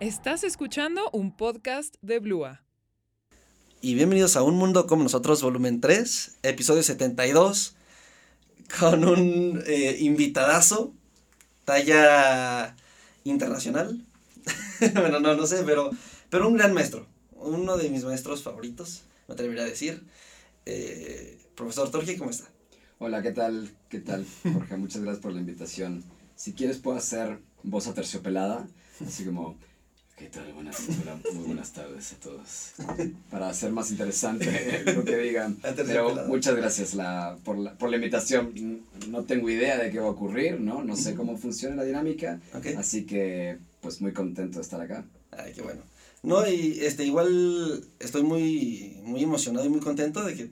Estás 0.00 0.44
escuchando 0.44 1.10
un 1.12 1.36
podcast 1.36 1.96
de 2.00 2.20
Blua. 2.20 2.62
Y 3.82 3.94
bienvenidos 3.94 4.34
a 4.34 4.42
Un 4.42 4.56
Mundo 4.56 4.86
como 4.86 5.02
Nosotros, 5.02 5.42
volumen 5.42 5.82
3, 5.82 6.38
episodio 6.42 6.82
72, 6.82 7.74
con 8.78 9.04
un 9.04 9.62
eh, 9.66 9.98
invitadazo, 10.00 10.94
talla 11.66 12.74
internacional. 13.24 14.02
bueno, 14.94 15.20
no, 15.20 15.34
no 15.34 15.46
sé, 15.46 15.64
pero, 15.66 15.90
pero 16.30 16.48
un 16.48 16.56
gran 16.56 16.72
maestro, 16.72 17.06
uno 17.32 17.76
de 17.76 17.90
mis 17.90 18.02
maestros 18.02 18.42
favoritos, 18.42 19.02
me 19.28 19.34
atrevería 19.34 19.64
a 19.64 19.66
decir. 19.66 20.02
Eh, 20.64 21.38
profesor 21.54 21.90
Torque, 21.90 22.16
¿cómo 22.16 22.30
está? 22.30 22.48
Hola, 23.00 23.20
¿qué 23.20 23.32
tal? 23.32 23.70
¿Qué 23.90 24.00
tal, 24.00 24.24
Jorge? 24.50 24.78
Muchas 24.78 25.02
gracias 25.02 25.22
por 25.22 25.34
la 25.34 25.40
invitación. 25.40 26.02
Si 26.36 26.54
quieres 26.54 26.78
puedo 26.78 26.96
hacer 26.96 27.38
voz 27.62 27.86
aterciopelada, 27.86 28.66
así 29.06 29.26
como, 29.26 29.58
¿qué 30.20 30.26
tal? 30.26 30.52
Buenas, 30.52 30.76
muy 31.32 31.44
buenas 31.44 31.72
tardes 31.72 32.12
a 32.12 32.16
todos. 32.16 32.72
Para 33.30 33.48
hacer 33.48 33.72
más 33.72 33.90
interesante 33.90 34.82
lo 34.94 35.02
que 35.02 35.16
digan. 35.16 35.56
Pero 35.74 36.26
muchas 36.26 36.56
gracias 36.56 36.92
la, 36.92 37.38
por, 37.42 37.56
la, 37.56 37.72
por 37.78 37.88
la 37.88 37.96
invitación. 37.96 38.52
No 39.08 39.24
tengo 39.24 39.48
idea 39.48 39.78
de 39.78 39.90
qué 39.90 39.98
va 39.98 40.08
a 40.08 40.10
ocurrir, 40.10 40.60
¿no? 40.60 40.84
No 40.84 40.94
sé 40.94 41.14
cómo 41.14 41.38
funciona 41.38 41.74
la 41.74 41.84
dinámica. 41.84 42.38
Así 42.76 43.06
que, 43.06 43.58
pues 43.80 44.02
muy 44.02 44.12
contento 44.12 44.58
de 44.58 44.62
estar 44.62 44.82
acá. 44.82 45.06
Ay, 45.30 45.54
qué 45.54 45.62
bueno. 45.62 45.80
No, 46.22 46.46
y 46.46 46.80
este, 46.82 47.04
igual 47.04 47.82
estoy 47.98 48.22
muy, 48.22 48.98
muy 49.02 49.22
emocionado 49.22 49.64
y 49.64 49.70
muy 49.70 49.80
contento 49.80 50.22
de 50.22 50.34
que 50.34 50.50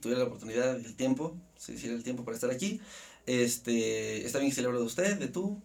tuviera 0.00 0.22
la 0.22 0.28
oportunidad 0.28 0.76
el 0.76 0.94
tiempo, 0.94 1.36
si 1.58 1.72
hiciera 1.72 1.94
el 1.94 2.04
tiempo 2.04 2.24
para 2.24 2.36
estar 2.36 2.50
aquí. 2.50 2.80
Este, 3.26 4.24
está 4.24 4.38
bien 4.38 4.50
que 4.50 4.56
se 4.56 4.62
de 4.62 4.68
usted, 4.68 5.18
de 5.18 5.28
tú. 5.28 5.60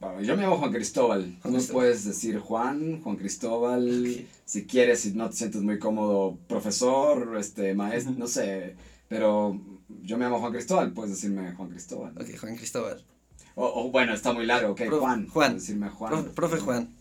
Bueno, 0.00 0.20
yo 0.22 0.36
me 0.36 0.42
llamo 0.42 0.58
Juan 0.58 0.72
Cristóbal. 0.72 1.36
no 1.44 1.58
puedes 1.72 2.04
decir 2.04 2.38
Juan, 2.38 3.00
Juan 3.02 3.16
Cristóbal, 3.16 4.26
si 4.44 4.64
quieres, 4.64 5.00
si 5.00 5.12
no 5.12 5.28
te 5.28 5.36
sientes 5.36 5.60
muy 5.62 5.78
cómodo, 5.80 6.38
profesor, 6.46 7.36
este, 7.36 7.74
maestro, 7.74 8.14
no 8.16 8.28
sé. 8.28 8.76
Pero 9.08 9.60
yo 10.02 10.16
me 10.16 10.24
llamo 10.24 10.38
Juan 10.38 10.52
Cristóbal, 10.52 10.92
puedes 10.92 11.10
decirme 11.12 11.52
Juan 11.52 11.70
Cristóbal. 11.70 12.12
Ok, 12.16 12.38
Juan 12.38 12.56
Cristóbal. 12.56 13.04
O, 13.56 13.90
bueno, 13.90 14.14
está 14.14 14.32
muy 14.32 14.46
largo, 14.46 14.72
ok, 14.72 14.82
Juan. 14.88 15.26
Juan. 15.28 15.54
Decirme 15.54 15.88
Juan. 15.90 16.30
Profe, 16.34 16.58
Juan. 16.58 16.94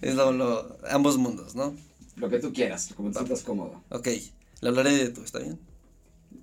es 0.00 0.14
lo, 0.14 0.78
ambos 0.88 1.18
mundos, 1.18 1.54
¿no? 1.54 1.76
Lo 2.16 2.30
que 2.30 2.38
tú 2.38 2.54
quieras, 2.54 2.94
como 2.96 3.10
te 3.10 3.18
sientas 3.18 3.42
cómodo. 3.42 3.82
Ok, 3.90 4.08
le 4.62 4.68
hablaré 4.68 4.92
de 4.92 5.10
tú, 5.10 5.22
¿está 5.22 5.40
bien? 5.40 5.58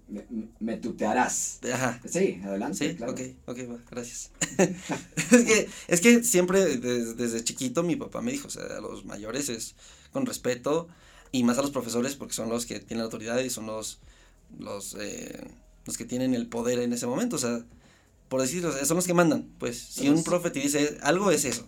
Me, 0.07 0.23
me, 0.59 0.77
tutearás. 0.77 1.59
Ajá. 1.73 1.99
Sí, 2.07 2.39
adelante. 2.43 2.89
Sí, 2.89 2.95
claro. 2.95 3.13
ok, 3.13 3.21
ok, 3.47 3.59
gracias. 3.89 4.31
es, 4.57 5.43
que, 5.43 5.69
es 5.87 6.01
que 6.01 6.23
siempre 6.23 6.77
desde, 6.77 7.15
desde 7.15 7.43
chiquito 7.43 7.81
mi 7.83 7.95
papá 7.95 8.21
me 8.21 8.31
dijo, 8.31 8.47
o 8.47 8.51
sea, 8.51 8.63
a 8.63 8.81
los 8.81 9.05
mayores 9.05 9.49
es 9.49 9.75
con 10.11 10.25
respeto 10.25 10.87
y 11.31 11.43
más 11.43 11.57
a 11.57 11.61
los 11.61 11.71
profesores 11.71 12.15
porque 12.15 12.33
son 12.33 12.49
los 12.49 12.65
que 12.65 12.79
tienen 12.79 12.99
la 12.99 13.05
autoridad 13.05 13.39
y 13.39 13.49
son 13.49 13.65
los, 13.65 13.99
los, 14.59 14.95
eh, 14.99 15.43
los 15.85 15.97
que 15.97 16.05
tienen 16.05 16.33
el 16.33 16.47
poder 16.47 16.79
en 16.79 16.93
ese 16.93 17.07
momento, 17.07 17.35
o 17.35 17.39
sea, 17.39 17.65
por 18.29 18.41
decirlo, 18.41 18.71
son 18.85 18.95
los 18.95 19.07
que 19.07 19.13
mandan, 19.13 19.49
pues 19.59 19.77
si 19.77 20.09
un 20.09 20.23
profe 20.23 20.51
te 20.51 20.59
dice 20.59 20.97
algo 21.01 21.31
es 21.31 21.45
eso 21.45 21.67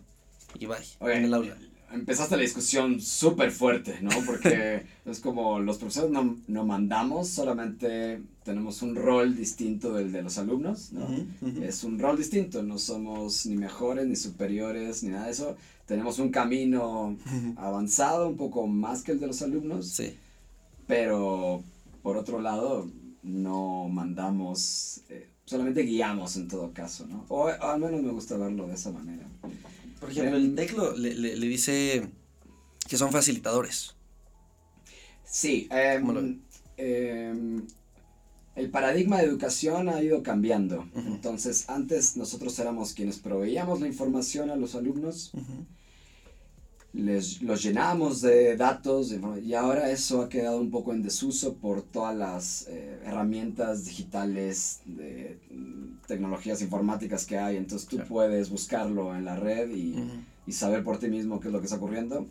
y 0.57 0.65
bye, 0.65 0.77
en 1.01 1.25
el 1.25 1.33
aula 1.33 1.57
empezaste 1.91 2.35
la 2.35 2.41
discusión 2.41 2.99
súper 2.99 3.51
fuerte, 3.51 3.99
¿no? 4.01 4.09
Porque 4.25 4.85
es 5.05 5.19
como 5.19 5.59
los 5.59 5.77
profesores 5.77 6.11
no, 6.11 6.37
no, 6.47 6.65
mandamos, 6.65 7.29
solamente 7.29 8.21
tenemos 8.43 8.81
un 8.81 8.95
rol 8.95 9.35
distinto 9.35 9.93
del 9.93 10.11
de 10.11 10.21
los 10.21 10.37
alumnos, 10.37 10.91
¿no? 10.91 11.07
Es 11.61 11.83
un 11.83 11.99
rol 11.99 12.17
distinto, 12.17 12.63
no 12.63 12.77
somos 12.77 13.45
ni 13.45 13.55
mejores, 13.55 14.05
ni 14.07 14.15
superiores, 14.15 15.03
ni 15.03 15.09
nada 15.09 15.25
de 15.25 15.31
eso. 15.31 15.55
Tenemos 15.85 16.19
un 16.19 16.29
camino 16.29 17.17
avanzado, 17.55 18.27
un 18.27 18.37
poco 18.37 18.67
más 18.67 19.03
que 19.03 19.13
el 19.13 19.19
de 19.19 19.27
los 19.27 19.41
alumnos. 19.41 19.87
Sí. 19.87 20.17
Pero, 20.85 21.63
por 22.01 22.17
otro 22.17 22.41
lado, 22.41 22.87
no 23.23 23.87
mandamos, 23.89 25.01
eh, 25.09 25.27
solamente 25.45 25.81
guiamos 25.81 26.35
en 26.37 26.47
todo 26.47 26.71
caso, 26.73 27.05
¿no? 27.07 27.25
O 27.29 27.47
al 27.47 27.79
menos 27.79 28.01
me 28.01 28.11
gusta 28.11 28.37
verlo 28.37 28.67
de 28.67 28.75
esa 28.75 28.91
manera. 28.91 29.25
Por 29.99 30.11
ejemplo, 30.11 30.37
el 30.37 30.55
teclo 30.55 30.95
le, 30.95 31.13
le, 31.13 31.47
dice 31.47 32.07
que 32.87 32.97
son 32.97 33.11
facilitadores. 33.11 33.95
Sí. 35.23 35.67
Em, 35.71 36.39
em, 36.77 37.67
el 38.55 38.69
paradigma 38.71 39.17
de 39.17 39.25
educación 39.25 39.89
ha 39.89 40.01
ido 40.01 40.23
cambiando. 40.23 40.87
Entonces, 40.95 41.69
antes 41.69 42.17
nosotros 42.17 42.57
éramos 42.57 42.93
quienes 42.93 43.19
proveíamos 43.19 43.81
la 43.81 43.87
información 43.87 44.49
a 44.49 44.55
los 44.55 44.73
alumnos, 44.73 45.31
les, 46.93 47.41
los 47.43 47.61
llenábamos 47.61 48.21
de 48.21 48.57
datos, 48.57 49.13
y 49.43 49.53
ahora 49.53 49.91
eso 49.91 50.21
ha 50.21 50.29
quedado 50.29 50.59
un 50.59 50.71
poco 50.71 50.91
en 50.91 51.03
desuso 51.03 51.55
por 51.55 51.83
todas 51.83 52.15
las 52.15 52.67
eh, 52.67 52.99
herramientas 53.05 53.85
digitales 53.85 54.81
de 54.85 55.37
tecnologías 56.07 56.61
informáticas 56.61 57.25
que 57.25 57.37
hay, 57.37 57.57
entonces 57.57 57.87
tú 57.87 57.99
puedes 58.07 58.49
buscarlo 58.49 59.15
en 59.15 59.25
la 59.25 59.35
red 59.35 59.69
y, 59.69 59.95
y, 60.47 60.51
saber 60.53 60.83
por 60.83 60.97
ti 60.97 61.09
mismo 61.09 61.39
qué 61.39 61.49
es 61.49 61.53
lo 61.53 61.59
que 61.59 61.65
está 61.65 61.77
ocurriendo. 61.77 62.25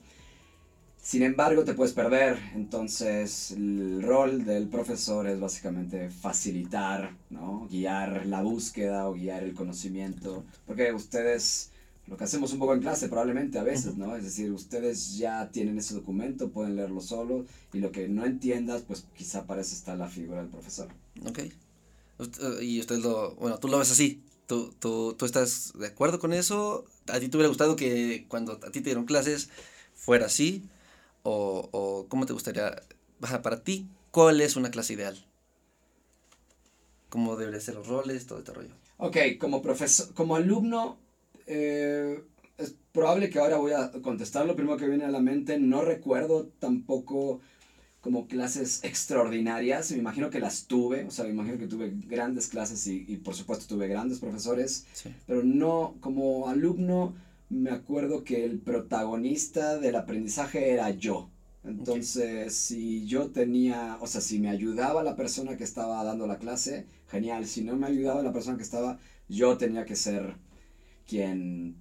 Sin 1.00 1.22
embargo, 1.22 1.62
te 1.62 1.74
puedes 1.74 1.92
perder, 1.92 2.36
entonces 2.56 3.52
el 3.52 4.02
rol 4.02 4.44
del 4.44 4.66
profesor 4.66 5.28
es 5.28 5.38
básicamente 5.38 6.10
facilitar, 6.10 7.14
¿no? 7.30 7.68
guiar 7.70 8.26
la 8.26 8.42
búsqueda 8.42 9.08
o 9.08 9.12
guiar 9.12 9.44
el 9.44 9.54
conocimiento, 9.54 10.44
porque 10.66 10.92
ustedes, 10.92 11.70
lo 12.08 12.16
que 12.16 12.24
hacemos 12.24 12.52
un 12.52 12.58
poco 12.58 12.74
en 12.74 12.80
clase 12.80 13.08
probablemente 13.08 13.56
a 13.56 13.62
veces, 13.62 13.96
¿no? 13.96 14.16
Es 14.16 14.24
decir, 14.24 14.50
ustedes 14.50 15.16
ya 15.16 15.48
tienen 15.50 15.78
ese 15.78 15.94
documento, 15.94 16.50
pueden 16.50 16.74
leerlo 16.74 17.00
solo 17.00 17.44
y 17.72 17.78
lo 17.78 17.92
que 17.92 18.08
no 18.08 18.24
entiendas, 18.24 18.82
pues 18.82 19.06
quizá 19.14 19.46
para 19.46 19.60
eso 19.60 19.76
está 19.76 19.94
la 19.94 20.08
figura 20.08 20.40
del 20.40 20.50
profesor. 20.50 20.88
Ok. 21.24 21.40
Eh, 22.18 22.64
y 22.64 22.80
usted 22.80 22.98
lo, 22.98 23.34
bueno, 23.36 23.58
tú 23.58 23.68
lo 23.68 23.78
ves 23.78 23.90
así. 23.90 24.22
¿Tú, 24.46 24.72
tú, 24.78 25.14
tú 25.18 25.24
estás 25.26 25.72
de 25.78 25.88
acuerdo 25.88 26.18
con 26.18 26.32
eso? 26.32 26.84
¿A 27.08 27.18
ti 27.18 27.28
te 27.28 27.36
hubiera 27.36 27.48
gustado 27.48 27.76
que 27.76 28.26
cuando 28.28 28.52
a 28.52 28.70
ti 28.70 28.80
te 28.80 28.84
dieron 28.84 29.04
clases 29.04 29.50
fuera 29.94 30.26
así? 30.26 30.64
¿O, 31.22 31.68
o 31.72 32.06
cómo 32.08 32.26
te 32.26 32.32
gustaría? 32.32 32.82
Para 33.42 33.62
ti, 33.64 33.88
¿cuál 34.12 34.40
es 34.40 34.56
una 34.56 34.70
clase 34.70 34.94
ideal? 34.94 35.26
¿Cómo 37.08 37.36
deberían 37.36 37.62
ser 37.62 37.74
los 37.74 37.88
roles, 37.88 38.26
todo 38.26 38.38
este 38.38 38.52
rollo? 38.52 38.74
Ok, 38.98 39.16
como 39.38 39.62
profesor, 39.62 40.12
como 40.14 40.36
alumno, 40.36 40.98
eh, 41.46 42.22
es 42.58 42.74
probable 42.92 43.30
que 43.30 43.38
ahora 43.38 43.58
voy 43.58 43.72
a 43.72 43.92
contestar 44.02 44.46
lo 44.46 44.56
primero 44.56 44.76
que 44.76 44.88
viene 44.88 45.04
a 45.04 45.10
la 45.10 45.20
mente. 45.20 45.58
No 45.58 45.82
recuerdo 45.82 46.48
tampoco 46.58 47.40
como 48.06 48.28
clases 48.28 48.84
extraordinarias, 48.84 49.90
me 49.90 49.98
imagino 49.98 50.30
que 50.30 50.38
las 50.38 50.68
tuve, 50.68 51.06
o 51.06 51.10
sea, 51.10 51.24
me 51.24 51.32
imagino 51.32 51.58
que 51.58 51.66
tuve 51.66 51.92
grandes 52.06 52.46
clases 52.46 52.86
y, 52.86 53.04
y 53.08 53.16
por 53.16 53.34
supuesto 53.34 53.66
tuve 53.66 53.88
grandes 53.88 54.20
profesores, 54.20 54.86
pero 55.26 55.42
no, 55.42 55.96
como 55.98 56.48
alumno 56.48 57.16
me 57.48 57.70
acuerdo 57.70 58.22
que 58.22 58.44
el 58.44 58.60
protagonista 58.60 59.78
del 59.78 59.96
aprendizaje 59.96 60.70
era 60.70 60.90
yo. 60.90 61.30
Entonces, 61.64 62.54
si 62.54 63.04
yo 63.06 63.32
tenía, 63.32 63.98
o 64.00 64.06
sea, 64.06 64.20
si 64.20 64.38
me 64.38 64.50
ayudaba 64.50 65.02
la 65.02 65.16
persona 65.16 65.56
que 65.56 65.64
estaba 65.64 66.04
dando 66.04 66.28
la 66.28 66.38
clase, 66.38 66.86
genial. 67.08 67.44
Si 67.48 67.64
no 67.64 67.74
me 67.74 67.88
ayudaba 67.88 68.22
la 68.22 68.32
persona 68.32 68.56
que 68.56 68.62
estaba, 68.62 69.00
yo 69.28 69.56
tenía 69.56 69.84
que 69.84 69.96
ser 69.96 70.36
quien 71.08 71.74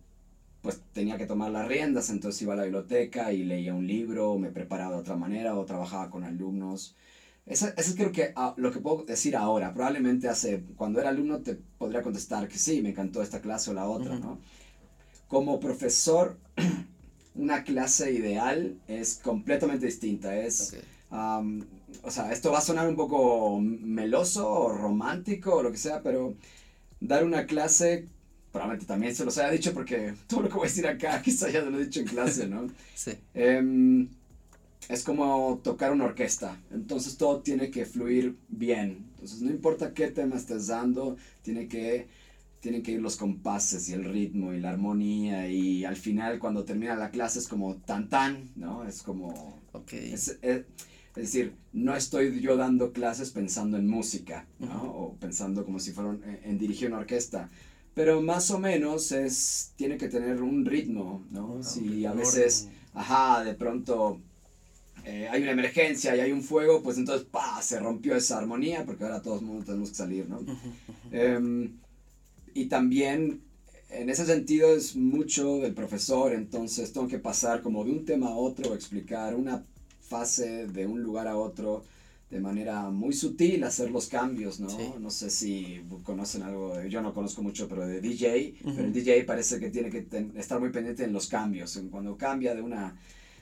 pues 0.66 0.82
tenía 0.94 1.16
que 1.16 1.28
tomar 1.28 1.52
las 1.52 1.68
riendas, 1.68 2.10
entonces 2.10 2.42
iba 2.42 2.54
a 2.54 2.56
la 2.56 2.64
biblioteca 2.64 3.32
y 3.32 3.44
leía 3.44 3.72
un 3.76 3.86
libro, 3.86 4.32
o 4.32 4.40
me 4.40 4.50
preparaba 4.50 4.96
de 4.96 5.02
otra 5.02 5.16
manera, 5.16 5.56
o 5.56 5.64
trabajaba 5.64 6.10
con 6.10 6.24
alumnos. 6.24 6.96
Eso, 7.46 7.68
eso 7.78 7.94
creo 7.96 8.12
que 8.12 8.34
ah, 8.36 8.56
lo 8.58 8.72
que 8.72 8.80
puedo 8.80 9.04
decir 9.04 9.36
ahora. 9.36 9.76
Probablemente 9.76 10.28
hace, 10.28 10.64
cuando 10.76 11.00
era 11.00 11.10
alumno 11.10 11.42
te 11.44 11.54
podría 11.54 12.02
contestar 12.02 12.48
que 12.48 12.58
sí, 12.58 12.82
me 12.82 12.90
encantó 12.90 13.22
esta 13.22 13.42
clase 13.42 13.70
o 13.70 13.74
la 13.74 13.88
otra, 13.88 14.18
¿no? 14.18 14.40
Como 15.28 15.60
profesor, 15.60 16.40
una 17.36 17.64
clase 17.64 18.12
ideal 18.12 18.76
es 18.88 19.20
completamente 19.24 19.86
distinta. 19.86 20.36
Es, 20.36 20.76
o 21.12 22.10
sea, 22.10 22.32
esto 22.32 22.52
va 22.52 22.58
a 22.58 22.62
sonar 22.62 22.88
un 22.88 22.96
poco 22.96 23.60
meloso 23.62 24.50
o 24.50 24.70
romántico 24.70 25.58
o 25.58 25.62
lo 25.62 25.72
que 25.72 25.78
sea, 25.78 26.02
pero 26.02 26.34
dar 27.00 27.24
una 27.24 27.46
clase 27.46 28.08
probablemente 28.56 28.86
también 28.86 29.14
se 29.14 29.26
los 29.26 29.38
haya 29.38 29.52
dicho 29.52 29.74
porque 29.74 30.14
todo 30.28 30.44
lo 30.44 30.48
que 30.48 30.56
voy 30.56 30.64
a 30.64 30.70
decir 30.70 30.88
acá 30.88 31.22
quizá 31.24 31.50
ya 31.50 31.62
lo 31.62 31.78
he 31.78 31.84
dicho 31.84 32.00
en 32.00 32.08
clase, 32.08 32.48
¿no? 32.48 32.70
sí. 32.96 33.12
Em, 33.34 34.08
es 34.88 35.04
como 35.04 35.60
tocar 35.62 35.92
una 35.92 36.06
orquesta, 36.06 36.58
entonces 36.72 37.18
todo 37.18 37.42
tiene 37.42 37.70
que 37.70 37.86
fluir 37.86 38.38
bien, 38.48 39.08
entonces 39.16 39.42
no 39.42 39.50
importa 39.50 39.94
qué 39.94 40.08
tema 40.08 40.38
estés 40.38 40.68
dando, 40.68 41.18
tiene 41.42 41.68
que, 41.68 42.08
tienen 42.62 42.82
que 42.82 42.94
ir 42.94 43.02
los 43.02 43.18
compases 43.18 43.90
y 43.90 43.94
el 43.94 44.06
ritmo 44.06 44.54
y 44.54 44.62
la 44.62 44.70
armonía 44.70 45.50
y 45.50 45.84
al 45.84 45.98
final 45.98 46.40
cuando 46.40 46.64
termina 46.64 46.96
la 46.96 47.10
clase 47.10 47.40
es 47.40 47.48
como 47.50 47.76
tan 47.76 48.08
tan, 48.10 48.52
¿no? 48.56 48.88
Es 48.88 49.02
como... 49.02 49.60
Ok. 49.74 49.94
Es, 49.94 50.38
es, 50.42 50.66
decir, 51.16 51.56
no 51.74 51.96
estoy 51.96 52.40
yo 52.40 52.56
dando 52.56 52.94
clases 52.94 53.32
pensando 53.32 53.78
en 53.78 53.88
música, 53.88 54.46
¿no? 54.60 54.84
O 54.84 55.16
pensando 55.16 55.66
como 55.66 55.80
si 55.80 55.92
fuera 55.92 56.16
en 56.44 56.58
dirigir 56.58 56.90
una 56.90 57.00
orquesta 57.00 57.50
pero 57.96 58.22
más 58.22 58.52
o 58.52 58.60
menos 58.60 59.12
es, 59.14 59.72
tiene 59.78 59.98
que 59.98 60.10
tener 60.10 60.42
un 60.44 60.66
ritmo, 60.66 61.24
¿no? 61.32 61.60
Ah, 61.60 61.64
si 61.64 62.06
a 62.06 62.12
veces, 62.12 62.68
ajá, 62.94 63.44
de 63.44 63.54
pronto 63.56 64.20
eh, 65.06 65.28
hay 65.32 65.42
una 65.42 65.52
emergencia 65.52 66.14
y 66.16 66.20
hay 66.20 66.32
un 66.34 66.44
fuego, 66.44 66.84
pues 66.84 66.98
entonces, 66.98 67.26
pa, 67.26 67.62
se 67.62 67.80
rompió 67.80 68.16
esa 68.16 68.38
armonía 68.38 68.86
porque 68.86 69.06
ahora 69.06 69.22
todos 69.22 69.42
mundo 69.42 69.66
tenemos 69.66 69.90
que 69.90 69.96
salir, 69.96 70.28
¿no? 70.28 70.42
Em, 71.12 71.72
y 72.54 72.66
también 72.66 73.42
en 73.90 74.10
ese 74.10 74.26
sentido 74.26 74.76
es 74.76 74.98
mucho 74.98 75.60
del 75.60 75.74
profesor, 75.74 76.34
entonces 76.34 76.92
tengo 76.92 77.08
que 77.08 77.20
pasar 77.20 77.62
como 77.62 77.86
de 77.86 77.92
un 77.92 78.04
tema 78.04 78.28
a 78.28 78.36
otro, 78.36 78.74
explicar 78.76 79.36
una 79.36 79.64
fase 80.02 80.68
de 80.68 80.86
un 80.86 81.02
lugar 81.02 81.28
a 81.30 81.38
otro 81.38 81.86
de 82.30 82.40
manera 82.40 82.90
muy 82.90 83.14
sutil, 83.14 83.64
hacer 83.64 83.92
los 83.92 84.08
cambios, 84.08 84.60
¿no? 84.60 84.70
Sí. 84.70 84.90
No 85.00 85.10
sé 85.10 85.30
si 85.30 85.82
conocen 86.04 86.44
algo, 86.44 86.84
yo 86.84 87.02
no 87.02 87.14
conozco 87.14 87.42
mucho, 87.44 87.68
pero 87.68 87.86
de 87.88 88.02
DJ, 88.02 88.56
pero 88.64 88.86
el 88.86 88.94
DJ 88.94 89.24
parece 89.26 89.60
que 89.60 89.70
tiene 89.70 89.90
que 89.90 90.02
ten- 90.02 90.34
estar 90.36 90.60
muy 90.60 90.70
pendiente 90.72 91.04
en 91.04 91.14
los 91.14 91.28
cambios, 91.28 91.76
en 91.78 91.90
cuando 91.90 92.18
cambia 92.18 92.56
de 92.56 92.62
una 92.62 92.96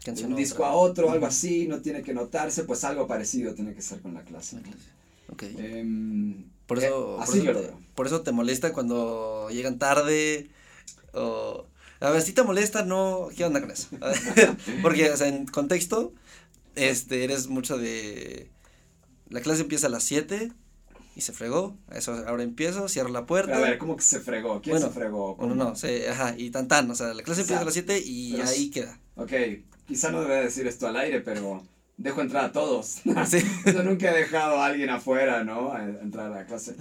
de 0.05 0.25
un 0.25 0.35
disco 0.35 0.65
a 0.65 0.73
otro, 0.73 1.09
algo 1.11 1.25
así, 1.25 1.65
no 1.67 1.81
tiene 1.81 2.01
que 2.01 2.13
notarse, 2.13 2.65
pues 2.65 2.83
algo 2.83 3.07
parecido 3.07 3.53
tiene 3.53 3.73
que 3.73 3.81
ser 3.81 4.01
con 4.01 4.13
la 4.13 4.23
clase. 4.23 4.57
La 4.57 4.61
clase. 4.63 4.77
Ok. 5.29 5.43
Em, 5.57 6.43
Por 6.67 6.79
eh, 6.83 6.87
eso, 6.87 7.15
por, 7.15 7.23
así 7.23 7.37
eso 7.37 7.45
yo 7.45 7.59
te, 7.59 7.73
por 7.95 8.07
eso 8.07 8.21
te 8.21 8.31
molesta 8.33 8.73
cuando 8.73 9.49
llegan 9.49 9.79
tarde 9.79 10.49
o... 11.13 11.65
A 12.01 12.09
ver, 12.09 12.21
si 12.21 12.33
te 12.33 12.43
molesta, 12.43 12.83
no... 12.83 13.29
¿Qué 13.33 13.45
onda 13.45 13.61
con 13.61 13.71
eso? 13.71 13.87
Porque, 14.81 15.09
o 15.09 15.15
sea, 15.15 15.29
en 15.29 15.45
contexto, 15.45 16.11
este, 16.75 17.23
eres 17.23 17.47
mucho 17.47 17.77
de... 17.77 18.49
La 19.33 19.41
clase 19.41 19.63
empieza 19.63 19.87
a 19.87 19.89
las 19.89 20.03
7 20.03 20.51
y 21.15 21.21
se 21.21 21.33
fregó. 21.33 21.75
Eso, 21.91 22.13
ahora 22.27 22.43
empiezo, 22.43 22.87
cierro 22.87 23.09
la 23.09 23.25
puerta. 23.25 23.57
A 23.57 23.61
ver, 23.61 23.79
¿cómo 23.79 23.95
que 23.95 24.03
se 24.03 24.19
fregó? 24.19 24.61
¿Quién 24.61 24.75
Bueno, 24.75 24.87
se 24.87 24.93
fregó? 24.93 25.35
Bueno, 25.35 25.55
no, 25.55 25.75
se, 25.75 26.07
ajá, 26.07 26.35
y 26.37 26.51
tan 26.51 26.67
tan, 26.67 26.89
o 26.91 26.95
sea, 26.95 27.15
la 27.15 27.23
clase 27.23 27.41
empieza 27.41 27.61
a 27.61 27.65
las 27.65 27.73
7 27.73 27.99
y 27.99 28.39
ahí 28.39 28.69
queda. 28.69 28.99
Ok, 29.15 29.31
quizá 29.87 30.11
no 30.11 30.21
debe 30.21 30.43
decir 30.43 30.67
esto 30.67 30.87
al 30.87 30.97
aire, 30.97 31.21
pero 31.21 31.63
dejo 31.97 32.21
entrar 32.21 32.45
a 32.45 32.51
todos. 32.51 32.99
Sí. 33.27 33.39
Yo 33.65 33.83
nunca 33.83 34.11
he 34.11 34.19
dejado 34.19 34.59
a 34.59 34.67
alguien 34.67 34.91
afuera, 34.91 35.43
¿no? 35.43 35.73
A 35.73 35.83
entrar 35.83 36.27
a 36.27 36.35
la 36.35 36.45
clase. 36.45 36.75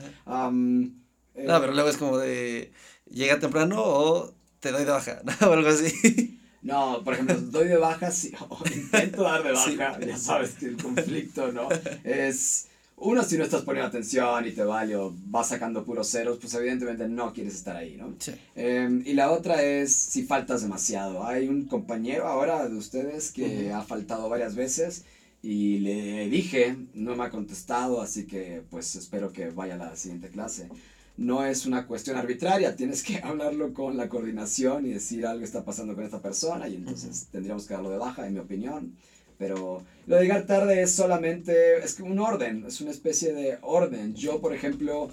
Eh, 1.34 1.44
No, 1.46 1.60
pero 1.60 1.72
luego 1.72 1.88
es 1.88 1.96
como 1.96 2.18
de... 2.18 2.72
Llega 3.10 3.38
temprano 3.38 3.76
o 3.82 4.34
te 4.60 4.72
doy 4.72 4.84
de 4.84 4.90
baja, 4.90 5.22
¿no? 5.40 5.48
O 5.48 5.52
algo 5.54 5.70
así. 5.70 6.38
No, 6.62 7.02
por 7.02 7.14
ejemplo, 7.14 7.36
doy 7.40 7.68
de 7.68 7.76
baja, 7.76 8.10
sí, 8.10 8.32
o 8.48 8.58
intento 8.72 9.22
dar 9.22 9.42
de 9.42 9.56
Sí. 9.56 9.76
baja, 9.76 10.00
ya 10.00 10.16
sabes 10.16 10.50
que 10.52 10.66
el 10.66 10.76
conflicto, 10.76 11.50
¿no? 11.52 11.68
Es, 12.04 12.68
uno, 12.96 13.24
si 13.24 13.36
no 13.36 13.42
estás 13.42 13.62
poniendo 13.62 13.88
atención 13.88 14.46
y 14.46 14.52
te 14.52 14.62
vale 14.62 14.94
o 14.94 15.12
vas 15.26 15.48
sacando 15.48 15.84
puros 15.84 16.08
ceros, 16.08 16.38
pues 16.40 16.54
evidentemente 16.54 17.08
no 17.08 17.32
quieres 17.32 17.54
estar 17.54 17.76
ahí, 17.76 17.96
¿no? 17.96 18.14
Sí. 18.18 18.32
Em, 18.54 19.02
y 19.04 19.14
la 19.14 19.32
otra 19.32 19.60
es 19.62 19.92
si 19.92 20.22
faltas 20.22 20.62
demasiado. 20.62 21.26
Hay 21.26 21.48
un 21.48 21.64
compañero 21.64 22.28
ahora 22.28 22.68
de 22.68 22.76
ustedes 22.76 23.32
que 23.32 23.72
ha 23.72 23.82
faltado 23.82 24.28
varias 24.28 24.54
veces 24.54 25.04
y 25.42 25.78
le 25.80 26.28
dije, 26.28 26.76
no 26.94 27.16
me 27.16 27.24
ha 27.24 27.30
contestado, 27.30 28.00
así 28.00 28.24
que 28.26 28.62
pues 28.70 28.94
espero 28.94 29.32
que 29.32 29.50
vaya 29.50 29.74
a 29.74 29.78
la 29.78 29.96
siguiente 29.96 30.28
clase. 30.28 30.68
No 31.16 31.44
es 31.44 31.66
una 31.66 31.86
cuestión 31.86 32.16
arbitraria, 32.16 32.74
tienes 32.74 33.02
que 33.02 33.18
hablarlo 33.22 33.72
con 33.72 33.96
la 33.96 34.08
coordinación 34.08 34.86
y 34.86 34.90
decir 34.90 35.26
algo 35.26 35.44
está 35.44 35.64
pasando 35.64 35.94
con 35.94 36.04
esta 36.04 36.20
persona 36.20 36.68
y 36.68 36.76
entonces 36.76 37.28
tendríamos 37.30 37.66
que 37.66 37.74
darlo 37.74 37.90
de 37.90 37.98
baja, 37.98 38.26
en 38.26 38.34
mi 38.34 38.40
opinión. 38.40 38.96
Pero 39.38 39.82
lo 40.06 40.16
de 40.16 40.22
llegar 40.22 40.46
tarde 40.46 40.82
es 40.82 40.94
solamente, 40.94 41.78
es 41.78 41.94
que 41.94 42.02
un 42.02 42.18
orden, 42.18 42.64
es 42.66 42.80
una 42.80 42.92
especie 42.92 43.32
de 43.32 43.58
orden. 43.62 44.14
Yo, 44.14 44.40
por 44.40 44.54
ejemplo, 44.54 45.10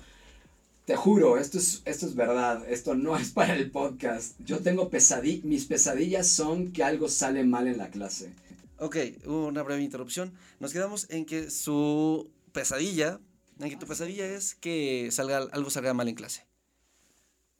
te 0.85 0.95
juro, 0.95 1.37
esto 1.37 1.57
es, 1.57 1.81
esto 1.85 2.05
es 2.07 2.15
verdad, 2.15 2.63
esto 2.67 2.95
no 2.95 3.17
es 3.17 3.31
para 3.31 3.55
el 3.55 3.71
podcast. 3.71 4.39
Yo 4.43 4.59
tengo 4.59 4.89
pesadillas, 4.89 5.45
mis 5.45 5.65
pesadillas 5.65 6.27
son 6.27 6.71
que 6.71 6.83
algo 6.83 7.09
sale 7.09 7.43
mal 7.43 7.67
en 7.67 7.77
la 7.77 7.89
clase. 7.89 8.31
Ok, 8.77 8.97
una 9.25 9.61
breve 9.61 9.83
interrupción. 9.83 10.31
Nos 10.59 10.73
quedamos 10.73 11.07
en 11.09 11.25
que 11.25 11.49
su 11.49 12.29
pesadilla, 12.53 13.19
en 13.59 13.69
que 13.69 13.75
tu 13.77 13.85
pesadilla 13.87 14.25
es 14.25 14.55
que 14.55 15.09
salga 15.11 15.37
algo 15.37 15.69
salga 15.69 15.93
mal 15.93 16.07
en 16.07 16.15
clase. 16.15 16.45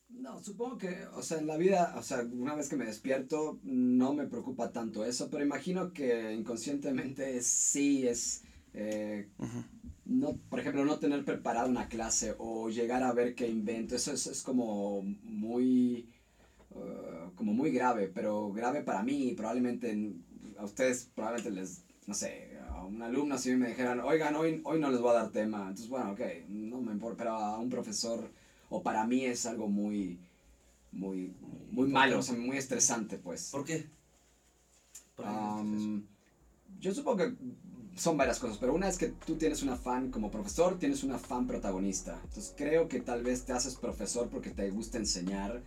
No, 0.10 0.40
supongo 0.44 0.78
que, 0.78 1.06
o 1.14 1.22
sea, 1.22 1.38
en 1.38 1.48
la 1.48 1.56
vida, 1.58 1.94
o 1.98 2.02
sea, 2.04 2.22
una 2.32 2.56
vez 2.56 2.68
que 2.68 2.76
me 2.76 2.86
despierto, 2.86 3.60
no 3.64 4.14
me 4.14 4.28
preocupa 4.28 4.72
tanto 4.72 5.06
eso, 5.06 5.30
pero 5.30 5.44
imagino 5.46 5.94
que 5.94 6.34
inconscientemente 6.34 7.42
sí 7.42 8.08
es, 8.08 8.44
eh, 8.74 9.30
no, 10.06 10.38
por 10.50 10.60
ejemplo, 10.60 10.84
no 10.86 11.00
tener 11.00 11.24
preparada 11.26 11.68
una 11.68 11.88
clase 11.90 12.36
o 12.40 12.70
llegar 12.70 13.04
a 13.04 13.14
ver 13.14 13.36
qué 13.36 13.48
invento, 13.48 13.96
eso 13.96 14.12
es, 14.14 14.28
es 14.28 14.42
como 14.44 15.04
muy, 15.04 16.10
eh, 16.76 17.30
como 17.36 17.54
muy 17.54 17.72
grave, 17.72 18.08
pero 18.14 18.52
grave 18.52 18.84
para 18.84 19.04
mí, 19.04 19.34
probablemente 19.36 19.92
en- 19.92 20.26
a 20.58 20.66
ustedes 20.66 21.10
probablemente 21.16 21.52
les, 21.52 21.84
no 22.08 22.14
sé, 22.14 22.49
a 22.80 22.86
un 22.86 23.02
alumno 23.02 23.38
si 23.38 23.56
me 23.56 23.70
dijeran, 23.70 24.00
oigan, 24.02 24.36
hoy, 24.36 24.62
hoy 24.64 24.80
no 24.80 24.90
les 24.90 25.02
voy 25.02 25.12
a 25.12 25.22
dar 25.22 25.32
tema, 25.32 25.62
entonces 25.62 25.90
bueno, 25.90 26.12
ok, 26.12 26.22
no 26.50 26.82
me 26.82 26.92
importa, 26.92 27.18
pero 27.24 27.36
a 27.36 27.60
un 27.60 27.70
profesor, 27.70 28.32
o 28.70 28.82
para 28.82 29.06
mí 29.06 29.26
es 29.26 29.46
algo 29.46 29.68
muy, 29.68 30.20
muy, 30.92 31.34
muy 31.72 31.88
malo, 31.90 32.20
o 32.20 32.22
sea, 32.22 32.36
muy 32.36 32.58
estresante, 32.58 33.18
pues. 33.18 33.50
¿Por 33.52 33.66
qué? 33.66 33.88
¿Por 35.16 35.26
qué 35.26 36.02
yo 36.80 36.94
supongo 36.94 37.18
que 37.18 37.34
son 37.96 38.16
varias 38.16 38.40
cosas, 38.40 38.58
pero 38.58 38.74
una 38.74 38.88
es 38.88 38.98
que 38.98 39.08
tú 39.08 39.36
tienes 39.36 39.62
un 39.62 39.70
afán 39.70 40.10
como 40.10 40.32
profesor, 40.32 40.80
tienes 40.80 41.04
un 41.04 41.12
afán 41.12 41.48
protagonista. 41.48 42.20
Entonces 42.24 42.54
creo 42.56 42.88
que 42.88 43.02
tal 43.02 43.24
vez 43.24 43.44
te 43.44 43.52
haces 43.52 43.76
profesor 43.76 44.30
porque 44.30 44.52
te 44.52 44.70
gusta 44.70 44.98
enseñar, 44.98 45.62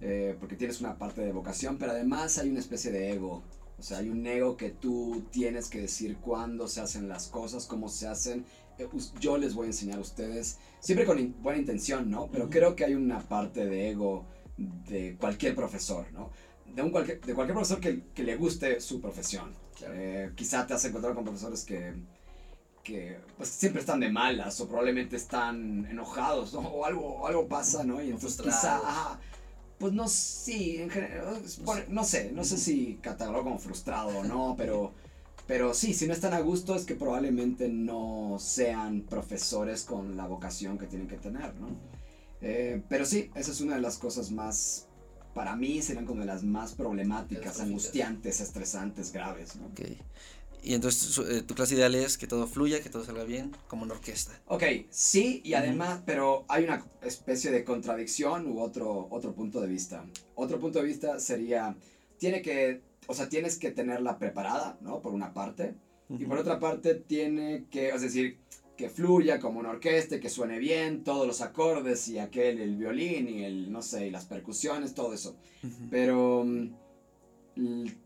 eh, 0.00 0.36
porque 0.38 0.56
tienes 0.56 0.80
una 0.80 0.98
parte 0.98 1.22
de 1.22 1.32
vocación, 1.32 1.78
pero 1.78 1.92
además 1.92 2.36
hay 2.38 2.50
una 2.50 2.60
especie 2.60 2.90
de 2.90 3.12
ego. 3.12 3.42
O 3.80 3.82
sea, 3.82 3.98
hay 3.98 4.10
un 4.10 4.26
ego 4.26 4.56
que 4.58 4.68
tú 4.70 5.24
tienes 5.30 5.68
que 5.70 5.80
decir 5.80 6.18
cuándo 6.18 6.68
se 6.68 6.82
hacen 6.82 7.08
las 7.08 7.28
cosas, 7.28 7.66
cómo 7.66 7.88
se 7.88 8.06
hacen. 8.06 8.44
Eh, 8.78 8.86
Yo 9.18 9.38
les 9.38 9.54
voy 9.54 9.64
a 9.64 9.66
enseñar 9.68 9.96
a 9.98 10.02
ustedes, 10.02 10.58
siempre 10.80 11.06
con 11.06 11.18
in- 11.18 11.34
buena 11.42 11.58
intención, 11.58 12.10
¿no? 12.10 12.28
Pero 12.30 12.44
Ujú. 12.44 12.52
creo 12.52 12.76
que 12.76 12.84
hay 12.84 12.94
una 12.94 13.20
parte 13.20 13.64
de 13.66 13.90
ego 13.90 14.26
de 14.58 15.16
cualquier 15.18 15.54
profesor, 15.54 16.12
¿no? 16.12 16.30
De, 16.66 16.82
un 16.82 16.90
cualquier, 16.90 17.20
de 17.22 17.34
cualquier 17.34 17.54
profesor 17.54 17.80
que, 17.80 18.02
que 18.14 18.22
le 18.22 18.36
guste 18.36 18.80
su 18.80 19.00
profesión. 19.00 19.54
Claro. 19.76 19.94
Eh, 19.96 20.32
quizá 20.36 20.66
te 20.66 20.74
has 20.74 20.84
encontrado 20.84 21.14
con 21.14 21.24
profesores 21.24 21.64
que, 21.64 21.94
que 22.84 23.18
pues, 23.38 23.48
siempre 23.48 23.80
están 23.80 24.00
de 24.00 24.10
malas 24.10 24.60
o 24.60 24.68
probablemente 24.68 25.16
están 25.16 25.86
enojados 25.86 26.52
¿no? 26.52 26.60
o 26.60 26.84
algo, 26.84 27.26
algo 27.26 27.48
pasa, 27.48 27.82
¿no? 27.82 28.02
Y 28.02 28.10
entonces 28.10 28.36
frustrados. 28.36 28.60
quizá, 28.60 28.76
ajá, 28.76 29.20
pues 29.80 29.92
no, 29.94 30.06
sí, 30.08 30.76
en 30.76 30.90
general, 30.90 31.42
es 31.44 31.56
por- 31.56 31.88
no 31.88 32.04
sé, 32.04 32.30
no 32.32 32.44
sé 32.44 32.58
si 32.58 32.98
catalogo 33.02 33.42
como 33.44 33.58
frustrado 33.58 34.16
o 34.18 34.22
no, 34.24 34.54
pero, 34.58 34.92
pero 35.46 35.74
sí, 35.74 35.94
si 35.94 36.06
no 36.06 36.12
están 36.12 36.34
a 36.34 36.40
gusto 36.40 36.76
es 36.76 36.84
que 36.84 36.94
probablemente 36.94 37.68
no 37.68 38.36
sean 38.38 39.00
profesores 39.00 39.82
con 39.84 40.16
la 40.16 40.26
vocación 40.26 40.78
que 40.78 40.86
tienen 40.86 41.08
que 41.08 41.16
tener, 41.16 41.54
¿no? 41.54 41.68
Eh, 42.42 42.82
pero 42.88 43.04
sí, 43.06 43.30
esa 43.34 43.50
es 43.50 43.60
una 43.60 43.74
de 43.76 43.80
las 43.80 43.96
cosas 43.98 44.30
más, 44.30 44.86
para 45.34 45.56
mí 45.56 45.80
serían 45.82 46.04
como 46.06 46.20
de 46.20 46.26
las 46.26 46.42
más 46.44 46.72
problemáticas, 46.74 47.58
angustiantes, 47.60 48.40
estresantes, 48.40 49.12
graves, 49.12 49.56
¿no? 49.56 49.66
Ok. 49.66 49.80
Y 50.62 50.74
entonces 50.74 51.00
su- 51.00 51.22
eh, 51.26 51.42
tu 51.42 51.54
clase 51.54 51.74
ideal 51.74 51.94
es 51.94 52.18
que 52.18 52.26
todo 52.26 52.46
fluya, 52.46 52.82
que 52.82 52.90
todo 52.90 53.04
salga 53.04 53.24
bien, 53.24 53.52
como 53.68 53.82
una 53.84 53.94
orquesta. 53.94 54.38
Ok, 54.46 54.62
sí, 54.90 55.40
y 55.44 55.54
además, 55.54 56.02
pero 56.04 56.44
hay 56.48 56.64
una 56.64 56.84
especie 57.02 57.50
de 57.50 57.64
contradicción 57.64 58.46
u 58.46 58.60
otro, 58.60 59.08
otro 59.10 59.32
punto 59.34 59.60
de 59.60 59.68
vista. 59.68 60.04
Otro 60.34 60.58
punto 60.60 60.78
de 60.80 60.84
vista 60.86 61.18
sería, 61.18 61.76
tiene 62.18 62.42
que, 62.42 62.82
o 63.06 63.14
sea, 63.14 63.28
tienes 63.28 63.56
que 63.58 63.70
tenerla 63.70 64.18
preparada, 64.18 64.78
¿no? 64.80 65.00
Por 65.00 65.12
una 65.14 65.32
parte. 65.32 65.74
Y 66.10 66.24
por 66.24 66.38
otra 66.38 66.58
parte, 66.58 66.94
tiene 66.96 67.66
que, 67.70 67.90
es 67.90 68.02
decir, 68.02 68.38
que 68.76 68.90
fluya 68.90 69.38
como 69.38 69.60
una 69.60 69.70
orquesta, 69.70 70.18
que 70.18 70.28
suene 70.28 70.58
bien, 70.58 71.04
todos 71.04 71.26
los 71.26 71.40
acordes 71.40 72.08
y 72.08 72.18
aquel, 72.18 72.60
el 72.60 72.76
violín 72.76 73.28
y 73.28 73.44
el, 73.44 73.70
no 73.70 73.80
sé, 73.82 74.06
y 74.08 74.10
las 74.10 74.24
percusiones, 74.24 74.94
todo 74.94 75.14
eso. 75.14 75.36
Pero 75.90 76.42
mm, 76.44 76.70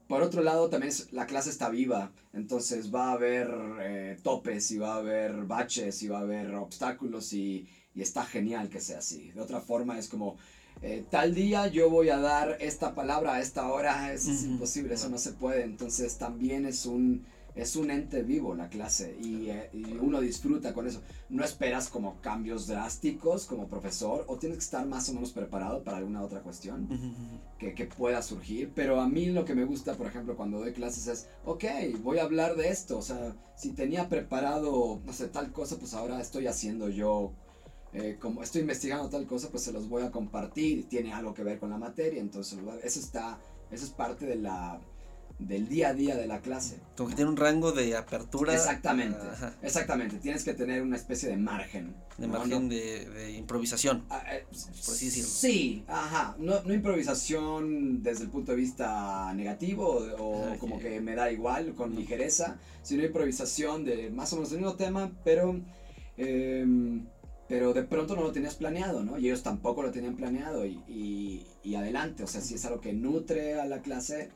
por 0.08 0.22
otro 0.22 0.42
lado 0.42 0.68
también 0.68 0.88
es- 0.90 1.12
la 1.12 1.26
clase 1.26 1.50
está 1.50 1.68
viva, 1.68 2.12
entonces 2.32 2.94
va 2.94 3.08
a 3.10 3.12
haber 3.12 3.48
eh, 3.80 4.18
topes 4.22 4.70
y 4.70 4.78
va 4.78 4.94
a 4.94 4.98
haber 4.98 5.32
baches 5.44 6.02
y 6.02 6.08
va 6.08 6.18
a 6.18 6.22
haber 6.22 6.54
obstáculos 6.54 7.32
y, 7.32 7.66
y 7.94 8.02
está 8.02 8.24
genial 8.24 8.68
que 8.68 8.80
sea 8.80 8.98
así. 8.98 9.30
De 9.32 9.40
otra 9.40 9.60
forma 9.60 9.98
es 9.98 10.08
como, 10.08 10.36
eh, 10.82 11.04
tal 11.10 11.34
día 11.34 11.68
yo 11.68 11.88
voy 11.90 12.08
a 12.10 12.18
dar 12.18 12.56
esta 12.60 12.94
palabra 12.94 13.34
a 13.34 13.40
esta 13.40 13.68
hora, 13.68 14.12
eso 14.12 14.30
es 14.30 14.42
imposible, 14.44 14.94
eso 14.94 15.08
no 15.08 15.18
se 15.18 15.32
puede, 15.32 15.62
entonces 15.64 16.16
también 16.18 16.66
es 16.66 16.86
un... 16.86 17.24
Es 17.54 17.76
un 17.76 17.90
ente 17.90 18.22
vivo 18.22 18.54
la 18.54 18.68
clase 18.68 19.16
y, 19.22 19.48
eh, 19.50 19.70
y 19.72 19.92
uno 19.96 20.20
disfruta 20.20 20.74
con 20.74 20.86
eso. 20.86 21.02
No 21.28 21.44
esperas 21.44 21.88
como 21.88 22.20
cambios 22.20 22.66
drásticos 22.66 23.46
como 23.46 23.68
profesor 23.68 24.24
o 24.28 24.36
tienes 24.38 24.58
que 24.58 24.64
estar 24.64 24.86
más 24.86 25.08
o 25.08 25.14
menos 25.14 25.32
preparado 25.32 25.82
para 25.84 25.98
alguna 25.98 26.22
otra 26.22 26.40
cuestión 26.40 26.88
que 27.58 27.86
pueda 27.86 28.22
surgir, 28.22 28.72
pero 28.74 29.00
a 29.00 29.08
mí 29.08 29.26
lo 29.26 29.44
que 29.44 29.54
me 29.54 29.64
gusta, 29.64 29.94
por 29.94 30.06
ejemplo, 30.06 30.36
cuando 30.36 30.58
doy 30.58 30.72
clases 30.72 31.06
es, 31.06 31.28
ok, 31.44 31.64
voy 32.02 32.18
a 32.18 32.24
hablar 32.24 32.56
de 32.56 32.68
esto, 32.68 32.98
o 32.98 33.02
sea, 33.02 33.34
si 33.56 33.72
tenía 33.72 34.08
preparado, 34.08 35.00
no 35.04 35.12
sé, 35.12 35.28
tal 35.28 35.52
cosa, 35.52 35.78
pues 35.78 35.94
ahora 35.94 36.20
estoy 36.20 36.46
haciendo 36.46 36.88
yo 36.88 37.32
eh, 37.94 38.18
como 38.20 38.42
estoy 38.42 38.62
investigando 38.62 39.08
tal 39.08 39.24
cosa, 39.24 39.50
pues 39.50 39.62
se 39.62 39.72
los 39.72 39.88
voy 39.88 40.02
a 40.02 40.10
compartir, 40.10 40.88
tiene 40.88 41.12
algo 41.12 41.32
que 41.32 41.44
ver 41.44 41.60
con 41.60 41.70
la 41.70 41.78
materia, 41.78 42.20
entonces 42.20 42.58
eso 42.82 43.00
está, 43.00 43.38
eso 43.70 43.84
es 43.84 43.90
parte 43.92 44.26
de 44.26 44.34
la, 44.34 44.80
del 45.46 45.68
día 45.68 45.88
a 45.88 45.94
día 45.94 46.16
de 46.16 46.26
la 46.26 46.40
clase. 46.40 46.80
Como 46.96 47.10
que 47.10 47.16
tiene 47.16 47.30
un 47.30 47.36
rango 47.36 47.72
de 47.72 47.96
apertura. 47.96 48.54
Exactamente, 48.54 49.18
exactamente. 49.62 50.16
Tienes 50.16 50.44
que 50.44 50.54
tener 50.54 50.82
una 50.82 50.96
especie 50.96 51.28
de 51.28 51.36
margen. 51.36 51.94
De 52.18 52.26
margen 52.26 52.68
de, 52.68 53.08
de, 53.08 53.32
improvisación. 53.32 54.04
Ah, 54.08 54.22
eh, 54.32 54.44
por 54.50 54.94
así 54.94 55.06
decirlo. 55.06 55.28
Sí, 55.30 55.84
ajá. 55.88 56.36
No, 56.38 56.62
no, 56.62 56.72
improvisación 56.72 58.02
desde 58.02 58.24
el 58.24 58.30
punto 58.30 58.52
de 58.52 58.58
vista 58.58 59.32
negativo 59.34 60.06
o, 60.18 60.56
como 60.58 60.78
que 60.78 61.00
me 61.00 61.14
da 61.14 61.30
igual, 61.30 61.74
con 61.74 61.94
ligereza, 61.94 62.56
sino 62.82 63.04
improvisación 63.04 63.84
de 63.84 64.10
más 64.10 64.32
o 64.32 64.36
menos 64.36 64.52
el 64.52 64.58
mismo 64.58 64.74
tema, 64.74 65.10
pero... 65.24 65.60
Em, 66.16 67.06
pero 67.46 67.74
de 67.74 67.82
pronto 67.82 68.16
no 68.16 68.22
lo 68.22 68.32
tenías 68.32 68.54
planeado, 68.54 69.04
¿no? 69.04 69.18
Y 69.18 69.26
ellos 69.26 69.42
tampoco 69.42 69.82
lo 69.82 69.90
tenían 69.90 70.16
planeado 70.16 70.64
y, 70.64 70.80
y, 70.88 71.46
y 71.62 71.74
adelante, 71.74 72.22
o 72.22 72.26
sea, 72.26 72.40
si 72.40 72.54
es 72.54 72.64
algo 72.64 72.80
que 72.80 72.94
nutre 72.94 73.60
a 73.60 73.66
la 73.66 73.82
clase, 73.82 74.30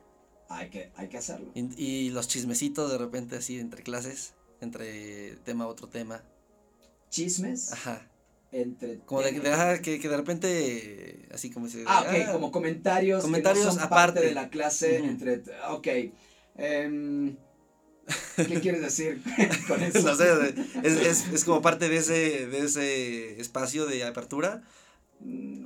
hay 0.49 0.71
que, 0.71 0.91
hay 0.97 1.09
que 1.09 1.19
hacerlo. 1.19 1.51
Y, 1.55 2.11
los 2.11 2.29
chismecitos 2.29 2.91
de 2.91 2.99
repente 2.99 3.37
así 3.37 3.59
entre 3.59 3.83
clases, 3.83 4.35
entre 4.61 5.37
tema 5.45 5.65
a 5.65 5.69
otro 5.69 5.89
tema. 5.89 6.23
¿Chismes? 7.11 7.73
Ajá. 7.73 8.11
Entre 8.51 9.01
como 9.01 9.21
de, 9.21 9.33
de 9.33 9.81
que, 9.83 10.01
que, 10.01 10.09
de 10.09 10.17
repente 10.17 11.29
así 11.35 11.51
como 11.51 11.69
se 11.69 11.85
ah 11.87 12.07
ok 12.09 12.33
como 12.33 12.51
comentarios 12.51 13.21
comentarios 13.21 13.67
que 13.67 13.67
no 13.67 13.75
son 13.75 13.83
aparte 13.83 14.15
parte 14.15 14.29
de 14.29 14.35
la 14.35 14.49
clase 14.49 14.97
entre 14.97 15.43
ok 15.69 15.89
um, 16.57 17.37
¿Qué 18.37 18.59
quieres 18.63 18.81
decir 18.81 19.23
con 19.69 19.83
eso? 19.83 20.01
no 20.01 20.15
sé, 20.17 20.55
es, 20.83 20.93
es, 20.95 21.29
es, 21.29 21.45
como 21.45 21.61
parte 21.61 21.91
de 21.91 21.99
ese, 21.99 22.47
de 22.47 22.61
ese 22.61 23.39
espacio 23.39 23.85
de 23.85 24.05
apertura 24.05 24.63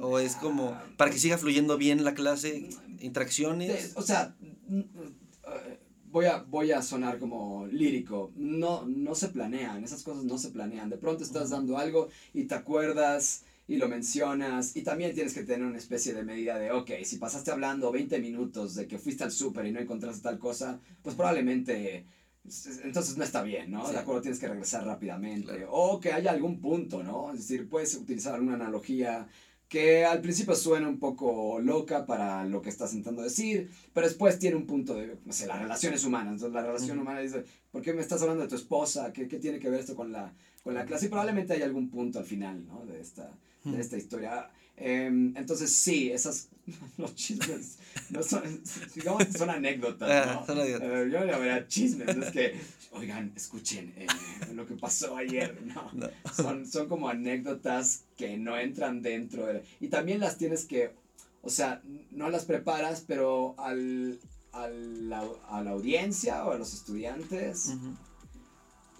¿O 0.00 0.18
es 0.18 0.36
como 0.36 0.76
para 0.96 1.10
que 1.10 1.18
siga 1.18 1.38
fluyendo 1.38 1.78
bien 1.78 2.04
la 2.04 2.14
clase, 2.14 2.68
interacciones? 3.00 3.92
O 3.94 4.02
sea, 4.02 4.34
voy 6.10 6.26
a, 6.26 6.42
voy 6.42 6.72
a 6.72 6.82
sonar 6.82 7.18
como 7.18 7.66
lírico. 7.66 8.32
No, 8.36 8.86
no 8.86 9.14
se 9.14 9.28
planean, 9.28 9.82
esas 9.82 10.02
cosas 10.02 10.24
no 10.24 10.38
se 10.38 10.50
planean. 10.50 10.90
De 10.90 10.98
pronto 10.98 11.24
estás 11.24 11.50
dando 11.50 11.78
algo 11.78 12.08
y 12.34 12.44
te 12.44 12.54
acuerdas 12.54 13.44
y 13.68 13.76
lo 13.76 13.88
mencionas 13.88 14.76
y 14.76 14.82
también 14.82 15.14
tienes 15.14 15.34
que 15.34 15.44
tener 15.44 15.66
una 15.66 15.78
especie 15.78 16.12
de 16.12 16.24
medida 16.24 16.58
de, 16.58 16.72
ok, 16.72 16.90
si 17.04 17.16
pasaste 17.16 17.50
hablando 17.50 17.92
20 17.92 18.18
minutos 18.20 18.74
de 18.74 18.86
que 18.86 18.98
fuiste 18.98 19.24
al 19.24 19.32
súper 19.32 19.66
y 19.66 19.72
no 19.72 19.80
encontraste 19.80 20.22
tal 20.22 20.38
cosa, 20.38 20.80
pues 21.02 21.14
probablemente 21.14 22.04
entonces 22.44 23.16
no 23.16 23.24
está 23.24 23.42
bien, 23.42 23.70
¿no? 23.70 23.88
De 23.90 23.98
acuerdo, 23.98 24.22
tienes 24.22 24.40
que 24.40 24.48
regresar 24.48 24.84
rápidamente. 24.84 25.66
O 25.70 26.00
que 26.00 26.12
haya 26.12 26.32
algún 26.32 26.60
punto, 26.60 27.02
¿no? 27.02 27.32
Es 27.32 27.38
decir, 27.38 27.68
puedes 27.68 27.94
utilizar 27.94 28.40
una 28.40 28.54
analogía 28.54 29.28
que 29.68 30.04
al 30.04 30.20
principio 30.20 30.54
suena 30.54 30.88
un 30.88 30.98
poco 30.98 31.58
loca 31.58 32.04
para 32.04 32.44
lo 32.44 32.60
que 32.60 32.68
estás 32.68 32.92
intentando 32.92 33.22
decir, 33.22 33.70
pero 33.94 34.06
después 34.06 34.38
tiene 34.38 34.56
un 34.56 34.66
punto 34.66 34.94
de, 34.94 35.16
no 35.24 35.32
sé, 35.32 35.46
las 35.46 35.62
relaciones 35.62 36.04
humanas. 36.04 36.34
Entonces 36.34 36.52
la 36.52 36.62
relación 36.66 36.98
humana 36.98 37.20
dice, 37.20 37.44
¿por 37.70 37.80
qué 37.80 37.94
me 37.94 38.02
estás 38.02 38.20
hablando 38.20 38.42
de 38.42 38.50
tu 38.50 38.56
esposa? 38.56 39.12
¿Qué, 39.12 39.28
qué 39.28 39.38
tiene 39.38 39.58
que 39.58 39.70
ver 39.70 39.80
esto 39.80 39.94
con 39.94 40.12
la, 40.12 40.34
con 40.62 40.74
la 40.74 40.84
clase? 40.84 41.06
Y 41.06 41.08
probablemente 41.08 41.52
hay 41.52 41.62
algún 41.62 41.88
punto 41.88 42.18
al 42.18 42.24
final, 42.24 42.64
¿no? 42.66 42.84
De 42.86 43.00
esta, 43.00 43.30
de 43.64 43.80
esta 43.80 43.96
historia. 43.96 44.50
Em, 44.76 45.36
entonces 45.36 45.72
sí, 45.74 46.10
esas 46.10 46.48
los 46.96 47.14
chismes 47.14 47.78
no 48.10 48.22
son, 48.22 48.42
digamos 48.94 49.24
son 49.36 49.50
anécdotas, 49.50 50.10
ah, 50.10 50.44
¿no? 50.48 50.62
Eh, 50.62 51.08
yo 51.10 51.24
no 51.24 51.38
vería 51.38 51.66
chismes, 51.68 52.16
es 52.16 52.30
que, 52.30 52.54
oigan, 52.92 53.32
escuchen 53.36 53.92
eh, 53.96 54.06
lo 54.54 54.66
que 54.66 54.74
pasó 54.74 55.16
ayer, 55.16 55.60
¿no? 55.62 55.90
Son, 56.34 56.66
son 56.66 56.88
como 56.88 57.08
anécdotas 57.08 58.04
que 58.16 58.38
no 58.38 58.58
entran 58.58 59.02
dentro 59.02 59.46
y 59.80 59.88
también 59.88 60.20
las 60.20 60.38
tienes 60.38 60.64
que, 60.64 60.92
o 61.42 61.50
sea, 61.50 61.82
no 62.10 62.30
las 62.30 62.44
preparas, 62.44 63.04
pero 63.06 63.54
al, 63.58 64.18
al 64.52 65.12
a 65.12 65.62
la 65.62 65.70
audiencia 65.70 66.44
o 66.46 66.52
a 66.52 66.58
los 66.58 66.72
estudiantes 66.72 67.74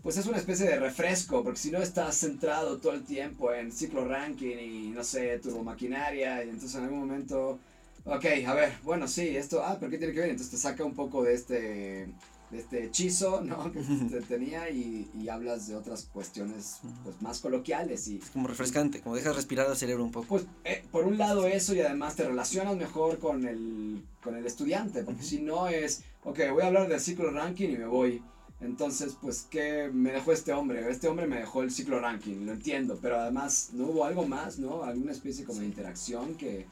pues 0.03 0.17
es 0.17 0.27
una 0.27 0.39
especie 0.39 0.67
de 0.67 0.79
refresco, 0.79 1.45
porque 1.45 1.61
si 1.61 1.71
no 1.71 1.79
estás 1.79 2.17
centrado 2.17 2.79
todo 2.79 2.93
el 2.93 3.05
tiempo 3.05 3.53
en 3.53 3.71
ciclo 3.71 4.05
ranking 4.05 4.57
y 4.57 4.89
no 4.89 5.05
sé, 5.05 5.39
turbomaquinaria, 5.39 6.45
y 6.45 6.49
entonces 6.49 6.75
en 6.75 6.85
algún 6.85 7.01
momento, 7.01 7.61
ok, 8.05 8.25
a 8.47 8.55
ver, 8.55 8.73
bueno, 8.83 9.07
sí, 9.07 9.37
esto, 9.37 9.63
ah, 9.65 9.77
pero 9.79 9.91
¿qué 9.91 9.99
tiene 9.99 10.13
que 10.13 10.21
ver? 10.21 10.31
Entonces 10.31 10.51
te 10.51 10.57
saca 10.57 10.85
un 10.85 10.95
poco 10.95 11.23
de 11.23 11.35
este, 11.35 12.09
de 12.51 12.59
este 12.59 12.85
hechizo, 12.85 13.41
¿no? 13.45 13.71
Que 13.71 13.81
te 13.81 14.21
tenía 14.23 14.71
y, 14.71 15.09
y, 15.15 15.29
hablas 15.29 15.69
de 15.69 15.77
otras 15.77 16.09
cuestiones 16.13 16.81
pues, 17.05 17.23
más 17.23 17.39
coloquiales 17.39 18.09
y... 18.09 18.17
Es 18.17 18.31
como 18.31 18.49
refrescante, 18.49 19.01
como 19.03 19.15
dejas 19.15 19.37
respirar 19.37 19.69
al 19.69 19.77
cerebro 19.77 20.03
un 20.03 20.11
poco. 20.11 20.27
Pues 20.27 20.47
eh, 20.65 20.85
por 20.91 21.05
un 21.05 21.17
lado 21.17 21.47
eso 21.47 21.77
y 21.77 21.81
además 21.81 22.17
te 22.17 22.25
relacionas 22.25 22.77
mejor 22.77 23.21
con 23.21 23.47
el, 23.47 24.03
con 24.21 24.35
el 24.35 24.45
estudiante, 24.47 25.05
porque 25.05 25.23
si 25.23 25.43
no 25.43 25.69
es, 25.69 26.03
ok, 26.25 26.41
voy 26.51 26.65
a 26.65 26.67
hablar 26.67 26.89
del 26.89 26.99
ciclo 26.99 27.31
ranking 27.31 27.69
y 27.69 27.79
me 27.79 27.87
voy 27.87 28.21
entonces, 28.63 29.17
pues, 29.21 29.47
¿qué 29.51 29.91
me 29.93 30.13
dejó 30.13 30.33
este 30.33 30.53
hombre? 30.53 30.89
Este 30.89 31.09
hombre 31.09 31.27
me 31.27 31.39
dejó 31.39 31.63
el 31.63 31.71
ciclo 31.71 31.99
ranking, 32.01 32.47
lo 32.47 32.53
entiendo, 32.53 32.99
pero 33.03 33.19
además 33.19 33.71
no 33.73 33.87
hubo 33.87 34.05
algo 34.05 34.27
más, 34.27 34.59
¿no? 34.59 34.85
Alguna 34.85 35.13
especie 35.13 35.45
como 35.45 35.61
de 35.61 35.67
interacción 35.67 36.37
que, 36.37 36.67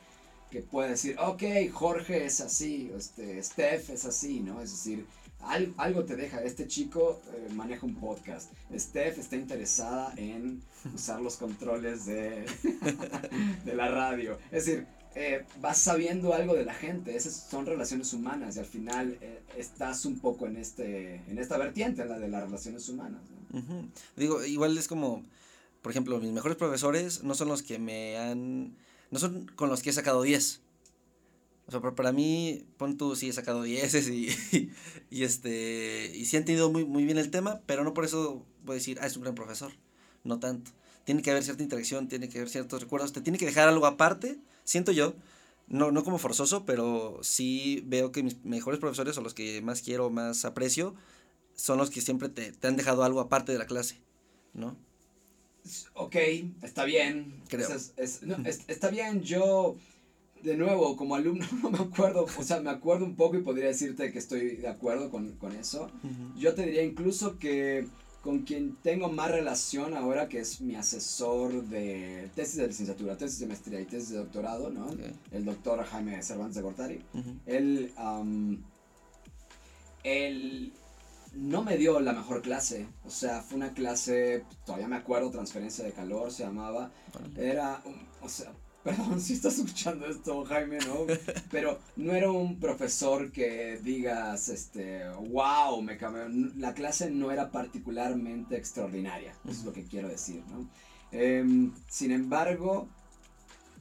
que 0.50 0.62
pueda 0.62 0.90
decir, 0.90 1.16
ok, 1.18 1.42
Jorge 1.72 2.24
es 2.24 2.40
así, 2.40 2.92
este, 2.96 3.42
Steph 3.42 3.90
es 3.90 4.04
así, 4.04 4.40
¿no? 4.40 4.60
Es 4.62 4.70
decir, 4.70 5.04
algo 5.78 6.04
te 6.04 6.16
deja, 6.16 6.42
este 6.44 6.68
chico 6.68 7.20
eh, 7.32 7.52
maneja 7.54 7.86
un 7.86 7.96
podcast, 7.96 8.52
Steph 8.72 9.18
está 9.18 9.36
interesada 9.36 10.12
en 10.16 10.62
usar 10.94 11.20
los 11.20 11.36
controles 11.36 12.06
de, 12.06 12.44
de 13.64 13.74
la 13.74 13.88
radio. 13.88 14.38
Es 14.52 14.66
decir, 14.66 14.86
eh, 15.16 15.44
vas 15.60 15.78
sabiendo 15.78 16.34
algo 16.34 16.54
de 16.54 16.64
la 16.64 16.72
gente, 16.72 17.16
esas 17.16 17.48
son 17.50 17.66
relaciones 17.66 18.12
humanas 18.12 18.54
y 18.54 18.60
al 18.60 18.66
final 18.66 19.18
eh, 19.20 19.40
estás 19.56 20.04
un 20.04 20.20
poco 20.20 20.46
en, 20.46 20.56
este, 20.56 21.16
en 21.26 21.38
esta 21.38 21.58
vertiente, 21.58 22.04
la 22.04 22.18
de 22.18 22.28
las 22.28 22.44
relaciones 22.44 22.88
humanas. 22.88 23.20
Digo, 24.16 24.44
igual 24.44 24.78
es 24.78 24.86
como, 24.86 25.24
por 25.82 25.90
ejemplo, 25.90 26.20
mis 26.20 26.30
mejores 26.30 26.56
profesores 26.56 27.24
no 27.24 27.34
son 27.34 27.48
los 27.48 27.62
que 27.64 27.80
me 27.80 28.18
han, 28.18 28.76
no 29.10 29.18
son 29.18 29.46
con 29.56 29.68
los 29.68 29.82
que 29.82 29.90
he 29.90 29.92
sacado 29.92 30.22
10. 30.22 30.60
O 31.66 31.70
sea, 31.72 31.80
para 31.80 32.12
mí, 32.12 32.64
pon 32.76 32.96
tú, 32.96 33.16
sí 33.16 33.30
he 33.30 33.32
sacado 33.32 33.64
10 33.64 34.08
y, 34.10 34.28
y, 35.10 35.24
este, 35.24 36.12
y 36.14 36.24
sí 36.24 36.36
he 36.36 36.38
entendido 36.38 36.70
muy, 36.70 36.84
muy 36.84 37.04
bien 37.04 37.18
el 37.18 37.32
tema, 37.32 37.62
pero 37.66 37.82
no 37.82 37.94
por 37.94 38.04
eso 38.04 38.46
voy 38.64 38.74
a 38.74 38.78
decir, 38.78 38.98
ah, 39.00 39.06
es 39.06 39.16
un 39.16 39.22
gran 39.22 39.34
profesor. 39.34 39.72
No 40.22 40.38
tanto. 40.38 40.70
Tiene 41.02 41.22
que 41.22 41.32
haber 41.32 41.42
cierta 41.42 41.64
interacción, 41.64 42.08
tiene 42.08 42.28
que 42.28 42.38
haber 42.38 42.48
ciertos 42.48 42.80
recuerdos, 42.80 43.12
te 43.12 43.20
tiene 43.20 43.38
que 43.38 43.46
dejar 43.46 43.68
algo 43.68 43.86
aparte 43.86 44.38
siento 44.64 44.92
yo, 44.92 45.14
no, 45.68 45.92
no 45.92 46.04
como 46.04 46.18
forzoso, 46.18 46.64
pero 46.64 47.20
sí 47.22 47.82
veo 47.86 48.12
que 48.12 48.22
mis 48.22 48.44
mejores 48.44 48.80
profesores 48.80 49.16
o 49.16 49.22
los 49.22 49.34
que 49.34 49.62
más 49.62 49.82
quiero, 49.82 50.10
más 50.10 50.44
aprecio, 50.44 50.94
son 51.54 51.78
los 51.78 51.90
que 51.90 52.00
siempre 52.00 52.28
te, 52.28 52.52
te 52.52 52.66
han 52.66 52.76
dejado 52.76 53.04
algo 53.04 53.20
aparte 53.20 53.52
de 53.52 53.58
la 53.58 53.66
clase, 53.66 53.98
¿no? 54.52 54.76
Ok, 55.94 56.16
está 56.62 56.84
bien. 56.84 57.42
Creo. 57.48 57.68
está 57.68 58.90
bien, 58.90 59.22
yo, 59.22 59.76
de 60.42 60.56
nuevo, 60.56 60.96
como 60.96 61.14
alumno 61.14 61.46
no 61.62 61.70
me 61.70 61.78
acuerdo, 61.78 62.26
o 62.36 62.42
sea, 62.42 62.60
me 62.60 62.70
acuerdo 62.70 63.04
un 63.04 63.16
poco 63.16 63.36
y 63.36 63.42
podría 63.42 63.66
decirte 63.66 64.12
que 64.12 64.18
estoy 64.18 64.56
de 64.56 64.68
acuerdo 64.68 65.10
con, 65.10 65.32
con 65.36 65.54
eso. 65.54 65.90
Yo 66.36 66.54
te 66.54 66.64
diría 66.64 66.82
incluso 66.82 67.38
que 67.38 67.86
con 68.22 68.40
quien 68.40 68.76
tengo 68.82 69.08
más 69.08 69.30
relación 69.30 69.96
ahora, 69.96 70.28
que 70.28 70.40
es 70.40 70.60
mi 70.60 70.74
asesor 70.74 71.64
de 71.64 72.30
tesis 72.34 72.56
de 72.56 72.66
licenciatura, 72.66 73.16
tesis 73.16 73.38
de 73.40 73.46
maestría 73.46 73.80
y 73.80 73.86
tesis 73.86 74.10
de 74.10 74.18
doctorado, 74.18 74.70
¿no? 74.70 74.88
El 75.30 75.44
doctor 75.44 75.82
Jaime 75.84 76.22
Cervantes 76.22 76.56
de 76.56 76.62
Gortari. 76.62 77.04
Él, 77.46 77.92
él 80.04 80.72
no 81.34 81.62
me 81.62 81.76
dio 81.76 82.00
la 82.00 82.12
mejor 82.12 82.42
clase, 82.42 82.86
o 83.06 83.10
sea, 83.10 83.40
fue 83.40 83.56
una 83.56 83.72
clase, 83.72 84.44
todavía 84.66 84.88
me 84.88 84.96
acuerdo, 84.96 85.30
transferencia 85.30 85.84
de 85.84 85.92
calor 85.92 86.30
se 86.30 86.42
llamaba. 86.42 86.90
Era, 87.36 87.82
o 88.20 88.28
sea, 88.28 88.52
Perdón 88.84 89.20
si 89.20 89.34
estás 89.34 89.58
escuchando 89.58 90.06
esto, 90.06 90.42
Jaime, 90.46 90.78
¿no? 90.78 91.06
Pero 91.50 91.78
no 91.96 92.14
era 92.14 92.30
un 92.30 92.58
profesor 92.58 93.30
que 93.30 93.78
digas, 93.82 94.48
este, 94.48 95.06
wow, 95.28 95.82
me 95.82 95.98
cambió. 95.98 96.26
La 96.56 96.72
clase 96.72 97.10
no 97.10 97.30
era 97.30 97.50
particularmente 97.50 98.56
extraordinaria, 98.56 99.34
es 99.46 99.64
lo 99.64 99.72
que 99.74 99.84
quiero 99.84 100.08
decir, 100.08 100.42
¿no? 100.50 100.66
Em, 101.12 101.72
sin 101.88 102.10
embargo, 102.12 102.88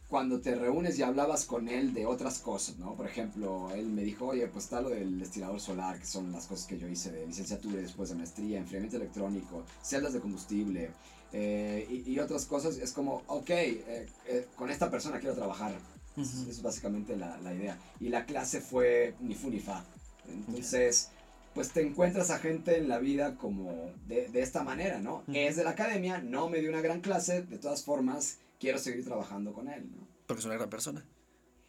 cuando 0.09 0.41
te 0.41 0.55
reúnes 0.55 0.97
y 0.97 1.03
hablabas 1.03 1.45
con 1.45 1.67
él 1.67 1.93
de 1.93 2.07
otras 2.07 2.39
cosas, 2.39 2.77
¿no? 2.77 2.95
Por 2.95 3.05
ejemplo, 3.05 3.69
él 3.75 3.85
me 3.85 4.03
dijo, 4.03 4.25
oye, 4.25 4.47
pues 4.47 4.65
está 4.65 4.81
lo 4.81 4.89
del 4.89 5.19
destilador 5.19 5.61
solar, 5.61 5.99
que 5.99 6.05
son 6.05 6.31
las 6.31 6.47
cosas 6.47 6.65
que 6.65 6.79
yo 6.79 6.87
hice 6.87 7.11
de 7.11 7.27
licenciatura 7.27 7.77
y 7.77 7.83
después 7.83 8.09
de 8.09 8.15
maestría, 8.15 8.57
enfriamiento 8.57 8.97
electrónico, 8.97 9.63
celdas 9.83 10.13
de 10.13 10.19
combustible, 10.19 10.89
eh, 11.31 12.03
y, 12.07 12.17
otras 12.17 12.45
cosas, 12.45 12.79
es 12.79 12.91
como, 12.91 13.21
ok, 13.27 13.49
eh, 13.51 14.07
eh, 14.27 14.47
con 14.55 14.71
esta 14.71 14.89
persona 14.89 15.19
quiero 15.19 15.35
trabajar. 15.35 15.73
Esa 16.17 16.49
es 16.49 16.61
básicamente 16.63 17.15
la, 17.15 17.37
la, 17.37 17.53
idea. 17.53 17.77
Y 17.99 18.09
la 18.09 18.25
clase 18.25 18.61
fue 18.61 19.13
ni 19.19 19.35
fu 19.35 19.51
ni 19.51 19.59
fa. 19.59 19.85
Entonces, 20.27 21.11
pues 21.53 21.69
te 21.69 21.81
encuentras 21.81 22.31
a 22.31 22.39
gente 22.39 22.77
en 22.77 22.89
la 22.89 22.97
vida 22.97 23.35
como 23.35 23.91
de, 24.07 24.27
de 24.27 24.41
esta 24.41 24.63
manera, 24.63 24.99
¿no? 24.99 25.23
Es 25.31 25.55
de 25.55 25.63
la 25.63 25.71
academia, 25.71 26.17
no 26.17 26.49
me 26.49 26.59
dio 26.59 26.69
una 26.69 26.81
gran 26.81 27.01
clase, 27.01 27.43
de 27.43 27.57
todas 27.59 27.83
formas, 27.83 28.39
quiero 28.59 28.77
seguir 28.77 29.03
trabajando 29.05 29.53
con 29.53 29.69
él, 29.69 29.89
¿no? 29.91 30.07
Porque 30.27 30.39
es 30.39 30.45
una 30.45 30.55
gran 30.55 30.69
persona. 30.69 31.05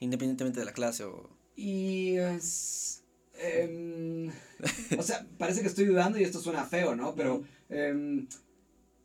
Independientemente 0.00 0.60
de 0.60 0.66
la 0.66 0.72
clase 0.72 1.04
o... 1.04 1.30
Y 1.56 2.16
es... 2.16 3.02
em, 3.34 4.30
o 4.98 5.02
sea, 5.02 5.26
parece 5.38 5.60
que 5.60 5.68
estoy 5.68 5.86
dudando 5.86 6.18
y 6.18 6.24
esto 6.24 6.40
suena 6.40 6.64
feo, 6.64 6.94
¿no? 6.96 7.14
Pero 7.14 7.42
em, 7.68 8.26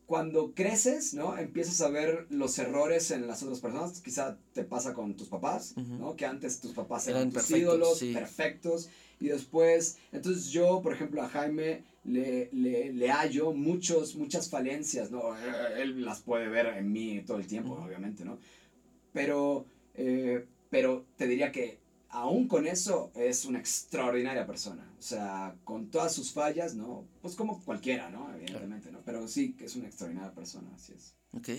cuando 0.05 0.53
creces, 0.53 1.13
¿no? 1.13 1.37
Empiezas 1.37 1.81
a 1.81 1.89
ver 1.89 2.27
los 2.29 2.57
errores 2.59 3.11
en 3.11 3.27
las 3.27 3.43
otras 3.43 3.59
personas. 3.59 4.01
Quizá 4.01 4.37
te 4.53 4.63
pasa 4.63 4.93
con 4.93 5.15
tus 5.15 5.27
papás. 5.27 5.75
¿no? 5.77 6.15
Que 6.15 6.25
antes 6.25 6.59
tus 6.59 6.73
papás 6.73 7.07
eran, 7.07 7.21
Eran 7.21 7.33
tus 7.33 7.41
perfectos, 7.43 7.59
ídolos, 7.61 7.97
sí. 7.97 8.13
perfectos. 8.13 8.89
Y 9.19 9.29
después, 9.29 9.97
entonces 10.11 10.51
yo, 10.51 10.81
por 10.81 10.93
ejemplo, 10.93 11.21
a 11.23 11.29
Jaime 11.29 11.83
le, 12.05 12.49
le, 12.53 12.93
le 12.93 13.09
hallo 13.09 13.53
muchos, 13.53 14.15
muchas 14.15 14.49
falencias, 14.49 15.11
¿no? 15.11 15.35
Eh, 15.35 15.81
Él 15.81 16.03
las 16.05 16.21
puede 16.21 16.47
ver 16.47 16.67
en 16.67 16.91
mí 16.91 17.21
todo 17.25 17.37
el 17.37 17.47
tiempo, 17.47 17.73
obviamente, 17.73 18.23
¿no? 18.23 18.37
Pero, 19.11 19.65
eh, 19.95 20.45
pero 20.69 21.05
te 21.17 21.27
diría 21.27 21.51
que 21.51 21.79
aún 22.09 22.47
con 22.47 22.67
eso 22.67 23.11
es 23.15 23.45
una 23.45 23.59
extraordinaria 23.59 24.45
persona. 24.45 24.89
O 24.97 25.01
sea, 25.01 25.55
con 25.63 25.89
todas 25.89 26.13
sus 26.13 26.31
fallas, 26.31 26.75
¿no? 26.75 27.05
Pues 27.21 27.35
como 27.35 27.63
cualquiera, 27.63 28.09
¿no? 28.09 28.33
Evidentemente, 28.35 28.91
¿no? 28.91 29.01
Pero 29.03 29.27
sí 29.27 29.53
que 29.53 29.65
es 29.65 29.75
una 29.75 29.87
extraordinaria 29.87 30.33
persona, 30.33 30.69
así 30.75 30.93
es. 30.93 31.15
Ok. 31.33 31.49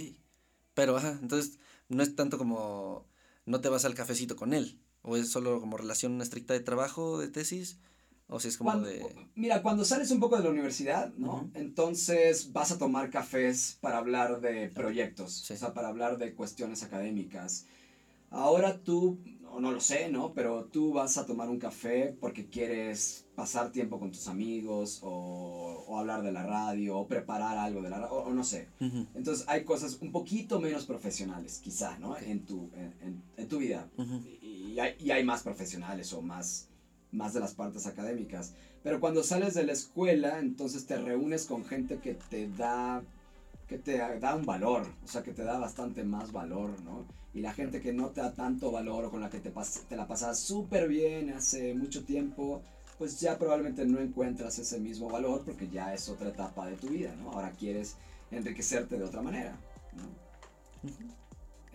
Pero, 0.74 0.96
ajá, 0.96 1.18
entonces 1.20 1.58
no 1.88 2.02
es 2.02 2.14
tanto 2.14 2.38
como 2.38 3.06
no 3.46 3.60
te 3.60 3.68
vas 3.68 3.84
al 3.84 3.94
cafecito 3.94 4.36
con 4.36 4.52
él. 4.52 4.80
O 5.02 5.16
es 5.16 5.30
solo 5.30 5.60
como 5.60 5.76
relación 5.76 6.20
estricta 6.20 6.54
de 6.54 6.60
trabajo, 6.60 7.18
de 7.18 7.28
tesis. 7.28 7.78
O 8.28 8.40
si 8.40 8.48
es 8.48 8.56
como 8.58 8.70
Cuando- 8.70 8.88
de... 8.88 9.06
Mira, 9.36 9.62
cuando 9.62 9.84
sales 9.84 10.10
un 10.10 10.18
poco 10.20 10.36
de 10.36 10.42
la 10.44 10.50
universidad, 10.50 11.12
¿no? 11.14 11.48
Entonces 11.54 12.52
vas 12.52 12.72
a 12.72 12.78
tomar 12.78 13.10
cafés 13.10 13.78
para 13.80 13.98
hablar 13.98 14.40
de 14.40 14.68
proyectos, 14.68 15.32
Sí. 15.44 15.52
o 15.52 15.56
sea, 15.56 15.72
para 15.74 15.88
hablar 15.88 16.18
de 16.18 16.34
cuestiones 16.34 16.82
académicas. 16.82 17.66
Ahora 18.30 18.80
tú, 18.82 19.20
o 19.52 19.60
no 19.60 19.70
lo 19.70 19.80
sé, 19.80 20.08
¿no? 20.10 20.32
Pero 20.34 20.64
tú 20.64 20.92
vas 20.92 21.16
a 21.18 21.24
tomar 21.26 21.48
un 21.48 21.60
café 21.60 22.16
porque 22.20 22.46
quieres 22.48 23.26
pasar 23.36 23.70
tiempo 23.70 24.00
con 24.00 24.10
tus 24.10 24.26
amigos 24.26 25.00
o, 25.04 25.84
o 25.86 25.98
hablar 25.98 26.22
de 26.22 26.32
la 26.32 26.44
radio 26.44 26.98
o 26.98 27.06
preparar 27.06 27.56
algo 27.58 27.80
de 27.82 27.90
la 27.90 27.98
radio, 28.00 28.12
o, 28.14 28.32
no 28.34 28.42
sé. 28.42 28.68
Entonces 29.14 29.44
hay 29.48 29.64
cosas 29.64 29.98
un 30.00 30.10
poquito 30.10 30.60
menos 30.60 30.84
profesionales, 30.84 31.60
quizá, 31.62 31.96
¿no? 32.00 32.16
En, 32.18 32.44
tu, 32.44 32.70
en, 32.74 32.92
en- 33.02 33.22
en 33.36 33.48
tu 33.48 33.58
vida. 33.58 33.88
y 34.42 34.78
hay, 34.80 34.96
y 34.98 35.12
hay 35.12 35.22
más 35.24 35.42
profesionales 35.44 36.12
o 36.12 36.20
más, 36.22 36.68
más 37.16 37.34
de 37.34 37.40
las 37.40 37.54
partes 37.54 37.86
académicas. 37.86 38.52
Pero 38.82 39.00
cuando 39.00 39.22
sales 39.22 39.54
de 39.54 39.64
la 39.64 39.72
escuela, 39.72 40.38
entonces 40.38 40.86
te 40.86 40.96
reúnes 40.96 41.46
con 41.46 41.64
gente 41.64 41.98
que 41.98 42.14
te 42.14 42.48
da 42.48 43.02
que 43.68 43.78
te 43.78 43.98
da 43.98 44.34
un 44.36 44.46
valor, 44.46 44.86
o 45.04 45.08
sea, 45.08 45.22
que 45.22 45.32
te 45.32 45.42
da 45.42 45.58
bastante 45.58 46.04
más 46.04 46.30
valor, 46.30 46.80
¿no? 46.82 47.04
Y 47.34 47.40
la 47.40 47.52
gente 47.52 47.80
que 47.80 47.92
no 47.92 48.10
te 48.10 48.20
da 48.20 48.32
tanto 48.32 48.70
valor 48.70 49.06
o 49.06 49.10
con 49.10 49.20
la 49.20 49.28
que 49.28 49.40
te, 49.40 49.52
la 49.96 50.06
pasas 50.06 50.38
súper 50.38 50.88
bien 50.88 51.30
hace 51.30 51.74
mucho 51.74 52.04
tiempo, 52.04 52.62
pues 52.96 53.20
ya 53.20 53.36
probablemente 53.36 53.84
no 53.84 53.98
encuentras 53.98 54.58
ese 54.58 54.78
mismo 54.78 55.10
valor 55.10 55.42
porque 55.44 55.68
ya 55.68 55.92
es 55.92 56.08
otra 56.08 56.28
etapa 56.28 56.66
de 56.66 56.76
tu 56.76 56.88
vida, 56.88 57.14
¿no? 57.16 57.32
Ahora 57.32 57.50
quieres 57.50 57.96
enriquecerte 58.30 58.96
de 58.96 59.04
otra 59.04 59.20
manera, 59.20 59.56
¿no? 59.96 60.90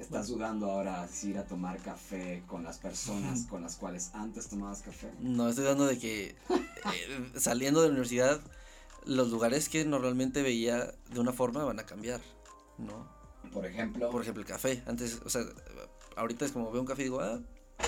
¿Estás 0.02 0.30
dudando 0.30 0.72
ahora 0.72 1.08
si 1.08 1.30
ir 1.30 1.38
a 1.38 1.46
tomar 1.46 1.78
café 1.78 2.44
con 2.48 2.64
las 2.64 2.80
personas 2.80 3.46
con 3.46 3.62
las 3.62 3.76
cuales 3.76 4.10
antes 4.16 4.50
tomabas 4.50 4.82
café? 4.82 5.12
No, 5.20 5.48
estoy 5.48 5.64
dando 5.64 5.86
de 5.86 6.00
que 6.00 6.36
eh, 6.50 7.32
saliendo 7.38 7.82
de 7.82 7.88
la 7.88 7.92
universidad, 7.92 8.42
los 9.06 9.30
lugares 9.30 9.70
que 9.70 9.86
normalmente 9.86 10.42
veía 10.42 10.92
de 11.12 11.20
una 11.20 11.32
forma 11.34 11.64
van 11.64 11.80
a 11.80 11.86
cambiar, 11.86 12.20
¿no? 12.80 13.08
Por 13.54 13.68
ejemplo, 13.68 14.10
Por 14.10 14.24
ejemplo, 14.24 14.42
el 14.42 14.48
café. 14.48 14.82
Antes, 14.88 15.22
o 15.24 15.30
sea, 15.30 15.44
ahorita 16.16 16.46
es 16.46 16.52
como 16.52 16.72
veo 16.72 16.82
un 16.82 16.88
café 16.88 17.04
y 17.04 17.06
digo, 17.06 17.22
ah, 17.22 17.40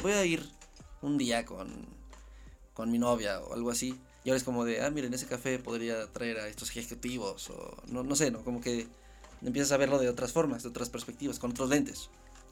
voy 0.03 0.11
a 0.11 0.23
ir 0.23 0.47
un 1.01 1.17
día 1.17 1.45
con, 1.47 1.87
con 2.75 2.91
mi 2.91 2.99
novia 2.99 3.39
o 3.39 3.55
algo 3.55 3.71
así. 3.71 3.99
Y 4.23 4.29
ahora 4.29 4.37
es 4.37 4.43
como 4.43 4.65
de, 4.65 4.85
ah, 4.85 4.91
miren, 4.91 5.15
ese 5.15 5.25
café 5.25 5.57
podría 5.57 6.05
traer 6.13 6.39
a 6.39 6.47
estos 6.47 6.69
ejecutivos 6.69 7.49
o 7.49 7.75
no, 7.87 8.03
no 8.03 8.15
sé, 8.15 8.29
¿no? 8.29 8.43
Como 8.43 8.61
que 8.61 8.87
empiezas 9.45 9.71
a 9.71 9.77
verlo 9.77 9.99
de 9.99 10.09
otras 10.09 10.31
formas, 10.31 10.63
de 10.63 10.69
otras 10.69 10.89
perspectivas, 10.89 11.39
con 11.39 11.51
otros 11.51 11.69
lentes, 11.69 12.09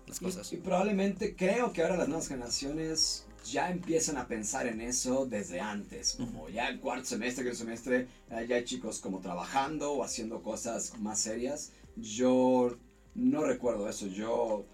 las 0.08 0.22
y, 0.22 0.26
cosas. 0.26 0.54
y 0.54 0.58
probablemente 0.58 1.36
creo 1.36 1.74
que 1.74 1.82
ahora 1.82 1.98
las 1.98 2.08
nuevas 2.08 2.28
generaciones 2.28 3.26
ya 3.50 3.72
empiezan 3.72 4.18
a 4.18 4.28
pensar 4.28 4.68
en 4.68 4.82
eso 4.82 5.26
desde 5.26 5.60
antes, 5.60 6.14
como 6.14 6.50
ya 6.50 6.68
el 6.68 6.80
cuarto 6.80 7.06
semestre, 7.06 7.44
quinto 7.44 7.58
semestre, 7.58 8.08
ya 8.30 8.56
hay 8.56 8.64
chicos 8.64 9.00
como 9.00 9.20
trabajando 9.20 9.94
o 9.94 10.04
haciendo 10.04 10.44
cosas 10.44 11.00
más 11.00 11.20
serias. 11.20 11.72
Yo 11.96 12.78
no 13.16 13.44
recuerdo 13.44 13.90
eso, 13.90 14.08
yo, 14.08 14.66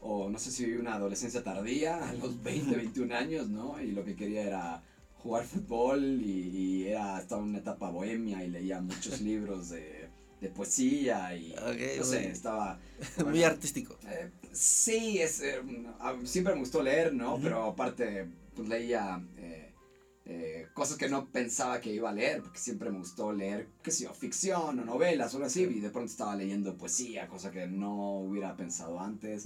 o 0.00 0.30
no 0.30 0.38
sé 0.38 0.50
si 0.50 0.64
viví 0.64 0.78
una 0.78 0.94
adolescencia 0.94 1.42
tardía, 1.42 2.08
a 2.08 2.12
los 2.14 2.42
20, 2.42 2.76
21 2.76 3.14
años, 3.14 3.48
¿no? 3.48 3.80
Y 3.80 3.92
lo 3.92 4.04
que 4.04 4.14
quería 4.14 4.42
era 4.42 4.82
jugar 5.18 5.44
fútbol 5.44 6.20
y, 6.20 6.48
y 6.48 6.88
era, 6.88 7.20
estaba 7.20 7.42
en 7.42 7.50
una 7.50 7.58
etapa 7.58 7.90
bohemia 7.90 8.44
y 8.44 8.50
leía 8.50 8.80
muchos 8.80 9.20
libros 9.22 9.70
de, 9.70 10.01
de 10.42 10.48
poesía 10.50 11.34
y, 11.36 11.54
no 11.98 12.04
sé, 12.04 12.20
muy- 12.20 12.26
estaba... 12.32 12.78
Muy 13.26 13.42
artístico. 13.44 13.96
eh, 14.06 14.30
sí, 14.52 15.18
es, 15.18 15.40
eh, 15.40 15.60
siempre 16.24 16.52
me 16.54 16.60
gustó 16.60 16.82
leer, 16.82 17.14
¿no? 17.14 17.38
Pero 17.40 17.64
aparte, 17.64 18.26
pues 18.54 18.68
leía 18.68 19.24
eh, 19.36 19.72
eh, 20.26 20.66
cosas 20.74 20.98
que 20.98 21.08
no 21.08 21.26
pensaba 21.30 21.80
que 21.80 21.92
iba 21.94 22.10
a 22.10 22.12
leer, 22.12 22.42
porque 22.42 22.58
siempre 22.58 22.90
me 22.90 22.98
gustó 22.98 23.32
leer, 23.32 23.68
qué 23.82 23.90
sé 23.90 24.04
yo, 24.04 24.14
ficción 24.14 24.78
o 24.80 24.84
novelas 24.84 25.32
o 25.32 25.36
algo 25.38 25.46
así, 25.46 25.62
y 25.62 25.80
de 25.80 25.90
pronto 25.90 26.10
estaba 26.10 26.36
leyendo 26.36 26.76
poesía, 26.76 27.28
cosa 27.28 27.50
que 27.50 27.66
no 27.66 28.18
hubiera 28.18 28.56
pensado 28.56 29.00
antes. 29.00 29.44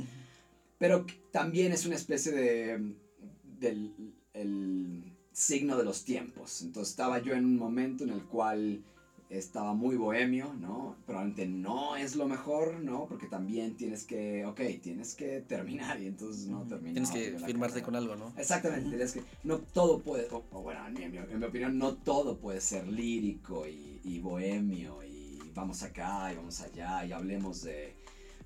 Pero 0.79 1.07
también 1.31 1.73
es 1.73 1.87
una 1.87 1.97
especie 1.97 2.33
de. 2.33 2.95
del 3.43 3.95
el 4.35 5.13
signo 5.33 5.77
de 5.79 5.85
los 5.85 6.05
tiempos. 6.05 6.63
Entonces 6.63 6.91
estaba 6.91 7.21
yo 7.21 7.33
en 7.35 7.45
un 7.45 7.57
momento 7.57 8.05
en 8.05 8.11
el 8.11 8.23
cual 8.25 8.83
estaba 9.29 9.75
muy 9.75 9.97
bohemio, 9.97 10.55
¿no? 10.55 10.97
Probablemente 11.05 11.47
no 11.47 11.97
es 11.97 12.15
lo 12.15 12.29
mejor, 12.29 12.75
¿no? 12.81 13.07
Porque 13.07 13.27
también 13.27 13.77
tienes 13.77 14.05
que, 14.05 14.45
ok, 14.47 14.61
tienes 14.83 15.15
que 15.15 15.41
terminar 15.41 16.01
y 16.01 16.07
entonces 16.07 16.47
no 16.47 16.63
terminas. 16.63 17.11
Tienes 17.11 17.11
que 17.11 17.45
firmarte 17.47 17.83
con 17.83 17.97
algo, 17.97 18.15
¿no? 18.17 18.33
Exactamente, 18.39 18.89
tienes 18.91 19.13
que, 19.13 19.23
no 19.45 19.59
todo 19.59 20.01
puede, 20.01 20.29
o, 20.31 20.45
o 20.53 20.63
bueno, 20.63 20.87
en 20.87 20.95
mi, 20.95 21.03
en 21.19 21.43
opinión, 21.45 21.77
no 21.77 21.95
todo 21.95 22.39
puede 22.39 22.61
ser 22.61 22.87
lírico 22.87 23.67
y, 23.67 24.01
y 24.05 24.21
bohemio 24.21 25.03
y 25.03 25.41
vamos 25.55 25.83
acá 25.83 26.33
y 26.33 26.37
vamos 26.37 26.61
allá 26.61 27.05
y 27.05 27.13
hablemos 27.13 27.63
de, 27.63 27.95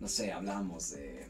no 0.01 0.09
sé, 0.09 0.33
hablamos 0.33 0.93
de, 0.93 1.27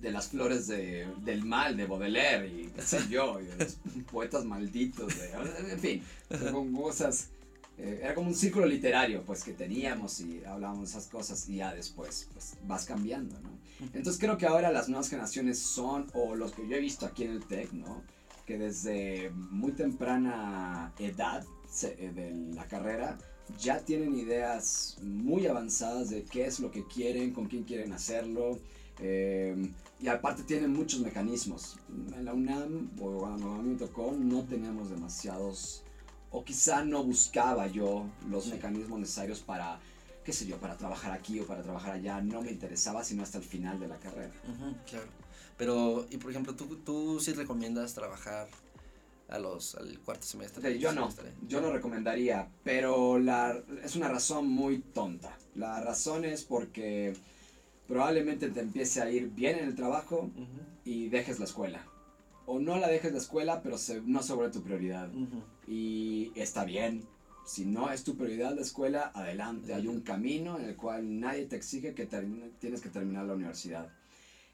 de 0.00 0.10
las 0.10 0.28
flores 0.28 0.66
de, 0.66 1.06
del 1.22 1.44
mal 1.44 1.76
de 1.76 1.86
Baudelaire 1.86 2.48
y 2.48 2.68
qué 2.74 2.80
sé 2.82 3.00
yo, 3.10 3.40
y 3.40 3.44
de 3.46 3.56
los 3.58 3.78
poetas 4.10 4.44
malditos, 4.44 5.08
de- 5.18 5.72
en 5.72 5.78
fin, 5.78 6.02
con 6.52 6.72
cosas, 6.72 7.28
eh, 7.78 8.00
era 8.02 8.14
como 8.14 8.28
un 8.28 8.34
círculo 8.34 8.66
literario 8.66 9.22
pues 9.24 9.44
que 9.44 9.52
teníamos 9.52 10.20
y 10.20 10.42
hablábamos 10.44 10.90
esas 10.90 11.06
cosas 11.08 11.48
y 11.48 11.56
ya 11.56 11.74
después 11.74 12.28
pues 12.32 12.54
vas 12.66 12.84
cambiando, 12.86 13.38
¿no? 13.40 13.50
Entonces 13.92 14.18
creo 14.18 14.38
que 14.38 14.46
ahora 14.46 14.72
las 14.72 14.88
nuevas 14.88 15.10
generaciones 15.10 15.58
son, 15.58 16.06
o 16.14 16.34
los 16.34 16.52
que 16.52 16.66
yo 16.66 16.76
he 16.76 16.80
visto 16.80 17.04
aquí 17.04 17.24
en 17.24 17.32
el 17.32 17.44
TEC, 17.44 17.72
¿no? 17.72 18.02
Que 18.46 18.56
desde 18.58 19.30
muy 19.30 19.72
temprana 19.72 20.92
edad 20.98 21.44
eh, 21.82 22.12
de 22.14 22.54
la 22.54 22.66
carrera 22.66 23.18
ya 23.60 23.80
tienen 23.80 24.16
ideas 24.16 24.96
muy 25.02 25.46
avanzadas 25.46 26.08
de 26.10 26.24
qué 26.24 26.46
es 26.46 26.58
lo 26.60 26.70
que 26.70 26.84
quieren, 26.86 27.32
con 27.32 27.46
quién 27.46 27.64
quieren 27.64 27.92
hacerlo. 27.92 28.58
eh, 29.00 29.54
y 29.98 30.08
aparte 30.08 30.42
tienen 30.42 30.72
muchos 30.72 31.00
mecanismos. 31.00 31.78
En 32.14 32.24
la 32.24 32.34
UNAM, 32.34 32.90
o 33.00 33.18
cuando 33.18 33.52
a 33.52 33.62
mí 33.62 33.70
me 33.70 33.76
tocó, 33.76 34.12
no 34.12 34.44
teníamos 34.44 34.90
demasiados, 34.90 35.82
o 36.36 36.44
quizá 36.44 36.84
no 36.84 37.02
buscaba 37.02 37.66
yo 37.66 38.04
los 38.28 38.48
mecanismos 38.48 39.00
necesarios 39.00 39.40
para, 39.40 39.78
qué 40.22 40.34
sé 40.34 40.46
yo, 40.46 40.58
para 40.58 40.76
trabajar 40.76 41.12
aquí 41.12 41.40
o 41.40 41.46
para 41.46 41.62
trabajar 41.62 41.92
allá. 41.94 42.20
No 42.20 42.42
me 42.42 42.50
interesaba 42.50 43.02
sino 43.02 43.22
hasta 43.22 43.38
el 43.38 43.44
final 43.44 43.80
de 43.80 43.88
la 43.88 43.96
carrera. 43.96 44.34
Ujú, 44.44 44.76
claro. 44.86 45.06
Pero, 45.56 46.06
y 46.10 46.18
por 46.18 46.30
ejemplo, 46.30 46.54
¿tú, 46.54 46.76
tú 46.84 47.20
sí 47.20 47.32
recomiendas 47.32 47.94
trabajar 47.94 48.48
a 49.28 49.38
los, 49.38 49.76
al 49.76 49.98
cuarto 50.00 50.26
semestre? 50.26 50.60
Ok, 50.74 50.76
yo 50.76 50.92
no, 50.92 51.10
semestre? 51.10 51.32
yo 51.48 51.62
no 51.62 51.72
recomendaría, 51.72 52.50
pero 52.62 53.18
la, 53.18 53.58
es 53.82 53.96
una 53.96 54.08
razón 54.08 54.46
muy 54.46 54.80
tonta. 54.80 55.38
La 55.54 55.80
razón 55.80 56.26
es 56.26 56.44
porque 56.44 57.16
probablemente 57.88 58.50
te 58.50 58.60
empiece 58.60 59.00
a 59.00 59.10
ir 59.10 59.28
bien 59.30 59.58
en 59.58 59.68
el 59.68 59.74
trabajo 59.74 60.18
Ujú, 60.34 60.60
y 60.84 61.08
dejes 61.08 61.38
la 61.38 61.46
escuela. 61.46 61.82
O 62.44 62.60
no 62.60 62.76
la 62.76 62.88
dejes 62.88 63.12
la 63.12 63.18
escuela, 63.20 63.62
pero 63.62 63.78
se, 63.78 64.02
no 64.02 64.22
sobre 64.22 64.50
tu 64.50 64.60
prioridad. 64.60 65.08
ujú. 65.08 65.42
Y 65.66 66.32
está 66.34 66.64
bien. 66.64 67.04
Si 67.44 67.64
no 67.64 67.90
es 67.90 68.02
tu 68.02 68.16
prioridad 68.16 68.54
la 68.54 68.62
escuela, 68.62 69.12
adelante. 69.14 69.72
Hay 69.74 69.86
un 69.86 70.00
camino 70.00 70.58
en 70.58 70.64
el 70.64 70.76
cual 70.76 71.20
nadie 71.20 71.46
te 71.46 71.56
exige 71.56 71.94
que 71.94 72.06
termine- 72.06 72.50
tienes 72.58 72.80
que 72.80 72.88
terminar 72.88 73.24
la 73.26 73.34
universidad. 73.34 73.88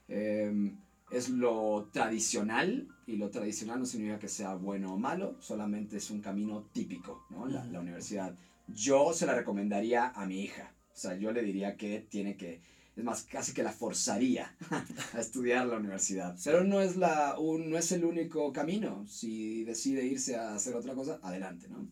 Eh, 0.07 0.71
es 1.11 1.29
lo 1.29 1.89
tradicional 1.91 2.87
y 3.05 3.17
lo 3.17 3.29
tradicional 3.29 3.79
no 3.79 3.85
significa 3.85 4.19
que 4.19 4.27
sea 4.27 4.55
bueno 4.55 4.93
o 4.93 4.97
malo, 4.97 5.35
solamente 5.39 5.97
es 5.97 6.09
un 6.09 6.21
camino 6.21 6.67
típico, 6.71 7.25
¿no? 7.29 7.45
La, 7.47 7.65
la 7.65 7.79
universidad. 7.81 8.35
Yo 8.67 9.13
se 9.13 9.25
la 9.25 9.35
recomendaría 9.35 10.07
a 10.09 10.25
mi 10.25 10.41
hija, 10.41 10.73
o 10.93 10.95
sea, 10.95 11.15
yo 11.15 11.31
le 11.31 11.43
diría 11.43 11.75
que 11.77 11.99
tiene 12.09 12.35
que, 12.37 12.61
es 12.95 13.03
más, 13.03 13.23
casi 13.23 13.53
que 13.53 13.63
la 13.63 13.71
forzaría 13.71 14.55
a 15.13 15.19
estudiar 15.19 15.65
la 15.67 15.77
universidad. 15.77 16.37
Pero 16.43 16.63
no 16.63 16.79
es, 16.81 16.95
la, 16.95 17.37
un, 17.39 17.69
no 17.69 17.77
es 17.77 17.91
el 17.91 18.05
único 18.05 18.53
camino. 18.53 19.05
Si 19.07 19.63
decide 19.63 20.05
irse 20.05 20.35
a 20.35 20.53
hacer 20.55 20.75
otra 20.75 20.93
cosa, 20.93 21.19
adelante, 21.23 21.67
¿no? 21.69 21.87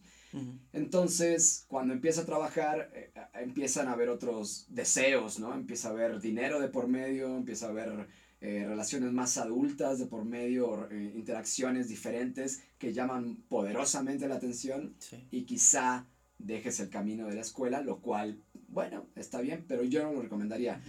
Entonces, 0.73 1.65
cuando 1.67 1.93
empieza 1.93 2.21
a 2.21 2.25
trabajar, 2.25 2.89
eh, 2.93 3.11
empiezan 3.33 3.87
a 3.87 3.93
haber 3.93 4.09
otros 4.09 4.65
deseos, 4.69 5.39
¿no? 5.39 5.53
Empieza 5.53 5.89
a 5.89 5.91
haber 5.91 6.21
dinero 6.21 6.59
de 6.59 6.69
por 6.69 6.87
medio, 6.87 7.35
empieza 7.35 7.65
a 7.65 7.69
haber 7.69 8.07
eh, 8.39 8.65
relaciones 8.65 9.11
más 9.11 9.37
adultas 9.37 9.99
de 9.99 10.05
por 10.05 10.23
medio, 10.23 10.89
eh, 10.89 11.11
interacciones 11.15 11.89
diferentes 11.89 12.63
que 12.77 12.93
llaman 12.93 13.43
poderosamente 13.49 14.27
la 14.27 14.35
atención 14.35 14.95
Sí. 14.99 15.27
y 15.31 15.43
quizá 15.43 16.07
dejes 16.39 16.79
el 16.79 16.89
camino 16.89 17.27
de 17.27 17.35
la 17.35 17.41
escuela, 17.41 17.81
lo 17.81 17.99
cual, 17.99 18.41
bueno, 18.71 19.05
está 19.15 19.41
bien, 19.41 19.65
pero 19.67 19.83
yo 19.83 20.03
no 20.03 20.13
lo 20.13 20.21
recomendaría. 20.21 20.81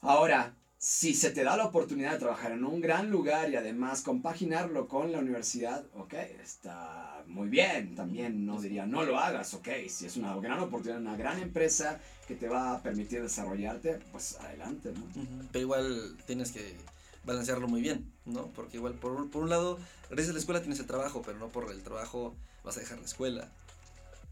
Ahora, 0.00 0.54
si 0.78 1.14
se 1.14 1.30
te 1.30 1.42
da 1.42 1.56
la 1.56 1.64
oportunidad 1.66 2.12
de 2.12 2.18
trabajar 2.18 2.52
en 2.52 2.64
un 2.64 2.80
gran 2.80 3.10
lugar 3.10 3.50
y 3.50 3.56
además 3.56 4.02
compaginarlo 4.02 4.86
con 4.88 5.10
la 5.10 5.18
universidad, 5.18 5.84
ok, 5.94 6.12
está 6.42 7.24
muy 7.26 7.48
bien. 7.48 7.94
También 7.94 8.44
no 8.44 8.60
diría 8.60 8.86
no 8.86 9.02
lo 9.04 9.18
hagas, 9.18 9.54
ok. 9.54 9.68
Si 9.88 10.06
es 10.06 10.16
una 10.16 10.36
gran 10.36 10.60
oportunidad, 10.60 11.00
una 11.00 11.16
gran 11.16 11.40
empresa 11.40 11.98
que 12.28 12.34
te 12.36 12.48
va 12.48 12.72
a 12.74 12.82
permitir 12.82 13.22
desarrollarte, 13.22 13.98
pues 14.12 14.36
adelante, 14.38 14.92
¿no? 14.92 15.06
Pero 15.50 15.62
igual 15.62 16.16
tienes 16.26 16.52
que 16.52 16.76
balancearlo 17.24 17.66
muy 17.68 17.80
bien, 17.80 18.12
¿no? 18.26 18.48
Porque 18.48 18.76
igual 18.76 18.94
por, 18.94 19.12
un- 19.12 19.30
por 19.30 19.42
un 19.42 19.48
lado, 19.50 19.78
gracias 20.10 20.30
a 20.30 20.32
la 20.34 20.38
escuela 20.38 20.60
tienes 20.60 20.78
el 20.78 20.86
trabajo, 20.86 21.22
pero 21.24 21.38
no 21.38 21.48
por 21.48 21.70
el 21.72 21.82
trabajo 21.82 22.36
vas 22.62 22.76
a 22.76 22.80
dejar 22.80 22.98
la 22.98 23.06
escuela. 23.06 23.48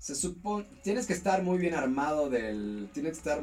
Se 0.04 0.14
supone, 0.14 0.66
tienes 0.82 1.06
que 1.06 1.14
estar 1.14 1.42
muy 1.42 1.56
bien 1.56 1.72
armado 1.72 2.28
del, 2.28 2.90
tienes 2.92 3.12
que 3.12 3.18
estar, 3.20 3.40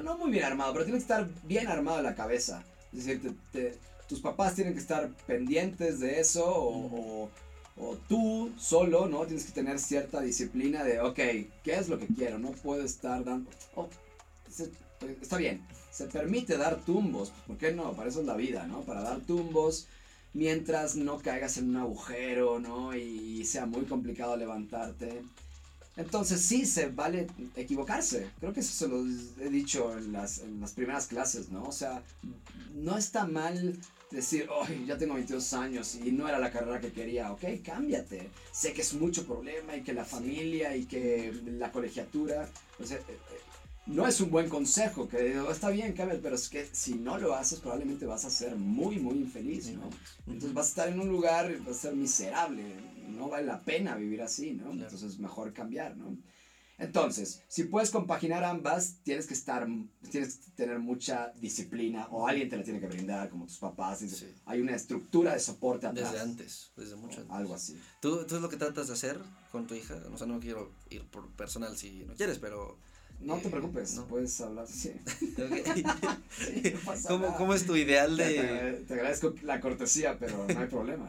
no 0.00 0.16
muy 0.16 0.30
bien 0.30 0.44
armado, 0.44 0.72
pero 0.72 0.84
tienes 0.84 1.02
que 1.02 1.12
estar 1.12 1.28
bien 1.42 1.66
armado 1.66 1.96
de 1.96 2.04
la 2.04 2.14
cabeza. 2.14 2.62
Es 2.92 3.04
decir, 3.04 3.20
te- 3.20 3.34
te- 3.72 3.78
tus 4.08 4.20
papás 4.20 4.54
tienen 4.54 4.74
que 4.74 4.78
estar 4.78 5.10
pendientes 5.26 5.98
de 5.98 6.20
eso 6.20 6.46
o, 6.46 7.24
o- 7.24 7.30
o 7.78 7.96
tú 8.08 8.52
solo, 8.60 9.08
¿no? 9.08 9.26
Tienes 9.26 9.44
que 9.44 9.50
tener 9.50 9.80
cierta 9.80 10.20
disciplina 10.20 10.84
de, 10.84 11.00
ok, 11.00 11.16
¿qué 11.64 11.74
es 11.74 11.88
lo 11.88 11.98
que 11.98 12.06
quiero? 12.06 12.38
No 12.38 12.52
puedo 12.52 12.84
estar 12.84 13.24
dando, 13.24 13.50
oh, 13.74 13.88
se- 14.48 14.70
está 15.20 15.36
bien, 15.36 15.66
se 15.90 16.06
permite 16.06 16.58
dar 16.58 16.76
tumbos, 16.84 17.32
¿por 17.48 17.56
qué 17.58 17.72
no? 17.72 17.92
Para 17.94 18.08
eso 18.08 18.20
es 18.20 18.26
la 18.26 18.36
vida, 18.36 18.68
¿no? 18.68 18.82
Para 18.82 19.02
dar 19.02 19.18
tumbos 19.22 19.88
mientras 20.32 20.96
no 20.96 21.18
caigas 21.18 21.56
en 21.56 21.70
un 21.70 21.76
agujero, 21.76 22.58
¿no? 22.60 22.94
Y 22.96 23.44
sea 23.44 23.66
muy 23.66 23.82
complicado 23.82 24.36
levantarte. 24.36 25.22
Entonces 25.96 26.40
sí, 26.40 26.64
se 26.66 26.88
vale 26.88 27.26
equivocarse. 27.56 28.30
Creo 28.38 28.52
que 28.52 28.60
eso 28.60 28.72
se 28.72 28.88
lo 28.88 29.04
he 29.44 29.50
dicho 29.50 29.96
en 29.98 30.12
las, 30.12 30.38
en 30.38 30.60
las 30.60 30.72
primeras 30.72 31.06
clases, 31.06 31.50
¿no? 31.50 31.64
O 31.64 31.72
sea, 31.72 32.02
no 32.74 32.96
está 32.96 33.26
mal 33.26 33.76
decir, 34.10 34.48
ay, 34.62 34.84
ya 34.86 34.96
tengo 34.96 35.14
22 35.14 35.52
años 35.52 35.94
y 35.96 36.12
no 36.12 36.28
era 36.28 36.38
la 36.38 36.50
carrera 36.50 36.80
que 36.80 36.92
quería. 36.92 37.32
Ok, 37.32 37.44
cámbiate. 37.64 38.30
Sé 38.52 38.72
que 38.72 38.82
es 38.82 38.94
mucho 38.94 39.26
problema 39.26 39.76
y 39.76 39.82
que 39.82 39.92
la 39.92 40.04
familia 40.04 40.76
y 40.76 40.86
que 40.86 41.32
la 41.58 41.70
colegiatura. 41.70 42.48
O 42.78 42.86
sea, 42.86 42.98
no 43.90 44.06
es 44.06 44.20
un 44.20 44.30
buen 44.30 44.48
consejo, 44.48 45.08
que 45.08 45.38
está 45.50 45.70
bien, 45.70 45.92
cámbiate, 45.92 46.22
pero 46.22 46.36
es 46.36 46.48
que 46.48 46.68
si 46.72 46.94
no 46.94 47.18
lo 47.18 47.34
haces 47.34 47.60
probablemente 47.60 48.06
vas 48.06 48.24
a 48.24 48.30
ser 48.30 48.56
muy, 48.56 48.98
muy 48.98 49.16
infeliz, 49.16 49.72
¿no? 49.72 49.90
Entonces 50.26 50.54
vas 50.54 50.66
a 50.66 50.68
estar 50.68 50.88
en 50.88 51.00
un 51.00 51.08
lugar, 51.08 51.56
vas 51.60 51.76
a 51.76 51.80
ser 51.80 51.96
miserable, 51.96 52.62
no 53.08 53.28
vale 53.28 53.46
la 53.46 53.60
pena 53.60 53.96
vivir 53.96 54.22
así, 54.22 54.52
¿no? 54.52 54.70
Entonces 54.70 55.18
mejor 55.18 55.52
cambiar, 55.52 55.96
¿no? 55.96 56.16
Entonces, 56.78 57.42
si 57.46 57.64
puedes 57.64 57.90
compaginar 57.90 58.42
ambas, 58.42 58.96
tienes 59.02 59.26
que 59.26 59.34
estar, 59.34 59.68
tienes 60.10 60.36
que 60.36 60.50
tener 60.52 60.78
mucha 60.78 61.30
disciplina 61.36 62.08
o 62.10 62.26
alguien 62.26 62.48
te 62.48 62.56
la 62.56 62.62
tiene 62.62 62.80
que 62.80 62.86
brindar, 62.86 63.28
como 63.28 63.44
tus 63.44 63.58
papás. 63.58 63.98
Sí. 63.98 64.34
Hay 64.46 64.62
una 64.62 64.74
estructura 64.74 65.34
de 65.34 65.40
soporte 65.40 65.86
atrás. 65.86 66.12
Desde 66.12 66.24
antes, 66.24 66.72
desde 66.76 66.96
mucho 66.96 67.20
antes. 67.20 67.36
Algo 67.36 67.54
así. 67.54 67.78
¿Tú, 68.00 68.24
¿Tú 68.24 68.36
es 68.36 68.40
lo 68.40 68.48
que 68.48 68.56
tratas 68.56 68.86
de 68.86 68.94
hacer 68.94 69.20
con 69.52 69.66
tu 69.66 69.74
hija? 69.74 69.94
O 70.10 70.16
sea, 70.16 70.26
no 70.26 70.40
quiero 70.40 70.72
ir 70.88 71.04
por 71.10 71.30
personal 71.32 71.76
si 71.76 72.04
no 72.06 72.14
quieres, 72.14 72.38
pero... 72.38 72.78
No 73.20 73.36
te 73.36 73.50
preocupes, 73.50 73.94
no. 73.94 74.06
puedes 74.06 74.40
hablar. 74.40 74.66
Sí. 74.66 74.92
no 75.38 77.08
¿Cómo. 77.08 77.36
¿Cómo 77.36 77.54
es 77.54 77.66
tu 77.66 77.76
ideal 77.76 78.16
de...? 78.16 78.24
te- 78.34 78.84
te 78.86 78.94
agradezco 78.94 79.34
la 79.42 79.60
cortesía, 79.60 80.18
pero 80.18 80.46
no 80.52 80.58
hay 80.60 80.66
problema. 80.68 81.08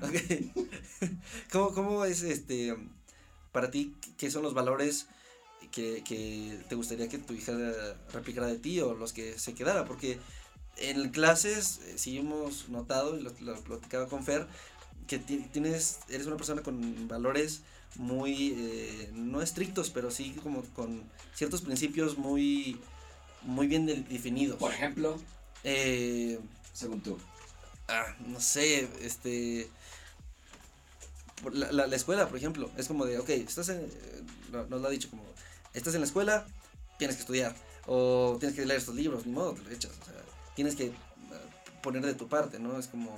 ¿Cómo, 1.52 1.74
¿Cómo 1.74 2.06
es 2.06 2.24
este 2.24 2.76
para 3.52 3.69
ti 3.71 3.95
qué 4.17 4.32
son 4.32 4.43
los 4.43 4.54
valores 4.54 5.08
que, 5.71 6.04
que 6.04 6.60
te 6.69 6.76
gustaría 6.76 7.08
que 7.10 7.17
tu 7.17 7.34
hija 7.34 7.54
replicara 8.13 8.47
de 8.47 8.58
ti 8.60 8.80
o 8.82 8.93
los 8.93 9.13
que 9.13 9.38
se 9.39 9.54
quedara? 9.54 9.86
Porque 9.86 10.17
en 10.78 11.10
clases 11.10 11.80
eh, 11.88 11.93
sí 11.97 12.17
hemos 12.17 12.69
notado, 12.69 13.17
y 13.17 13.21
lo, 13.21 13.32
lo 13.41 13.56
platicaba 13.62 14.08
con 14.08 14.24
Fer, 14.24 14.47
que 15.08 15.19
ti- 15.19 15.45
tienes, 15.52 16.00
eres 16.10 16.28
una 16.28 16.38
persona 16.38 16.62
con 16.62 17.08
valores 17.08 17.62
muy, 17.98 18.54
eh, 18.58 19.10
no 19.14 19.42
estrictos, 19.42 19.90
pero 19.90 20.12
sí 20.12 20.36
como 20.44 20.64
con 20.76 21.04
ciertos 21.36 21.62
principios 21.62 22.18
muy, 22.18 22.80
muy 23.44 23.68
bien 23.68 23.86
de- 23.86 24.02
definidos. 24.04 24.58
Por 24.58 24.72
ejemplo, 24.72 25.20
Eh, 25.64 26.40
según 26.74 27.02
tú. 27.02 27.18
ah, 27.88 28.16
no 28.28 28.40
sé, 28.40 28.88
este... 29.02 29.70
La, 31.54 31.72
la, 31.72 31.88
la 31.88 31.96
escuela, 31.96 32.28
por 32.28 32.38
ejemplo, 32.38 32.70
es 32.78 32.88
como 32.88 33.06
de, 33.06 33.18
ok, 33.18 33.30
estás 33.30 33.70
en, 33.70 33.80
eh, 33.82 34.24
no- 34.52 34.66
nos 34.68 34.82
lo 34.82 34.88
ha 34.88 34.92
dicho 34.92 35.10
como, 35.10 35.24
estás 35.74 35.94
en 35.96 36.02
la 36.02 36.06
escuela, 36.08 36.46
tienes 37.00 37.16
que 37.18 37.22
estudiar, 37.22 37.56
o 37.88 38.38
tienes 38.40 38.56
que 38.56 38.64
leer 38.66 38.80
estos 38.80 38.94
libros, 38.96 39.26
ni 39.26 39.32
modo, 39.34 39.54
te 39.54 39.64
lo 39.64 39.72
echas, 39.72 39.92
o 40.02 40.06
sea, 40.06 40.14
tienes 40.56 40.76
que 40.76 40.92
ah, 41.32 41.82
poner 41.82 42.06
de 42.06 42.14
tu 42.14 42.28
parte, 42.28 42.60
¿no? 42.60 42.78
Es 42.78 42.88
como, 42.88 43.18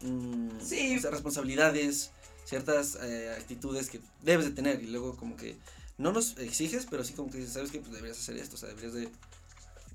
mm, 0.00 0.60
Sí. 0.64 0.96
o 0.96 1.00
sea, 1.00 1.10
responsabilidades, 1.10 2.10
ciertas 2.46 2.96
eh, 3.02 3.34
actitudes 3.36 3.90
que 3.90 4.00
debes 4.22 4.46
de 4.46 4.52
tener, 4.52 4.82
y 4.82 4.86
luego 4.86 5.14
como 5.16 5.36
que 5.36 5.56
no 5.98 6.12
nos 6.12 6.38
exiges, 6.38 6.86
pero 6.88 7.04
sí 7.04 7.12
como 7.12 7.30
que 7.30 7.46
sabes 7.46 7.70
que 7.70 7.80
pues, 7.80 7.92
deberías 7.92 8.18
hacer 8.18 8.36
esto, 8.38 8.54
o 8.56 8.58
sea, 8.58 8.68
deberías 8.70 8.94
de, 8.94 9.08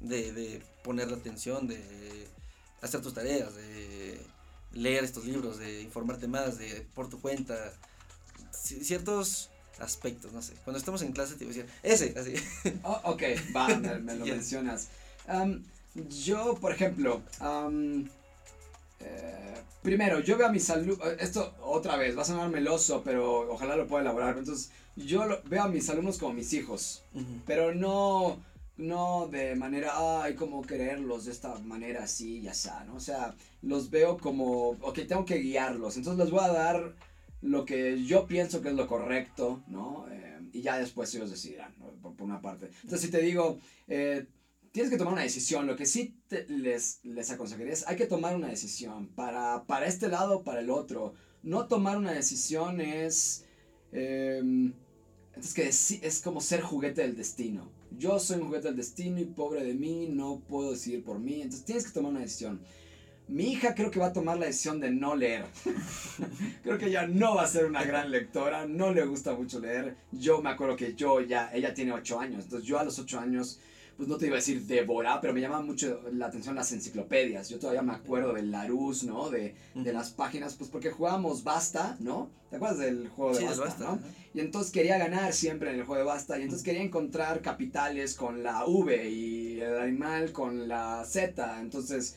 de, 0.01 0.31
de 0.33 0.61
poner 0.83 1.09
la 1.09 1.17
atención, 1.17 1.67
de 1.67 2.27
hacer 2.81 3.01
tus 3.01 3.13
tareas, 3.13 3.55
de 3.55 4.19
leer 4.73 5.03
estos 5.03 5.25
libros, 5.25 5.57
de 5.57 5.81
informarte 5.81 6.27
más, 6.27 6.57
de 6.57 6.85
por 6.93 7.09
tu 7.09 7.19
cuenta, 7.21 7.55
ci- 8.51 8.83
ciertos 8.83 9.49
aspectos, 9.79 10.31
no 10.33 10.41
sé. 10.41 10.53
Cuando 10.63 10.77
estamos 10.79 11.01
en 11.01 11.11
clase 11.11 11.35
te 11.35 11.43
iba 11.45 11.53
a 11.53 11.55
decir, 11.55 11.69
ese, 11.83 12.19
así. 12.19 12.33
Oh, 12.83 12.99
ok, 13.05 13.23
va, 13.55 13.67
me, 13.77 13.97
me 13.99 14.15
lo 14.15 14.25
mencionas. 14.35 14.87
Am, 15.27 15.63
yo, 16.09 16.55
por 16.55 16.71
ejemplo, 16.71 17.21
am, 17.39 18.09
eh, 19.03 19.55
primero, 19.81 20.19
yo 20.19 20.37
veo 20.37 20.47
a 20.47 20.51
mis 20.51 20.69
alumnos, 20.69 20.99
esto 21.19 21.53
otra 21.63 21.97
vez, 21.97 22.17
va 22.17 22.21
a 22.21 22.25
sonar 22.25 22.49
meloso, 22.49 23.01
pero 23.03 23.51
ojalá 23.51 23.75
lo 23.75 23.87
pueda 23.87 24.01
elaborar. 24.03 24.37
Entonces, 24.37 24.71
yo 24.95 25.25
lo- 25.25 25.41
veo 25.43 25.63
a 25.63 25.67
mis 25.67 25.89
alumnos 25.89 26.17
como 26.17 26.33
mis 26.33 26.53
hijos, 26.53 27.03
pero 27.45 27.73
no, 27.73 28.37
no 28.77 29.27
de 29.27 29.55
manera, 29.55 30.21
ay, 30.23 30.35
como 30.35 30.61
quererlos 30.61 31.25
de 31.25 31.31
esta 31.31 31.55
manera 31.59 32.03
así, 32.03 32.41
ya 32.41 32.51
está, 32.51 32.83
¿no? 32.85 32.95
O 32.95 32.99
sea, 32.99 33.33
los 33.61 33.89
veo 33.89 34.17
como, 34.17 34.69
ok, 34.81 34.99
tengo 35.07 35.25
que 35.25 35.37
guiarlos, 35.37 35.97
entonces 35.97 36.23
les 36.23 36.31
voy 36.31 36.43
a 36.43 36.49
dar 36.53 36.93
lo 37.41 37.65
que 37.65 38.03
yo 38.03 38.27
pienso 38.27 38.61
que 38.61 38.69
es 38.69 38.75
lo 38.75 38.85
correcto, 38.87 39.61
¿no? 39.67 40.05
Eh, 40.11 40.37
y 40.53 40.61
ya 40.61 40.77
después 40.77 41.13
ellos 41.15 41.31
decidirán, 41.31 41.73
¿no? 41.79 41.85
por, 42.01 42.13
por 42.13 42.25
una 42.25 42.41
parte. 42.41 42.69
Entonces, 42.83 43.01
si 43.01 43.09
te 43.09 43.21
digo, 43.21 43.57
eh, 43.87 44.25
tienes 44.71 44.91
que 44.91 44.97
tomar 44.97 45.13
una 45.13 45.23
decisión, 45.23 45.67
lo 45.67 45.75
que 45.75 45.85
sí 45.85 46.15
les, 46.47 46.99
les 47.03 47.31
aconsejaría 47.31 47.73
es, 47.73 47.87
hay 47.87 47.95
que 47.95 48.05
tomar 48.05 48.35
una 48.35 48.47
decisión 48.47 49.07
para, 49.09 49.65
para 49.65 49.87
este 49.87 50.07
lado 50.07 50.39
o 50.39 50.43
para 50.43 50.61
el 50.61 50.69
otro. 50.69 51.13
No 51.43 51.67
tomar 51.67 51.97
una 51.97 52.11
decisión 52.11 52.81
es... 52.81 53.45
em, 53.91 54.73
entonces 55.29 55.53
que 55.53 55.67
es, 55.67 55.91
es 56.03 56.21
como 56.21 56.41
ser 56.41 56.61
juguete 56.61 57.01
del 57.01 57.15
destino. 57.15 57.71
Yo 57.97 58.19
soy 58.19 58.39
un 58.39 58.47
juguete 58.47 58.67
del 58.67 58.77
destino 58.77 59.19
y 59.19 59.25
pobre 59.25 59.63
de 59.63 59.73
mí, 59.73 60.07
no 60.09 60.41
puedo 60.47 60.71
decidir 60.71 61.03
por 61.03 61.19
mí. 61.19 61.41
Entonces 61.41 61.65
tienes 61.65 61.85
que 61.85 61.91
tomar 61.91 62.11
una 62.11 62.21
decisión. 62.21 62.61
Mi 63.27 63.53
hija 63.53 63.73
creo 63.73 63.89
que 63.91 63.99
va 63.99 64.07
a 64.07 64.13
tomar 64.13 64.37
la 64.37 64.45
decisión 64.45 64.79
de 64.81 64.91
no 64.91 65.15
leer. 65.15 65.45
creo 66.63 66.77
que 66.77 66.87
ella 66.87 67.07
no 67.07 67.35
va 67.35 67.43
a 67.43 67.47
ser 67.47 67.65
una 67.65 67.83
gran 67.83 68.11
lectora, 68.11 68.65
no 68.65 68.93
le 68.93 69.05
gusta 69.05 69.33
mucho 69.33 69.59
leer. 69.59 69.95
Yo 70.11 70.41
me 70.41 70.49
acuerdo 70.49 70.75
que 70.75 70.95
yo 70.95 71.21
ya, 71.21 71.49
ella 71.53 71.73
tiene 71.73 71.93
8 71.93 72.19
años, 72.19 72.43
entonces 72.43 72.67
yo 72.67 72.77
a 72.77 72.83
los 72.83 72.99
8 72.99 73.19
años, 73.19 73.61
pues 74.01 74.09
no 74.09 74.17
te 74.17 74.25
iba 74.25 74.33
a 74.33 74.39
decir 74.39 74.65
devorar, 74.65 75.21
pero 75.21 75.31
me 75.31 75.41
llama 75.41 75.61
mucho 75.61 76.01
la 76.11 76.25
atención 76.25 76.55
las 76.55 76.71
enciclopedias. 76.71 77.49
Yo 77.49 77.59
todavía 77.59 77.83
me 77.83 77.93
acuerdo 77.93 78.33
del 78.33 78.49
Larousse, 78.49 79.03
¿no? 79.03 79.29
De, 79.29 79.53
de 79.75 79.93
las 79.93 80.09
páginas, 80.09 80.55
pues 80.55 80.71
porque 80.71 80.89
jugábamos 80.89 81.43
Basta, 81.43 81.97
¿no? 81.99 82.31
¿Te 82.49 82.55
acuerdas 82.55 82.79
del 82.79 83.09
juego 83.09 83.33
de 83.33 83.37
Sí, 83.37 83.45
Basta, 83.45 83.63
basta. 83.63 83.99
Y 84.33 84.39
entonces 84.39 84.71
quería 84.71 84.97
ganar 84.97 85.33
siempre 85.33 85.69
en 85.69 85.77
el 85.77 85.85
juego 85.85 85.99
de 85.99 86.07
basta. 86.07 86.39
Y 86.39 86.41
entonces 86.41 86.65
quería 86.65 86.81
encontrar 86.81 87.43
capitales 87.43 88.15
con 88.15 88.41
la 88.41 88.65
V 88.65 89.07
y 89.07 89.61
el 89.61 89.77
animal 89.77 90.31
con 90.31 90.67
la 90.67 91.05
Z. 91.05 91.61
Entonces 91.61 92.15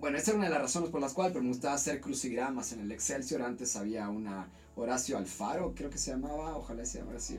bueno, 0.00 0.16
esa 0.16 0.30
era 0.30 0.38
una 0.38 0.48
de 0.48 0.54
las 0.54 0.62
razones 0.62 0.88
por 0.88 1.02
las 1.02 1.12
cuales, 1.12 1.34
pero 1.34 1.44
me 1.44 1.50
gustaba 1.50 1.74
hacer 1.74 2.00
crucigramas 2.00 2.72
en 2.72 2.80
el 2.80 2.92
Excelsior. 2.92 3.42
Antes 3.42 3.76
había 3.76 4.08
una 4.08 4.48
Horacio 4.74 5.18
Alfaro, 5.18 5.74
creo 5.76 5.90
que 5.90 5.98
se 5.98 6.12
llamaba, 6.12 6.56
ojalá 6.56 6.84
se 6.86 6.98
llamara 6.98 7.18
así. 7.18 7.38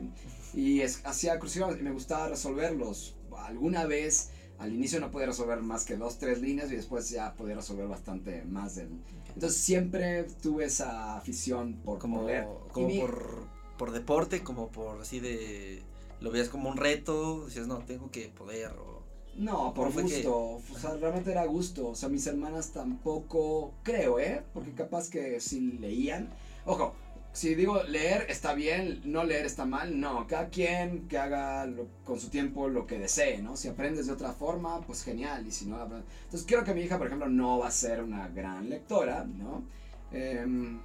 Y 0.54 0.82
es, 0.82 1.02
hacía 1.04 1.40
crucigramas 1.40 1.80
y 1.80 1.84
me 1.84 1.92
gustaba 1.92 2.30
resolverlos. 2.30 3.16
Alguna 3.38 3.86
vez, 3.86 4.30
al 4.60 4.74
inicio 4.74 5.00
no 5.00 5.12
podía 5.12 5.28
resolver 5.28 5.60
más 5.62 5.86
que 5.86 5.98
dos, 5.98 6.18
tres 6.18 6.42
líneas 6.42 6.72
y 6.72 6.76
después 6.76 7.10
ya 7.10 7.34
podía 7.34 7.56
resolver 7.56 7.88
bastante 7.88 8.44
más 8.44 8.76
del... 8.76 8.90
Entonces 9.34 9.60
siempre 9.60 10.24
tuve 10.42 10.66
esa 10.66 11.18
afición 11.18 11.74
por 11.84 12.00
como, 12.00 12.22
poder. 12.22 12.48
como 12.72 13.00
por, 13.00 13.48
por 13.78 13.92
deporte, 13.92 14.44
como 14.44 14.70
por 14.70 15.02
así 15.02 15.20
de... 15.20 15.82
Lo 16.22 16.32
veías 16.32 16.50
como 16.50 16.70
un 16.70 16.78
reto, 16.78 17.46
decías, 17.46 17.68
no, 17.68 17.80
tengo 17.80 18.10
que 18.10 18.30
poder 18.30 18.72
o... 18.72 19.04
No, 19.36 19.74
por 19.74 19.92
que- 19.94 20.02
gusto. 20.04 20.36
O 20.36 20.80
sea, 20.80 20.96
realmente 20.96 21.32
era 21.32 21.46
gusto. 21.46 21.90
O 21.90 21.96
sea, 21.96 22.08
mis 22.08 22.28
hermanas 22.28 22.72
tampoco, 22.72 23.74
creo, 23.84 24.20
¿eh? 24.20 24.44
Porque 24.54 24.74
capaz 24.74 25.10
que 25.10 25.40
si 25.40 25.60
leían. 25.60 26.30
Ojo, 26.66 26.94
si 27.34 27.56
digo 27.56 27.82
leer 27.84 28.28
está 28.30 28.54
bien, 28.54 29.02
no 29.06 29.24
leer 29.24 29.46
está 29.46 29.66
mal. 29.66 30.00
No, 30.00 30.28
cada 30.28 30.50
quien 30.50 31.08
que 31.08 31.18
haga 31.18 31.66
lo- 31.66 31.88
con 32.06 32.20
su 32.20 32.30
tiempo 32.30 32.70
lo 32.70 32.86
que 32.86 33.00
desee, 33.00 33.42
¿no? 33.42 33.58
Si 33.58 33.68
aprendes 33.68 34.06
de 34.08 34.14
otra 34.14 34.32
forma, 34.34 34.80
pues 34.82 35.04
genial. 35.04 35.46
Y 35.48 35.52
si 35.52 35.66
no, 35.66 35.78
aprendes- 35.78 36.06
Entonces, 36.26 36.46
creo 36.48 36.64
que 36.64 36.74
mi 36.74 36.82
hija, 36.82 36.98
por 36.98 37.08
ejemplo, 37.08 37.28
no 37.28 37.60
va 37.60 37.68
a 37.68 37.72
ser 37.72 38.04
una 38.04 38.28
gran 38.30 38.70
lectora, 38.70 39.24
¿no? 39.26 39.64
Em, 40.12 40.80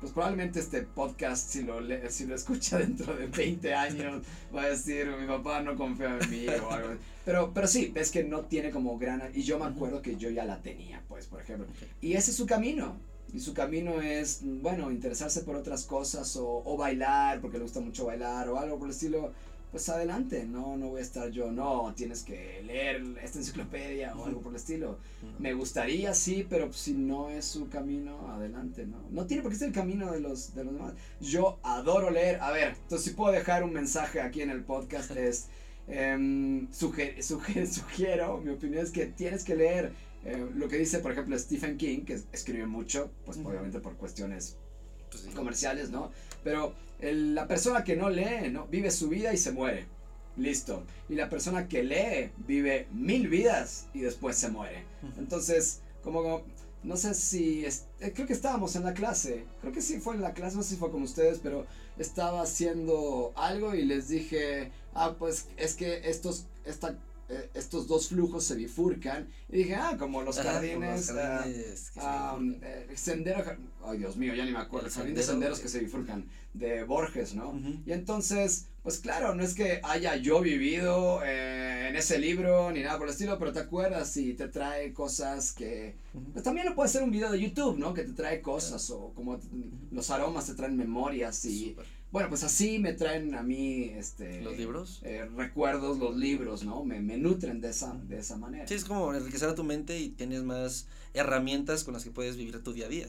pues 0.00 0.10
probablemente 0.12 0.58
este 0.58 0.82
podcast, 0.82 1.48
si 1.48 1.62
lo, 1.62 1.80
le- 1.80 2.10
si 2.10 2.26
lo 2.26 2.34
escucha 2.34 2.78
dentro 2.78 3.14
de 3.14 3.28
20 3.28 3.72
años, 3.72 4.22
va 4.54 4.62
a 4.62 4.68
decir, 4.70 5.06
mi 5.20 5.28
papá 5.28 5.60
no 5.62 5.76
confía 5.76 6.18
en 6.20 6.28
mí 6.28 6.46
o 6.48 6.70
algo. 6.72 6.88
Pero, 7.24 7.52
pero 7.54 7.68
sí, 7.68 7.92
ves 7.94 8.10
que 8.10 8.24
no 8.24 8.40
tiene 8.40 8.70
como 8.70 8.98
gran... 8.98 9.22
Y 9.32 9.42
yo 9.44 9.60
me 9.60 9.66
acuerdo 9.66 10.02
que 10.02 10.16
yo 10.16 10.28
ya 10.28 10.44
la 10.44 10.60
tenía, 10.60 11.04
pues, 11.06 11.26
por 11.28 11.40
ejemplo. 11.40 11.68
Y 12.00 12.14
ese 12.14 12.32
es 12.32 12.36
su 12.36 12.46
camino. 12.46 12.96
Y 13.34 13.40
su 13.40 13.54
camino 13.54 14.00
es, 14.02 14.40
bueno, 14.42 14.90
interesarse 14.90 15.40
por 15.42 15.56
otras 15.56 15.84
cosas 15.84 16.36
o, 16.36 16.62
o 16.64 16.76
bailar, 16.76 17.40
porque 17.40 17.56
le 17.58 17.64
gusta 17.64 17.80
mucho 17.80 18.06
bailar 18.06 18.48
o 18.48 18.58
algo 18.58 18.78
por 18.78 18.88
el 18.88 18.92
estilo. 18.94 19.32
Pues 19.70 19.88
adelante, 19.88 20.44
no, 20.44 20.76
no 20.76 20.88
voy 20.90 20.98
a 21.00 21.02
estar 21.02 21.30
yo, 21.30 21.50
no, 21.50 21.94
tienes 21.96 22.22
que 22.24 22.60
leer 22.66 23.02
esta 23.22 23.38
enciclopedia 23.38 24.14
o 24.14 24.26
algo 24.26 24.42
por 24.42 24.52
el 24.52 24.56
estilo. 24.56 24.98
Me 25.38 25.54
gustaría, 25.54 26.12
sí, 26.12 26.46
pero 26.46 26.70
si 26.74 26.92
no 26.92 27.30
es 27.30 27.46
su 27.46 27.70
camino, 27.70 28.28
adelante, 28.32 28.84
¿no? 28.84 28.98
No 29.10 29.24
tiene 29.26 29.42
por 29.42 29.50
qué 29.50 29.56
ser 29.56 29.68
el 29.68 29.74
camino 29.74 30.12
de 30.12 30.20
los, 30.20 30.54
de 30.54 30.64
los 30.64 30.74
demás. 30.74 30.92
Yo 31.22 31.58
adoro 31.62 32.10
leer. 32.10 32.38
A 32.42 32.50
ver, 32.50 32.74
entonces 32.82 33.08
si 33.08 33.16
puedo 33.16 33.32
dejar 33.32 33.64
un 33.64 33.72
mensaje 33.72 34.20
aquí 34.20 34.42
en 34.42 34.50
el 34.50 34.62
podcast 34.62 35.10
es, 35.16 35.48
em, 35.88 36.68
suge- 36.70 37.16
suge- 37.22 37.66
sugiero, 37.72 38.42
mi 38.44 38.50
opinión 38.50 38.84
es 38.84 38.90
que 38.90 39.06
tienes 39.06 39.42
que 39.42 39.54
leer 39.56 39.92
eh, 40.24 40.46
lo 40.54 40.68
que 40.68 40.78
dice, 40.78 40.98
por 41.00 41.12
ejemplo, 41.12 41.38
Stephen 41.38 41.76
King, 41.76 42.04
que 42.04 42.20
escribe 42.32 42.66
mucho, 42.66 43.10
pues 43.24 43.38
Ujú. 43.38 43.48
obviamente 43.48 43.80
por 43.80 43.96
cuestiones 43.96 44.56
Pues 45.10 45.24
sí. 45.24 45.30
comerciales, 45.30 45.90
¿no? 45.90 46.10
Pero 46.44 46.74
el- 47.00 47.34
la 47.34 47.46
persona 47.48 47.84
que 47.84 47.96
no 47.96 48.08
lee, 48.10 48.50
¿no? 48.50 48.66
Vive 48.68 48.90
su 48.90 49.08
vida 49.08 49.32
y 49.34 49.36
se 49.36 49.52
muere. 49.52 49.86
Listo. 50.36 50.84
Y 51.10 51.14
la 51.16 51.28
persona 51.28 51.68
que 51.68 51.82
lee 51.82 52.30
vive 52.46 52.86
mil 52.92 53.28
vidas 53.28 53.88
y 53.92 54.00
después 54.00 54.36
se 54.36 54.48
muere. 54.48 54.84
Ujú. 55.02 55.20
Entonces, 55.20 55.80
como, 56.02 56.42
no 56.82 56.96
sé 56.96 57.12
si, 57.14 57.64
es- 57.66 57.84
eh, 58.00 58.12
creo 58.14 58.26
que 58.26 58.32
estábamos 58.32 58.74
en 58.76 58.84
la 58.84 58.94
clase, 58.94 59.44
creo 59.60 59.72
que 59.72 59.82
sí 59.82 59.98
fue 60.00 60.14
en 60.14 60.22
la 60.22 60.32
clase, 60.32 60.56
no 60.56 60.62
sé 60.62 60.70
si 60.70 60.76
fue 60.76 60.90
con 60.90 61.02
ustedes, 61.02 61.38
pero 61.42 61.66
estaba 61.98 62.40
haciendo 62.42 63.32
algo 63.36 63.74
y 63.74 63.84
les 63.84 64.08
dije, 64.08 64.72
ah, 64.94 65.14
pues 65.18 65.48
es 65.58 65.74
que 65.74 66.08
estos, 66.08 66.46
esta, 66.64 66.96
eh, 67.32 67.50
estos 67.54 67.86
dos 67.86 68.08
flujos 68.08 68.44
se 68.44 68.54
bifurcan. 68.54 69.26
Y 69.48 69.58
dije, 69.58 69.74
ah, 69.74 69.96
como 69.98 70.22
los 70.22 70.38
Ajá, 70.38 70.52
jardines, 70.52 71.08
los 71.08 71.18
ah, 71.18 71.38
jardines 71.38 71.92
ah, 71.96 72.36
bifurcan. 72.38 72.60
eh, 72.62 72.86
sendero, 72.94 73.44
ay 73.84 73.98
Dios 73.98 74.16
mío, 74.16 74.34
ya 74.34 74.44
ni 74.44 74.52
me 74.52 74.58
acuerdo, 74.58 74.88
El 74.88 74.92
jardín 74.92 75.14
de 75.14 75.22
sendero, 75.22 75.54
senderos 75.54 75.58
eh. 75.58 75.62
que 75.62 75.68
se 75.68 75.78
bifurcan, 75.80 76.24
de 76.54 76.84
Borges, 76.84 77.34
¿no? 77.34 77.58
Y 77.86 77.92
entonces, 77.92 78.66
pues 78.82 78.98
claro, 78.98 79.34
no 79.34 79.42
es 79.42 79.54
que 79.54 79.80
haya 79.82 80.16
yo 80.16 80.40
vivido 80.42 81.20
eh, 81.24 81.88
en 81.88 81.96
ese 81.96 82.18
libro 82.18 82.70
ni 82.70 82.82
nada 82.82 82.98
por 82.98 83.06
el 83.06 83.12
estilo, 83.12 83.38
pero 83.38 83.52
te 83.52 83.60
acuerdas 83.60 84.14
y 84.18 84.34
te 84.34 84.48
trae 84.48 84.92
cosas 84.92 85.52
que... 85.52 85.94
Pues 86.32 86.44
también 86.44 86.66
lo 86.66 86.74
puede 86.74 86.90
ser 86.90 87.02
un 87.02 87.10
video 87.10 87.30
de 87.32 87.40
YouTube, 87.40 87.78
¿no? 87.78 87.94
Que 87.94 88.02
te 88.04 88.12
trae 88.12 88.42
cosas 88.42 88.90
o 88.90 89.12
como 89.14 89.40
los 89.90 90.10
aromas 90.10 90.46
te 90.46 90.54
traen 90.54 90.76
memorias 90.76 91.44
y... 91.46 91.74
Bueno, 92.12 92.28
pues 92.28 92.44
así 92.44 92.78
me 92.78 92.92
traen 92.92 93.34
a 93.34 93.42
mí, 93.42 93.84
este... 93.96 94.42
¿Los 94.42 94.56
libros? 94.56 95.00
eh, 95.02 95.24
recuerdos, 95.34 95.98
los 95.98 96.14
libros, 96.16 96.62
¿no? 96.62 96.84
Me, 96.84 97.00
me 97.00 97.16
nutren 97.16 97.60
de 97.60 97.70
esa, 97.70 97.94
de 97.94 98.18
esa 98.18 98.36
manera. 98.36 98.66
Sí, 98.66 98.74
es 98.74 98.84
como 98.84 99.14
enriquecer 99.14 99.48
a 99.48 99.54
tu 99.54 99.64
mente 99.64 99.98
y 99.98 100.10
tienes 100.10 100.42
más 100.42 100.88
herramientas 101.14 101.84
con 101.84 101.94
las 101.94 102.04
que 102.04 102.10
puedes 102.10 102.36
vivir 102.36 102.62
tu 102.62 102.72
día 102.72 102.86
a 102.86 102.88
día. 102.88 103.08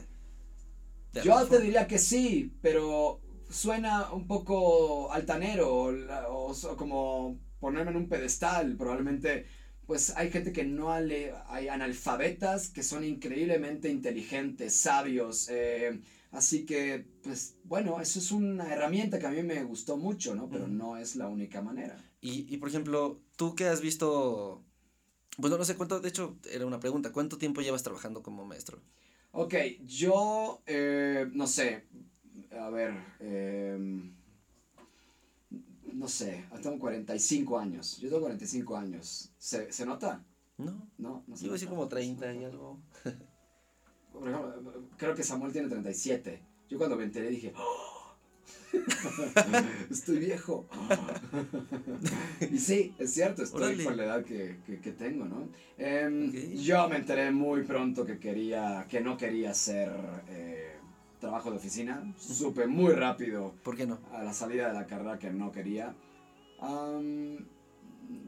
Yo 1.12 1.46
te 1.48 1.58
forma. 1.58 1.64
diría 1.64 1.86
que 1.86 1.98
sí, 1.98 2.52
pero 2.60 3.20
suena 3.48 4.12
un 4.12 4.26
poco 4.26 5.12
altanero 5.12 5.86
o, 6.28 6.54
como 6.76 7.38
ponerme 7.60 7.90
en 7.92 7.96
un 7.98 8.08
pedestal. 8.08 8.76
Probablemente, 8.76 9.46
pues 9.86 10.10
hay 10.16 10.30
gente 10.30 10.52
que 10.52 10.64
no 10.64 10.90
ale, 10.90 11.32
hay 11.48 11.68
analfabetas 11.68 12.68
que 12.70 12.82
son 12.82 13.04
increíblemente 13.04 13.88
inteligentes, 13.90 14.74
sabios. 14.74 15.48
eh, 15.50 16.00
así 16.34 16.66
que, 16.66 17.06
pues 17.22 17.56
bueno, 17.64 18.00
eso 18.00 18.18
es 18.18 18.30
una 18.32 18.72
herramienta 18.72 19.18
que 19.18 19.26
a 19.26 19.30
mí 19.30 19.42
me 19.42 19.64
gustó 19.64 19.96
mucho, 19.96 20.34
¿no? 20.34 20.48
Pero 20.50 20.68
no 20.68 20.96
es 20.96 21.16
la 21.16 21.28
única 21.28 21.62
manera. 21.62 21.96
Y, 22.20 22.52
y 22.52 22.56
por 22.58 22.68
ejemplo, 22.68 23.20
tú 23.36 23.54
que 23.54 23.66
has 23.66 23.80
visto, 23.80 24.62
bueno, 25.38 25.58
no 25.58 25.64
sé 25.64 25.76
cuánto, 25.76 26.00
de 26.00 26.08
hecho, 26.08 26.36
era 26.50 26.66
una 26.66 26.80
pregunta, 26.80 27.12
¿cuánto 27.12 27.38
tiempo 27.38 27.60
llevas 27.60 27.82
trabajando 27.82 28.22
como 28.22 28.44
maestro? 28.44 28.80
Ok, 29.32 29.54
yo, 29.86 30.62
eh, 30.66 31.26
no 31.32 31.46
sé, 31.46 31.84
a 32.58 32.70
ver, 32.70 32.94
em, 33.20 34.14
no 35.92 36.08
sé, 36.08 36.44
tengo 36.62 36.78
45 36.78 37.58
años, 37.58 37.98
yo 37.98 38.08
tengo 38.08 38.22
45 38.22 38.76
años, 38.76 39.30
¿se, 39.38 39.72
¿se 39.72 39.84
nota? 39.86 40.24
No, 40.56 40.88
No, 40.98 41.24
no 41.26 41.36
se 41.36 41.46
iba 41.46 41.52
a 41.52 41.56
decir 41.56 41.68
nota. 41.68 41.76
como 41.76 41.88
30 41.88 42.32
y 42.34 42.44
algo. 42.44 42.80
Por 44.18 44.28
ejemplo, 44.28 44.82
creo 44.96 45.14
que 45.14 45.22
Samuel 45.22 45.52
tiene 45.52 45.68
37, 45.68 46.40
yo 46.70 46.78
cuando 46.78 46.96
me 46.96 47.04
enteré 47.04 47.28
dije, 47.28 47.52
"Oh, 47.56 48.14
estoy 49.90 50.18
viejo. 50.18 50.66
y 52.50 52.58
sí, 52.58 52.94
es 52.98 53.12
cierto, 53.12 53.42
estoy 53.42 53.62
Órale. 53.62 53.84
con 53.84 53.96
la 53.96 54.04
edad 54.04 54.24
que, 54.24 54.58
que, 54.66 54.80
que 54.80 54.92
tengo, 54.92 55.24
¿no? 55.24 55.48
Em, 55.78 56.28
Ok. 56.28 56.34
Yo 56.60 56.88
me 56.88 56.96
enteré 56.96 57.30
muy 57.30 57.62
pronto 57.62 58.04
que 58.04 58.18
quería, 58.18 58.86
que 58.88 59.00
no 59.00 59.16
quería 59.16 59.50
hacer 59.50 59.90
eh, 60.28 60.76
trabajo 61.20 61.50
de 61.50 61.56
oficina. 61.58 62.02
Supe 62.18 62.66
muy 62.66 62.92
rápido 62.94 63.54
¿Por 63.62 63.76
qué 63.76 63.86
no? 63.86 63.98
a 64.12 64.22
la 64.22 64.32
salida 64.32 64.68
de 64.68 64.74
la 64.74 64.86
carrera 64.86 65.18
que 65.18 65.30
no 65.30 65.50
quería. 65.52 65.94
Am, 66.60 67.38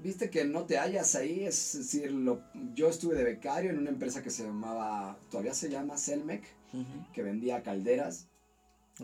Viste 0.03 0.31
que 0.31 0.45
no 0.45 0.65
te 0.65 0.79
hallas 0.79 1.15
ahí, 1.15 1.45
es 1.45 1.77
decir, 1.79 2.13
lo, 2.13 2.43
yo 2.75 2.89
estuve 2.89 3.15
de 3.17 3.25
becario 3.25 3.71
en 3.71 3.79
una 3.79 3.91
empresa 3.91 4.23
que 4.23 4.31
se 4.31 4.45
llamaba, 4.45 5.19
todavía 5.31 5.55
se 5.55 5.69
llama 5.69 5.99
Celmec, 5.99 6.45
Ujú. 6.73 7.13
que 7.13 7.23
vendía 7.23 7.63
calderas. 7.63 8.29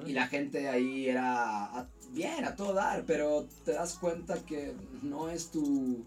Y 0.07 0.13
la 0.13 0.27
gente 0.27 0.69
ahí 0.71 1.09
era 1.09 1.65
a- 1.65 1.89
bien, 2.13 2.45
a 2.47 2.57
todo 2.57 2.73
dar, 2.73 3.05
pero 3.07 3.47
te 3.65 3.73
das 3.73 3.95
cuenta 3.99 4.43
que 4.45 4.75
no 5.03 5.29
es 5.29 5.51
tu... 5.51 6.03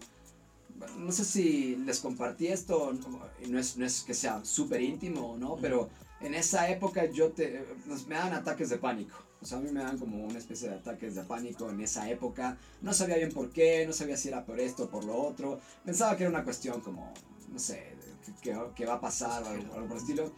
No 0.98 1.10
sé 1.12 1.24
si 1.24 1.76
les 1.76 2.00
compartí 2.00 2.48
esto, 2.48 2.92
no- 2.92 3.58
es, 3.58 3.76
no 3.76 3.86
es 3.86 4.02
que 4.02 4.12
sea 4.14 4.44
súper 4.44 4.80
íntimo, 4.82 5.36
¿no? 5.38 5.56
Pero 5.56 5.88
en 6.20 6.34
esa 6.34 6.68
época 6.68 7.04
yo 7.06 7.30
te... 7.30 7.64
Me 8.08 8.14
daban 8.16 8.32
ataques 8.34 8.68
de 8.70 8.78
pánico. 8.78 9.16
Sea, 9.46 9.58
a 9.58 9.60
mí 9.60 9.70
me 9.70 9.82
dan 9.82 9.98
como 9.98 10.24
una 10.24 10.38
especie 10.38 10.68
de 10.68 10.76
ataques 10.76 11.14
de 11.14 11.22
pánico 11.22 11.70
en 11.70 11.80
esa 11.80 12.10
época. 12.10 12.58
No 12.82 12.92
sabía 12.92 13.16
bien 13.16 13.32
por 13.32 13.50
qué, 13.50 13.86
no 13.86 13.92
sabía 13.92 14.16
si 14.16 14.28
era 14.28 14.44
por 14.44 14.60
esto 14.60 14.84
o 14.84 14.88
por 14.88 15.04
lo 15.04 15.16
otro. 15.16 15.60
Pensaba 15.84 16.16
que 16.16 16.24
era 16.24 16.30
una 16.30 16.44
cuestión 16.44 16.80
como, 16.80 17.12
no 17.52 17.58
sé, 17.58 17.94
que 18.42 18.86
va 18.86 18.94
a 18.94 19.00
pasar 19.00 19.42
o 19.42 19.48
algo, 19.48 19.74
algo 19.74 19.86
por 19.86 19.96
el 19.96 20.02
estilo. 20.02 20.32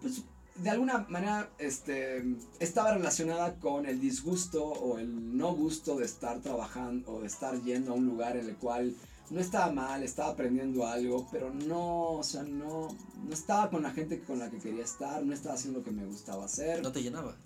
Pues 0.00 0.22
de 0.62 0.70
alguna 0.70 1.06
manera 1.08 1.50
este, 1.58 2.24
estaba 2.58 2.92
relacionada 2.92 3.54
con 3.56 3.86
el 3.86 4.00
disgusto 4.00 4.64
o 4.64 4.98
el 4.98 5.36
no 5.36 5.54
gusto 5.54 5.96
de 5.96 6.04
estar 6.04 6.40
trabajando 6.40 7.12
o 7.12 7.20
de 7.20 7.26
estar 7.26 7.60
yendo 7.62 7.92
a 7.92 7.94
un 7.94 8.06
lugar 8.06 8.36
en 8.36 8.48
el 8.48 8.56
cual 8.56 8.94
no 9.30 9.40
estaba 9.40 9.70
mal, 9.70 10.02
estaba 10.02 10.30
aprendiendo 10.30 10.86
algo, 10.86 11.28
pero 11.30 11.52
no, 11.52 12.12
o 12.12 12.22
sea, 12.22 12.42
no, 12.42 12.88
no 13.26 13.32
estaba 13.32 13.68
con 13.70 13.82
la 13.82 13.90
gente 13.90 14.20
con 14.20 14.38
la 14.38 14.50
que 14.50 14.58
quería 14.58 14.84
estar, 14.84 15.22
no 15.22 15.34
estaba 15.34 15.54
haciendo 15.54 15.80
lo 15.80 15.84
que 15.84 15.90
me 15.90 16.06
gustaba 16.06 16.46
hacer. 16.46 16.82
No 16.82 16.92
te 16.92 17.02
llenaba. 17.02 17.36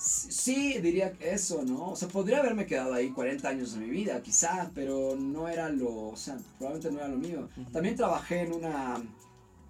Sí, 0.00 0.78
diría 0.78 1.12
eso, 1.20 1.62
¿no? 1.62 1.90
O 1.90 1.96
sea, 1.96 2.08
podría 2.08 2.38
haberme 2.38 2.64
quedado 2.64 2.94
ahí 2.94 3.10
40 3.10 3.46
años 3.46 3.74
de 3.74 3.80
mi 3.80 3.90
vida, 3.90 4.22
quizá, 4.22 4.70
pero 4.74 5.14
no 5.14 5.46
era 5.46 5.68
lo, 5.68 6.08
o 6.08 6.16
sea, 6.16 6.38
probablemente 6.58 6.90
no 6.90 7.00
era 7.00 7.08
lo 7.08 7.18
mío. 7.18 7.48
Ujú. 7.54 7.70
También 7.70 7.96
trabajé 7.96 8.40
en 8.40 8.54
una, 8.54 9.02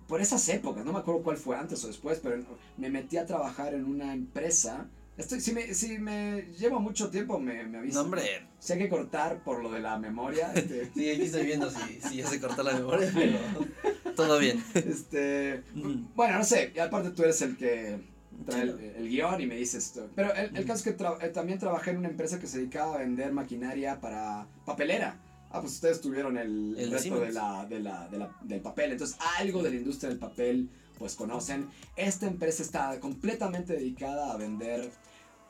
por 0.07 0.21
esas 0.21 0.49
épocas, 0.49 0.85
no 0.85 0.93
me 0.93 1.01
acuerdo 1.01 1.23
cuál 1.23 1.37
fue 1.37 1.57
antes 1.57 1.83
o 1.83 1.88
después, 1.88 2.21
pero 2.23 2.45
me 2.77 2.90
metí 2.90 3.16
a 3.16 3.27
trabajar 3.27 3.75
en 3.75 3.85
una 3.85 4.14
empresa. 4.14 4.87
Estoy, 5.16 5.40
si, 5.40 5.53
me, 5.53 5.75
si 5.75 5.99
me 5.99 6.43
llevo 6.57 6.79
mucho 6.79 7.11
tiempo, 7.11 7.40
me, 7.40 7.64
me 7.64 7.79
avisan. 7.79 7.95
No, 7.97 8.01
hombre. 8.03 8.47
Si 8.61 8.73
hay 8.73 8.79
que 8.79 8.88
cortar 8.88 9.43
por 9.43 9.61
lo 9.62 9.73
de 9.73 9.81
la 9.81 9.99
memoria, 9.99 10.53
este, 10.55 10.90
Sí, 10.95 11.11
aquí 11.11 11.23
estoy 11.23 11.45
viendo 11.45 11.69
si, 11.71 12.01
si 12.09 12.16
ya 12.19 12.27
se 12.29 12.40
cortó 12.40 12.62
la 12.62 12.75
memoria, 12.75 13.11
pero 13.12 14.14
Todo 14.14 14.38
bien. 14.38 14.62
Este, 14.75 15.64
bueno, 16.14 16.38
no 16.38 16.45
sé, 16.45 16.73
y 16.73 16.79
aparte 16.79 17.11
tú 17.11 17.25
eres 17.25 17.43
el 17.43 17.57
que 17.57 17.99
trae 18.44 18.62
el, 18.62 19.09
guion 19.09 19.40
y 19.40 19.46
me 19.46 19.57
dices 19.57 19.87
esto. 19.87 20.09
Pero 20.14 20.33
el, 20.35 20.57
el 20.57 20.64
caso 20.64 20.79
es 20.88 20.96
que 20.96 20.96
tra- 20.96 21.18
eh, 21.22 21.29
también 21.29 21.59
trabajé 21.59 21.90
en 21.90 21.98
una 21.98 22.09
empresa 22.09 22.38
que 22.38 22.46
se 22.46 22.59
dedicaba 22.59 22.94
a 22.94 22.98
vender 22.98 23.33
maquinaria 23.33 24.00
para 24.00 24.46
papelera. 24.64 25.20
Ah, 25.50 25.61
pues 25.61 25.74
ustedes 25.74 26.00
tuvieron 26.00 26.37
el, 26.38 26.76
El 26.79 26.90
resto 26.90 27.18
de 27.20 27.33
la, 27.33 27.66
de 27.66 27.81
la, 27.81 28.09
de 28.09 28.18
la- 28.18 28.37
del 28.42 28.61
papel. 28.61 28.92
Entonces, 28.92 29.16
algo 29.38 29.62
de 29.62 29.70
la 29.70 29.76
industria 29.76 30.09
del 30.11 30.18
papel, 30.18 30.70
pues 30.98 31.14
conocen. 31.16 31.68
Esta 31.96 32.26
empresa 32.26 32.62
está 32.62 33.00
completamente 33.00 33.72
dedicada 33.72 34.33
a 34.33 34.37
vender 34.37 34.90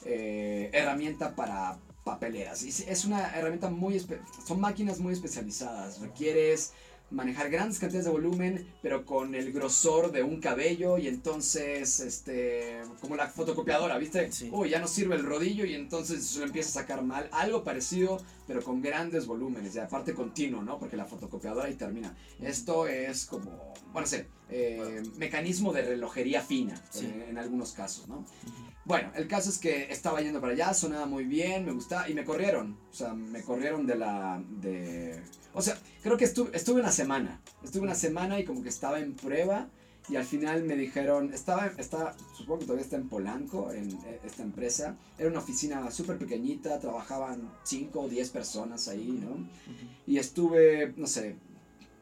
eh, 0.05 0.71
herramienta 0.73 1.35
para 1.37 1.79
papeleras. 2.05 2.63
Y 2.63 2.69
es 2.71 3.05
una 3.05 3.37
herramienta 3.37 3.69
muy... 3.69 4.01
son 4.47 4.59
máquinas 4.61 5.01
muy 5.01 5.13
especializadas. 5.13 6.01
Requieres 6.01 6.73
manejar 7.11 7.51
grandes 7.51 7.79
cantidades 7.79 8.07
de 8.07 8.13
volumen, 8.13 8.67
pero 8.83 9.05
con 9.05 9.35
el 9.35 9.53
grosor 9.53 10.13
de 10.13 10.23
un 10.23 10.41
cabello 10.41 10.99
y 10.99 11.09
entonces, 11.09 12.01
este, 12.01 12.83
como 13.01 13.17
la 13.17 13.29
fotocopiadora, 13.29 13.99
¿viste? 13.99 14.31
Sí. 14.33 14.49
Uy, 14.53 14.71
ya 14.71 14.79
no 14.81 14.87
sirve 14.87 15.17
el 15.17 15.25
rodillo 15.25 15.65
y 15.65 15.75
entonces 15.75 16.37
lo 16.37 16.45
empieza 16.45 16.69
a 16.71 16.83
sacar 16.83 17.03
mal. 17.03 17.29
Algo 17.33 17.65
parecido, 17.65 18.19
pero 18.47 18.63
con 18.63 18.81
grandes 18.81 19.27
volúmenes 19.27 19.75
y 19.75 19.79
aparte 19.79 20.15
continuo, 20.15 20.63
¿no? 20.63 20.79
Porque 20.79 20.97
la 20.97 21.05
fotocopiadora 21.05 21.67
ahí 21.67 21.75
termina. 21.75 22.17
Esto 22.41 22.87
es 22.87 23.27
como, 23.27 23.51
bueno, 23.93 24.01
no 24.03 24.07
sé, 24.07 24.27
eh, 24.49 25.03
mecanismo 25.17 25.73
de 25.73 25.83
relojería 25.83 26.43
fina, 26.43 26.81
Sí. 26.91 27.07
en, 27.07 27.23
en 27.23 27.39
algunos 27.39 27.73
casos, 27.73 28.09
¿no? 28.09 28.25
Bueno, 28.85 29.13
el 29.15 29.29
caso 29.29 29.51
es 29.51 29.59
que 29.59 29.93
estaba 29.93 30.21
yendo 30.21 30.41
para 30.41 30.55
allá, 30.55 30.73
sonaba 30.75 31.07
muy 31.07 31.25
bien, 31.25 31.67
me 31.67 31.73
gustaba 31.73 32.09
y 32.09 32.15
me 32.15 32.25
corrieron. 32.25 32.79
O 32.91 32.95
sea, 32.95 33.15
me 33.15 33.43
corrieron 33.43 33.87
de 33.87 33.97
la. 33.97 34.43
de. 34.49 35.23
O 35.53 35.63
sea, 35.63 35.79
creo 36.03 36.17
que 36.17 36.25
estuve, 36.25 36.57
estuve 36.57 36.81
una 36.81 36.93
semana. 36.93 37.41
Estuve 37.63 37.83
una 37.83 37.95
semana 37.95 38.41
y 38.41 38.45
como 38.45 38.63
que 38.63 38.69
estaba 38.69 39.01
en 39.01 39.15
prueba. 39.15 39.69
Y 40.09 40.17
al 40.17 40.25
final 40.25 40.65
me 40.65 40.75
dijeron, 40.75 41.33
estaba, 41.33 41.67
estaba, 41.79 42.17
supongo 42.37 42.61
que 42.61 42.65
todavía 42.65 42.85
está 42.85 42.97
en 42.97 43.09
Polanco, 43.09 43.71
en 43.71 43.93
eh, 43.93 44.21
esta 44.25 44.43
empresa. 44.43 44.97
Era 45.19 45.29
una 45.29 45.39
oficina 45.39 45.89
súper 45.91 46.19
pequeñita, 46.19 46.81
trabajaban 46.81 47.53
5 47.63 48.01
o 48.01 48.09
10 48.09 48.31
personas 48.31 48.89
ahí, 48.89 49.21
¿no? 49.23 49.47
Y 50.07 50.19
estuve, 50.19 50.95
no 50.97 51.07
sé, 51.07 51.37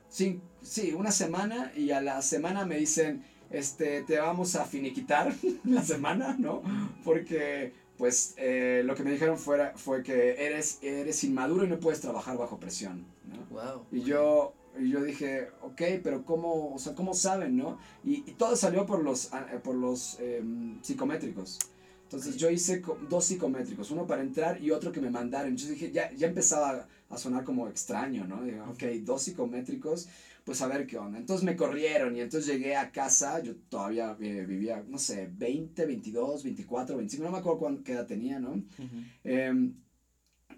sí, 0.08 0.40
sí, 0.62 0.94
una 0.94 1.10
semana 1.10 1.72
y 1.76 1.90
a 1.90 2.00
la 2.00 2.22
semana 2.22 2.64
me 2.64 2.76
dicen, 2.78 3.24
este, 3.50 4.02
te 4.02 4.18
vamos 4.18 4.54
a 4.56 4.64
finiquitar 4.64 5.34
la 5.64 5.82
semana, 5.82 6.36
¿no? 6.38 6.62
Porque, 7.04 7.72
pues, 7.96 8.34
eh, 8.36 8.82
lo 8.84 8.94
que 8.94 9.02
me 9.02 9.12
dijeron 9.12 9.38
fuera, 9.38 9.72
fue 9.76 10.02
que 10.02 10.46
eres, 10.46 10.78
eres 10.82 11.22
inmaduro 11.24 11.64
y 11.64 11.68
no 11.68 11.78
puedes 11.78 12.00
trabajar 12.00 12.36
bajo 12.36 12.58
presión, 12.58 13.06
¿no? 13.26 13.44
Wow. 13.50 13.86
Y 13.90 14.02
yo, 14.02 14.54
y 14.78 14.90
yo 14.90 15.02
dije, 15.02 15.48
ok, 15.62 15.82
pero 16.02 16.24
¿cómo, 16.24 16.74
o 16.74 16.78
sea, 16.78 16.94
¿cómo 16.94 17.14
saben, 17.14 17.56
no? 17.56 17.78
Y, 18.04 18.28
y 18.28 18.34
todo 18.34 18.56
salió 18.56 18.86
por 18.86 19.02
los, 19.02 19.32
ah, 19.32 19.46
eh, 19.52 19.58
por 19.62 19.74
los 19.74 20.18
em, 20.20 20.80
psicométricos. 20.82 21.58
Entonces 22.04 22.38
yo 22.38 22.48
hice 22.48 22.82
dos 23.10 23.26
psicométricos, 23.26 23.90
uno 23.90 24.06
para 24.06 24.22
entrar 24.22 24.62
y 24.62 24.70
otro 24.70 24.92
que 24.92 25.00
me 25.00 25.10
mandaron. 25.10 25.54
Yo 25.58 25.68
dije, 25.68 25.92
ya, 25.92 26.10
ya 26.14 26.26
empezaba 26.26 26.88
a 27.10 27.18
sonar 27.18 27.44
como 27.44 27.68
extraño, 27.68 28.26
¿no? 28.26 28.42
Dije, 28.42 28.60
ok, 28.62 29.04
dos 29.04 29.22
psicométricos, 29.24 30.08
pues 30.48 30.62
a 30.62 30.66
ver 30.66 30.86
qué 30.86 30.96
onda. 30.96 31.18
Entonces 31.18 31.44
me 31.44 31.56
corrieron 31.56 32.16
y 32.16 32.22
entonces 32.22 32.50
llegué 32.50 32.74
a 32.74 32.90
casa, 32.90 33.42
yo 33.42 33.54
todavía 33.68 34.16
eh, 34.18 34.46
vivía, 34.48 34.82
no 34.88 34.96
sé, 34.98 35.28
20, 35.30 35.84
22, 35.84 36.42
24, 36.42 36.96
25, 36.96 37.22
no 37.26 37.30
me 37.32 37.36
acuerdo 37.36 37.58
cuán- 37.58 37.82
qué 37.84 37.92
edad 37.92 38.06
tenía, 38.06 38.38
¿no? 38.38 38.52
Ujú. 38.52 38.86
Em, 39.24 39.74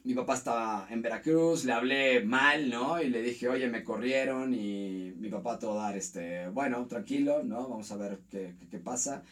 mi 0.05 0.15
papá 0.15 0.35
estaba 0.35 0.87
en 0.91 1.03
Veracruz, 1.03 1.65
le 1.65 1.73
hablé 1.73 2.23
mal, 2.23 2.71
¿no? 2.71 3.03
Y 3.03 3.09
le 3.11 3.21
dije, 3.21 3.49
oye, 3.49 3.67
me 3.67 3.83
corrieron 3.83 4.55
y 4.55 5.13
mi 5.19 5.29
papá 5.29 5.59
todo 5.59 5.75
dar, 5.75 5.97
este, 5.97 6.47
bueno, 6.51 6.87
tranquilo, 6.87 7.43
¿no? 7.43 7.69
Vamos 7.69 7.91
a 7.91 7.97
ver 7.97 8.21
qué, 8.31 8.55
qué, 8.61 8.69
qué 8.69 8.79
pasa. 8.79 9.25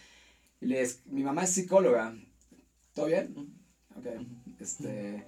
Y 0.60 0.66
les, 0.66 1.06
mi 1.06 1.22
mamá 1.22 1.44
es 1.44 1.50
psicóloga, 1.50 2.16
¿todo 2.94 3.06
bien? 3.06 3.32
Ok, 3.94 4.06
este, 4.58 5.24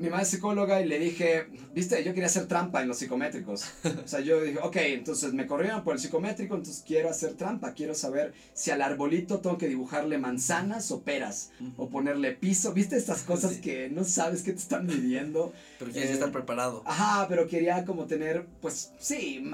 mi 0.00 0.08
mamá 0.08 0.22
es 0.22 0.28
psicóloga 0.28 0.80
y 0.80 0.86
le 0.88 0.98
dije, 0.98 1.46
viste, 1.74 2.02
yo 2.02 2.12
quería 2.14 2.26
hacer 2.26 2.46
trampa 2.46 2.80
en 2.82 2.88
los 2.88 2.98
psicométricos. 2.98 3.64
O 4.04 4.08
sea, 4.08 4.20
yo 4.20 4.40
dije, 4.40 4.58
ok, 4.62 4.76
entonces 4.76 5.32
me 5.34 5.46
corrieron 5.46 5.84
por 5.84 5.94
el 5.94 6.00
psicométrico, 6.00 6.54
entonces 6.56 6.82
quiero 6.86 7.10
hacer 7.10 7.34
trampa, 7.34 7.74
quiero 7.74 7.94
saber 7.94 8.32
si 8.54 8.70
al 8.70 8.80
arbolito 8.82 9.40
tengo 9.40 9.58
que 9.58 9.68
dibujarle 9.68 10.16
manzanas 10.18 10.90
o 10.90 11.02
peras 11.02 11.50
o 11.76 11.88
ponerle 11.90 12.32
piso, 12.32 12.72
¿viste 12.72 12.96
estas 12.96 13.22
cosas 13.22 13.52
Sí. 13.56 13.60
que 13.60 13.88
no 13.90 14.04
sabes 14.04 14.42
qué 14.42 14.52
te 14.52 14.58
están 14.58 14.86
midiendo? 14.86 15.52
Pero 15.78 15.90
quieres 15.92 16.10
Eh, 16.10 16.14
estar 16.14 16.32
preparado. 16.32 16.82
Ajá, 16.86 17.26
pero 17.28 17.46
quería 17.46 17.84
como 17.84 18.06
tener, 18.06 18.46
pues 18.62 18.92
sí, 18.98 19.44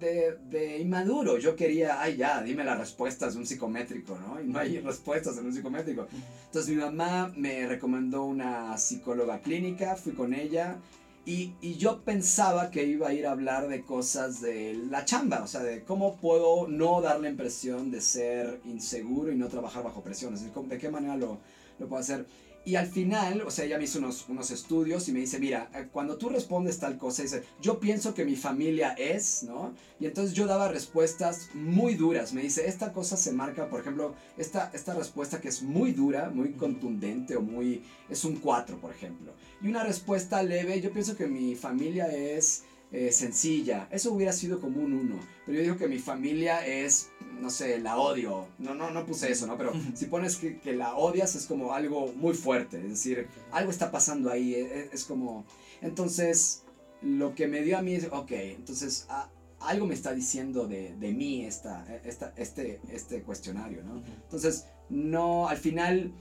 de, 0.00 0.36
de 0.50 0.78
inmaduro. 0.78 1.38
Yo 1.38 1.56
quería, 1.56 2.00
ay 2.00 2.16
ya, 2.16 2.42
dime 2.42 2.64
las 2.64 2.78
respuestas 2.78 3.34
de 3.34 3.40
un 3.40 3.46
psicométrico, 3.46 4.18
¿no? 4.18 4.40
Y 4.40 4.46
no 4.46 4.58
hay 4.58 4.80
respuestas 4.80 5.38
en 5.38 5.46
un 5.46 5.52
psicométrico. 5.52 6.06
Entonces 6.46 6.74
mi 6.74 6.80
mamá 6.80 7.32
me 7.36 7.66
recomendó 7.66 8.24
una 8.24 8.76
psicóloga 8.78 9.40
clínica, 9.40 9.96
fui 9.96 10.12
con 10.12 10.34
ella. 10.34 10.76
Y, 11.24 11.54
y 11.60 11.74
yo 11.74 12.02
pensaba 12.02 12.70
que 12.70 12.84
iba 12.84 13.08
a 13.08 13.12
ir 13.12 13.26
a 13.26 13.32
hablar 13.32 13.66
de 13.66 13.82
cosas 13.82 14.40
de 14.40 14.74
la 14.88 15.04
chamba, 15.04 15.42
o 15.42 15.48
sea, 15.48 15.60
de 15.60 15.82
cómo 15.82 16.16
puedo 16.16 16.68
no 16.68 17.00
dar 17.00 17.18
la 17.18 17.28
impresión 17.28 17.90
de 17.90 18.00
ser 18.00 18.60
inseguro 18.64 19.32
y 19.32 19.36
no 19.36 19.48
trabajar 19.48 19.82
bajo 19.82 20.02
presión, 20.02 20.34
es 20.34 20.44
decir, 20.44 20.62
de 20.68 20.78
qué 20.78 20.88
manera 20.88 21.16
lo, 21.16 21.38
lo 21.80 21.88
puedo 21.88 22.00
hacer. 22.00 22.26
Y 22.66 22.74
al 22.74 22.88
final, 22.88 23.42
o 23.42 23.50
sea, 23.52 23.64
ella 23.64 23.78
me 23.78 23.84
hizo 23.84 24.00
unos, 24.00 24.28
unos 24.28 24.50
estudios 24.50 25.08
y 25.08 25.12
me 25.12 25.20
dice, 25.20 25.38
mira, 25.38 25.70
eh, 25.72 25.86
cuando 25.92 26.16
tú 26.16 26.28
respondes 26.28 26.80
tal 26.80 26.98
cosa, 26.98 27.22
dice, 27.22 27.44
yo 27.62 27.78
pienso 27.78 28.12
que 28.12 28.24
mi 28.24 28.34
familia 28.34 28.92
es, 28.94 29.44
¿no? 29.44 29.72
Y 30.00 30.06
entonces 30.06 30.34
yo 30.34 30.48
daba 30.48 30.66
respuestas 30.66 31.48
muy 31.54 31.94
duras. 31.94 32.32
Me 32.32 32.42
dice, 32.42 32.66
esta 32.66 32.92
cosa 32.92 33.16
se 33.16 33.30
marca, 33.30 33.70
por 33.70 33.82
ejemplo, 33.82 34.16
esta, 34.36 34.72
esta 34.74 34.94
respuesta 34.94 35.40
que 35.40 35.46
es 35.46 35.62
muy 35.62 35.92
dura, 35.92 36.28
muy 36.30 36.54
contundente 36.54 37.36
o 37.36 37.40
muy... 37.40 37.84
es 38.10 38.24
un 38.24 38.34
4, 38.34 38.80
por 38.80 38.90
ejemplo. 38.90 39.32
Y 39.62 39.68
una 39.68 39.84
respuesta 39.84 40.42
leve, 40.42 40.80
yo 40.80 40.92
pienso 40.92 41.16
que 41.16 41.28
mi 41.28 41.54
familia 41.54 42.08
es 42.08 42.64
eh, 42.92 43.12
sencilla. 43.12 43.88
Eso 43.90 44.12
hubiera 44.12 44.32
sido 44.32 44.60
como 44.60 44.80
un 44.80 44.92
1. 44.94 45.18
Pero 45.44 45.56
yo 45.58 45.62
digo 45.62 45.76
que 45.76 45.88
mi 45.88 45.98
familia 45.98 46.66
es, 46.66 47.10
no 47.40 47.50
sé, 47.50 47.78
la 47.80 47.96
odio. 47.98 48.48
No, 48.58 48.74
no, 48.74 48.90
no 48.90 49.04
puse 49.06 49.30
eso, 49.30 49.46
¿no? 49.46 49.56
Pero 49.56 49.72
si 49.94 50.06
pones 50.06 50.36
que, 50.36 50.58
que 50.58 50.72
la 50.74 50.96
odias 50.96 51.34
es 51.34 51.46
como 51.46 51.72
algo 51.72 52.12
muy 52.14 52.34
fuerte. 52.34 52.78
Es 52.78 52.88
decir, 52.90 53.28
algo 53.52 53.70
está 53.70 53.90
pasando 53.90 54.30
ahí. 54.30 54.54
Es, 54.54 54.92
es 54.92 55.04
como... 55.04 55.44
Entonces, 55.82 56.64
lo 57.02 57.34
que 57.34 57.46
me 57.46 57.62
dio 57.62 57.78
a 57.78 57.82
mí 57.82 57.94
es, 57.94 58.08
ok, 58.10 58.30
entonces... 58.32 59.06
a- 59.08 59.30
algo 59.58 59.86
me 59.86 59.94
está 59.94 60.12
diciendo 60.12 60.68
de, 60.68 60.94
de 60.96 61.12
mí 61.14 61.44
esta, 61.46 61.86
esta, 62.04 62.34
este, 62.36 62.78
este 62.92 63.22
cuestionario, 63.22 63.82
¿no? 63.84 64.02
Entonces, 64.24 64.66
no, 64.90 65.48
al 65.48 65.56
final, 65.56 66.12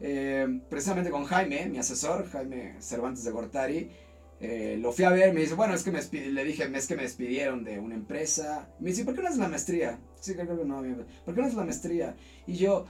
eh, 0.00 0.60
precisamente 0.68 1.08
con 1.10 1.24
Jaime, 1.24 1.66
mi 1.66 1.78
asesor, 1.78 2.28
Jaime 2.28 2.74
Cervantes 2.80 3.22
de 3.22 3.30
Gortari, 3.30 3.90
eh, 4.40 4.78
lo 4.80 4.92
fui 4.92 5.04
a 5.04 5.10
ver, 5.10 5.32
me 5.34 5.40
dice, 5.40 5.54
bueno, 5.54 5.74
es 5.74 5.82
que 5.82 5.90
me 5.92 6.00
le 6.02 6.44
dije, 6.44 6.70
es 6.74 6.86
que 6.86 6.96
me 6.96 7.02
despidieron 7.02 7.62
de 7.64 7.78
una 7.78 7.94
empresa. 7.94 8.68
Me 8.80 8.90
dice, 8.90 9.04
¿por 9.04 9.14
qué 9.14 9.20
no 9.22 9.28
haces 9.28 9.38
la 9.40 9.48
maestría? 9.48 9.98
Sí, 10.20 10.34
creo 10.34 10.58
que 10.58 10.64
no, 10.64 10.82
¿por 11.24 11.34
qué 11.34 11.40
no 11.40 11.46
haces 11.46 11.56
la 11.58 11.64
maestría? 11.64 12.16
Y 12.46 12.54
yo, 12.56 12.86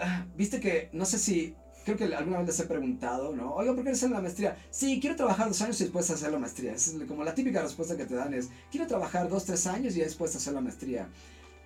ah, 0.00 0.26
viste 0.36 0.60
que, 0.60 0.90
no 0.92 1.06
sé 1.06 1.18
si, 1.18 1.54
creo 1.84 1.96
que 1.96 2.04
alguna 2.14 2.38
vez 2.38 2.48
les 2.48 2.60
he 2.60 2.64
preguntado, 2.66 3.34
¿no? 3.34 3.54
Oiga, 3.54 3.72
¿por 3.74 3.82
qué 3.82 3.90
no 3.90 3.96
haces 3.96 4.10
la 4.10 4.20
maestría? 4.20 4.56
Sí, 4.70 4.98
quiero 5.00 5.16
trabajar 5.16 5.48
dos 5.48 5.62
años 5.62 5.80
y 5.80 5.84
después 5.84 6.10
hacer 6.10 6.30
la 6.32 6.38
maestría. 6.38 6.72
Es 6.74 6.94
como 7.08 7.24
la 7.24 7.34
típica 7.34 7.62
respuesta 7.62 7.96
que 7.96 8.04
te 8.06 8.14
dan 8.14 8.34
es, 8.34 8.50
quiero 8.70 8.86
trabajar 8.86 9.28
dos, 9.28 9.44
tres 9.46 9.66
años 9.66 9.96
y 9.96 10.00
después 10.00 10.34
hacer 10.36 10.52
la 10.52 10.60
maestría. 10.60 11.08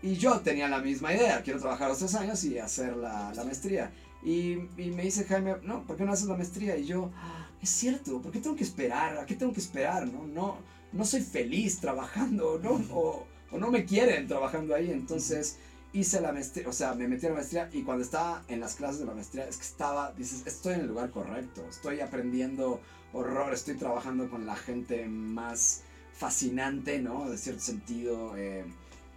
Y 0.03 0.14
yo 0.16 0.40
tenía 0.40 0.68
la 0.68 0.81
misma 0.81 1.14
idea, 1.14 1.42
quiero 1.42 1.59
trabajar 1.61 1.88
dos, 1.88 1.99
tres 1.99 2.14
años 2.14 2.44
y 2.44 2.59
hacer 2.59 2.97
la, 2.97 3.33
la 3.35 3.44
maestría. 3.44 3.90
Y, 4.23 4.53
y 4.77 4.90
me 4.94 5.03
dice 5.03 5.25
Jaime, 5.25 5.57
no, 5.62 5.87
¿por 5.87 5.97
qué 5.97 6.05
no 6.05 6.12
haces 6.12 6.29
la 6.29 6.37
maestría? 6.37 6.77
Y 6.77 6.85
yo, 6.87 7.11
"Ah, 7.16 7.43
es 7.64 7.70
cierto, 7.70 8.20
¿por 8.22 8.33
qué 8.33 8.40
tengo 8.40 8.57
que 8.57 8.64
esperar? 8.64 9.18
¿A 9.18 9.27
qué 9.27 9.35
tengo 9.35 9.53
que 9.53 9.61
esperar? 9.61 10.07
No, 10.07 10.27
no, 10.27 10.59
no 10.92 11.05
soy 11.05 11.20
feliz 11.22 11.81
trabajando, 11.81 12.59
¿no? 12.62 12.72
O, 12.94 13.27
o 13.50 13.59
no 13.59 13.70
me 13.70 13.85
quieren 13.85 14.27
trabajando 14.29 14.74
ahí. 14.74 14.90
Entonces 14.90 15.59
hice 15.92 16.20
la 16.20 16.33
maestría, 16.33 16.68
o 16.68 16.72
sea, 16.72 16.94
me 16.94 17.07
metí 17.07 17.27
a 17.27 17.31
la 17.31 17.37
maestría 17.37 17.70
y 17.72 17.83
cuando 17.83 18.03
estaba 18.05 18.42
en 18.48 18.61
las 18.61 18.74
clases 18.74 19.00
de 19.00 19.07
la 19.07 19.14
maestría, 19.14 19.48
es 19.48 19.57
que 19.57 19.62
estaba, 19.64 20.12
dices, 20.12 20.42
estoy 20.46 20.74
en 20.74 20.81
el 20.81 20.87
lugar 20.88 21.11
correcto, 21.11 21.64
estoy 21.70 22.00
aprendiendo 22.00 22.81
horror, 23.12 23.53
estoy 23.55 23.76
trabajando 23.76 24.28
con 24.28 24.45
la 24.45 24.57
gente 24.57 25.07
más 25.07 25.82
fascinante, 26.12 26.99
¿no? 27.01 27.30
De 27.30 27.39
cierto 27.39 27.62
sentido. 27.62 28.36
eh, 28.36 28.64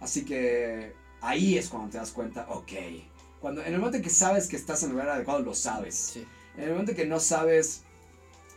así 0.00 0.24
que 0.24 0.92
ahí 1.20 1.58
es 1.58 1.68
cuando 1.68 1.90
te 1.90 1.98
das 1.98 2.12
cuenta, 2.12 2.46
ok. 2.48 2.72
Cuando, 3.40 3.60
en 3.62 3.72
el 3.72 3.78
momento 3.78 3.96
en 3.98 4.02
que 4.02 4.10
sabes 4.10 4.48
que 4.48 4.56
estás 4.56 4.82
en 4.82 4.90
el 4.90 4.92
lugar 4.96 5.10
adecuado, 5.10 5.40
lo 5.40 5.54
sabes. 5.54 5.94
Sí. 5.94 6.26
En 6.56 6.64
el 6.64 6.70
momento 6.70 6.92
en 6.92 6.96
que 6.96 7.06
no 7.06 7.20
sabes, 7.20 7.82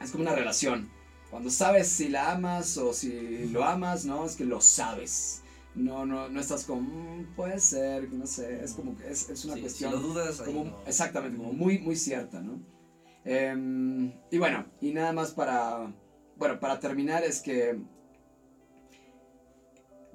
es 0.03 0.11
como 0.11 0.23
una 0.23 0.35
relación. 0.35 0.89
Cuando 1.29 1.49
sabes 1.49 1.87
si 1.87 2.09
la 2.09 2.31
amas 2.31 2.77
o 2.77 2.93
si 2.93 3.47
lo 3.51 3.63
amas, 3.63 4.05
¿no? 4.05 4.25
Es 4.25 4.35
que 4.35 4.43
lo 4.45 4.59
sabes. 4.59 5.43
No, 5.75 6.05
no, 6.05 6.27
no 6.27 6.39
estás 6.41 6.65
como, 6.65 6.81
"Mm, 6.81 7.33
puede 7.35 7.59
ser, 7.59 8.11
no 8.11 8.27
sé, 8.27 8.61
es 8.63 8.73
como 8.73 8.97
que 8.97 9.09
es, 9.09 9.29
es 9.29 9.45
una 9.45 9.53
Sí, 9.55 9.61
cuestión 9.61 9.91
Si 9.91 9.97
lo 9.97 10.03
dudas, 10.03 10.41
ahí 10.41 10.47
como, 10.47 10.65
no. 10.65 10.77
exactamente, 10.85 11.37
como 11.37 11.53
muy, 11.53 11.79
muy 11.79 11.95
cierta, 11.95 12.41
¿no? 12.41 12.59
Em, 13.23 14.11
y 14.29 14.37
bueno, 14.37 14.65
y 14.81 14.91
nada 14.91 15.13
más 15.13 15.31
para, 15.31 15.93
bueno, 16.35 16.59
para 16.59 16.79
terminar 16.79 17.23
es 17.23 17.39
que 17.39 17.79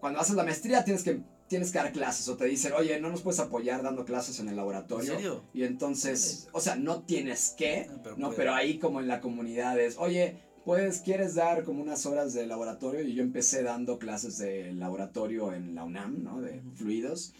cuando 0.01 0.21
haces 0.21 0.37
la 0.37 0.45
maestría 0.45 0.85
tienes 0.85 1.03
que, 1.03 1.23
tienes 1.49 1.71
que 1.71 1.79
dar 1.79 1.93
clases 1.93 2.29
o 2.29 2.37
te 2.37 2.45
dicen, 2.47 2.73
oye, 2.73 3.01
no 3.01 3.11
nos 3.11 3.23
puedes 3.23 3.41
apoyar 3.41 3.83
dando 3.83 4.05
clases 4.05 4.41
en 4.41 4.49
el 4.49 4.57
laboratorio. 4.57 5.13
¿En 5.13 5.19
serio? 5.19 5.45
Y 5.55 5.65
entonces, 5.65 6.49
o 6.53 6.61
sea, 6.61 6.77
no 6.77 7.03
tienes 7.03 7.55
que, 7.57 7.89
Ah, 7.91 8.01
pero 8.03 8.17
no, 8.17 8.33
pero 8.33 8.55
ahí 8.55 8.79
como 8.79 9.01
en 9.01 9.09
la 9.09 9.21
comunidad 9.21 9.79
es, 9.79 9.97
oye, 9.99 10.39
pues 10.65 11.01
quieres 11.01 11.37
dar 11.37 11.63
como 11.63 11.81
unas 11.83 12.07
horas 12.07 12.35
de 12.35 12.47
laboratorio 12.47 13.03
y 13.03 13.15
yo 13.15 13.23
empecé 13.23 13.63
dando 13.63 13.99
clases 13.99 14.39
de 14.39 14.73
laboratorio 14.73 15.53
en 15.55 15.75
la 15.77 15.85
UNAM, 15.85 16.25
¿no? 16.25 16.41
De 16.41 16.61
fluidos. 16.75 17.33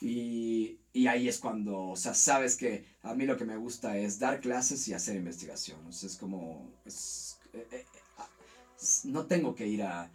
Y, 0.00 0.78
y 0.92 1.06
ahí 1.06 1.28
es 1.28 1.38
cuando, 1.38 1.90
o 1.90 1.96
sea, 1.96 2.12
sabes 2.12 2.56
que 2.56 2.84
a 3.02 3.14
mí 3.14 3.24
lo 3.24 3.36
que 3.36 3.44
me 3.44 3.56
gusta 3.56 3.96
es 3.96 4.18
dar 4.18 4.40
clases 4.40 4.86
y 4.88 4.94
hacer 4.94 5.14
investigación. 5.16 5.78
O 5.86 5.92
sea, 5.92 6.08
es 6.08 6.16
como, 6.16 6.70
es, 6.84 7.38
eh, 7.52 7.66
eh, 7.70 7.84
ah, 8.18 8.28
no 9.04 9.26
tengo 9.26 9.54
que 9.54 9.66
ir 9.66 9.82
a... 9.82 10.10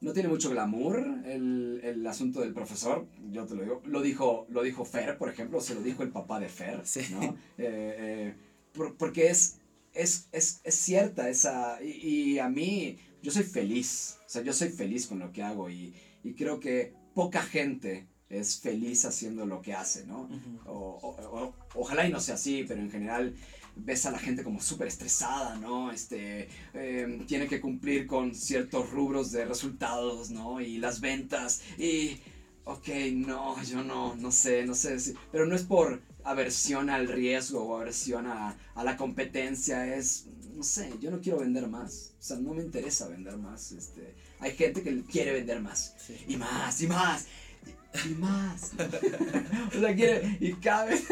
No 0.00 0.12
tiene 0.14 0.28
mucho 0.30 0.48
glamour 0.50 0.98
el, 1.26 1.80
el 1.84 2.06
asunto 2.06 2.40
del 2.40 2.54
profesor, 2.54 3.06
yo 3.30 3.44
te 3.44 3.54
lo 3.54 3.62
digo. 3.62 3.82
Lo 3.84 4.00
dijo, 4.00 4.46
lo 4.48 4.62
dijo 4.62 4.84
Fer, 4.86 5.18
por 5.18 5.28
ejemplo, 5.28 5.60
se 5.60 5.74
lo 5.74 5.82
dijo 5.82 6.02
el 6.02 6.08
papá 6.10 6.40
de 6.40 6.48
Fer, 6.48 6.80
Sí. 6.86 7.00
¿no? 7.12 7.22
Eh, 7.22 7.34
eh, 7.58 8.34
por- 8.72 8.96
porque 8.96 9.28
es, 9.28 9.58
es, 9.92 10.28
es, 10.32 10.60
es 10.64 10.74
cierta 10.74 11.28
esa... 11.28 11.82
Y, 11.82 12.32
y 12.32 12.38
a 12.38 12.48
mí, 12.48 12.96
yo 13.22 13.30
soy 13.30 13.42
feliz, 13.42 14.16
o 14.24 14.28
sea, 14.28 14.42
yo 14.42 14.52
soy 14.54 14.70
feliz 14.70 15.06
con 15.06 15.18
lo 15.18 15.32
que 15.32 15.42
hago 15.42 15.68
y, 15.68 15.92
y 16.24 16.32
creo 16.32 16.60
que 16.60 16.94
poca 17.14 17.42
gente 17.42 18.06
es 18.30 18.58
feliz 18.60 19.04
haciendo 19.04 19.44
lo 19.44 19.60
que 19.60 19.74
hace, 19.74 20.06
¿no? 20.06 20.30
O- 20.64 20.98
o- 21.02 21.54
ojalá 21.74 22.06
y 22.06 22.12
no 22.12 22.20
sea 22.20 22.36
así, 22.36 22.64
pero 22.66 22.80
en 22.80 22.90
general 22.90 23.34
ves 23.76 24.06
a 24.06 24.10
la 24.10 24.18
gente 24.18 24.42
como 24.44 24.60
súper 24.60 24.88
estresada, 24.88 25.56
¿no? 25.56 25.90
Este, 25.92 26.48
eh, 26.74 27.24
tiene 27.26 27.46
que 27.48 27.60
cumplir 27.60 28.06
con 28.06 28.34
ciertos 28.34 28.90
rubros 28.90 29.32
de 29.32 29.44
resultados, 29.44 30.30
¿no? 30.30 30.60
Y 30.60 30.78
las 30.78 31.00
ventas, 31.00 31.62
y, 31.78 32.18
ok, 32.64 32.88
no, 33.14 33.62
yo 33.62 33.82
no, 33.82 34.14
no 34.16 34.30
sé, 34.30 34.64
no 34.66 34.74
sé, 34.74 34.98
si- 35.00 35.14
pero 35.32 35.46
no 35.46 35.54
es 35.56 35.62
por 35.62 36.00
aversión 36.24 36.90
al 36.90 37.08
riesgo 37.08 37.62
o 37.64 37.76
aversión 37.78 38.26
a, 38.26 38.56
a 38.74 38.84
la 38.84 38.96
competencia, 38.96 39.94
es, 39.96 40.26
no 40.54 40.62
sé, 40.62 40.92
yo 41.00 41.10
no 41.10 41.20
quiero 41.20 41.38
vender 41.38 41.66
más, 41.68 42.12
o 42.18 42.22
sea, 42.22 42.36
no 42.36 42.52
me 42.52 42.62
interesa 42.62 43.08
vender 43.08 43.36
más, 43.38 43.72
este, 43.72 44.14
hay 44.38 44.52
gente 44.52 44.82
que 44.82 45.02
quiere 45.04 45.32
vender 45.32 45.60
más, 45.60 45.94
Sí. 46.06 46.16
y 46.28 46.36
más, 46.36 46.80
y 46.82 46.86
más, 46.88 47.26
y, 48.04 48.14
más. 48.14 48.72
o 49.76 49.80
sea, 49.80 49.94
quiere, 49.94 50.36
y 50.40 50.52
cada 50.54 50.84
vez. 50.86 51.04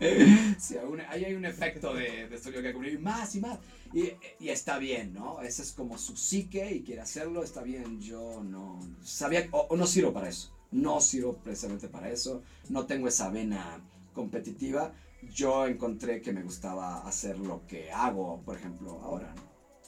sí, 0.58 0.76
aún- 0.76 1.00
ahí 1.08 1.24
hay 1.24 1.34
un 1.34 1.44
efecto 1.44 1.94
de, 1.94 2.28
de 2.28 2.36
estudio 2.36 2.62
que 2.62 2.72
cubrir, 2.72 2.94
y 2.94 2.98
más, 2.98 3.34
y 3.34 3.40
más. 3.40 3.58
Y, 3.92 4.12
y 4.40 4.48
está 4.48 4.78
bien, 4.78 5.14
¿no? 5.14 5.40
Ese 5.40 5.62
es 5.62 5.72
como 5.72 5.98
su 5.98 6.16
psique 6.16 6.70
y 6.74 6.82
quiere 6.82 7.00
hacerlo, 7.00 7.42
está 7.42 7.62
bien. 7.62 8.00
Yo 8.00 8.42
no. 8.42 8.78
Sabía, 9.02 9.48
o, 9.52 9.66
o 9.70 9.76
no 9.76 9.86
sirvo 9.86 10.12
para 10.12 10.28
eso. 10.28 10.50
No 10.72 11.00
sirvo 11.00 11.34
precisamente 11.36 11.88
para 11.88 12.10
eso. 12.10 12.42
No 12.68 12.86
tengo 12.86 13.08
esa 13.08 13.30
vena 13.30 13.80
competitiva. 14.12 14.92
Yo 15.32 15.66
encontré 15.66 16.20
que 16.20 16.32
me 16.32 16.42
gustaba 16.42 17.06
hacer 17.06 17.38
lo 17.38 17.66
que 17.66 17.90
hago, 17.90 18.42
por 18.44 18.56
ejemplo, 18.56 19.00
ahora, 19.02 19.32
¿no? 19.34 19.42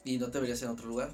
¿Y 0.05 0.19
no 0.19 0.31
te 0.31 0.39
verías 0.41 0.63
en 0.63 0.69
otro 0.69 0.87
lugar? 0.87 1.13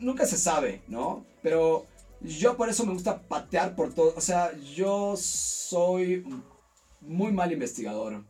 nunca 0.00 0.26
se 0.26 0.36
sabe, 0.36 0.82
¿no? 0.88 1.24
Pero 1.42 1.86
yo 2.20 2.56
por 2.56 2.68
eso 2.68 2.84
me 2.84 2.92
gusta 2.92 3.22
patear 3.22 3.74
por 3.74 3.94
todo. 3.94 4.14
O 4.16 4.20
sea, 4.20 4.56
yo 4.58 5.16
soy 5.16 6.24
muy 7.00 7.32
mal 7.32 7.52
investigador. 7.52 8.24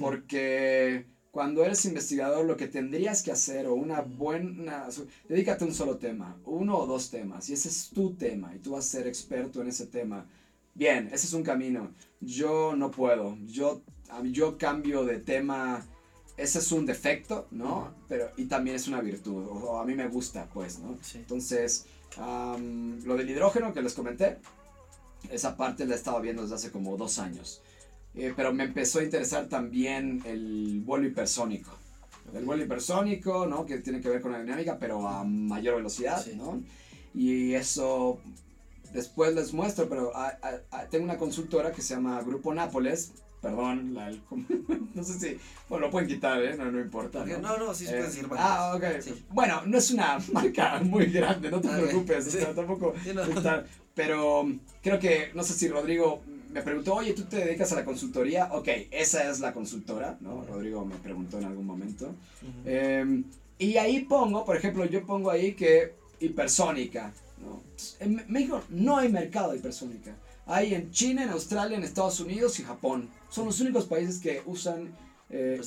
Porque 0.00 1.06
cuando 1.30 1.64
eres 1.64 1.84
investigador, 1.84 2.46
lo 2.46 2.56
que 2.56 2.68
tendrías 2.68 3.22
que 3.22 3.32
hacer, 3.32 3.66
o 3.66 3.74
una 3.74 4.00
buena. 4.00 4.86
Dedícate 5.28 5.64
a 5.64 5.66
un 5.66 5.74
solo 5.74 5.98
tema, 5.98 6.40
uno 6.44 6.78
o 6.78 6.86
dos 6.86 7.10
temas, 7.10 7.50
y 7.50 7.54
ese 7.54 7.68
es 7.68 7.90
tu 7.90 8.14
tema, 8.14 8.54
y 8.54 8.60
tú 8.60 8.72
vas 8.72 8.86
a 8.86 8.98
ser 8.98 9.06
experto 9.06 9.60
en 9.60 9.68
ese 9.68 9.86
tema. 9.86 10.26
Bien, 10.74 11.08
ese 11.12 11.26
es 11.26 11.32
un 11.32 11.42
camino. 11.42 11.92
Yo 12.20 12.74
no 12.76 12.90
puedo. 12.90 13.36
Yo, 13.46 13.82
yo 14.24 14.58
cambio 14.58 15.04
de 15.04 15.18
tema. 15.18 15.84
Ese 16.36 16.58
es 16.58 16.72
un 16.72 16.84
defecto, 16.84 17.46
¿no? 17.52 17.94
Pero, 18.08 18.28
y 18.36 18.46
también 18.46 18.74
es 18.74 18.88
una 18.88 19.00
virtud, 19.00 19.44
o, 19.46 19.52
o 19.52 19.78
a 19.78 19.84
mí 19.84 19.94
me 19.94 20.08
gusta, 20.08 20.48
pues, 20.52 20.80
¿no? 20.80 20.98
Sí. 21.00 21.18
Entonces, 21.18 21.86
am, 22.18 23.02
lo 23.04 23.16
del 23.16 23.30
hidrógeno 23.30 23.72
que 23.72 23.82
les 23.82 23.94
comenté, 23.94 24.38
esa 25.30 25.56
parte 25.56 25.86
la 25.86 25.94
he 25.94 25.96
estado 25.96 26.20
viendo 26.20 26.42
desde 26.42 26.54
hace 26.56 26.70
como 26.70 26.96
dos 26.96 27.18
años. 27.18 27.62
Eh, 28.14 28.32
pero 28.36 28.52
me 28.52 28.64
empezó 28.64 29.00
a 29.00 29.04
interesar 29.04 29.48
también 29.48 30.22
el 30.24 30.80
vuelo 30.84 31.06
hipersónico. 31.06 31.70
El 32.32 32.44
vuelo 32.44 32.64
hipersónico, 32.64 33.46
¿no? 33.46 33.66
Que 33.66 33.78
tiene 33.78 34.00
que 34.00 34.08
ver 34.08 34.20
con 34.20 34.32
la 34.32 34.40
dinámica, 34.40 34.78
pero 34.78 35.06
a 35.08 35.24
mayor 35.24 35.76
velocidad, 35.76 36.22
Sí. 36.22 36.34
¿no? 36.36 36.62
Y 37.14 37.54
eso 37.54 38.18
después 38.92 39.34
les 39.34 39.52
muestro, 39.52 39.88
pero 39.88 40.16
a- 40.16 40.28
a- 40.42 40.60
a- 40.78 40.86
tengo 40.86 41.04
una 41.04 41.18
consultora 41.18 41.72
que 41.72 41.82
se 41.82 41.94
llama 41.94 42.22
Grupo 42.22 42.54
Nápoles. 42.54 43.12
Perdón, 43.44 43.92
la- 43.94 44.08
el- 44.08 44.20
no 44.94 45.04
sé 45.04 45.20
si. 45.20 45.38
Bueno, 45.68 45.86
lo 45.86 45.90
pueden 45.92 46.08
quitar, 46.08 46.42
¿eh? 46.42 46.56
No, 46.56 46.70
no 46.72 46.80
importa. 46.80 47.24
¿no? 47.26 47.38
No, 47.38 47.58
no, 47.58 47.74
sí 47.74 47.84
se 47.86 47.92
Eh, 47.92 47.96
puede 47.98 48.08
decir 48.08 48.26
ah, 48.38 48.72
ok. 48.74 48.84
Sí. 49.02 49.24
Bueno, 49.30 49.62
no 49.66 49.76
es 49.78 49.90
una 49.90 50.18
marca 50.32 50.80
muy 50.82 51.06
grande, 51.06 51.50
no 51.50 51.60
te 51.60 51.68
preocupes. 51.68 52.26
o 52.26 52.30
Sí. 52.30 52.38
sea, 52.38 52.54
tampoco. 52.54 52.94
Sí, 53.04 53.12
no. 53.14 53.22
está- 53.22 53.64
pero 53.94 54.50
creo 54.82 54.98
que, 54.98 55.30
no 55.34 55.42
sé 55.44 55.52
si 55.54 55.68
Rodrigo 55.68 56.22
me 56.50 56.62
preguntó, 56.62 56.94
oye, 56.94 57.12
¿tú 57.12 57.22
te 57.24 57.36
dedicas 57.44 57.70
a 57.72 57.76
la 57.76 57.84
consultoría? 57.84 58.48
Ok, 58.52 58.68
esa 58.90 59.28
es 59.30 59.40
la 59.40 59.52
consultora, 59.52 60.16
¿no? 60.20 60.44
Rodrigo 60.46 60.84
me 60.86 60.96
preguntó 60.96 61.38
en 61.38 61.44
algún 61.44 61.66
momento. 61.66 62.14
Eh, 62.64 63.22
y 63.58 63.76
ahí 63.76 64.00
pongo, 64.00 64.44
por 64.44 64.56
ejemplo, 64.56 64.84
yo 64.86 65.04
pongo 65.04 65.30
ahí 65.30 65.52
que 65.54 65.94
hipersónica. 66.20 67.12
¿no? 67.44 67.60
En 68.00 68.24
México 68.28 68.62
no 68.70 68.96
hay 68.96 69.10
mercado 69.12 69.52
de 69.52 69.58
hipersónica. 69.58 70.14
Hay 70.46 70.74
en 70.74 70.90
China, 70.90 71.22
en 71.22 71.30
Australia, 71.30 71.76
en 71.76 71.84
Estados 71.84 72.20
Unidos 72.20 72.58
y 72.60 72.64
Japón. 72.64 73.08
Son 73.30 73.46
los 73.46 73.60
únicos 73.60 73.86
países 73.86 74.20
que 74.20 74.42
usan... 74.46 74.94
eh. 75.30 75.60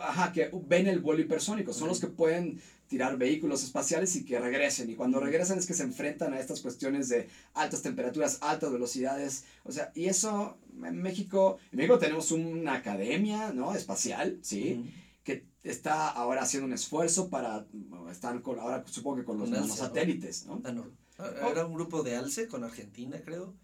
Ajá, 0.00 0.32
que 0.32 0.50
ven 0.66 0.86
el 0.86 1.00
vuelo 1.00 1.20
hipersónico. 1.20 1.72
Son 1.72 1.88
los 1.88 2.00
que 2.00 2.06
pueden 2.06 2.60
tirar 2.88 3.16
vehículos 3.16 3.62
espaciales 3.64 4.14
y 4.16 4.24
que 4.24 4.38
regresen. 4.38 4.88
Y 4.90 4.94
cuando 4.94 5.20
regresan 5.20 5.58
es 5.58 5.66
que 5.66 5.74
se 5.74 5.82
enfrentan 5.82 6.32
a 6.32 6.40
estas 6.40 6.60
cuestiones 6.60 7.08
de 7.08 7.28
altas 7.54 7.82
temperaturas, 7.82 8.38
altas 8.40 8.72
velocidades. 8.72 9.44
O 9.64 9.72
sea, 9.72 9.90
y 9.94 10.06
eso 10.06 10.58
en 10.82 11.00
México, 11.02 11.58
en 11.72 11.78
México 11.78 11.98
tenemos 11.98 12.30
una 12.32 12.74
academia, 12.74 13.52
¿no? 13.52 13.74
Espacial, 13.74 14.38
¿sí? 14.42 14.92
Que 15.22 15.46
está 15.62 16.10
ahora 16.10 16.42
haciendo 16.42 16.66
un 16.66 16.74
esfuerzo 16.74 17.30
para, 17.30 17.66
están 18.10 18.40
con, 18.42 18.58
ahora 18.58 18.84
supongo 18.86 19.16
que 19.16 19.24
con 19.24 19.38
los 19.38 19.48
ALCE, 19.48 19.60
nanosatélites, 19.62 20.46
¿no? 20.46 20.60
Ah, 20.64 20.72
no. 20.72 20.86
Ah, 21.18 21.30
Era 21.50 21.64
un 21.66 21.74
grupo 21.74 22.02
de 22.02 22.16
ALCE 22.16 22.48
con 22.48 22.64
Argentina, 22.64 23.18
creo. 23.24 23.54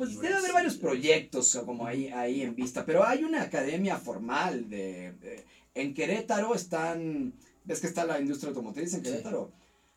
Pues 0.00 0.18
debe 0.20 0.34
haber 0.34 0.52
varios 0.52 0.76
proyectos 0.76 1.60
como 1.66 1.86
ahí, 1.86 2.08
ahí 2.08 2.40
en 2.42 2.54
vista, 2.54 2.86
pero 2.86 3.04
hay 3.06 3.22
una 3.24 3.42
academia 3.42 3.98
formal 3.98 4.68
de, 4.70 5.12
de- 5.20 5.44
en 5.74 5.92
Querétaro 5.94 6.54
están, 6.54 7.34
ves 7.64 7.80
que 7.80 7.86
está 7.86 8.04
la 8.06 8.18
industria 8.18 8.48
automotriz 8.48 8.94
en 8.94 9.00
Sí. 9.04 9.10
Querétaro, 9.10 9.52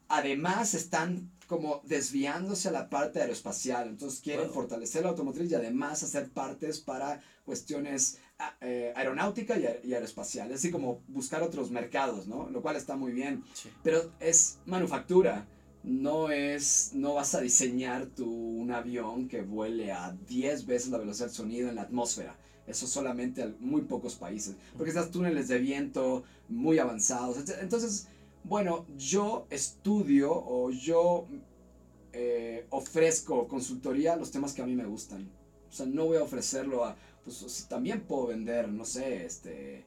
además 0.10 0.74
están 0.74 1.32
como 1.48 1.82
desviándose 1.86 2.68
a 2.68 2.72
la 2.72 2.90
parte 2.90 3.22
aeroespacial, 3.22 3.88
entonces 3.90 4.20
quieren 4.22 4.46
Wow. 4.48 4.54
fortalecer 4.54 5.04
la 5.04 5.10
automotriz 5.10 5.50
y 5.52 5.56
además 5.56 6.04
hacer 6.04 6.30
partes 6.30 6.80
para 6.80 7.22
cuestiones 7.46 8.18
a- 8.40 8.56
eh, 8.62 8.92
aeronáutica 8.96 9.58
y, 9.58 9.64
aer- 9.64 9.82
y 9.86 9.94
aeroespacial, 9.94 10.52
así 10.52 10.70
como 10.72 11.02
buscar 11.08 11.42
otros 11.44 11.72
mercados, 11.72 12.28
¿no? 12.28 12.50
Lo 12.50 12.62
cual 12.62 12.76
está 12.76 12.96
muy 12.96 13.12
bien. 13.14 13.44
Sí. 13.54 13.70
Pero 13.84 14.12
es 14.20 14.58
manufactura. 14.66 15.46
No 15.84 16.32
es, 16.32 16.92
no 16.94 17.16
vas 17.16 17.36
a 17.36 17.42
diseñar 17.42 18.06
tu, 18.08 18.26
un 18.26 18.72
avión 18.72 19.28
que 19.28 19.42
vuele 19.42 19.92
a 19.92 20.16
10 20.28 20.66
veces 20.66 20.90
la 20.90 20.98
velocidad 20.98 21.28
del 21.28 21.36
sonido 21.36 21.70
en 21.70 21.76
la 21.76 21.84
atmósfera. 21.84 22.38
Eso 22.66 22.88
solamente 22.88 23.44
a 23.44 23.54
muy 23.60 23.82
pocos 23.82 24.16
países. 24.16 24.56
Porque 24.78 24.92
estás 24.92 25.12
túneles 25.12 25.50
de 25.50 25.60
viento 25.60 26.24
muy 26.48 26.80
avanzados. 26.80 27.38
Entonces, 27.60 28.08
bueno, 28.44 28.86
yo 28.98 29.46
estudio 29.50 30.32
o 30.32 30.72
yo 30.72 31.28
eh, 32.14 32.66
ofrezco 32.70 33.48
consultoría 33.48 34.16
los 34.16 34.32
temas 34.32 34.54
que 34.54 34.62
a 34.62 34.66
mí 34.66 34.76
me 34.76 34.86
gustan. 34.86 35.30
O 35.70 35.72
sea, 35.72 35.86
no 35.86 36.06
voy 36.06 36.18
a 36.18 36.24
ofrecerlo 36.24 36.86
a, 36.86 36.96
pues 37.24 37.66
también 37.68 38.02
puedo 38.02 38.28
vender, 38.28 38.70
no 38.70 38.86
sé, 38.86 39.26
este, 39.26 39.86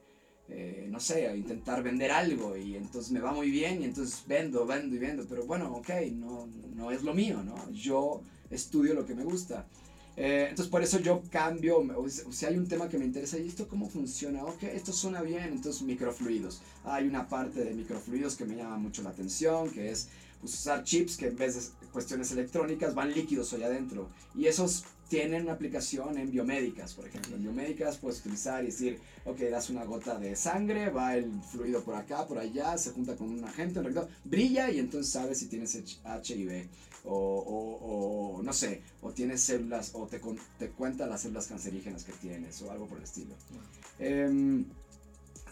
eh, 0.49 0.87
no 0.89 0.99
sé, 0.99 1.27
a 1.27 1.35
intentar 1.35 1.83
vender 1.83 2.11
algo 2.11 2.55
y 2.55 2.75
entonces 2.75 3.11
me 3.11 3.19
va 3.19 3.33
muy 3.33 3.51
bien 3.51 3.81
y 3.81 3.85
entonces 3.85 4.23
vendo, 4.27 4.65
vendo 4.65 4.95
y 4.95 4.99
vendo, 4.99 5.25
pero 5.27 5.45
bueno, 5.45 5.73
ok, 5.75 5.89
no, 6.13 6.47
no 6.73 6.91
es 6.91 7.03
lo 7.03 7.13
mío, 7.13 7.43
¿no? 7.43 7.69
Yo 7.71 8.21
estudio 8.49 8.93
lo 8.93 9.05
que 9.05 9.13
me 9.13 9.23
gusta. 9.23 9.67
Eh, 10.15 10.47
entonces 10.49 10.71
por 10.71 10.81
eso 10.81 10.99
yo 10.99 11.21
cambio, 11.29 11.79
o 11.95 12.09
si 12.09 12.45
hay 12.45 12.57
un 12.57 12.67
tema 12.67 12.89
que 12.89 12.97
me 12.97 13.05
interesa, 13.05 13.37
¿y 13.37 13.47
esto 13.47 13.67
cómo 13.67 13.87
funciona? 13.87 14.43
Ok, 14.45 14.63
esto 14.63 14.91
suena 14.91 15.21
bien, 15.21 15.43
entonces 15.51 15.83
microfluidos. 15.83 16.61
Hay 16.85 17.07
una 17.07 17.27
parte 17.27 17.63
de 17.63 17.73
microfluidos 17.73 18.35
que 18.35 18.45
me 18.45 18.55
llama 18.55 18.77
mucho 18.77 19.03
la 19.03 19.09
atención, 19.09 19.69
que 19.69 19.91
es 19.91 20.09
pues, 20.41 20.53
usar 20.53 20.83
chips 20.83 21.17
que 21.17 21.27
en 21.27 21.35
vez 21.35 21.55
de 21.55 21.87
cuestiones 21.91 22.31
electrónicas 22.31 22.95
van 22.95 23.13
líquidos 23.13 23.53
allá 23.53 23.67
adentro. 23.67 24.09
Y 24.33 24.45
esos 24.45 24.85
tienen 25.07 25.43
una 25.43 25.53
aplicación 25.53 26.17
en 26.17 26.31
biomédicas, 26.31 26.93
por 26.93 27.07
ejemplo. 27.07 27.35
En 27.35 27.43
biomédicas 27.43 27.97
puedes 27.97 28.19
utilizar 28.19 28.63
y 28.63 28.67
decir, 28.67 28.99
ok, 29.25 29.39
das 29.51 29.69
una 29.69 29.85
gota 29.85 30.17
de 30.19 30.35
sangre, 30.35 30.89
va 30.89 31.15
el 31.15 31.31
fluido 31.41 31.83
por 31.83 31.95
acá, 31.95 32.27
por 32.27 32.37
allá, 32.37 32.77
se 32.77 32.91
junta 32.91 33.15
con 33.15 33.29
un 33.29 33.43
agente, 33.43 33.81
reactor, 33.81 34.09
brilla 34.25 34.69
y 34.69 34.79
entonces 34.79 35.11
sabes 35.11 35.39
si 35.39 35.47
tienes 35.47 35.75
HIV. 35.75 36.67
o, 37.05 37.13
o, 37.13 38.37
o, 38.37 38.43
no 38.43 38.51
sé, 38.51 38.81
o 39.01 39.11
tienes 39.11 39.41
células, 39.41 39.91
o 39.93 40.07
te, 40.07 40.19
te 40.59 40.69
cuenta 40.69 41.07
las 41.07 41.21
células 41.21 41.47
cancerígenas 41.47 42.03
que 42.03 42.11
tienes, 42.13 42.61
o 42.61 42.71
algo 42.71 42.85
por 42.87 42.97
el 42.97 43.05
estilo. 43.05 43.33
Em, 43.99 44.65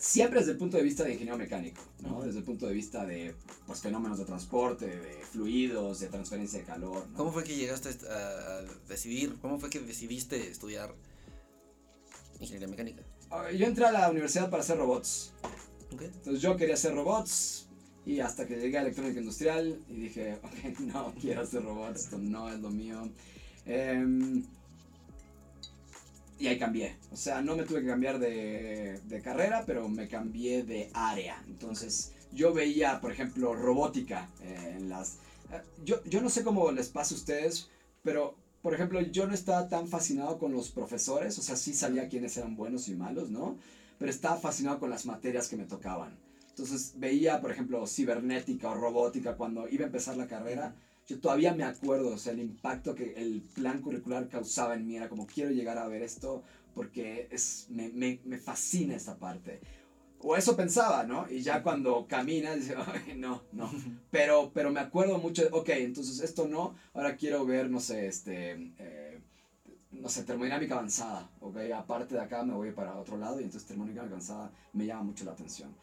siempre 0.06 0.40
desde 0.40 0.52
el 0.52 0.58
punto 0.58 0.78
de 0.78 0.84
vista 0.84 1.04
de 1.04 1.14
ingeniero 1.14 1.38
mecánico, 1.38 1.82
¿no? 2.04 2.22
Desde 2.22 2.40
el 2.40 2.46
punto 2.46 2.68
de 2.68 2.74
vista 2.74 3.06
de 3.06 3.34
pues, 3.66 3.82
fenómenos 3.82 4.20
de 4.20 4.26
transporte, 4.26 4.86
de 4.86 5.20
fluidos, 5.32 6.00
de 6.00 6.08
transferencia 6.08 6.60
de 6.60 6.66
calor. 6.66 7.08
¿no? 7.10 7.18
¿Cómo 7.18 7.32
fue 7.32 7.44
que 7.44 7.56
llegaste 7.56 7.90
a, 8.08 8.62
decidir, 8.88 9.36
cómo 9.42 9.60
fue 9.60 9.70
que 9.72 9.80
decidiste 9.80 10.48
estudiar 10.48 10.94
ingeniería 12.40 12.68
mecánica? 12.68 13.02
Ah, 13.32 13.50
Yo 13.52 13.66
entré 13.66 13.86
a 13.86 13.92
la 13.92 14.10
universidad 14.12 14.50
para 14.52 14.62
hacer 14.62 14.78
robots. 14.78 15.34
Entonces 15.92 16.40
yo 16.42 16.56
quería 16.56 16.76
hacer 16.76 16.94
robots 16.94 17.68
y 18.06 18.20
hasta 18.20 18.46
que 18.46 18.58
llegué 18.58 18.78
a 18.78 18.82
electrónica 18.82 19.20
industrial 19.20 19.80
y 19.90 19.96
dije, 19.96 20.36
ok, 20.44 20.80
no 20.82 21.16
quiero 21.20 21.42
hacer 21.42 21.64
robots, 21.64 22.02
esto 22.02 22.20
no 22.20 22.48
es 22.50 22.60
lo 22.60 22.70
mío. 22.70 23.10
Em, 23.66 24.46
y 26.40 26.48
ahí 26.48 26.58
cambié. 26.58 26.98
O 27.12 27.18
sea, 27.18 27.42
no 27.42 27.56
me 27.56 27.64
tuve 27.64 27.82
que 27.82 27.88
cambiar 27.88 28.20
de, 28.20 29.22
carrera, 29.24 29.64
pero 29.66 29.88
me 29.90 30.08
cambié 30.08 30.64
de 30.64 30.90
área. 30.94 31.42
Entonces 31.48 32.14
yo 32.32 32.54
veía, 32.54 33.00
por 33.02 33.12
ejemplo, 33.12 33.56
robótica 33.56 34.30
eh, 34.42 34.76
en 34.78 34.90
las... 34.90 35.18
eh, 35.52 35.62
Yo, 35.84 36.04
yo 36.04 36.22
no 36.22 36.30
sé 36.30 36.44
cómo 36.44 36.72
les 36.72 36.90
pasa 36.90 37.16
a 37.16 37.18
ustedes, 37.18 37.70
pero 38.04 38.36
por 38.62 38.74
ejemplo, 38.74 39.00
yo 39.00 39.28
no 39.28 39.36
estaba 39.36 39.70
tan 39.70 39.88
fascinado 39.88 40.40
con 40.40 40.52
los 40.52 40.72
profesores, 40.72 41.38
o 41.38 41.44
sea, 41.44 41.56
sí 41.56 41.72
sabía 41.72 42.10
quiénes 42.10 42.36
eran 42.36 42.56
buenos 42.56 42.88
y 42.88 42.96
malos, 42.96 43.30
¿no? 43.30 43.58
Pero 44.00 44.10
estaba 44.10 44.38
fascinado 44.38 44.80
con 44.80 44.90
las 44.90 45.06
materias 45.06 45.48
que 45.48 45.56
me 45.56 45.66
tocaban. 45.66 46.18
Entonces 46.50 46.94
veía, 46.96 47.42
por 47.42 47.52
ejemplo, 47.52 47.86
cibernética 47.86 48.72
o 48.72 48.74
robótica 48.74 49.36
cuando 49.36 49.70
iba 49.70 49.84
a 49.84 49.86
empezar 49.86 50.18
la 50.18 50.26
carrera. 50.26 50.74
Yo 51.08 51.20
todavía 51.20 51.54
me 51.54 51.64
acuerdo, 51.64 52.10
o 52.14 52.18
sea, 52.18 52.34
el 52.34 52.40
impacto 52.40 52.96
que 52.96 53.14
el 53.14 53.42
plan 53.54 53.80
curricular 53.82 54.28
causaba 54.28 54.74
en 54.74 54.88
mí 54.88 54.96
era 54.98 55.08
como 55.08 55.28
quiero 55.28 55.52
llegar 55.52 55.78
a 55.78 55.88
ver 55.88 56.02
esto 56.02 56.44
porque 56.74 57.28
es, 57.32 57.68
me, 57.70 57.90
me, 57.90 58.20
me 58.26 58.38
fascina 58.40 58.96
esta 58.96 59.16
parte. 59.18 59.60
O 60.20 60.36
eso 60.36 60.56
pensaba, 60.58 61.04
¿no? 61.04 61.28
Y 61.30 61.42
ya 61.42 61.62
cuando 61.62 62.08
caminas, 62.08 62.56
dices, 62.56 62.76
"Ay, 62.88 63.16
no, 63.16 63.44
no. 63.52 63.70
Pero, 64.12 64.52
pero 64.54 64.72
me 64.72 64.80
acuerdo 64.80 65.18
mucho, 65.20 65.44
ok, 65.52 65.70
entonces 65.70 66.22
esto 66.22 66.48
no, 66.48 66.74
ahora 66.94 67.16
quiero 67.16 67.46
ver, 67.46 67.70
no 67.70 67.80
sé, 67.80 68.08
este, 68.08 68.74
eh, 68.80 69.20
no 69.92 70.10
sé, 70.10 70.24
termodinámica 70.24 70.76
avanzada, 70.76 71.30
ok, 71.42 71.58
aparte 71.76 72.16
de 72.16 72.22
acá 72.22 72.44
me 72.44 72.54
voy 72.54 72.72
para 72.72 72.96
otro 72.96 73.18
lado 73.18 73.40
y 73.40 73.44
entonces 73.44 73.68
termodinámica 73.68 74.08
avanzada 74.08 74.52
me 74.74 74.86
llama 74.86 75.04
mucho 75.04 75.26
la 75.26 75.34
atención. 75.34 75.76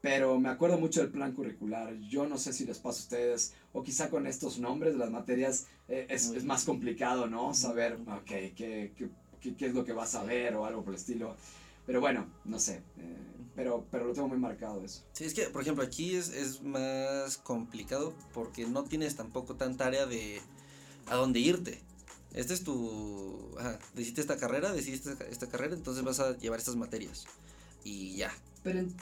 Pero 0.00 0.38
me 0.38 0.48
acuerdo 0.48 0.78
mucho 0.78 1.00
del 1.00 1.10
plan 1.10 1.32
curricular, 1.32 1.92
yo 1.98 2.26
no 2.28 2.38
sé 2.38 2.52
si 2.52 2.64
les 2.64 2.78
pasa 2.78 3.00
a 3.00 3.02
ustedes, 3.02 3.54
o 3.72 3.82
quizá 3.82 4.10
con 4.10 4.26
estos 4.28 4.58
nombres 4.60 4.92
de 4.92 4.98
las 5.00 5.10
materias 5.10 5.66
eh, 5.88 6.06
es, 6.08 6.30
es 6.30 6.44
más 6.44 6.64
complicado, 6.64 7.26
¿no? 7.26 7.52
Saber, 7.52 7.94
ok, 7.94 8.24
qué, 8.24 8.54
qué, 8.96 9.10
qué, 9.40 9.56
qué 9.56 9.66
es 9.66 9.74
lo 9.74 9.84
que 9.84 9.92
vas 9.92 10.14
a 10.14 10.22
ver 10.22 10.54
o 10.54 10.64
algo 10.66 10.84
por 10.84 10.94
el 10.94 11.00
estilo. 11.00 11.34
Pero 11.84 12.00
bueno, 12.00 12.26
no 12.44 12.60
sé, 12.60 12.82
eh, 12.98 13.16
pero, 13.56 13.86
pero 13.90 14.04
lo 14.06 14.12
tengo 14.12 14.28
muy 14.28 14.38
marcado 14.38 14.84
eso. 14.84 15.02
Sí, 15.14 15.24
es 15.24 15.34
que, 15.34 15.44
por 15.46 15.62
ejemplo, 15.62 15.82
aquí 15.82 16.14
es, 16.14 16.28
es 16.28 16.62
más 16.62 17.38
complicado 17.38 18.14
porque 18.32 18.66
no 18.68 18.84
tienes 18.84 19.16
tampoco 19.16 19.56
tanta 19.56 19.86
área 19.86 20.06
de 20.06 20.40
a 21.06 21.16
dónde 21.16 21.40
irte. 21.40 21.80
Este 22.34 22.54
es 22.54 22.62
tu... 22.62 23.52
Ajá, 23.58 23.78
decidiste 23.94 24.20
esta 24.20 24.36
carrera, 24.36 24.72
decidiste 24.72 25.10
esta, 25.12 25.24
esta 25.24 25.48
carrera, 25.48 25.74
entonces 25.74 26.04
vas 26.04 26.20
a 26.20 26.36
llevar 26.36 26.60
estas 26.60 26.76
materias. 26.76 27.26
Y 27.82 28.14
ya. 28.16 28.30
Pero 28.62 28.80
en- 28.80 28.94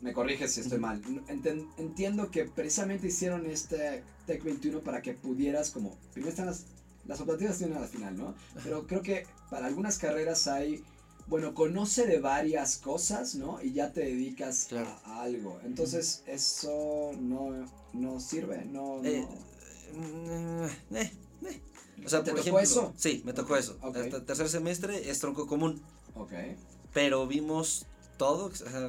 me 0.00 0.12
corriges 0.12 0.52
si 0.52 0.60
estoy 0.60 0.78
mal. 0.78 1.02
Entiendo 1.76 2.30
que 2.30 2.44
precisamente 2.44 3.08
hicieron 3.08 3.46
este 3.46 4.02
Tech 4.26 4.42
21 4.42 4.80
para 4.80 5.02
que 5.02 5.14
pudieras 5.14 5.70
como... 5.70 5.96
Primero 6.12 6.30
están 6.30 6.46
las, 6.46 6.66
las 7.06 7.20
optativas 7.20 7.58
tienen 7.58 7.76
a 7.76 7.80
la 7.80 7.88
final, 7.88 8.16
¿no? 8.16 8.34
Pero 8.62 8.86
creo 8.86 9.02
que 9.02 9.26
para 9.50 9.66
algunas 9.66 9.98
carreras 9.98 10.46
hay... 10.46 10.84
Bueno, 11.26 11.54
conoce 11.54 12.06
de 12.06 12.18
varias 12.18 12.76
cosas, 12.78 13.36
¿no? 13.36 13.62
Y 13.62 13.72
ya 13.72 13.92
te 13.92 14.00
dedicas 14.00 14.66
Claro. 14.68 14.88
a, 15.04 15.18
a 15.18 15.22
algo. 15.22 15.60
Entonces, 15.64 16.22
eso 16.26 17.12
no, 17.20 17.66
no 17.92 18.18
sirve, 18.20 18.64
no... 18.64 19.04
Eh, 19.04 19.24
no. 19.94 20.66
eh, 20.96 21.10
eh. 21.44 21.60
O 22.04 22.08
sea, 22.08 22.24
¿Te 22.24 22.30
por 22.32 22.40
tocó 22.40 22.58
ejemplo, 22.58 22.60
eso? 22.60 22.92
Sí, 22.96 23.22
me 23.24 23.32
tocó 23.32 23.56
eso. 23.56 23.76
Ok. 23.82 23.96
Hasta 23.96 24.24
tercer 24.24 24.48
semestre 24.48 25.10
es 25.10 25.18
tronco 25.18 25.46
común, 25.46 25.82
Ok. 26.14 26.32
pero 26.94 27.26
vimos 27.26 27.86
todo, 28.16 28.46
o 28.46 28.54
sea, 28.54 28.88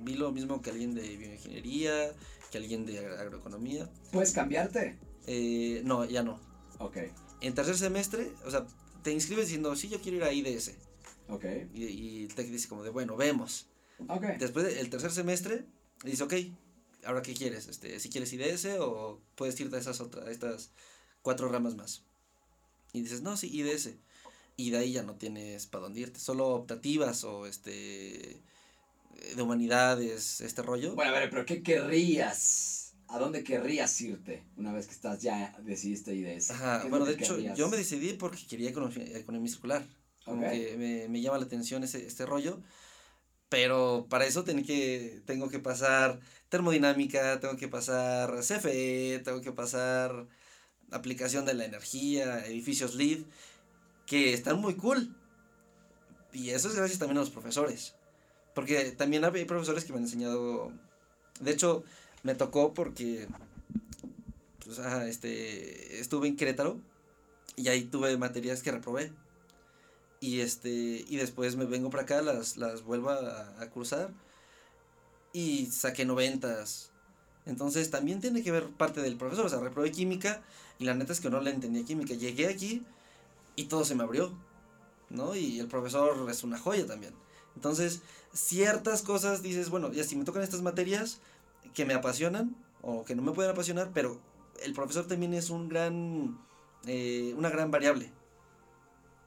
vi 0.00 0.14
lo 0.14 0.32
mismo 0.32 0.60
que 0.62 0.70
alguien 0.70 0.94
de 0.94 1.16
bioingeniería, 1.16 2.12
que 2.50 2.58
alguien 2.58 2.86
de 2.86 2.98
agro- 2.98 3.18
agroeconomía. 3.18 3.88
¿Puedes 4.12 4.32
cambiarte? 4.32 4.98
Eh, 5.26 5.82
no, 5.84 6.04
ya 6.04 6.22
no. 6.22 6.40
Ok, 6.78 6.96
En 7.42 7.54
tercer 7.54 7.76
semestre, 7.76 8.32
o 8.44 8.50
sea, 8.50 8.66
te 9.02 9.12
inscribes 9.12 9.46
diciendo, 9.46 9.74
sí, 9.76 9.88
yo 9.88 10.00
quiero 10.00 10.18
ir 10.18 10.24
a 10.24 10.32
IDS. 10.32 10.72
ok, 11.28 11.44
Y, 11.74 11.84
y 11.84 12.24
el 12.24 12.34
TEC 12.34 12.48
dice 12.50 12.68
como 12.68 12.82
de, 12.82 12.90
bueno, 12.90 13.16
vemos. 13.16 13.66
ok. 14.08 14.24
Después 14.38 14.64
del 14.66 14.90
tercer 14.90 15.10
semestre, 15.12 15.64
dice, 16.04 16.22
ok, 16.24 16.34
ahora 17.04 17.22
qué 17.22 17.34
quieres, 17.34 17.68
este, 17.68 17.98
si 18.00 18.08
quieres 18.10 18.32
IDS 18.32 18.66
o 18.80 19.20
puedes 19.36 19.58
irte 19.60 19.76
a 19.76 19.78
esas 19.78 20.00
otras, 20.00 20.26
a 20.26 20.30
estas 20.30 20.70
cuatro 21.22 21.48
ramas 21.48 21.76
más. 21.76 22.02
Y 22.92 23.02
dices, 23.02 23.22
no, 23.22 23.36
sí, 23.36 23.48
IDS. 23.52 23.90
Y 24.56 24.70
de 24.70 24.78
ahí 24.78 24.92
ya 24.92 25.02
no 25.02 25.14
tienes 25.14 25.66
para 25.66 25.84
dónde 25.84 26.00
irte, 26.00 26.20
solo 26.20 26.48
optativas 26.48 27.24
o 27.24 27.46
este 27.46 28.42
de 29.34 29.42
humanidades, 29.42 30.40
este 30.40 30.62
rollo. 30.62 30.94
Bueno, 30.94 31.14
a 31.14 31.20
ver, 31.20 31.30
pero 31.30 31.44
¿qué 31.44 31.62
querrías? 31.62 32.94
¿A 33.08 33.18
dónde 33.18 33.42
querrías 33.42 34.00
irte 34.00 34.44
una 34.56 34.72
vez 34.72 34.86
que 34.86 34.92
estás 34.92 35.20
ya 35.20 35.52
decidiste 35.62 36.14
IDS? 36.14 36.52
Ajá, 36.52 36.78
¿Qué 36.78 36.84
es 36.84 36.90
bueno, 36.90 37.04
de 37.06 37.14
hecho, 37.14 37.36
querrías? 37.36 37.58
yo 37.58 37.68
me 37.68 37.76
decidí 37.76 38.12
porque 38.12 38.46
quería 38.46 38.70
economía, 38.70 39.04
economía 39.18 39.50
circular. 39.50 39.84
Como 40.24 40.48
que 40.48 40.76
me, 40.78 41.08
me 41.08 41.20
llama 41.20 41.38
la 41.38 41.44
atención 41.44 41.82
ese, 41.82 42.06
este 42.06 42.26
rollo. 42.26 42.62
Pero 43.48 44.06
para 44.08 44.26
eso 44.26 44.44
tengo 44.44 44.64
que, 44.64 45.22
tengo 45.26 45.48
que 45.48 45.58
pasar 45.58 46.20
termodinámica, 46.48 47.40
tengo 47.40 47.56
que 47.56 47.66
pasar 47.66 48.38
CFE, 48.40 49.20
tengo 49.24 49.40
que 49.40 49.50
pasar 49.50 50.28
aplicación 50.92 51.44
de 51.46 51.54
la 51.54 51.64
energía, 51.64 52.46
edificios 52.46 52.94
LEED, 52.94 53.24
que 54.06 54.34
están 54.34 54.60
muy 54.60 54.74
cool. 54.74 55.16
Y 56.32 56.50
eso 56.50 56.68
es 56.68 56.76
gracias 56.76 57.00
también 57.00 57.18
a 57.18 57.20
los 57.22 57.30
profesores. 57.30 57.96
Porque 58.60 58.92
también 58.92 59.24
hay 59.24 59.46
profesores 59.46 59.86
que 59.86 59.92
me 59.94 60.00
han 60.00 60.04
enseñado. 60.04 60.70
De 61.40 61.50
hecho, 61.50 61.82
me 62.22 62.34
tocó 62.34 62.74
porque 62.74 63.26
este, 65.06 65.98
estuve 65.98 66.28
en 66.28 66.36
Querétaro 66.36 66.78
y 67.56 67.68
ahí 67.68 67.84
tuve 67.84 68.14
materias 68.18 68.62
que 68.62 68.70
reprobé. 68.70 69.12
Y 70.20 70.40
este 70.40 70.68
y 70.68 71.16
después 71.16 71.56
me 71.56 71.64
vengo 71.64 71.88
para 71.88 72.02
acá, 72.02 72.20
las, 72.20 72.58
las 72.58 72.82
vuelvo 72.82 73.08
a, 73.08 73.62
a 73.62 73.70
cursar 73.70 74.10
y 75.32 75.64
saqué 75.72 76.04
noventas. 76.04 76.90
Entonces 77.46 77.90
también 77.90 78.20
tiene 78.20 78.42
que 78.42 78.52
ver 78.52 78.66
parte 78.68 79.00
del 79.00 79.16
profesor. 79.16 79.46
O 79.46 79.48
sea, 79.48 79.60
reprobé 79.60 79.90
química 79.90 80.42
y 80.78 80.84
la 80.84 80.92
neta 80.92 81.14
es 81.14 81.20
que 81.20 81.30
no 81.30 81.40
le 81.40 81.50
entendía 81.50 81.82
química. 81.86 82.12
Llegué 82.12 82.48
aquí 82.48 82.84
y 83.56 83.64
todo 83.64 83.86
se 83.86 83.94
me 83.94 84.02
abrió. 84.02 84.30
¿No? 85.08 85.34
Y 85.34 85.60
el 85.60 85.66
profesor 85.66 86.28
es 86.28 86.44
una 86.44 86.58
joya 86.58 86.86
también. 86.86 87.14
Entonces, 87.60 88.00
ciertas 88.32 89.02
cosas 89.02 89.42
dices, 89.42 89.68
bueno, 89.68 89.92
ya 89.92 90.02
si 90.04 90.16
me 90.16 90.24
tocan 90.24 90.42
estas 90.42 90.62
materias 90.62 91.18
que 91.74 91.84
me 91.84 91.92
apasionan 91.92 92.56
o 92.80 93.04
que 93.04 93.14
no 93.14 93.20
me 93.20 93.32
pueden 93.32 93.50
apasionar, 93.52 93.90
pero 93.92 94.18
el 94.64 94.72
profesor 94.72 95.06
también 95.06 95.34
es 95.34 95.50
un 95.50 95.68
gran, 95.68 96.38
eh, 96.86 97.34
una 97.36 97.50
gran 97.50 97.70
variable. 97.70 98.10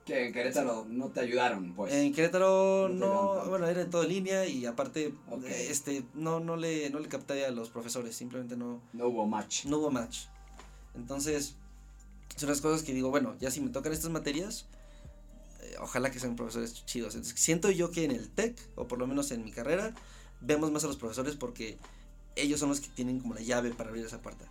Que 0.03 0.25
en 0.25 0.34
Querétaro 0.34 0.88
no 0.89 1.09
te 1.09 1.19
ayudaron, 1.19 1.75
pues. 1.75 1.93
En 1.93 2.11
Querétaro 2.11 2.89
No 2.89 3.36
no, 3.43 3.49
bueno, 3.51 3.67
era 3.67 3.81
en 3.84 3.91
toda 3.91 4.07
línea 4.07 4.47
y 4.47 4.65
aparte, 4.65 5.13
Ok. 5.29 5.43
eh, 5.45 5.67
este, 5.69 6.03
no, 6.15 6.39
no 6.39 6.55
le, 6.57 6.89
no 6.89 6.97
le 6.97 7.07
capté 7.09 7.45
a 7.45 7.51
los 7.51 7.69
profesores, 7.69 8.15
simplemente 8.15 8.57
no, 8.57 8.81
No 8.93 9.09
hubo 9.09 9.27
match. 9.27 9.65
no 9.65 9.77
hubo 9.77 9.91
match. 9.91 10.21
Entonces, 10.95 11.55
son 12.36 12.49
las 12.49 12.61
cosas 12.61 12.81
que 12.81 12.93
digo, 12.95 13.11
bueno, 13.11 13.36
ya 13.39 13.51
si 13.51 13.61
me 13.61 13.69
tocan 13.69 13.93
estas 13.93 14.09
materias, 14.09 14.65
ojalá 15.80 16.11
que 16.11 16.19
sean 16.19 16.36
profesores 16.36 16.86
chidos. 16.86 17.17
Siento 17.36 17.71
yo 17.71 17.91
que 17.91 18.05
en 18.05 18.11
el 18.11 18.30
TEC, 18.30 18.57
o 18.76 18.88
por 18.88 18.99
lo 18.99 19.07
menos 19.07 19.32
en 19.32 19.43
mi 19.43 19.51
carrera, 19.51 19.93
vemos 20.41 20.71
más 20.71 20.84
a 20.84 20.88
los 20.88 20.97
profesores 20.97 21.36
porque 21.36 21.78
ellos 22.36 22.59
son 22.59 22.69
los 22.69 22.80
que 22.80 22.89
tienen 22.89 23.19
como 23.19 23.34
la 23.34 23.41
llave 23.41 23.71
para 23.71 23.89
abrir 23.89 24.05
esa 24.05 24.21
puerta. 24.21 24.45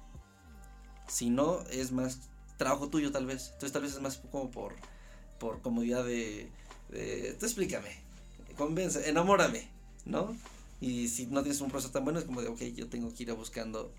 Si 1.08 1.30
no, 1.30 1.60
es 1.70 1.92
más 1.92 2.20
trabajo 2.56 2.88
tuyo 2.88 3.10
tal 3.12 3.26
vez. 3.26 3.46
Entonces 3.46 3.72
tal 3.72 3.82
vez 3.82 3.94
es 3.94 4.00
más 4.00 4.18
como 4.30 4.50
por, 4.50 4.74
por 5.38 5.60
comodidad 5.62 6.04
de, 6.04 6.48
tú 7.38 7.46
explícame, 7.46 7.90
convence, 8.56 9.08
enamórame, 9.08 9.68
¿no? 10.04 10.36
Y 10.80 11.08
si 11.08 11.26
no 11.26 11.42
tienes 11.42 11.60
un 11.60 11.70
profesor 11.70 11.92
tan 11.92 12.04
bueno, 12.04 12.18
es 12.18 12.24
como 12.24 12.42
de, 12.42 12.48
ok, 12.48 12.60
yo 12.74 12.88
tengo 12.88 13.12
que 13.14 13.22
ir 13.24 13.32
buscando 13.34 13.92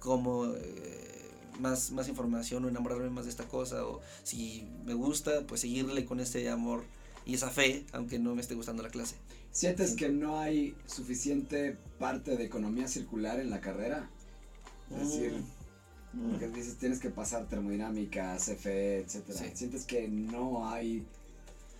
cómo 0.00 0.46
eh, 0.46 1.27
más, 1.58 1.90
más 1.92 2.08
información 2.08 2.64
o 2.64 2.68
enamorarme 2.68 3.10
más 3.10 3.24
de 3.24 3.30
esta 3.30 3.46
cosa, 3.48 3.84
o 3.86 4.00
si 4.22 4.66
me 4.84 4.94
gusta, 4.94 5.46
pues 5.46 5.60
seguirle 5.62 6.04
con 6.04 6.20
ese 6.20 6.48
amor 6.48 6.84
y 7.26 7.34
esa 7.34 7.50
fe, 7.50 7.84
aunque 7.92 8.18
no 8.18 8.34
me 8.34 8.40
esté 8.40 8.54
gustando 8.54 8.82
la 8.82 8.90
clase. 8.90 9.16
¿Sientes 9.52 9.94
que 9.94 10.08
no 10.08 10.38
hay 10.38 10.74
suficiente 10.86 11.76
parte 11.98 12.36
de 12.36 12.44
economía 12.44 12.86
circular 12.88 13.40
en 13.40 13.50
la 13.50 13.60
carrera? 13.60 14.08
Es 14.90 14.98
decir, 15.08 15.32
Porque 16.30 16.48
dices, 16.48 16.76
tienes 16.78 17.00
que 17.00 17.10
pasar 17.10 17.46
termodinámica, 17.48 18.36
CFE, 18.38 18.98
etcétera. 19.00 19.38
Sí. 19.38 19.50
¿Sientes 19.54 19.84
que 19.84 20.08
no 20.08 20.68
hay 20.68 21.04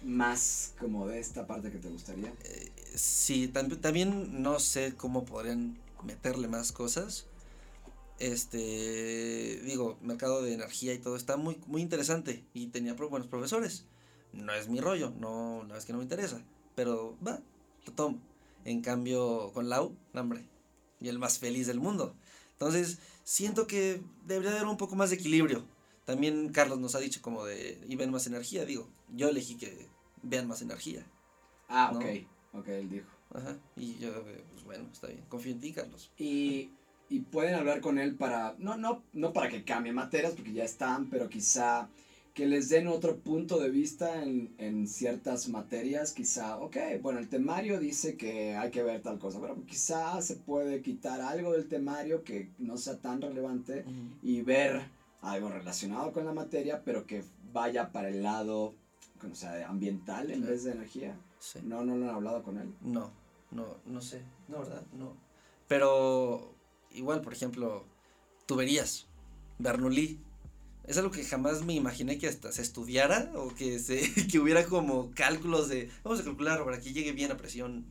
más 0.04 0.74
como 0.78 1.06
de 1.08 1.18
esta 1.18 1.46
parte 1.46 1.70
que 1.70 1.78
te 1.78 1.88
gustaría? 1.88 2.32
Eh, 2.44 2.70
sí, 2.94 3.50
tam- 3.52 3.80
también 3.80 4.42
no 4.42 4.60
sé 4.60 4.94
cómo 4.96 5.24
podrían 5.24 5.78
meterle 6.04 6.46
más 6.48 6.72
cosas. 6.72 7.24
Este, 8.18 9.60
digo, 9.64 9.98
mercado 10.02 10.42
de 10.42 10.52
energía 10.54 10.92
y 10.92 10.98
todo 10.98 11.16
está 11.16 11.36
muy, 11.36 11.58
muy 11.66 11.82
interesante 11.82 12.44
y 12.52 12.66
tenía 12.68 12.94
buenos 12.94 13.28
profesores. 13.28 13.84
No 14.32 14.52
es 14.52 14.68
mi 14.68 14.80
rollo, 14.80 15.12
no, 15.18 15.64
no 15.64 15.76
es 15.76 15.84
que 15.84 15.92
no 15.92 15.98
me 15.98 16.04
interesa, 16.04 16.42
pero 16.74 17.16
va, 17.26 17.40
lo 17.86 17.92
tomo. 17.92 18.18
En 18.64 18.82
cambio, 18.82 19.52
con 19.54 19.68
Lau, 19.68 19.94
hombre, 20.14 20.44
y 21.00 21.08
el 21.08 21.18
más 21.18 21.38
feliz 21.38 21.66
del 21.66 21.80
mundo. 21.80 22.14
Entonces, 22.52 22.98
siento 23.24 23.66
que 23.66 24.02
debería 24.26 24.50
haber 24.52 24.66
un 24.66 24.76
poco 24.76 24.96
más 24.96 25.10
de 25.10 25.16
equilibrio. 25.16 25.64
También 26.04 26.50
Carlos 26.50 26.78
nos 26.78 26.94
ha 26.94 26.98
dicho 26.98 27.22
como 27.22 27.44
de, 27.44 27.80
y 27.88 27.96
ven 27.96 28.10
más 28.10 28.26
energía, 28.26 28.64
digo, 28.64 28.88
yo 29.14 29.28
elegí 29.28 29.56
que 29.56 29.86
vean 30.22 30.48
más 30.48 30.60
energía. 30.62 31.06
Ah, 31.68 31.90
No. 31.92 32.00
ok. 32.00 32.06
Ok, 32.54 32.68
él 32.68 32.90
dijo. 32.90 33.06
Ajá, 33.30 33.58
y 33.76 33.98
yo, 33.98 34.08
eh, 34.08 34.42
pues 34.52 34.64
bueno, 34.64 34.88
está 34.90 35.06
bien, 35.06 35.22
confío 35.28 35.52
en 35.52 35.60
ti, 35.60 35.72
Carlos. 35.72 36.10
Y, 36.16 36.70
y 37.08 37.20
pueden 37.20 37.54
hablar 37.54 37.80
con 37.80 37.98
él 37.98 38.14
para, 38.14 38.54
no, 38.58 38.76
no, 38.76 39.02
no 39.12 39.32
para 39.32 39.48
que 39.48 39.64
cambie 39.64 39.92
materias, 39.92 40.34
porque 40.34 40.52
ya 40.52 40.64
están, 40.64 41.08
pero 41.08 41.28
quizá 41.28 41.88
que 42.34 42.46
les 42.46 42.68
den 42.68 42.86
otro 42.86 43.16
punto 43.16 43.58
de 43.58 43.68
vista 43.68 44.22
en, 44.22 44.54
en 44.58 44.86
ciertas 44.86 45.48
materias, 45.48 46.12
quizá, 46.12 46.58
ok, 46.58 46.76
bueno, 47.02 47.18
el 47.18 47.28
temario 47.28 47.80
dice 47.80 48.16
que 48.16 48.54
hay 48.54 48.70
que 48.70 48.82
ver 48.82 49.02
tal 49.02 49.18
cosa, 49.18 49.40
pero 49.40 49.56
quizá 49.66 50.22
se 50.22 50.36
puede 50.36 50.80
quitar 50.80 51.20
algo 51.20 51.52
del 51.52 51.66
temario 51.66 52.22
que 52.22 52.50
no 52.58 52.76
sea 52.76 52.98
tan 52.98 53.20
relevante 53.20 53.84
y 54.22 54.42
ver 54.42 54.82
algo 55.20 55.48
relacionado 55.48 56.12
con 56.12 56.26
la 56.26 56.32
materia, 56.32 56.82
pero 56.84 57.06
que 57.06 57.24
vaya 57.52 57.90
para 57.90 58.08
el 58.08 58.22
lado, 58.22 58.74
o 59.28 59.34
sea, 59.34 59.68
ambiental 59.68 60.30
en 60.30 60.46
vez 60.46 60.62
de 60.64 60.72
energía. 60.72 61.16
Sí. 61.40 61.58
No, 61.64 61.84
no 61.84 61.96
lo 61.96 62.08
han 62.08 62.14
hablado 62.14 62.42
con 62.44 62.58
él. 62.58 62.72
No, 62.82 63.10
no, 63.50 63.66
no 63.86 64.00
sé, 64.00 64.22
no, 64.46 64.60
¿verdad? 64.60 64.82
No. 64.96 65.16
Pero 65.66 66.54
igual, 66.98 67.20
por 67.20 67.32
ejemplo, 67.32 67.84
tuberías, 68.46 69.06
Bernoulli. 69.58 70.20
Es 70.84 70.96
algo 70.96 71.10
que 71.10 71.22
jamás 71.22 71.64
me 71.64 71.74
imaginé 71.74 72.18
que 72.18 72.28
hasta 72.28 72.50
se 72.50 72.62
estudiara 72.62 73.30
o 73.34 73.54
que 73.54 73.78
se 73.78 74.00
que 74.30 74.38
hubiera 74.38 74.64
como 74.64 75.10
cálculos 75.14 75.68
de 75.68 75.90
vamos 76.02 76.20
a 76.20 76.24
calcular 76.24 76.64
para 76.64 76.80
que 76.80 76.92
llegue 76.92 77.12
bien 77.12 77.30
a 77.30 77.36
presión 77.36 77.84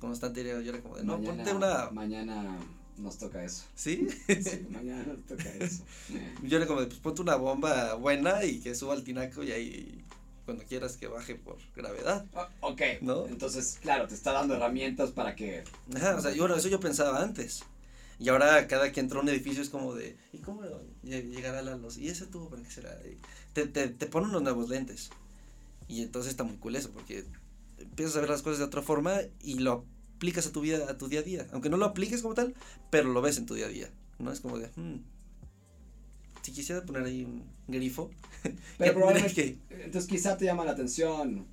constante. 0.00 0.42
Yo 0.44 0.58
era 0.58 0.80
como 0.80 0.96
de, 0.96 1.04
no, 1.04 1.18
mañana, 1.18 1.44
ponte 1.44 1.54
una. 1.54 1.90
Mañana 1.90 2.58
nos 2.98 3.18
toca 3.18 3.44
eso. 3.44 3.64
¿Sí? 3.74 4.08
Sí, 4.28 4.66
mañana 4.70 5.04
nos 5.04 5.24
toca 5.26 5.48
eso. 5.58 5.84
Yo 6.42 6.56
era 6.56 6.66
como 6.66 6.80
de, 6.80 6.86
pues 6.86 6.98
ponte 7.00 7.22
una 7.22 7.36
bomba 7.36 7.94
buena 7.94 8.44
y 8.44 8.60
que 8.60 8.74
suba 8.74 8.94
al 8.94 9.04
tinaco 9.04 9.42
y 9.42 9.52
ahí 9.52 10.04
cuando 10.44 10.64
quieras 10.64 10.96
que 10.96 11.06
baje 11.06 11.36
por 11.36 11.58
gravedad. 11.76 12.26
Ah, 12.34 12.48
ok, 12.60 12.82
¿No? 13.02 13.26
entonces, 13.28 13.78
claro, 13.80 14.08
te 14.08 14.14
está 14.14 14.32
dando 14.32 14.54
herramientas 14.54 15.10
para 15.10 15.36
que... 15.36 15.62
Ajá, 15.94 16.16
o 16.16 16.20
sea, 16.20 16.32
yo, 16.32 16.42
bueno, 16.42 16.56
eso 16.56 16.68
yo 16.68 16.80
pensaba 16.80 17.22
antes. 17.22 17.62
Y 18.20 18.28
ahora 18.28 18.68
cada 18.68 18.92
que 18.92 19.00
entra 19.00 19.18
a 19.18 19.22
un 19.22 19.28
edificio 19.30 19.62
es 19.62 19.70
como 19.70 19.94
de, 19.94 20.16
¿y 20.32 20.38
cómo 20.38 20.62
lle- 21.02 21.28
llegará 21.30 21.62
la 21.62 21.74
luz? 21.76 21.96
¿Y 21.98 22.08
ese 22.08 22.26
tubo 22.26 22.50
para 22.50 22.62
qué 22.62 22.70
será? 22.70 22.96
Te, 23.54 23.66
te, 23.66 23.88
te 23.88 24.06
ponen 24.06 24.28
unos 24.30 24.42
nuevos 24.42 24.68
lentes. 24.68 25.10
Y 25.88 26.02
entonces 26.02 26.30
está 26.30 26.44
muy 26.44 26.56
cool 26.58 26.76
eso, 26.76 26.90
porque 26.92 27.24
empiezas 27.78 28.16
a 28.16 28.20
ver 28.20 28.28
las 28.30 28.42
cosas 28.42 28.58
de 28.58 28.64
otra 28.66 28.82
forma 28.82 29.16
y 29.42 29.58
lo 29.60 29.86
aplicas 30.16 30.46
a 30.46 30.52
tu 30.52 30.60
vida, 30.60 30.88
a 30.90 30.98
tu 30.98 31.08
día 31.08 31.20
a 31.20 31.22
día. 31.24 31.46
Aunque 31.52 31.70
no 31.70 31.78
lo 31.78 31.86
apliques 31.86 32.20
como 32.22 32.34
tal, 32.34 32.54
pero 32.90 33.08
lo 33.10 33.22
ves 33.22 33.38
en 33.38 33.46
tu 33.46 33.54
día 33.54 33.66
a 33.66 33.70
día. 33.70 33.90
¿No? 34.18 34.30
Es 34.30 34.40
como 34.40 34.58
de, 34.58 34.68
hmm, 34.76 34.96
si 36.42 36.52
quisiera 36.52 36.82
poner 36.84 37.04
ahí 37.04 37.24
un 37.24 37.42
grifo, 37.68 38.10
Pero 38.42 38.52
¿qué 38.52 38.58
tendría 38.76 38.94
probablemente, 38.94 39.34
que- 39.68 39.84
entonces 39.84 40.08
quizá 40.10 40.36
te 40.36 40.44
llama 40.46 40.64
la 40.64 40.72
atención. 40.72 41.46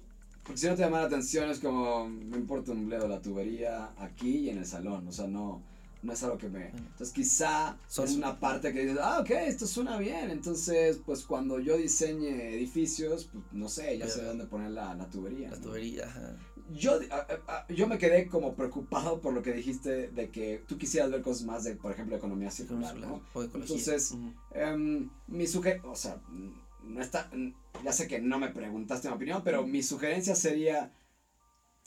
Porque 0.43 0.59
si 0.61 0.67
no 0.67 0.75
te 0.75 0.81
llama 0.81 1.01
la 1.01 1.07
atención 1.07 1.49
es 1.49 1.59
como, 1.59 2.07
me 2.07 2.37
importa 2.37 2.71
un 2.71 2.87
bledo 2.87 3.07
la 3.07 3.21
tubería 3.21 3.91
aquí 3.97 4.37
y 4.37 4.49
en 4.49 4.59
el 4.59 4.65
salón. 4.65 5.05
O 5.07 5.11
sea, 5.11 5.27
no, 5.27 5.61
no 6.03 6.13
es 6.13 6.23
algo 6.23 6.37
que 6.37 6.47
me... 6.49 6.67
Entonces 6.69 7.11
quizá 7.11 7.77
es 8.03 8.15
una 8.15 8.39
parte 8.39 8.71
que 8.73 8.81
dices, 8.85 8.99
ah, 9.01 9.19
ok, 9.21 9.29
esto 9.31 9.65
suena 9.67 9.97
bien. 9.97 10.29
Entonces, 10.29 10.99
pues 11.05 11.23
cuando 11.23 11.59
yo 11.59 11.77
diseñe 11.77 12.53
edificios, 12.55 13.29
pues 13.31 13.43
no 13.51 13.67
sé, 13.69 13.97
ya 13.97 14.07
sé 14.07 14.17
Pero- 14.19 14.27
dónde 14.29 14.45
poner 14.45 14.71
la, 14.71 14.93
la 14.95 15.09
tubería. 15.09 15.49
la 15.49 15.57
¿no? 15.57 15.61
tubería, 15.63 16.05
ajá. 16.05 16.35
Yo, 16.73 16.99
a- 17.11 17.27
a- 17.51 17.67
yo 17.73 17.87
me 17.87 17.97
quedé 17.97 18.27
como 18.27 18.53
preocupado 18.53 19.21
por 19.21 19.33
lo 19.33 19.41
que 19.41 19.53
dijiste 19.53 20.09
de 20.09 20.29
que 20.29 20.63
tú 20.67 20.77
quisieras 20.77 21.09
ver 21.11 21.21
cosas 21.21 21.45
más 21.45 21.63
de, 21.63 21.75
por 21.77 21.93
ejemplo, 21.93 22.15
economía 22.17 22.51
circular, 22.51 22.93
¿no? 22.97 23.21
O 23.33 23.43
ecología. 23.43 23.75
Entonces, 23.77 24.11
Ujú. 24.11 24.33
Em, 24.53 25.09
mi 25.27 25.47
sugerencia, 25.47 25.89
o 25.89 25.95
sea, 25.95 26.21
no 26.83 27.01
está, 27.01 27.29
ya 27.83 27.91
sé 27.93 28.07
que 28.07 28.19
no 28.19 28.37
me 28.39 28.49
preguntaste 28.49 29.07
mi 29.07 29.13
opinión, 29.15 29.41
pero 29.45 29.65
mi 29.65 29.81
sugerencia 29.81 30.35
sería, 30.35 30.91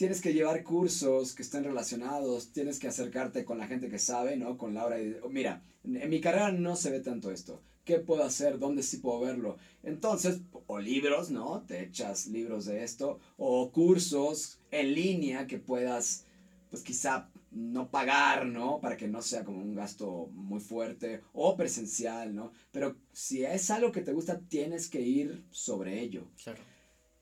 tienes 0.00 0.22
que 0.22 0.32
llevar 0.32 0.64
cursos 0.64 1.34
que 1.34 1.42
estén 1.42 1.62
relacionados, 1.62 2.54
tienes 2.54 2.78
que 2.78 2.88
acercarte 2.88 3.44
con 3.44 3.58
la 3.58 3.66
gente 3.66 3.90
que 3.90 3.98
sabe, 3.98 4.34
¿no? 4.34 4.56
Con 4.56 4.72
Laura 4.72 4.98
y, 4.98 5.14
oh, 5.22 5.28
mira, 5.28 5.62
en, 5.84 6.00
en 6.00 6.08
mi 6.08 6.22
carrera 6.22 6.50
no 6.52 6.74
se 6.74 6.90
ve 6.90 7.00
tanto 7.00 7.30
esto, 7.30 7.60
¿qué 7.84 7.98
puedo 7.98 8.24
hacer? 8.24 8.58
¿Dónde 8.58 8.82
sí 8.82 8.96
puedo 8.96 9.20
verlo? 9.20 9.58
Entonces, 9.82 10.40
o 10.66 10.78
libros, 10.78 11.28
¿no? 11.30 11.64
Te 11.66 11.82
echas 11.82 12.28
libros 12.28 12.64
de 12.64 12.82
esto, 12.82 13.20
o 13.36 13.70
cursos 13.72 14.58
en 14.70 14.94
línea 14.94 15.46
que 15.46 15.58
puedas, 15.58 16.24
pues 16.70 16.82
quizá 16.82 17.28
no 17.50 17.90
pagar, 17.90 18.46
¿no? 18.46 18.80
Para 18.80 18.96
que 18.96 19.06
no 19.06 19.20
sea 19.20 19.44
como 19.44 19.58
un 19.58 19.74
gasto 19.74 20.30
muy 20.32 20.60
fuerte 20.60 21.20
o 21.34 21.58
presencial, 21.58 22.34
¿no? 22.34 22.52
Pero 22.72 22.96
si 23.12 23.44
es 23.44 23.70
algo 23.70 23.92
que 23.92 24.00
te 24.00 24.14
gusta, 24.14 24.40
tienes 24.48 24.88
que 24.88 25.02
ir 25.02 25.44
sobre 25.50 26.00
ello. 26.00 26.26
Claro. 26.42 26.62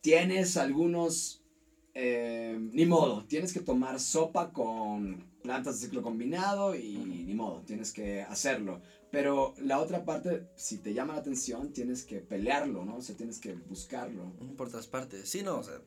Tienes 0.01 0.57
algunos, 0.57 1.38
eh, 2.01 2.57
ni 2.57 2.87
modo, 2.87 3.25
tienes 3.25 3.53
que 3.53 3.59
tomar 3.59 3.99
sopa 3.99 4.53
con 4.53 5.25
plantas 5.43 5.81
de 5.81 5.87
ciclo 5.87 6.01
combinado 6.01 6.77
y 6.77 6.97
ni 6.97 7.35
modo, 7.35 7.63
tienes 7.67 7.93
que 7.93 8.23
hacerlo. 8.23 8.81
Pero 9.11 9.55
la 9.61 9.81
otra 9.81 10.05
parte, 10.05 10.47
si 10.55 10.79
te 10.79 10.95
llama 10.95 11.15
la 11.15 11.21
atención, 11.21 11.73
tienes 11.73 12.05
que 12.05 12.19
pelearlo, 12.19 12.85
¿no? 12.85 12.99
O 12.99 13.03
sea, 13.03 13.17
tienes 13.17 13.41
que 13.41 13.55
buscarlo. 13.55 14.33
Por 14.57 14.69
otras 14.69 14.87
partes. 14.87 15.29
Sí, 15.29 15.43
no, 15.43 15.59
o 15.59 15.63
sea, 15.65 15.81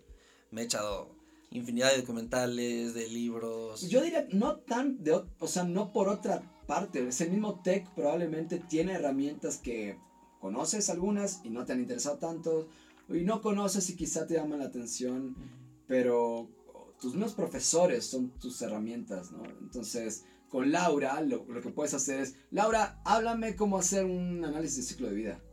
me 0.50 0.62
he 0.62 0.66
echado 0.66 1.16
infinidad 1.52 1.92
de 1.92 2.02
documentales, 2.02 2.94
de 2.94 3.08
libros. 3.08 3.88
Yo 3.88 4.02
diría, 4.02 4.28
no 4.34 4.58
tan, 4.58 5.02
de, 5.02 5.14
o 5.14 5.48
sea, 5.48 5.64
no 5.64 5.94
por 5.94 6.10
otra 6.10 6.44
parte. 6.68 7.08
Es 7.08 7.22
el 7.22 7.32
mismo 7.32 7.62
tech 7.62 7.88
probablemente 7.96 8.60
tiene 8.60 8.96
herramientas 8.96 9.60
que 9.60 9.98
conoces 10.42 10.90
algunas 10.90 11.40
y 11.46 11.52
no 11.52 11.64
te 11.64 11.72
han 11.72 11.80
interesado 11.80 12.18
tanto. 12.18 12.68
Y 13.08 13.22
no 13.22 13.42
conoces 13.42 13.90
y 13.90 13.96
quizá 13.96 14.28
te 14.28 14.34
llaman 14.34 14.60
la 14.60 14.66
atención, 14.66 15.36
pero 15.92 16.48
tus 17.02 17.16
mismos 17.16 17.34
profesores 17.34 18.06
son 18.06 18.30
tus 18.40 18.62
herramientas, 18.62 19.30
¿no? 19.34 19.44
Entonces, 19.60 20.24
con 20.48 20.72
Laura, 20.72 21.20
lo, 21.20 21.44
lo 21.50 21.60
que 21.60 21.70
puedes 21.70 21.94
hacer 21.94 22.22
es, 22.22 22.36
Laura, 22.50 23.02
háblame 23.04 23.58
cómo 23.58 23.78
hacer 23.78 24.06
un 24.06 24.46
análisis 24.46 24.78
de 24.78 24.84
ciclo 24.84 25.10
de 25.10 25.16
vida. 25.16 25.44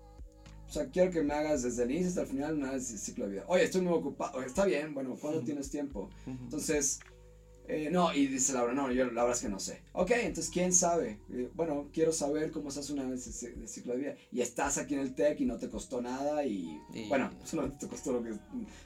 O 0.68 0.70
sea, 0.70 0.90
quiero 0.90 1.10
que 1.10 1.24
me 1.24 1.34
hagas 1.34 1.64
desde 1.64 1.82
el 1.82 1.90
inicio 1.90 2.10
hasta 2.10 2.20
el 2.20 2.26
final 2.28 2.54
un 2.54 2.62
análisis 2.62 2.92
de 2.92 2.98
ciclo 2.98 3.24
de 3.26 3.32
vida. 3.32 3.44
Oye, 3.48 3.64
estoy 3.64 3.80
muy 3.80 3.94
ocupado. 3.94 4.40
Está 4.40 4.64
bien, 4.64 4.94
bueno, 4.94 5.16
¿cuándo 5.20 5.42
tienes 5.42 5.70
tiempo? 5.70 6.08
Entonces, 6.24 7.00
eh, 7.68 7.88
no, 7.90 8.12
y 8.14 8.26
dice 8.26 8.52
Laura, 8.52 8.72
no, 8.72 8.90
yo 8.90 9.04
la 9.06 9.22
verdad 9.22 9.32
es 9.36 9.42
que 9.42 9.48
no 9.48 9.58
sé. 9.60 9.82
Ok, 9.92 10.10
entonces, 10.12 10.50
¿quién 10.52 10.72
sabe? 10.72 11.20
Eh, 11.30 11.50
bueno, 11.54 11.88
quiero 11.92 12.12
saber 12.12 12.50
cómo 12.50 12.70
se 12.70 12.80
hace 12.80 12.92
un 12.92 13.00
análisis 13.00 13.40
de 13.40 13.66
ciclo 13.68 13.92
de 13.92 13.98
vida. 13.98 14.14
Y 14.32 14.40
estás 14.40 14.78
aquí 14.78 14.94
en 14.94 15.00
el 15.00 15.14
TEC 15.14 15.40
y 15.40 15.44
no 15.46 15.56
te 15.56 15.68
costó 15.68 16.00
nada 16.00 16.44
y, 16.44 16.80
Y- 16.94 17.08
bueno, 17.08 17.30
solo 17.44 17.70
te 17.72 17.86
costó 17.88 18.12
lo 18.12 18.22
que, 18.22 18.30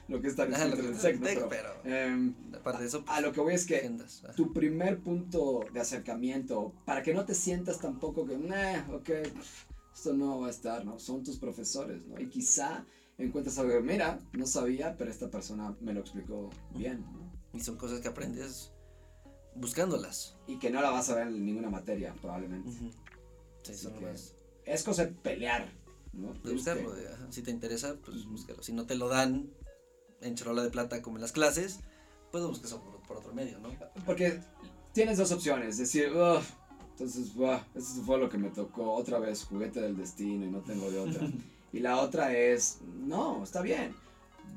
lo 0.07 0.21
que 0.21 0.27
está 0.27 0.45
en 0.45 0.53
el 0.53 0.97
TEC, 0.99 1.19
Pero, 1.21 1.49
pero 1.49 1.69
em, 1.85 2.33
aparte 2.53 2.81
de 2.81 2.87
eso, 2.87 3.03
a 3.07 3.21
lo 3.21 3.31
que 3.31 3.41
voy 3.41 3.53
es 3.53 3.65
que 3.65 3.89
tu 4.35 4.53
primer 4.53 4.99
punto 4.99 5.65
de 5.73 5.79
acercamiento, 5.79 6.73
para 6.85 7.01
que 7.01 7.13
no 7.13 7.25
te 7.25 7.33
sientas 7.35 7.79
tampoco 7.79 8.25
que, 8.25 8.37
nah, 8.37 8.93
ok, 8.93 9.09
esto 9.93 10.13
no 10.13 10.39
va 10.41 10.47
a 10.47 10.49
estar, 10.49 10.83
¿no? 10.85 10.99
Son 10.99 11.23
tus 11.23 11.37
profesores, 11.37 12.05
¿no? 12.07 12.19
Y 12.19 12.27
quizá 12.27 12.85
encuentres 13.17 13.57
algo, 13.59 13.79
mira, 13.81 14.19
no 14.33 14.45
sabía, 14.47 14.97
pero 14.97 15.11
esta 15.11 15.29
persona 15.29 15.75
me 15.81 15.93
lo 15.93 16.01
explicó 16.01 16.49
bien, 16.71 17.01
¿no? 17.13 17.31
Y 17.53 17.59
son 17.59 17.77
cosas 17.77 17.99
que 17.99 18.07
aprendes 18.07 18.71
buscándolas. 19.55 20.35
Y 20.47 20.57
que 20.59 20.69
no 20.69 20.81
la 20.81 20.89
vas 20.91 21.09
a 21.09 21.15
ver 21.15 21.27
en 21.27 21.45
ninguna 21.45 21.69
materia, 21.69 22.13
probablemente. 22.21 22.71
Sí, 22.71 22.91
Así 23.63 23.75
son 23.75 23.93
que- 23.93 24.05
más 24.05 24.35
Es 24.65 24.83
cosa 24.83 25.05
de 25.05 25.11
pelear, 25.11 25.69
¿no? 26.13 26.33
de 26.33 26.53
buscarlo. 26.53 26.93
que- 26.95 27.01
de, 27.01 27.07
ajá, 27.13 27.27
Si 27.31 27.41
te 27.41 27.51
interesa, 27.51 27.95
pues 28.03 28.25
búscalo. 28.25 28.61
Si 28.63 28.73
no 28.73 28.85
te 28.85 28.95
lo 28.95 29.07
dan 29.09 29.49
en 30.21 30.35
charola 30.35 30.63
de 30.63 30.69
plata 30.69 31.01
como 31.01 31.17
en 31.17 31.21
las 31.21 31.31
clases, 31.33 31.79
pues 32.31 32.41
lo 32.43 32.49
buscas 32.49 32.73
por, 32.73 33.01
por 33.03 33.17
otro 33.17 33.33
medio, 33.33 33.59
¿no? 33.59 33.69
Porque 34.05 34.39
tienes 34.93 35.17
dos 35.17 35.31
opciones, 35.31 35.77
decir, 35.77 36.11
"Ugh, 36.15 36.41
entonces, 36.91 37.33
"Buah, 37.35 37.61
eso 37.75 38.01
fue 38.03 38.17
lo 38.19 38.29
que 38.29 38.37
me 38.37 38.49
tocó, 38.49 38.93
otra 38.93 39.19
vez, 39.19 39.43
juguete 39.43 39.81
del 39.81 39.97
destino 39.97 40.45
y 40.45 40.49
no 40.49 40.61
tengo 40.61 40.89
de 40.89 40.99
otra. 40.99 41.21
y 41.73 41.79
la 41.79 41.97
otra 41.99 42.33
es, 42.37 42.79
no, 42.83 43.43
está 43.43 43.61
bien, 43.61 43.93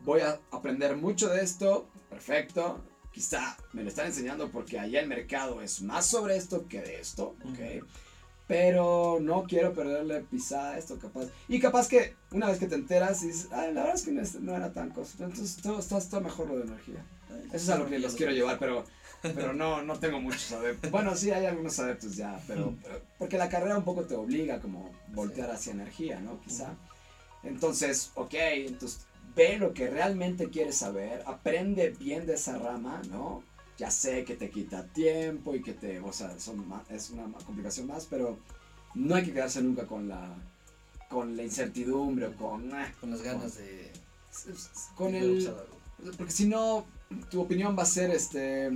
voy 0.05 0.21
a 0.21 0.39
aprender 0.53 0.97
mucho 0.97 1.29
de 1.29 1.43
esto, 1.43 1.89
perfecto, 2.11 2.81
quizá 3.17 3.57
me 3.73 3.83
lo 3.83 3.89
están 3.89 4.05
enseñando 4.09 4.51
porque 4.51 4.79
allá 4.79 5.01
el 5.01 5.09
mercado 5.09 5.63
es 5.63 5.81
más 5.81 6.05
sobre 6.07 6.37
esto 6.37 6.69
que 6.69 6.83
de 6.83 7.01
esto, 7.01 7.35
¿ok? 7.51 7.83
pero 8.47 9.19
no 9.23 9.45
quiero 9.45 9.73
perderle 9.73 10.21
pisada 10.21 10.73
a 10.73 10.79
esto, 10.79 10.99
capaz. 10.99 11.27
Y 11.49 11.59
capaz 11.59 11.89
que 11.89 12.15
una 12.31 12.47
vez 12.49 12.59
que 12.59 12.67
te 12.69 12.75
enteras 12.77 13.23
dices, 13.23 13.49
la 13.51 13.63
verdad 13.67 13.95
es 13.95 14.03
que 14.03 14.13
no, 14.13 14.21
es- 14.21 14.35
no 14.41 14.55
era 14.55 14.71
tan 14.73 14.91
cosa. 14.91 15.25
Entonces 15.25 15.57
todo 15.63 15.79
está, 15.81 15.97
está 15.99 16.21
mejor 16.21 16.49
lo 16.49 16.59
de 16.59 16.65
energía. 16.65 17.05
Eso 17.47 17.57
es 17.57 17.69
a 17.71 17.79
lo 17.79 17.87
que 17.89 17.99
los 17.99 18.15
quiero 18.15 18.33
llevar, 18.33 18.59
pero, 18.61 18.85
pero 19.23 19.53
no, 19.55 19.83
no 19.83 19.99
tengo 19.99 20.21
muchos 20.21 20.53
adeptos. 20.53 20.91
Bueno, 20.93 21.17
sí 21.17 21.31
hay 21.33 21.47
algunos 21.47 21.79
adeptos 21.81 22.15
ya, 22.17 22.39
pero 22.47 22.75
pero- 22.83 23.01
porque 23.19 23.39
la 23.39 23.49
carrera 23.49 23.79
un 23.79 23.85
poco 23.85 24.05
te 24.05 24.15
obliga 24.15 24.61
como 24.61 24.93
voltear 25.09 25.51
hacia 25.51 25.73
energía, 25.73 26.21
¿no? 26.21 26.39
Quizá. 26.43 26.75
Entonces, 27.43 28.13
ok, 28.15 28.35
entonces 28.35 29.07
ve 29.37 29.59
lo 29.59 29.73
que 29.75 29.89
realmente 29.89 30.49
quieres 30.51 30.77
saber, 30.77 31.23
aprende 31.27 31.91
bien 31.91 32.27
de 32.27 32.35
esa 32.35 32.59
rama, 32.59 33.03
¿no? 33.11 33.43
Ya 33.79 33.91
sé 33.91 34.25
que 34.25 34.35
te 34.37 34.49
quita 34.51 34.87
tiempo 34.87 35.55
y 35.55 35.63
que 35.63 35.75
te, 35.75 36.01
o 36.01 36.13
sea, 36.13 36.39
son 36.41 36.67
ma- 36.67 36.85
es 36.89 37.11
una 37.11 37.25
complicación 37.45 37.87
más, 37.87 38.07
pero 38.07 38.39
no 38.95 39.15
hay 39.15 39.25
que 39.25 39.33
quedarse 39.35 39.61
nunca 39.63 39.87
con 39.87 40.09
la, 40.09 40.35
con 41.11 41.37
la 41.37 41.43
incertidumbre 41.43 42.27
o 42.29 42.37
con, 42.37 42.73
ah, 42.73 42.93
Con 43.01 43.11
las 43.11 43.23
ganas 43.23 43.57
de... 43.59 43.93
con 44.95 45.13
de 45.13 45.19
el, 45.19 45.53
porque 46.17 46.33
si 46.33 46.47
no, 46.47 46.87
tu 47.31 47.41
opinión 47.43 47.77
va 47.79 47.83
a 47.83 47.87
ser, 47.87 48.11
este, 48.11 48.71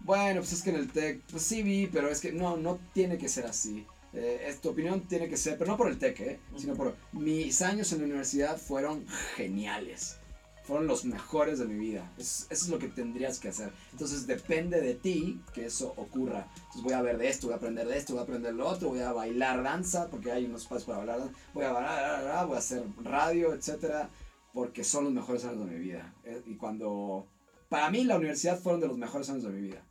bueno, 0.00 0.40
pues 0.40 0.52
es 0.54 0.62
que 0.62 0.70
en 0.70 0.76
el 0.76 0.90
TEC, 0.90 1.22
pues 1.30 1.42
sí 1.42 1.62
vi, 1.62 1.86
pero 1.88 2.08
es 2.08 2.20
que 2.20 2.32
no, 2.32 2.56
no 2.56 2.78
tiene 2.94 3.18
que 3.18 3.28
ser 3.28 3.46
así. 3.46 3.86
Eh, 4.12 4.46
es- 4.48 4.60
tu 4.60 4.70
opinión 4.70 5.02
tiene 5.08 5.28
que 5.28 5.36
ser, 5.36 5.58
pero 5.58 5.70
no 5.70 5.76
por 5.76 5.88
el 5.88 5.98
TEC, 5.98 6.20
¿eh? 6.20 6.40
sino 6.56 6.74
por 6.74 6.94
mis 7.12 7.60
años 7.62 7.92
en 7.92 7.98
la 8.00 8.04
universidad 8.06 8.56
fueron 8.58 9.06
geniales. 9.36 10.18
Fueron 10.64 10.88
los 10.88 11.04
mejores 11.04 11.60
de 11.60 11.66
mi 11.66 11.74
vida. 11.78 12.12
Es- 12.18 12.46
eso 12.50 12.64
es 12.64 12.68
lo 12.70 12.78
que 12.80 12.88
tendrías 12.88 13.38
que 13.38 13.48
hacer. 13.48 13.70
Entonces 13.92 14.26
depende 14.26 14.80
de 14.80 14.94
ti 14.94 15.40
que 15.54 15.66
eso 15.66 15.92
ocurra. 15.96 16.48
Entonces 16.56 16.82
voy 16.82 16.92
a 16.94 17.02
ver 17.02 17.18
de 17.18 17.28
esto, 17.28 17.46
voy 17.46 17.54
a 17.54 17.56
aprender 17.58 17.86
de 17.86 17.96
esto, 17.96 18.14
voy 18.14 18.20
a 18.20 18.24
aprender 18.24 18.54
lo 18.54 18.66
otro, 18.68 18.88
voy 18.88 19.00
a 19.00 19.12
bailar 19.12 19.62
danza, 19.62 20.08
porque 20.10 20.32
hay 20.32 20.46
unos 20.46 20.62
espacios 20.62 20.86
para 20.86 20.98
bailar, 20.98 21.28
voy 21.54 21.64
a 21.64 21.72
bailar, 21.72 22.46
voy 22.46 22.56
a 22.56 22.58
hacer 22.58 22.82
radio, 23.02 23.54
etcétera 23.54 24.10
porque 24.52 24.82
son 24.84 25.04
los 25.04 25.12
mejores 25.12 25.44
años 25.44 25.66
de 25.66 25.72
mi 25.72 25.78
vida. 25.78 26.14
Eh, 26.24 26.42
Y 26.46 26.56
cuando, 26.56 27.26
para 27.68 27.90
mí 27.90 28.04
la 28.04 28.16
universidad 28.16 28.58
fueron 28.58 28.80
de 28.80 28.88
los 28.88 28.96
mejores 28.96 29.28
años 29.28 29.42
de 29.44 29.50
mi 29.50 29.60
vida. 29.60 29.84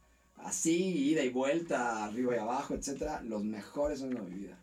Así, 0.46 1.10
ida 1.10 1.24
y 1.24 1.30
vuelta, 1.30 2.06
arriba 2.06 2.36
y 2.36 2.38
abajo, 2.38 2.76
etcétera, 2.76 3.20
los 3.24 3.44
mejores 3.44 4.04
años 4.04 4.24
de 4.26 4.32
mi 4.32 4.42
vida. 4.42 4.60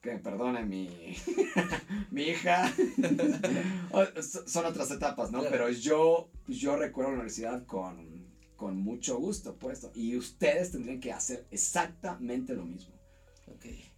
Que 0.00 0.12
me 0.12 0.18
perdone 0.18 0.64
mi, 0.64 0.88
mi 2.10 2.22
hija. 2.22 2.72
Son 4.46 4.64
otras 4.64 4.90
etapas, 4.90 5.30
¿no? 5.30 5.42
Pero 5.42 5.68
yo, 5.68 6.30
yo 6.48 6.76
recuerdo 6.76 7.10
la 7.10 7.16
universidad 7.16 7.66
con, 7.66 8.24
con 8.56 8.78
mucho 8.78 9.18
gusto, 9.18 9.54
puesto. 9.56 9.92
Y 9.94 10.16
ustedes 10.16 10.72
tendrían 10.72 11.00
que 11.00 11.12
hacer 11.12 11.44
exactamente 11.50 12.54
lo 12.54 12.64
mismo. 12.64 12.93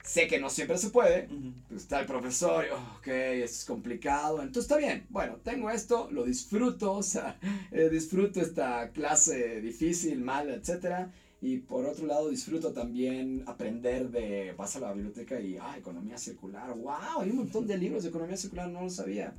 Sé 0.07 0.29
que 0.29 0.39
no 0.39 0.49
siempre 0.51 0.79
se 0.79 0.91
puede, 0.91 1.29
pues 1.69 1.83
está 1.83 1.99
el 2.01 2.07
profesor, 2.07 2.65
y, 2.65 2.71
oh, 2.73 2.97
ok, 2.99 3.09
esto 3.09 3.57
es 3.57 3.65
complicado, 3.65 4.41
entonces 4.41 4.63
está 4.71 4.77
bien, 4.77 5.05
bueno, 5.11 5.37
tengo 5.43 5.69
esto, 5.69 6.09
lo 6.13 6.25
disfruto, 6.25 6.93
o 7.03 7.03
sea, 7.03 7.39
eh, 7.73 7.89
disfruto 7.91 8.41
esta 8.41 8.91
clase 8.93 9.61
difícil, 9.61 10.21
mala, 10.21 10.55
etcétera, 10.55 11.11
y 11.43 11.59
por 11.59 11.85
otro 11.87 12.07
lado 12.07 12.31
disfruto 12.31 12.73
también 12.73 13.43
aprender 13.47 14.09
de, 14.11 14.55
vas 14.57 14.77
a 14.77 14.81
la 14.81 14.93
biblioteca 14.93 15.41
y, 15.41 15.57
ah, 15.61 15.77
economía 15.77 16.19
circular, 16.19 16.73
wow, 16.75 17.21
hay 17.23 17.31
un 17.31 17.37
montón 17.39 17.67
de 17.67 17.77
libros 17.77 18.05
de 18.05 18.11
economía 18.11 18.37
circular, 18.37 18.69
no 18.69 18.83
lo 18.83 18.91
sabía. 18.91 19.35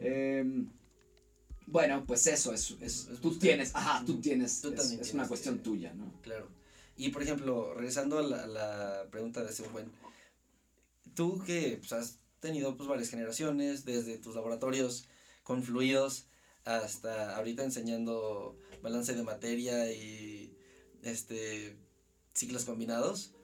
Em, 0.00 0.66
bueno, 1.66 2.04
pues 2.06 2.26
eso, 2.26 2.52
es, 2.52 2.72
es- 2.80 3.08
Es 3.08 3.20
tú 3.20 3.38
tienes, 3.38 3.74
ajá, 3.74 4.04
tú 4.04 4.20
tienes, 4.20 4.60
Tú 4.60 4.72
es, 4.72 5.14
una 5.14 5.28
cuestión 5.28 5.58
tuya, 5.60 5.94
¿no? 5.94 6.12
Claro. 6.22 6.48
Y 6.96 7.10
por 7.10 7.22
ejemplo, 7.22 7.74
regresando 7.74 8.18
a 8.18 8.22
la, 8.22 9.08
pregunta 9.10 9.42
de 9.42 9.50
ese 9.50 9.66
buen, 9.68 9.90
tú 11.14 11.42
que 11.44 11.78
pues, 11.78 11.92
has 11.92 12.18
tenido 12.40 12.76
pues 12.76 12.88
varias 12.88 13.10
generaciones, 13.10 13.84
desde 13.84 14.18
tus 14.18 14.34
laboratorios 14.34 15.08
confluidos 15.42 16.26
hasta 16.64 17.36
ahorita 17.36 17.64
enseñando 17.64 18.56
balance 18.82 19.14
de 19.14 19.22
materia 19.22 19.90
y 19.92 20.56
este 21.02 21.76
ciclos 22.34 22.64
combinados. 22.64 23.34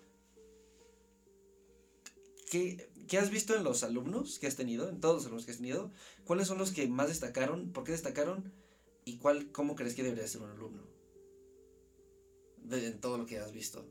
¿Qué, 2.51 2.91
qué 3.09 3.19
has 3.19 3.31
visto 3.31 3.55
en 3.55 3.65
los 3.65 3.83
alumnos 3.83 4.39
que 4.39 4.47
has 4.47 4.57
tenido, 4.57 4.89
en 4.89 5.01
todos 5.01 5.17
los 5.17 5.27
alumnos 5.27 5.45
que 5.45 5.53
has 5.53 5.59
tenido? 5.59 5.91
¿Cuáles 6.25 6.49
son 6.49 6.59
los 6.59 6.73
que 6.73 6.87
más 6.89 7.09
destacaron? 7.09 7.73
¿Por 7.73 7.85
qué 7.85 7.93
destacaron? 7.93 8.53
¿Y 9.05 9.19
cuál, 9.19 9.53
cómo 9.53 9.75
crees 9.75 9.95
que 9.95 10.03
debería 10.03 10.27
ser 10.27 10.43
un 10.43 10.51
alumno? 10.51 10.88
De, 12.69 12.87
en 12.87 13.01
todo 13.01 13.19
lo 13.19 13.27
que 13.27 13.39
has 13.39 13.53
visto. 13.53 13.87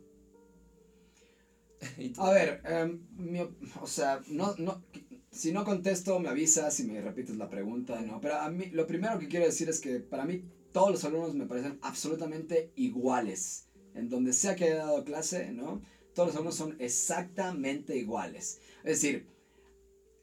A 2.18 2.32
ver, 2.32 2.62
em, 2.66 3.00
mi 3.16 3.40
o 3.82 3.88
sea, 3.88 4.22
no, 4.28 4.56
no, 4.58 4.84
si 5.32 5.52
no 5.52 5.64
contesto 5.64 6.20
me 6.20 6.30
avisas 6.30 6.80
y 6.80 6.86
me 6.86 7.02
repites 7.02 7.38
la 7.38 7.50
pregunta, 7.50 8.02
¿no? 8.02 8.20
Pero 8.20 8.36
a 8.36 8.50
mí, 8.50 8.68
lo 8.68 8.88
primero 8.88 9.20
que 9.20 9.28
quiero 9.28 9.46
decir 9.46 9.70
es 9.70 9.80
que 9.80 10.00
para 10.00 10.26
mí 10.26 10.44
todos 10.72 10.92
los 10.92 11.04
alumnos 11.06 11.36
me 11.36 11.46
parecen 11.46 11.80
absolutamente 11.82 12.72
iguales. 12.76 13.68
En 13.94 14.10
donde 14.10 14.34
sea 14.34 14.56
que 14.56 14.66
haya 14.66 14.86
dado 14.86 15.04
clase, 15.04 15.52
¿no? 15.52 15.82
Todos 16.14 16.30
los 16.30 16.36
alumnos 16.36 16.56
son 16.56 16.76
exactamente 16.80 17.96
iguales. 17.98 18.60
Es 18.84 19.02
decir, 19.02 19.28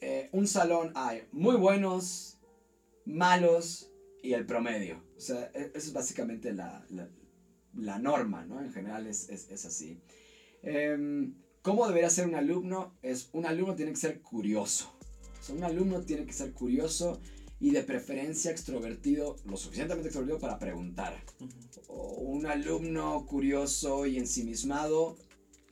eh, 0.00 0.28
un 0.32 0.46
salón 0.46 0.92
hay 0.94 1.22
muy 1.32 1.56
buenos, 1.56 2.38
malos 3.04 3.90
y 4.22 4.32
el 4.32 4.46
promedio. 4.46 5.02
O 5.16 5.20
sea, 5.20 5.50
e- 5.54 5.70
eso 5.74 5.88
es 5.88 5.92
básicamente 5.92 6.52
la, 6.52 6.84
la, 6.90 7.08
la 7.76 7.98
norma, 7.98 8.44
¿no? 8.44 8.60
En 8.60 8.72
general 8.72 9.06
es, 9.06 9.28
es, 9.28 9.50
es 9.50 9.64
así. 9.64 10.00
Em, 10.62 11.34
¿Cómo 11.62 11.86
debería 11.86 12.10
ser 12.10 12.26
un 12.26 12.34
alumno? 12.34 12.94
Es, 13.02 13.30
un 13.32 13.46
alumno 13.46 13.74
tiene 13.74 13.92
que 13.92 13.98
ser 13.98 14.20
curioso. 14.20 14.92
O 15.40 15.42
sea, 15.42 15.54
un 15.54 15.64
alumno 15.64 16.02
tiene 16.02 16.26
que 16.26 16.32
ser 16.32 16.52
curioso 16.52 17.20
y 17.58 17.70
de 17.70 17.82
preferencia 17.82 18.50
extrovertido, 18.50 19.36
lo 19.46 19.56
suficientemente 19.56 20.08
extrovertido 20.08 20.38
para 20.38 20.58
preguntar. 20.58 21.24
O 21.88 22.16
un 22.20 22.46
alumno 22.46 23.24
curioso 23.26 24.04
y 24.04 24.18
ensimismado, 24.18 25.16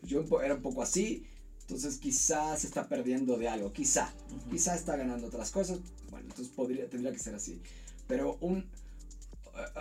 yo 0.02 0.24
era 0.42 0.54
un 0.54 0.62
poco 0.62 0.82
así, 0.82 1.26
entonces 1.60 1.98
quizás 1.98 2.60
se 2.60 2.66
está 2.66 2.88
perdiendo 2.88 3.36
de 3.36 3.48
algo, 3.48 3.72
quizá, 3.72 4.12
Ujú. 4.30 4.50
quizá 4.50 4.74
está 4.74 4.96
ganando 4.96 5.26
otras 5.26 5.50
cosas, 5.50 5.80
bueno, 6.10 6.28
entonces 6.28 6.48
podría, 6.54 6.88
tendría 6.88 7.12
que 7.12 7.18
ser 7.18 7.34
así. 7.34 7.60
Pero 8.06 8.36
un, 8.40 8.70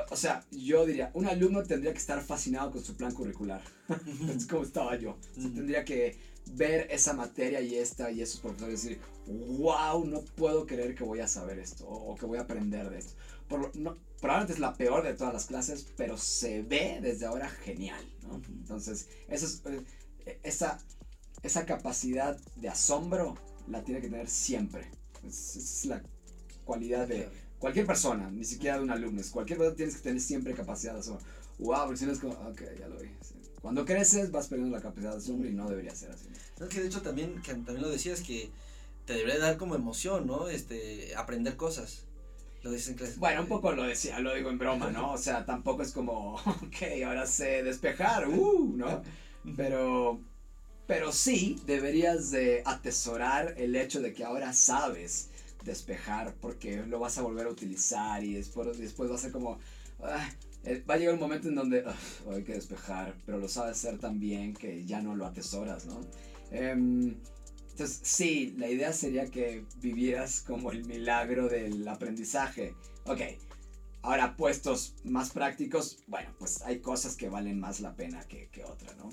o 0.09 0.15
sea, 0.15 0.45
yo 0.51 0.85
diría, 0.85 1.11
un 1.13 1.25
alumno 1.25 1.63
tendría 1.63 1.91
que 1.93 1.99
estar 1.99 2.21
fascinado 2.21 2.71
con 2.71 2.83
su 2.83 2.95
plan 2.95 3.13
curricular. 3.13 3.61
es 4.35 4.45
como 4.45 4.63
estaba 4.63 4.95
yo. 4.97 5.17
O 5.37 5.41
sea, 5.41 5.51
tendría 5.53 5.85
que 5.85 6.17
ver 6.53 6.87
esa 6.89 7.13
materia 7.13 7.61
y 7.61 7.75
esta 7.75 8.11
y 8.11 8.21
esos 8.21 8.41
profesores 8.41 8.83
y 8.85 8.89
decir, 8.89 9.01
wow, 9.27 10.05
no 10.05 10.21
puedo 10.35 10.65
creer 10.65 10.95
que 10.95 11.03
voy 11.03 11.19
a 11.19 11.27
saber 11.27 11.59
esto 11.59 11.87
o, 11.87 12.15
que 12.15 12.25
voy 12.25 12.37
a 12.37 12.41
aprender 12.41 12.89
de 12.89 12.99
esto. 12.99 13.13
Por 13.47 13.75
no, 13.75 13.97
probablemente 14.19 14.53
es 14.53 14.59
la 14.59 14.73
peor 14.73 15.03
de 15.03 15.13
todas 15.13 15.33
las 15.33 15.45
clases, 15.45 15.87
pero 15.97 16.17
se 16.17 16.61
ve 16.61 16.99
desde 17.01 17.25
ahora 17.25 17.49
genial. 17.49 18.03
¿no? 18.23 18.41
Entonces, 18.47 19.07
eso 19.27 19.45
es, 19.45 19.61
eh, 20.25 20.39
esa, 20.43 20.79
esa 21.43 21.65
capacidad 21.65 22.37
de 22.55 22.69
asombro 22.69 23.37
la 23.67 23.83
tiene 23.83 24.01
que 24.01 24.09
tener 24.09 24.29
siempre. 24.29 24.89
Es, 25.25 25.55
es 25.55 25.85
la 25.85 26.01
cualidad 26.65 27.07
de. 27.07 27.29
Cualquier 27.61 27.85
persona, 27.85 28.29
ni 28.31 28.43
siquiera 28.43 28.77
de 28.77 28.83
un 28.83 28.89
alumno. 28.89 29.21
Cualquier 29.31 29.59
persona 29.59 29.77
tienes 29.77 29.95
que 29.95 30.01
tener 30.01 30.19
siempre 30.19 30.53
capacidad 30.53 30.93
de 30.95 30.99
asombro. 30.99 31.23
Wow, 31.59 31.85
porque 31.85 31.97
si 31.97 32.05
no 32.07 32.11
es 32.11 32.19
como, 32.19 32.33
ok, 32.33 32.61
ya 32.77 32.87
lo 32.87 32.97
vi. 32.97 33.09
sí. 33.21 33.35
Cuando 33.61 33.85
creces 33.85 34.31
vas 34.31 34.47
perdiendo 34.47 34.75
la 34.75 34.81
capacidad 34.81 35.11
de 35.11 35.17
asombro 35.17 35.47
y 35.47 35.53
no 35.53 35.69
debería 35.69 35.95
ser 35.95 36.09
así. 36.09 36.27
Es 36.59 36.67
que 36.67 36.81
de 36.81 36.87
hecho 36.87 37.03
también, 37.03 37.39
que 37.43 37.53
también 37.53 37.83
lo 37.83 37.89
decías 37.89 38.21
que 38.21 38.49
te 39.05 39.13
debería 39.13 39.39
dar 39.39 39.57
como 39.57 39.75
emoción, 39.75 40.25
¿no? 40.25 40.49
Este, 40.49 41.15
aprender 41.15 41.55
cosas. 41.55 42.05
Lo 42.63 42.71
dices 42.71 42.89
en 42.89 42.95
clase. 42.95 43.13
Bueno, 43.17 43.41
un 43.41 43.47
poco 43.47 43.71
lo 43.71 43.83
decía, 43.83 44.19
lo 44.19 44.33
digo 44.33 44.49
en 44.49 44.57
broma, 44.57 44.89
¿no? 44.89 45.13
O 45.13 45.17
sea, 45.17 45.45
tampoco 45.45 45.83
es 45.83 45.91
como, 45.91 46.35
ok, 46.45 47.03
ahora 47.05 47.27
sé 47.27 47.61
despejar, 47.61 48.27
uh, 48.27 48.73
¿no? 48.75 49.03
Pero, 49.55 50.19
pero 50.87 51.11
sí 51.11 51.59
deberías 51.67 52.31
de 52.31 52.63
atesorar 52.65 53.53
el 53.57 53.75
hecho 53.75 54.01
de 54.01 54.13
que 54.13 54.23
ahora 54.23 54.53
sabes 54.53 55.30
despejar 55.63 56.33
porque 56.41 56.77
lo 56.85 56.99
vas 56.99 57.17
a 57.17 57.21
volver 57.21 57.47
a 57.47 57.49
utilizar 57.49 58.23
y 58.23 58.33
después, 58.33 58.77
después 58.77 59.09
va 59.11 59.15
a 59.15 59.19
ser 59.19 59.31
como, 59.31 59.59
ah, 60.01 60.29
eh, 60.63 60.83
va 60.89 60.95
a 60.95 60.97
llegar 60.97 61.15
un 61.15 61.19
momento 61.19 61.49
en 61.49 61.55
donde 61.55 61.83
"Ugh, 61.85 62.33
hay 62.33 62.43
que 62.43 62.53
despejar, 62.53 63.15
pero 63.25 63.39
lo 63.39 63.47
sabes 63.47 63.77
hacer 63.77 63.99
tan 63.99 64.19
bien 64.19 64.53
que 64.53 64.85
ya 64.85 65.01
no 65.01 65.15
lo 65.15 65.25
atesoras, 65.25 65.85
¿no? 65.85 66.01
Em, 66.51 67.15
entonces, 67.71 67.99
sí, 68.03 68.53
la 68.57 68.69
idea 68.69 68.93
sería 68.93 69.25
que 69.27 69.65
vivieras 69.81 70.41
como 70.41 70.71
el 70.71 70.85
milagro 70.85 71.47
del 71.47 71.87
aprendizaje. 71.87 72.75
Ok, 73.05 73.21
ahora 74.03 74.35
puestos 74.35 74.93
más 75.03 75.31
prácticos, 75.31 75.99
bueno, 76.07 76.29
pues 76.37 76.61
hay 76.63 76.79
cosas 76.79 77.15
que 77.15 77.29
valen 77.29 77.59
más 77.59 77.79
la 77.79 77.95
pena 77.95 78.21
que, 78.27 78.49
que 78.49 78.63
otras, 78.65 78.95
¿no? 78.97 79.09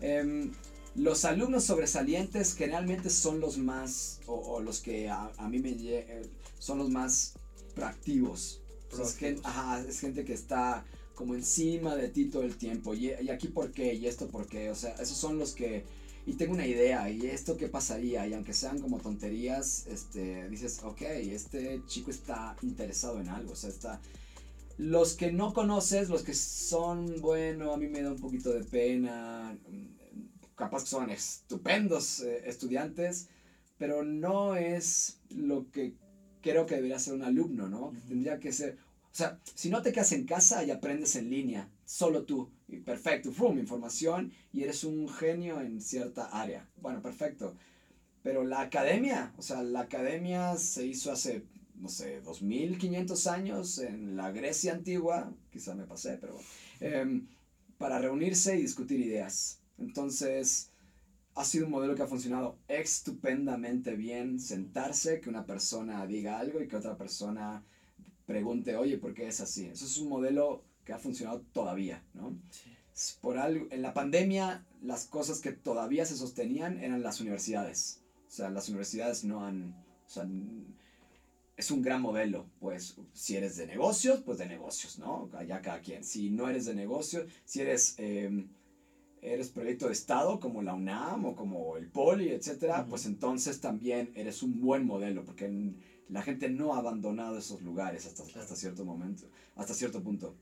Em, 0.00 0.52
los 0.94 1.24
alumnos 1.24 1.64
sobresalientes 1.64 2.54
generalmente 2.54 3.10
son 3.10 3.40
los 3.40 3.58
más, 3.58 4.20
o, 4.26 4.34
o 4.34 4.60
los 4.60 4.80
que 4.80 5.08
a, 5.08 5.32
a 5.36 5.48
mí 5.48 5.58
me 5.58 5.70
eh, 5.70 6.22
son 6.58 6.78
los 6.78 6.90
más 6.90 7.34
proactivos. 7.74 8.60
O 8.92 9.04
sea, 9.04 9.28
es, 9.28 9.40
ajá, 9.42 9.82
gente 10.00 10.24
que 10.24 10.34
está 10.34 10.84
como 11.14 11.34
encima 11.34 11.96
de 11.96 12.08
ti 12.08 12.26
todo 12.26 12.42
el 12.42 12.56
tiempo. 12.56 12.94
Y, 12.94 13.12
y 13.20 13.30
aquí 13.30 13.48
por 13.48 13.72
qué, 13.72 13.94
y 13.94 14.06
esto 14.06 14.28
por 14.28 14.46
qué. 14.46 14.70
O 14.70 14.74
sea, 14.74 14.94
esos 14.94 15.16
son 15.16 15.38
los 15.38 15.52
que 15.52 15.84
y 16.24 16.34
tengo 16.34 16.54
una 16.54 16.66
idea, 16.66 17.10
y 17.10 17.26
esto 17.26 17.56
qué 17.56 17.68
pasaría, 17.68 18.26
y 18.26 18.34
aunque 18.34 18.52
sean 18.52 18.78
como 18.78 18.98
tonterías, 18.98 19.86
este, 19.88 20.48
dices, 20.48 20.80
ok, 20.84 21.02
este 21.02 21.82
chico 21.86 22.10
está 22.10 22.56
interesado 22.62 23.20
en 23.20 23.28
algo, 23.28 23.52
o 23.52 23.56
sea, 23.56 23.70
está... 23.70 24.00
Los 24.78 25.14
que 25.14 25.32
no 25.32 25.52
conoces, 25.52 26.08
los 26.08 26.22
que 26.22 26.34
son, 26.34 27.20
bueno, 27.20 27.72
a 27.72 27.76
mí 27.76 27.88
me 27.88 28.02
da 28.02 28.10
un 28.10 28.20
poquito 28.20 28.52
de 28.52 28.64
pena, 28.64 29.56
capaz 30.62 30.84
que 30.84 30.90
son 30.90 31.10
estupendos 31.10 32.20
eh, 32.20 32.42
estudiantes, 32.46 33.28
pero 33.78 34.04
no 34.04 34.54
es 34.54 35.18
lo 35.30 35.68
que 35.72 35.94
creo 36.40 36.66
que 36.66 36.76
debería 36.76 37.00
ser 37.00 37.14
un 37.14 37.24
alumno, 37.24 37.68
¿no? 37.68 37.92
Tendría 38.06 38.38
que 38.38 38.52
ser, 38.52 38.78
o 39.10 39.14
sea, 39.14 39.40
si 39.56 39.70
no 39.70 39.82
te 39.82 39.92
quedas 39.92 40.12
en 40.12 40.24
casa 40.24 40.62
y 40.62 40.70
aprendes 40.70 41.16
en 41.16 41.30
línea, 41.30 41.68
solo 41.84 42.22
tú, 42.24 42.48
y 42.68 42.76
perfecto, 42.76 43.32
boom, 43.36 43.58
información 43.58 44.32
y 44.52 44.62
eres 44.62 44.84
un 44.84 45.08
genio 45.08 45.60
en 45.60 45.80
cierta 45.80 46.26
área. 46.26 46.68
Bueno, 46.76 47.02
perfecto. 47.02 47.56
Pero 48.22 48.44
la 48.44 48.60
academia, 48.60 49.34
o 49.36 49.42
sea, 49.42 49.64
la 49.64 49.80
academia 49.80 50.56
se 50.58 50.86
hizo 50.86 51.10
hace, 51.10 51.42
no 51.74 51.88
sé, 51.88 52.20
2500 52.20 53.26
años 53.26 53.78
en 53.78 54.14
la 54.16 54.30
Grecia 54.30 54.74
antigua, 54.74 55.32
quizá 55.50 55.74
me 55.74 55.86
pasé, 55.86 56.18
pero 56.18 56.38
eh, 56.78 57.20
para 57.78 57.98
reunirse 57.98 58.56
y 58.56 58.62
discutir 58.62 59.00
ideas. 59.00 59.61
Entonces, 59.78 60.70
ha 61.34 61.44
sido 61.44 61.66
un 61.66 61.72
modelo 61.72 61.94
que 61.94 62.02
ha 62.02 62.06
funcionado 62.06 62.58
estupendamente 62.68 63.96
bien, 63.96 64.38
sentarse, 64.38 65.20
que 65.20 65.30
una 65.30 65.46
persona 65.46 66.06
diga 66.06 66.38
algo 66.38 66.60
y 66.60 66.68
que 66.68 66.76
otra 66.76 66.96
persona 66.96 67.64
pregunte, 68.26 68.76
oye, 68.76 68.98
¿por 68.98 69.14
qué 69.14 69.28
es 69.28 69.40
así? 69.40 69.66
Eso 69.66 69.84
es 69.84 69.98
un 69.98 70.08
modelo 70.08 70.64
que 70.84 70.92
ha 70.92 70.98
funcionado 70.98 71.42
todavía, 71.52 72.02
¿no? 72.14 72.36
Por 73.20 73.38
algo, 73.38 73.66
en 73.70 73.82
la 73.82 73.94
pandemia, 73.94 74.66
las 74.82 75.06
cosas 75.06 75.40
que 75.40 75.52
todavía 75.52 76.04
se 76.04 76.16
sostenían 76.16 76.78
eran 76.82 77.02
las 77.02 77.20
universidades. 77.20 78.02
O 78.28 78.30
sea, 78.30 78.50
las 78.50 78.68
universidades 78.68 79.24
no 79.24 79.44
han... 79.44 79.74
O 80.06 80.10
sea, 80.10 80.26
es 81.56 81.70
un 81.70 81.82
gran 81.82 82.00
modelo, 82.02 82.46
pues 82.60 82.96
si 83.12 83.36
eres 83.36 83.56
de 83.56 83.66
negocios, 83.66 84.22
pues 84.24 84.38
de 84.38 84.46
negocios, 84.46 84.98
¿no? 84.98 85.30
Allá 85.34 85.60
cada 85.60 85.80
quien. 85.80 86.02
Si 86.02 86.30
no 86.30 86.48
eres 86.48 86.64
de 86.64 86.74
negocios, 86.74 87.30
si 87.44 87.60
eres, 87.60 87.94
em, 87.98 88.48
eres 89.22 89.50
proyecto 89.50 89.86
de 89.86 89.92
Estado 89.92 90.40
como 90.40 90.62
la 90.62 90.74
UNAM 90.74 91.24
o 91.24 91.36
como 91.36 91.76
el 91.76 91.86
POLI, 91.88 92.30
etcétera, 92.30 92.84
pues 92.88 93.06
entonces 93.06 93.60
también 93.60 94.10
eres 94.14 94.42
un 94.42 94.60
buen 94.60 94.84
modelo, 94.84 95.24
porque 95.24 95.48
la 96.08 96.22
gente 96.22 96.50
no 96.50 96.74
ha 96.74 96.78
abandonado 96.78 97.38
esos 97.38 97.62
lugares 97.62 98.04
hasta, 98.04 98.24
hasta 98.38 98.56
cierto 98.56 98.84
momento, 98.84 99.30
hasta 99.54 99.74
cierto 99.74 100.02
punto. 100.02 100.34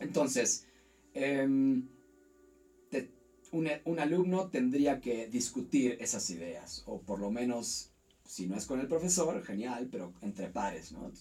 Entonces, 0.00 0.66
em, 1.14 1.86
un, 3.52 3.68
un, 3.84 3.98
alumno 4.00 4.48
tendría 4.48 5.00
que 5.00 5.28
discutir 5.28 5.96
esas 6.00 6.28
ideas, 6.30 6.82
o 6.86 7.00
por 7.00 7.20
lo 7.20 7.30
menos, 7.30 7.92
si 8.26 8.48
no 8.48 8.56
es 8.56 8.66
con 8.66 8.80
el 8.80 8.88
profesor, 8.88 9.44
genial, 9.44 9.88
pero 9.92 10.12
entre 10.22 10.48
pares, 10.48 10.90
¿no? 10.90 11.12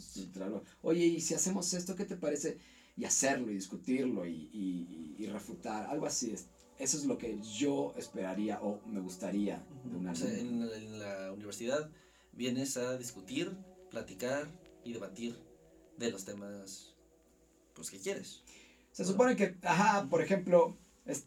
Oye, 0.81 1.05
¿y 1.05 1.21
si 1.21 1.35
hacemos 1.35 1.73
esto, 1.75 1.95
qué 1.95 2.05
te 2.05 2.15
parece? 2.15 2.57
Y 2.97 3.05
hacerlo, 3.05 3.51
y 3.51 3.55
discutirlo, 3.55 4.25
y, 4.25 4.49
y, 4.51 5.15
y 5.19 5.27
refutar, 5.27 5.85
algo 5.87 6.07
así. 6.07 6.33
Eso 6.81 6.97
es 6.97 7.05
lo 7.05 7.17
que 7.19 7.39
yo 7.41 7.93
esperaría 7.95 8.59
o 8.61 8.81
me 8.87 9.01
gustaría 9.01 9.63
de 9.83 9.97
un 9.97 10.07
alumno. 10.07 10.71
en, 10.73 10.83
en 10.83 10.99
la 10.99 11.31
universidad 11.31 11.91
vienes 12.33 12.75
a 12.75 12.97
discutir, 12.97 13.55
platicar 13.91 14.47
y 14.83 14.93
debatir 14.93 15.37
de 15.97 16.09
los 16.09 16.25
temas 16.25 16.95
pues 17.75 17.91
que 17.91 17.99
quieres. 17.99 18.41
Se 18.91 19.05
supone 19.05 19.35
que, 19.35 19.55
ajá, 19.61 20.07
por 20.09 20.23
ejemplo... 20.23 20.75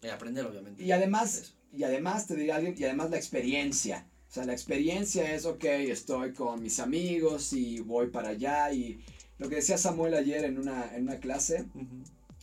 y 0.02 0.08
aprender, 0.08 0.44
obviamente. 0.44 0.82
Y 0.82 0.90
además, 0.90 1.54
y 1.72 1.84
además 1.84 2.26
te 2.26 2.34
diría 2.34 2.56
alguien, 2.56 2.74
y 2.76 2.84
además 2.84 3.10
la 3.10 3.16
experiencia. 3.16 4.08
O 4.28 4.32
sea, 4.34 4.44
la 4.44 4.52
experiencia 4.52 5.34
es, 5.34 5.46
ok, 5.46 5.64
estoy 5.64 6.32
con 6.32 6.62
mis 6.62 6.80
amigos 6.80 7.52
y 7.52 7.78
voy 7.80 8.08
para 8.08 8.30
allá. 8.30 8.72
Y 8.72 8.98
lo 9.38 9.48
que 9.48 9.56
decía 9.56 9.78
Samuel 9.78 10.14
ayer 10.14 10.44
en 10.44 10.58
una, 10.58 10.94
en 10.96 11.04
una 11.04 11.20
clase, 11.20 11.66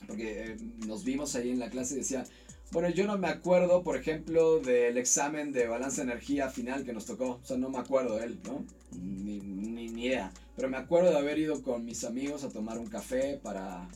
porque 0.07 0.43
eh, 0.43 0.57
nos 0.87 1.03
vimos 1.03 1.35
ahí 1.35 1.51
en 1.51 1.59
la 1.59 1.69
clase 1.69 1.95
y 1.95 1.97
decía, 1.97 2.23
bueno, 2.71 2.89
yo 2.89 3.05
no 3.05 3.17
me 3.17 3.27
acuerdo, 3.27 3.83
por 3.83 3.97
ejemplo, 3.97 4.59
del 4.59 4.97
examen 4.97 5.51
de 5.51 5.67
balance 5.67 5.97
de 5.97 6.11
energía 6.11 6.49
final 6.49 6.85
que 6.85 6.93
nos 6.93 7.05
tocó. 7.05 7.39
O 7.41 7.45
sea, 7.45 7.57
no 7.57 7.69
me 7.69 7.79
acuerdo 7.79 8.17
de 8.17 8.25
él, 8.25 8.39
¿no? 8.45 8.65
Ni, 8.99 9.39
ni, 9.39 9.89
ni 9.89 10.01
idea. 10.01 10.31
Pero 10.55 10.69
me 10.69 10.77
acuerdo 10.77 11.11
de 11.11 11.17
haber 11.17 11.39
ido 11.39 11.61
con 11.61 11.83
mis 11.85 12.03
amigos 12.03 12.43
a 12.43 12.49
tomar 12.49 12.77
un 12.77 12.87
café 12.87 13.39
para 13.41 13.87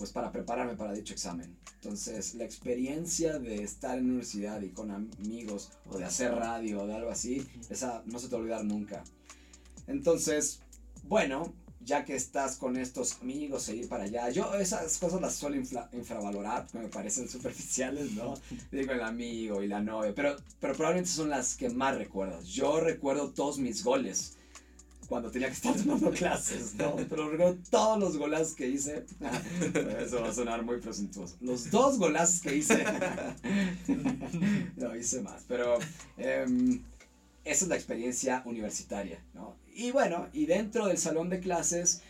pues 0.00 0.12
para 0.12 0.32
prepararme 0.32 0.76
para 0.76 0.94
dicho 0.94 1.12
examen. 1.12 1.54
Entonces, 1.74 2.34
la 2.34 2.44
experiencia 2.44 3.38
de 3.38 3.62
estar 3.62 3.98
en 3.98 4.06
universidad 4.06 4.62
y 4.62 4.70
con 4.70 4.90
amigos, 4.90 5.72
o 5.90 5.98
de 5.98 6.06
hacer 6.06 6.34
radio, 6.34 6.80
o 6.80 6.86
de 6.86 6.94
algo 6.94 7.10
así, 7.10 7.46
esa 7.68 8.02
no 8.06 8.18
se 8.18 8.28
te 8.28 8.32
va 8.32 8.38
a 8.38 8.40
olvidar 8.40 8.64
nunca. 8.64 9.04
Entonces, 9.86 10.62
bueno, 11.02 11.52
ya 11.90 12.04
que 12.04 12.14
estás 12.14 12.56
con 12.56 12.76
estos 12.76 13.18
amigos 13.20 13.68
e 13.68 13.74
ir 13.74 13.88
para 13.88 14.04
allá, 14.04 14.30
yo 14.30 14.54
esas 14.54 14.96
cosas 14.98 15.20
las 15.20 15.34
suelo 15.34 15.56
infravalorar 15.56 16.68
porque 16.70 16.86
me 16.86 16.88
parecen 16.88 17.28
superficiales, 17.36 18.12
¿no? 18.12 18.34
Digo 18.70 18.92
el 18.92 19.02
amigo 19.02 19.60
y 19.60 19.66
la 19.66 19.80
novia, 19.80 20.12
pero, 20.14 20.36
pero 20.60 20.74
probablemente 20.74 21.10
son 21.10 21.30
las 21.30 21.56
que 21.56 21.68
más 21.68 21.98
recuerdas. 21.98 22.46
Yo 22.46 22.78
recuerdo 22.78 23.30
todos 23.30 23.58
mis 23.58 23.82
goles 23.82 24.36
cuando 25.08 25.32
tenía 25.32 25.48
que 25.48 25.54
estar 25.54 25.74
tomando 25.82 26.12
clases, 26.12 26.76
¿no? 26.76 26.94
Pero 26.94 27.28
recuerdo 27.28 27.58
todos 27.68 27.98
los 27.98 28.16
golazos 28.16 28.54
que 28.54 28.68
hice. 28.68 29.04
Eso 30.00 30.22
va 30.22 30.28
a 30.28 30.32
sonar 30.32 30.62
muy 30.62 30.78
presuntuoso. 30.78 31.38
Los 31.40 31.72
dos 31.72 31.98
golazos 31.98 32.40
que 32.40 32.54
hice. 32.54 32.84
no, 34.76 34.94
hice 34.94 35.22
más. 35.22 35.42
Pero 35.48 35.76
em, 36.18 36.84
esa 37.44 37.64
es 37.64 37.68
la 37.68 37.74
experiencia 37.74 38.42
universitaria, 38.44 39.20
¿no? 39.34 39.56
Y 39.80 39.92
bueno, 39.92 40.28
y 40.34 40.44
dentro 40.44 40.88
del 40.88 40.98
salón 40.98 41.30
de 41.30 41.40
clases, 41.40 42.02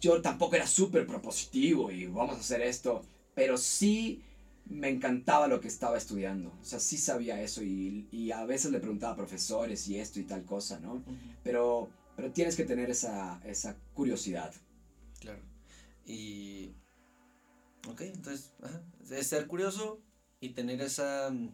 yo 0.00 0.22
tampoco 0.22 0.56
era 0.56 0.66
súper 0.66 1.06
propositivo 1.06 1.90
y 1.90 2.06
vamos 2.06 2.36
a 2.36 2.40
hacer 2.40 2.62
esto, 2.62 3.02
pero 3.34 3.58
sí 3.58 4.22
me 4.64 4.88
encantaba 4.88 5.48
lo 5.48 5.60
que 5.60 5.68
estaba 5.68 5.98
estudiando. 5.98 6.50
O 6.62 6.64
sea, 6.64 6.80
sí 6.80 6.96
sabía 6.96 7.42
eso 7.42 7.62
y, 7.62 8.08
y 8.10 8.30
a 8.32 8.46
veces 8.46 8.70
le 8.70 8.80
preguntaba 8.80 9.12
a 9.12 9.16
profesores 9.16 9.86
y 9.86 9.98
esto 9.98 10.18
y 10.18 10.22
tal 10.22 10.46
cosa, 10.46 10.80
¿no? 10.80 11.04
pero, 11.44 11.90
pero 12.16 12.32
tienes 12.32 12.56
que 12.56 12.64
tener 12.64 12.88
esa, 12.88 13.42
esa 13.44 13.76
curiosidad. 13.92 14.54
Claro. 15.20 15.42
Y... 16.06 16.72
Ok, 17.86 18.00
entonces, 18.00 18.54
ajá, 18.62 18.82
es 19.10 19.26
ser 19.26 19.46
curioso 19.46 20.00
y 20.40 20.50
tener 20.50 20.80
esa 20.80 21.28
mm, 21.30 21.50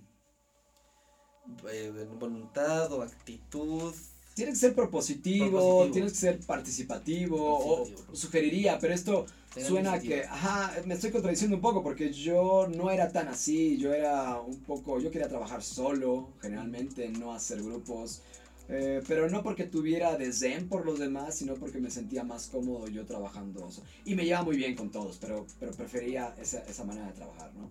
eh, 1.73 2.07
voluntad 2.21 2.93
o 2.93 3.03
actitud 3.03 3.93
tienes 4.39 4.55
que 4.55 4.67
ser 4.67 4.75
propositivo, 4.75 5.91
tienes 5.93 6.13
que 6.13 6.19
ser 6.19 6.39
participativo, 6.39 7.37
o, 7.41 7.89
sugeriría, 8.13 8.79
pero 8.79 8.95
esto 8.95 9.27
suena 9.67 9.99
que, 9.99 10.23
ajá, 10.23 10.75
me 10.87 10.95
estoy 10.95 11.11
contradiciendo 11.11 11.57
un 11.57 11.61
poco 11.61 11.83
porque 11.83 12.13
yo 12.13 12.69
no 12.73 12.89
era 12.89 13.11
tan 13.11 13.27
así, 13.27 13.77
yo 13.79 13.93
era 13.93 14.41
un 14.41 14.61
poco, 14.61 15.01
yo 15.01 15.11
quería 15.11 15.29
trabajar 15.29 15.61
solo, 15.61 16.29
generalmente, 16.41 17.09
no 17.09 17.35
hacer 17.35 17.61
grupos, 17.61 18.23
eh, 18.69 19.03
pero 19.09 19.31
no 19.31 19.43
porque 19.43 19.65
tuviera 19.65 20.17
desdén 20.17 20.69
por 20.69 20.85
los 20.85 20.99
demás, 20.99 21.37
sino 21.37 21.55
porque 21.55 21.79
me 21.79 21.91
sentía 21.91 22.23
más 22.23 22.49
cómodo 22.49 22.87
yo 22.89 23.07
trabajando. 23.07 23.69
Y 24.05 24.15
me 24.15 24.25
lleva 24.25 24.43
muy 24.43 24.57
bien 24.57 24.75
con 24.75 24.91
todos, 24.91 25.19
pero, 25.19 25.47
pero 25.59 25.73
prefería 25.73 26.35
esa, 26.41 26.63
esa 26.65 26.85
manera 26.85 27.07
de 27.07 27.13
trabajar, 27.15 27.55
¿no? 27.55 27.71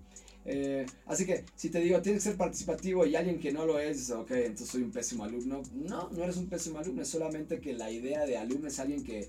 Eh, 0.49 0.85
así 1.05 1.25
que 1.25 1.43
si 1.55 1.69
te 1.69 1.81
digo, 1.81 2.01
tienes 2.01 2.23
que 2.23 2.29
ser 2.29 2.37
participativo 2.37 3.05
y 3.05 3.17
alguien 3.17 3.37
que 3.37 3.51
no 3.51 3.65
lo 3.65 3.79
es, 3.79 4.09
ok, 4.09 4.31
entonces 4.31 4.69
soy 4.69 4.81
un 4.81 4.91
pésimo 4.91 5.25
alumno. 5.25 5.61
No, 5.75 6.09
no 6.09 6.23
eres 6.23 6.37
un 6.37 6.47
pésimo 6.47 6.79
alumno, 6.79 7.01
es 7.01 7.09
solamente 7.09 7.59
que 7.59 7.73
la 7.73 7.91
idea 7.91 8.25
de 8.25 8.37
alumno 8.37 8.69
es 8.69 8.79
alguien 8.79 9.03
que, 9.03 9.27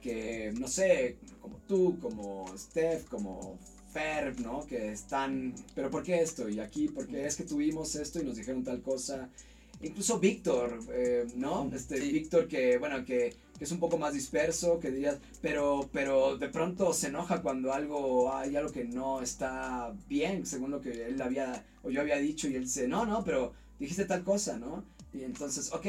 que 0.00 0.52
no 0.58 0.68
sé, 0.68 1.18
como 1.40 1.58
tú, 1.66 1.98
como 2.00 2.46
Steph, 2.56 3.08
como 3.08 3.58
Ferb, 3.92 4.38
¿no? 4.40 4.64
Que 4.66 4.92
están, 4.92 5.52
pero 5.74 5.90
¿por 5.90 6.04
qué 6.04 6.22
esto? 6.22 6.48
Y 6.48 6.60
aquí, 6.60 6.88
porque 6.88 7.26
es 7.26 7.36
que 7.36 7.44
tuvimos 7.44 7.96
esto 7.96 8.20
y 8.20 8.24
nos 8.24 8.36
dijeron 8.36 8.62
tal 8.62 8.80
cosa. 8.82 9.28
Incluso 9.82 10.18
Víctor, 10.18 10.78
eh, 10.92 11.26
¿no? 11.36 11.70
Este, 11.74 11.98
Víctor 11.98 12.46
que, 12.46 12.78
bueno, 12.78 13.04
que 13.04 13.34
es 13.62 13.70
un 13.70 13.78
poco 13.78 13.96
más 13.98 14.14
disperso, 14.14 14.80
que 14.80 14.90
dirías, 14.90 15.18
pero, 15.40 15.88
pero 15.92 16.36
de 16.36 16.48
pronto 16.48 16.92
se 16.92 17.08
enoja 17.08 17.42
cuando 17.42 17.72
algo, 17.72 18.34
hay 18.34 18.56
algo 18.56 18.72
que 18.72 18.84
no 18.84 19.22
está 19.22 19.94
bien, 20.08 20.46
según 20.46 20.72
lo 20.72 20.80
que 20.80 21.06
él 21.06 21.20
había, 21.22 21.64
o 21.82 21.90
yo 21.90 22.00
había 22.00 22.16
dicho, 22.16 22.48
y 22.48 22.56
él 22.56 22.62
dice, 22.62 22.88
no, 22.88 23.06
no, 23.06 23.24
pero 23.24 23.52
dijiste 23.78 24.04
tal 24.04 24.24
cosa, 24.24 24.58
¿no? 24.58 24.84
Y 25.12 25.22
entonces, 25.22 25.72
ok, 25.72 25.86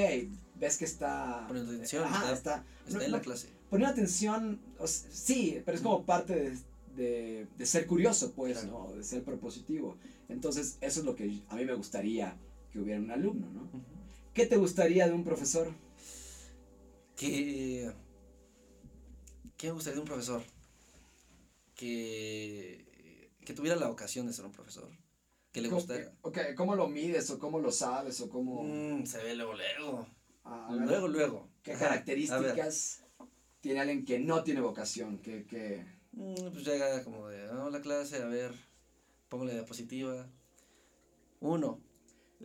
ves 0.59 0.77
que 0.77 0.85
está... 0.85 1.45
Poniendo 1.47 1.71
atención, 1.71 2.05
está, 2.05 2.33
está, 2.33 2.65
en 3.05 3.11
la 3.11 3.21
clase. 3.21 3.47
Poniendo 3.69 3.91
atención, 3.91 4.59
sí, 4.85 5.61
pero 5.65 5.75
es 5.75 5.83
como 5.83 6.03
parte 6.03 6.53
de, 6.95 7.47
de, 7.57 7.65
ser 7.65 7.87
curioso, 7.87 8.33
pues, 8.35 8.65
¿no? 8.65 8.91
De 8.95 9.03
ser 9.03 9.23
propositivo. 9.23 9.97
Entonces, 10.29 10.77
eso 10.81 10.99
es 10.99 11.05
lo 11.05 11.15
que 11.15 11.41
a 11.49 11.55
mí 11.55 11.65
me 11.65 11.73
gustaría 11.73 12.35
que 12.73 12.79
hubiera 12.79 12.99
un 12.99 13.11
alumno, 13.11 13.47
¿no? 13.51 13.69
¿Qué 14.33 14.47
te 14.47 14.57
gustaría 14.57 15.07
de 15.07 15.13
un 15.13 15.23
profesor? 15.23 15.71
que... 17.15 17.93
¿Qué 19.55 19.67
me 19.67 19.73
gustaría 19.73 19.95
de 19.95 20.01
un 20.01 20.07
profesor? 20.07 20.41
Que, 21.75 23.29
que 23.45 23.53
tuviera 23.53 23.75
la 23.77 23.89
ocasión 23.89 24.25
de 24.27 24.33
ser 24.33 24.45
un 24.45 24.51
profesor. 24.51 24.89
que 25.51 25.61
le 25.61 25.69
¿Cómo- 25.69 25.81
gusta. 25.81 26.11
ok, 26.21 26.37
¿Cómo 26.57 26.75
lo 26.75 26.87
mides 26.87 27.29
o 27.29 27.37
cómo 27.39 27.59
lo 27.59 27.71
sabes 27.71 28.19
o 28.21 28.29
cómo... 28.29 28.63
Mm, 28.63 29.05
se 29.05 29.23
ve 29.23 29.35
luego, 29.35 29.53
luego. 29.53 30.07
a 30.43 30.73
ver, 30.73 30.81
Luego, 30.87 31.07
luego. 31.07 31.49
¿Qué 31.61 31.73
Ajá, 31.73 31.85
características 31.89 33.03
tiene 33.61 33.79
alguien 33.81 34.03
que 34.03 34.19
no 34.19 34.43
tiene 34.43 34.61
vocación? 34.61 35.19
Que, 35.19 35.45
que... 35.45 35.85
Mm, 36.13 36.51
pues 36.51 36.65
llega 36.65 37.03
como 37.03 37.27
de, 37.27 37.47
hola 37.49 37.81
clase, 37.81 38.17
a 38.21 38.25
ver, 38.25 38.51
pongo 39.29 39.45
la 39.45 39.53
diapositiva. 39.53 40.27
Uno, 41.39 41.79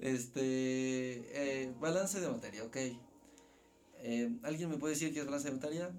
este, 0.00 1.62
eh, 1.62 1.74
balance 1.80 2.20
de 2.20 2.28
materia, 2.28 2.64
ok. 2.64 2.76
Eh, 4.00 4.38
¿Alguien 4.42 4.70
me 4.70 4.78
puede 4.78 4.94
decir 4.94 5.12
qué 5.12 5.20
es 5.20 5.26
balance 5.26 5.48
de 5.48 5.54
materia? 5.54 5.90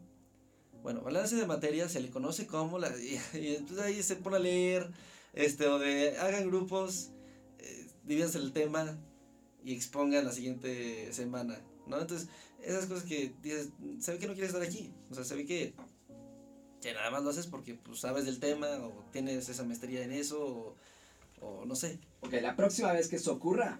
Bueno, 0.81 1.01
balance 1.01 1.35
de 1.35 1.45
materia 1.45 1.89
se 1.89 1.99
le 1.99 2.09
conoce 2.09 2.47
como 2.47 2.79
la, 2.79 2.89
y, 3.33 3.55
entonces 3.55 3.85
ahí 3.85 4.01
se 4.01 4.15
pone 4.15 4.37
a 4.37 4.39
leer, 4.39 4.89
este, 5.33 5.67
o 5.67 5.79
de, 5.79 6.17
hagan 6.17 6.47
grupos, 6.47 7.11
eh, 7.59 7.87
divídanse 8.05 8.37
el 8.37 8.53
tema 8.53 8.97
y 9.63 9.73
expongan 9.73 10.25
la 10.25 10.31
siguiente 10.31 11.11
semana, 11.11 11.59
¿no? 11.85 11.99
Entonces, 11.99 12.29
esas 12.63 12.85
cosas 12.85 13.03
que 13.03 13.33
dices, 13.41 13.69
se 13.99 14.13
ve 14.13 14.19
que 14.19 14.27
no 14.27 14.33
quieres 14.33 14.53
estar 14.53 14.65
aquí, 14.65 14.93
o 15.11 15.15
sea, 15.15 15.23
se 15.23 15.35
ve 15.35 15.45
que 15.45 15.73
nada 16.93 17.11
más 17.11 17.23
lo 17.23 17.29
haces 17.29 17.47
porque 17.47 17.75
pues, 17.75 17.99
sabes 17.99 18.25
del 18.25 18.39
tema 18.39 18.67
o 18.79 19.03
tienes 19.11 19.49
esa 19.49 19.63
maestría 19.63 20.03
en 20.03 20.13
eso 20.13 20.75
o 21.41 21.65
no 21.65 21.75
sé. 21.75 21.99
Ok, 22.21 22.33
la 22.41 22.55
próxima 22.55 22.91
vez 22.91 23.07
que 23.07 23.15
eso 23.15 23.33
ocurra, 23.33 23.79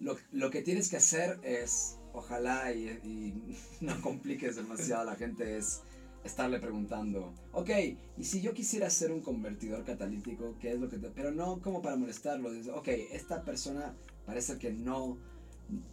lo, 0.00 0.16
lo 0.32 0.50
que 0.50 0.62
tienes 0.62 0.88
que 0.88 0.96
hacer 0.96 1.38
es, 1.42 1.98
ojalá 2.12 2.72
y, 2.72 2.88
y 3.04 3.56
no 3.84 4.00
compliques 4.00 4.56
demasiado 4.56 5.02
a 5.02 5.04
la 5.04 5.16
gente, 5.16 5.56
es 5.56 5.82
estarle 6.24 6.58
preguntando, 6.58 7.34
ok, 7.52 7.70
y 8.16 8.24
si 8.24 8.40
yo 8.40 8.54
quisiera 8.54 8.88
ser 8.88 9.12
un 9.12 9.20
convertidor 9.20 9.84
catalítico, 9.84 10.56
¿qué 10.58 10.72
es 10.72 10.80
lo 10.80 10.88
que 10.88 10.96
te...? 10.96 11.10
Pero 11.10 11.30
no 11.30 11.60
como 11.60 11.82
para 11.82 11.96
molestarlo, 11.96 12.50
ok, 12.74 12.88
esta 13.12 13.42
persona 13.44 13.94
parece 14.24 14.58
que 14.58 14.72
no, 14.72 15.18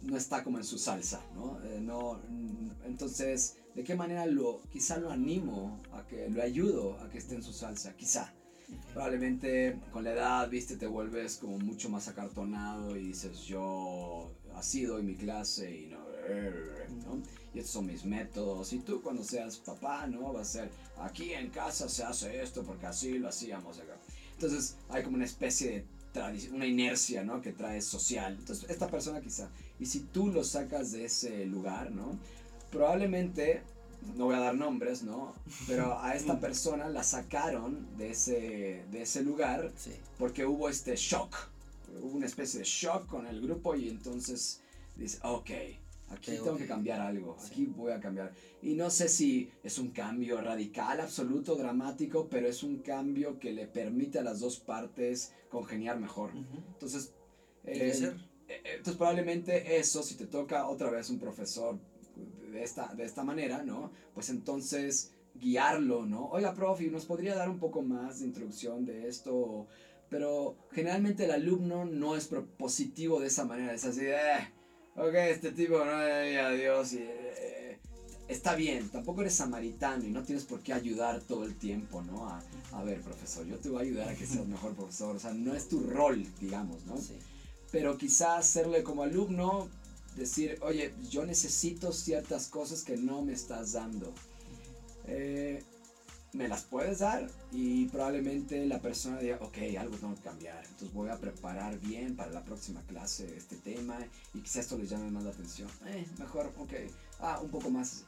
no 0.02 0.16
está 0.16 0.42
como 0.42 0.56
en 0.56 0.64
su 0.64 0.78
salsa, 0.78 1.22
¿no? 1.34 1.62
Eh, 1.64 1.80
no 1.80 2.20
entonces, 2.84 3.58
¿de 3.74 3.84
qué 3.84 3.94
manera 3.94 4.26
lo, 4.26 4.62
quizá 4.70 4.96
lo 4.98 5.10
animo 5.10 5.78
a 5.92 6.06
que, 6.06 6.28
lo 6.30 6.42
ayudo 6.42 6.98
a 7.00 7.10
que 7.10 7.18
esté 7.18 7.34
en 7.34 7.42
su 7.42 7.52
salsa? 7.52 7.94
Quizá. 7.94 8.32
Probablemente 8.92 9.78
con 9.92 10.04
la 10.04 10.12
edad, 10.12 10.50
viste, 10.50 10.76
te 10.76 10.86
vuelves 10.86 11.36
como 11.36 11.58
mucho 11.58 11.88
más 11.88 12.08
acartonado 12.08 12.96
y 12.96 13.08
dices, 13.08 13.40
yo 13.42 14.30
así 14.54 14.84
doy 14.84 15.02
mi 15.02 15.14
clase 15.14 15.70
y 15.70 15.86
no, 15.86 15.98
¿no? 17.06 17.22
Y 17.54 17.58
estos 17.58 17.72
son 17.72 17.86
mis 17.86 18.04
métodos. 18.04 18.72
Y 18.72 18.78
tú 18.80 19.02
cuando 19.02 19.24
seas 19.24 19.58
papá, 19.58 20.06
¿no? 20.06 20.32
Va 20.32 20.42
a 20.42 20.44
ser, 20.44 20.70
aquí 20.98 21.32
en 21.32 21.50
casa 21.50 21.88
se 21.88 22.04
hace 22.04 22.42
esto 22.42 22.62
porque 22.62 22.86
así 22.86 23.18
lo 23.18 23.28
hacíamos 23.28 23.78
acá. 23.78 23.96
Entonces 24.34 24.76
hay 24.88 25.02
como 25.02 25.16
una 25.16 25.24
especie 25.24 25.70
de 25.70 25.86
tradición, 26.12 26.56
una 26.56 26.66
inercia, 26.66 27.24
¿no? 27.24 27.40
Que 27.40 27.52
trae 27.52 27.80
social. 27.80 28.36
Entonces 28.38 28.68
esta 28.70 28.88
persona 28.88 29.20
quizá, 29.20 29.50
y 29.78 29.86
si 29.86 30.00
tú 30.00 30.28
lo 30.28 30.44
sacas 30.44 30.92
de 30.92 31.06
ese 31.06 31.46
lugar, 31.46 31.90
¿no? 31.90 32.18
Probablemente 32.70 33.62
no 34.16 34.26
voy 34.26 34.34
a 34.34 34.40
dar 34.40 34.54
nombres, 34.54 35.02
¿no? 35.02 35.34
Pero 35.66 35.98
a 35.98 36.14
esta 36.14 36.38
persona 36.40 36.88
la 36.88 37.02
sacaron 37.02 37.96
de 37.96 38.10
ese, 38.10 38.84
de 38.90 39.02
ese 39.02 39.22
lugar 39.22 39.72
Sí. 39.76 39.92
porque 40.18 40.44
hubo 40.46 40.68
este 40.68 40.96
shock. 40.96 41.34
Hubo 42.00 42.16
una 42.16 42.26
especie 42.26 42.60
de 42.60 42.64
shock 42.64 43.06
con 43.06 43.26
el 43.26 43.40
grupo 43.40 43.74
y 43.74 43.88
entonces 43.90 44.60
dice, 44.96 45.18
ok, 45.22 45.50
aquí 46.10 46.32
Tengo 46.32 46.56
que 46.56 46.66
cambiar 46.66 47.00
algo, 47.00 47.36
aquí 47.46 47.66
voy 47.66 47.92
a 47.92 48.00
cambiar. 48.00 48.32
Y 48.62 48.74
no 48.74 48.90
sé 48.90 49.08
si 49.08 49.50
es 49.62 49.78
un 49.78 49.90
cambio 49.90 50.40
radical, 50.40 51.00
absoluto, 51.00 51.54
dramático, 51.56 52.28
pero 52.30 52.48
es 52.48 52.62
un 52.62 52.78
cambio 52.78 53.38
que 53.38 53.52
le 53.52 53.66
permite 53.66 54.18
a 54.18 54.22
las 54.22 54.40
dos 54.40 54.58
partes 54.58 55.32
congeniar 55.50 55.98
mejor. 56.00 56.30
Entonces, 56.34 57.12
eh, 57.64 57.78
crecer. 57.78 58.16
eh, 58.48 58.60
Entonces 58.76 58.96
probablemente 58.96 59.76
eso, 59.78 60.02
si 60.02 60.14
te 60.14 60.26
toca 60.26 60.66
otra 60.68 60.90
vez 60.90 61.10
un 61.10 61.18
profesor 61.18 61.78
de 62.52 62.62
esta, 62.62 62.94
de 62.94 63.04
esta 63.04 63.24
manera, 63.24 63.62
¿no? 63.64 63.90
Pues 64.14 64.28
entonces 64.30 65.10
guiarlo, 65.34 66.04
¿no? 66.06 66.26
Oiga, 66.26 66.54
profe, 66.54 66.88
¿nos 66.90 67.06
podría 67.06 67.34
dar 67.34 67.48
un 67.48 67.58
poco 67.58 67.82
más 67.82 68.20
de 68.20 68.26
introducción 68.26 68.84
de 68.84 69.08
esto? 69.08 69.66
Pero 70.10 70.56
generalmente 70.72 71.24
el 71.24 71.30
alumno 71.30 71.84
no 71.86 72.16
es 72.16 72.26
propositivo 72.28 73.18
de 73.20 73.28
esa 73.28 73.44
manera, 73.44 73.72
es 73.72 73.84
así, 73.84 74.00
de, 74.00 74.12
eh, 74.14 74.52
ok, 74.94 75.14
este 75.30 75.52
tipo, 75.52 75.78
no, 75.84 76.02
eh, 76.02 76.38
adiós, 76.38 76.92
y, 76.92 76.98
eh, 76.98 77.78
está 78.28 78.54
bien, 78.54 78.90
tampoco 78.90 79.22
eres 79.22 79.34
samaritano 79.34 80.04
y 80.04 80.10
no 80.10 80.22
tienes 80.22 80.44
por 80.44 80.60
qué 80.60 80.74
ayudar 80.74 81.22
todo 81.22 81.44
el 81.44 81.56
tiempo, 81.56 82.02
¿no? 82.02 82.28
A, 82.28 82.42
a 82.72 82.84
ver, 82.84 83.00
profesor, 83.00 83.46
yo 83.46 83.56
te 83.58 83.70
voy 83.70 83.78
a 83.78 83.82
ayudar 83.86 84.08
a 84.10 84.14
que 84.14 84.26
seas 84.26 84.46
mejor 84.46 84.74
profesor, 84.74 85.16
o 85.16 85.18
sea, 85.18 85.32
no 85.32 85.54
es 85.54 85.68
tu 85.68 85.80
rol, 85.80 86.26
digamos, 86.40 86.84
¿no? 86.84 86.98
Sí. 86.98 87.16
pero 87.70 87.96
quizás 87.96 88.38
hacerle 88.40 88.82
como 88.82 89.02
alumno, 89.02 89.68
decir, 90.16 90.58
oye, 90.62 90.94
yo 91.10 91.24
necesito 91.24 91.92
ciertas 91.92 92.48
cosas 92.48 92.82
que 92.82 92.96
no 92.96 93.22
me 93.22 93.32
estás 93.32 93.72
dando. 93.72 94.12
Eh, 95.06 95.62
me 96.32 96.48
las 96.48 96.62
puedes 96.62 97.00
dar 97.00 97.28
y 97.52 97.86
probablemente 97.86 98.64
la 98.66 98.80
persona 98.80 99.18
diga, 99.18 99.38
ok, 99.42 99.58
algo 99.78 99.96
tengo 99.96 100.14
que 100.14 100.22
cambiar, 100.22 100.64
entonces 100.64 100.92
voy 100.92 101.10
a 101.10 101.18
preparar 101.18 101.78
bien 101.78 102.16
para 102.16 102.30
la 102.30 102.42
próxima 102.42 102.80
clase 102.86 103.36
este 103.36 103.56
tema 103.56 103.98
y 104.32 104.40
quizás 104.40 104.64
esto 104.64 104.78
les 104.78 104.88
llame 104.88 105.10
más 105.10 105.24
la 105.24 105.30
atención. 105.30 105.68
Eh, 105.86 106.06
mejor, 106.18 106.50
ok, 106.58 106.72
ah, 107.20 107.40
un 107.42 107.50
poco 107.50 107.70
más. 107.70 108.04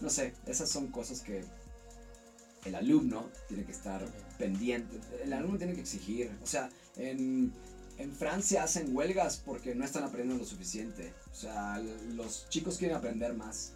No 0.00 0.08
sé, 0.08 0.34
esas 0.46 0.70
son 0.70 0.88
cosas 0.88 1.20
que 1.20 1.44
el 2.64 2.74
alumno 2.74 3.28
tiene 3.48 3.64
que 3.64 3.72
estar 3.72 4.04
pendiente, 4.38 5.00
el 5.22 5.32
alumno 5.32 5.58
tiene 5.58 5.74
que 5.74 5.80
exigir, 5.80 6.30
o 6.42 6.46
sea, 6.46 6.70
en, 6.96 7.52
en 7.98 8.12
Francia 8.12 8.62
hacen 8.62 8.94
huelgas 8.94 9.42
porque 9.44 9.74
no 9.74 9.84
están 9.84 10.04
aprendiendo 10.04 10.42
lo 10.42 10.48
suficiente, 10.48 11.12
o 11.30 11.34
sea, 11.34 11.78
los 12.14 12.48
chicos 12.48 12.76
quieren 12.78 12.96
aprender 12.96 13.34
más. 13.34 13.72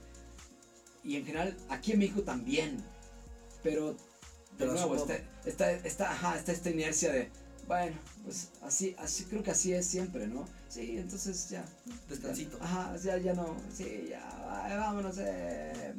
Y 1.03 1.17
en 1.17 1.25
general, 1.27 1.57
aquí 1.69 1.93
en 1.93 1.99
México 1.99 2.23
también, 2.23 2.83
pero 3.63 3.95
de 4.59 4.67
nuevo, 4.67 4.97
está, 4.97 5.17
está, 5.45 5.73
está, 5.73 6.13
ajá, 6.13 6.37
está 6.37 6.53
esta 6.53 6.71
inercia 6.71 7.13
de, 7.13 7.31
bueno, 7.67 7.97
pues 8.25 8.51
así, 8.63 8.95
así 8.99 9.25
creo 9.25 9.43
que 9.43 9.51
así 9.51 9.73
es 9.73 9.87
siempre, 9.87 10.27
¿no? 10.27 10.47
Sí, 10.69 10.97
entonces 10.97 11.49
ya. 11.51 11.65
Descansito. 12.09 12.59
ya, 12.59 12.65
ajá, 12.65 12.97
ya, 12.97 13.19
ya 13.19 13.35
no, 13.35 13.57
sí, 13.73 14.07
ya, 14.11 14.77
vámonos, 14.79 15.17
eh, 15.19 15.95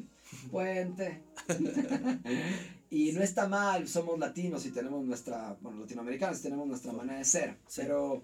puente. 0.52 1.24
y 2.90 3.12
no 3.12 3.22
está 3.22 3.48
mal, 3.48 3.88
somos 3.88 4.18
latinos 4.20 4.66
y 4.66 4.72
tenemos 4.72 5.04
nuestra, 5.06 5.56
bueno, 5.62 5.82
latinoamericanos 5.82 6.40
y 6.40 6.44
tenemos 6.44 6.68
nuestra 6.68 6.92
manera 6.92 7.20
de 7.20 7.26
ser, 7.26 7.58
Sí. 7.68 7.82
pero, 7.84 8.24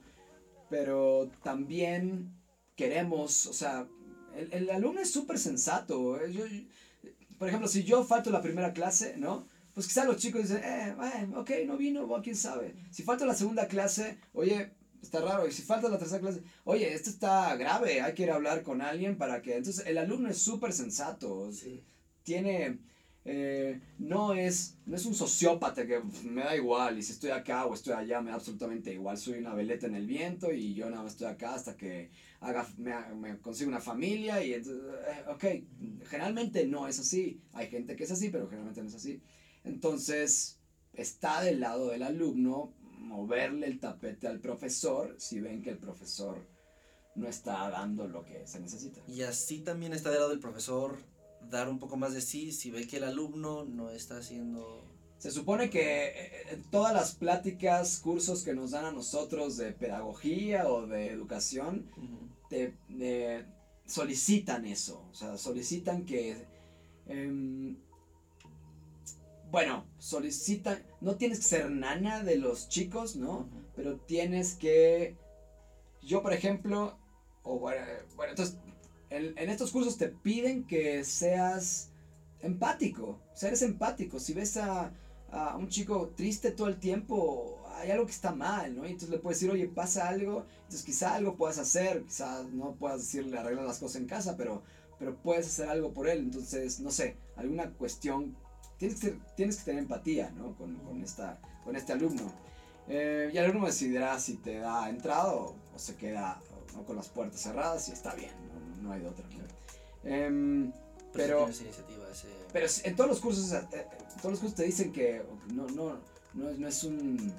pero 0.70 1.30
también 1.44 2.41
queremos, 2.82 3.46
o 3.48 3.54
sea, 3.54 3.88
el, 4.36 4.48
el 4.54 4.70
alumno 4.70 5.02
es 5.02 5.12
súper 5.12 5.38
sensato. 5.38 6.20
eh, 6.22 6.32
yo- 6.34 6.46
yo- 6.48 6.64
por 7.38 7.48
ejemplo, 7.48 7.68
si 7.68 7.84
yo 7.84 8.04
falto 8.04 8.30
la 8.32 8.42
primera 8.42 8.72
clase, 8.74 9.16
¿no? 9.18 9.34
Pues 9.74 9.88
quizá 9.88 10.04
los 10.06 10.18
chicos 10.18 10.42
dicen, 10.44 10.62
eh, 10.64 10.94
bueno, 10.98 11.40
ok, 11.42 11.50
no 11.66 11.78
vino, 11.78 12.06
bueno, 12.08 12.24
quién 12.24 12.36
sabe. 12.36 12.74
Si 12.92 13.04
falta 13.04 13.26
la 13.26 13.34
segunda 13.36 13.68
clase, 13.68 14.18
oye, 14.34 14.72
está 15.02 15.22
raro. 15.22 15.48
Y 15.48 15.52
si 15.52 15.62
falta 15.64 15.90
la 15.90 15.98
tercera 15.98 16.20
clase, 16.22 16.42
oye, 16.66 16.94
esto 16.94 17.10
está 17.10 17.56
grave, 17.56 18.02
hay 18.02 18.14
que 18.14 18.24
ir 18.24 18.32
a 18.32 18.36
hablar 18.36 18.64
con 18.64 18.82
alguien 18.82 19.18
para 19.18 19.42
que... 19.42 19.56
Entonces, 19.58 19.86
el 19.88 19.98
alumno 19.98 20.30
es 20.30 20.38
súper 20.40 20.72
sensato. 20.74 21.52
Sí. 21.52 21.84
Tiene... 22.24 22.80
eh, 23.26 23.80
no, 24.00 24.34
es, 24.34 24.76
no 24.86 24.96
es 24.96 25.06
un 25.06 25.16
sociópata 25.16 25.86
que 25.88 26.02
me 26.24 26.44
da 26.44 26.56
igual 26.56 26.98
y 26.98 27.04
si 27.04 27.12
estoy 27.14 27.32
acá 27.32 27.66
o 27.66 27.74
estoy 27.74 27.94
allá 27.94 28.20
me 28.22 28.30
da 28.32 28.36
absolutamente 28.38 28.92
igual. 28.94 29.18
Soy 29.18 29.36
una 29.40 29.54
veleta 29.54 29.86
en 29.88 29.96
el 29.96 30.06
viento 30.08 30.52
y 30.52 30.74
yo 30.74 30.90
nada 30.90 31.04
más 31.04 31.14
estoy 31.14 31.28
acá 31.28 31.54
hasta 31.56 31.78
que 31.78 32.10
haga, 32.42 32.68
me, 32.78 32.94
me 33.16 33.38
consiga 33.40 33.70
una 33.70 33.80
familia 33.80 34.44
y 34.44 34.54
entonces, 34.54 34.84
eh, 35.08 35.24
ok, 35.30 36.08
generalmente 36.10 36.68
no 36.68 36.88
es 36.88 37.00
así. 37.00 37.40
Hay 37.54 37.68
gente 37.68 37.96
que 37.96 38.04
es 38.04 38.12
así, 38.12 38.30
pero 38.30 38.48
generalmente 38.48 38.82
no 38.82 38.90
es 38.90 38.96
así. 38.96 39.22
Entonces, 39.64 40.60
está 40.94 41.42
del 41.42 41.60
lado 41.60 41.90
del 41.90 42.04
alumno 42.04 42.74
moverle 42.98 43.68
el 43.68 43.80
tapete 43.80 44.28
al 44.28 44.40
profesor 44.40 45.16
si 45.20 45.40
ven 45.40 45.62
que 45.62 45.70
el 45.70 45.78
profesor 45.78 46.38
no 47.16 47.28
está 47.28 47.70
dando 47.70 48.08
lo 48.08 48.24
que 48.24 48.48
se 48.48 48.60
necesita. 48.60 49.02
Y 49.08 49.22
así 49.22 49.60
también 49.60 49.94
está 49.94 50.10
del 50.10 50.20
lado 50.20 50.32
del 50.32 50.40
profesor 50.40 50.98
dar 51.50 51.70
un 51.70 51.80
poco 51.80 51.98
más 51.98 52.14
de 52.14 52.22
sí 52.22 52.52
si 52.52 52.72
ve 52.72 52.88
que 52.88 52.98
el 52.98 53.04
alumno 53.04 53.66
no 53.66 53.90
está 53.92 54.18
haciendo... 54.18 54.84
Se 55.18 55.30
supone 55.30 55.70
que 55.70 56.08
eh, 56.08 56.32
en 56.52 56.64
todas 56.64 56.94
las 56.94 57.14
pláticas, 57.14 58.00
cursos 58.00 58.44
que 58.44 58.56
nos 58.56 58.72
dan 58.72 58.86
a 58.86 58.92
nosotros 58.92 59.56
de 59.58 59.72
pedagogía 59.72 60.68
o 60.68 60.88
de 60.88 61.10
educación, 61.10 61.88
Ujú. 61.96 62.31
Te 62.52 62.76
eh, 63.00 63.46
solicitan 63.86 64.66
eso, 64.66 65.08
o 65.10 65.14
sea, 65.14 65.38
solicitan 65.38 66.06
que, 66.06 66.46
em, 67.08 67.78
bueno, 69.50 69.86
solicitan, 69.98 70.84
no 71.00 71.16
tienes 71.16 71.40
que 71.40 71.46
ser 71.46 71.72
nana 71.72 72.24
de 72.24 72.36
los 72.36 72.68
chicos, 72.68 73.16
¿no? 73.16 73.50
Pero 73.74 74.02
tienes 74.02 74.56
que, 74.56 75.16
yo 76.02 76.22
por 76.22 76.34
ejemplo, 76.34 76.98
o 77.44 77.58
bueno, 77.58 77.86
bueno, 78.18 78.32
entonces, 78.32 78.58
en, 79.10 79.38
en 79.38 79.50
estos 79.50 79.72
cursos 79.72 79.98
te 79.98 80.10
piden 80.10 80.66
que 80.66 81.06
seas 81.06 81.90
empático, 82.42 83.22
o 83.34 83.38
sea, 83.38 83.48
eres 83.48 83.62
empático, 83.62 84.20
si 84.20 84.34
ves 84.34 84.58
a, 84.58 84.92
a 85.32 85.56
un 85.56 85.70
chico 85.70 86.12
triste 86.18 86.52
todo 86.52 86.68
el 86.68 86.80
tiempo, 86.80 87.61
hay 87.82 87.92
algo 87.92 88.06
que 88.06 88.12
está 88.12 88.32
mal, 88.34 88.76
¿no? 88.76 88.84
Y 88.86 88.92
entonces 88.92 89.10
le 89.10 89.18
puedes 89.18 89.40
decir, 89.40 89.52
oye, 89.52 89.68
pasa 89.68 90.08
algo, 90.08 90.46
entonces 90.64 90.84
quizá 90.84 91.16
algo 91.16 91.36
puedas 91.36 91.58
hacer, 91.58 92.04
quizá 92.04 92.44
no 92.52 92.76
puedas 92.76 93.00
decirle 93.00 93.38
arreglar 93.38 93.66
las 93.66 93.80
cosas 93.80 93.98
en 94.02 94.08
casa, 94.08 94.38
pero, 94.38 94.64
pero 95.00 95.16
puedes 95.16 95.48
hacer 95.48 95.70
algo 95.70 95.92
por 95.94 96.08
él, 96.08 96.20
entonces, 96.20 96.80
no 96.80 96.92
sé, 96.92 97.18
alguna 97.36 97.70
cuestión, 97.72 98.36
tienes 98.78 99.00
que, 99.00 99.18
tienes 99.36 99.58
que 99.58 99.66
tener 99.66 99.84
empatía, 99.84 100.32
¿no? 100.32 100.56
Con, 100.56 100.76
con, 100.78 101.04
esta, 101.04 101.40
con 101.64 101.76
este 101.76 101.94
alumno. 101.94 102.32
Eh, 102.88 103.30
y 103.34 103.38
el 103.38 103.46
alumno 103.46 103.68
decidirá 103.68 104.20
si 104.20 104.38
te 104.38 104.58
da 104.60 104.90
entrada 104.90 105.34
o, 105.34 105.56
se 105.76 105.96
queda 105.96 106.40
¿no? 106.76 106.84
con 106.84 106.96
las 106.96 107.10
puertas 107.10 107.42
cerradas 107.42 107.88
y 107.90 107.94
está 107.94 108.14
bien, 108.14 108.32
no, 108.54 108.84
no 108.84 108.92
hay 108.94 109.02
de 109.02 109.08
otra. 109.08 109.26
Eh, 110.04 110.72
pero, 111.14 111.50
pero 112.54 112.68
en 112.84 112.96
todos 112.96 113.10
los 113.10 113.20
cursos, 113.20 113.52
eh, 113.52 113.68
eh, 113.74 113.88
todos 114.18 114.32
los 114.32 114.40
cursos 114.40 114.56
te 114.56 114.64
dicen 114.64 114.92
que 114.92 115.22
no, 115.54 115.68
no, 115.68 116.00
no, 116.34 116.50
es, 116.50 116.60
no 116.60 116.68
es 116.68 116.84
un... 116.84 117.34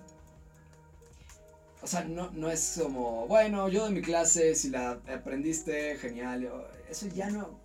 O 1.82 1.86
sea, 1.86 2.04
no, 2.04 2.30
no 2.30 2.50
es 2.50 2.78
como, 2.80 3.26
bueno, 3.26 3.68
yo 3.68 3.84
de 3.84 3.90
mi 3.90 4.02
clase, 4.02 4.54
si 4.54 4.70
la 4.70 5.00
aprendiste, 5.12 5.96
genial. 5.96 6.48
Eso 6.88 7.08
ya 7.08 7.28
no... 7.30 7.60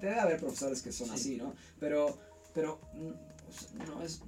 Debe 0.00 0.18
haber 0.18 0.40
profesores 0.40 0.80
que 0.80 0.92
son 0.92 1.10
así, 1.10 1.36
¿no? 1.36 1.54
Pero, 1.78 2.16
pero 2.54 2.80
mm, 2.94 3.86
no 3.86 4.02
es... 4.02 4.22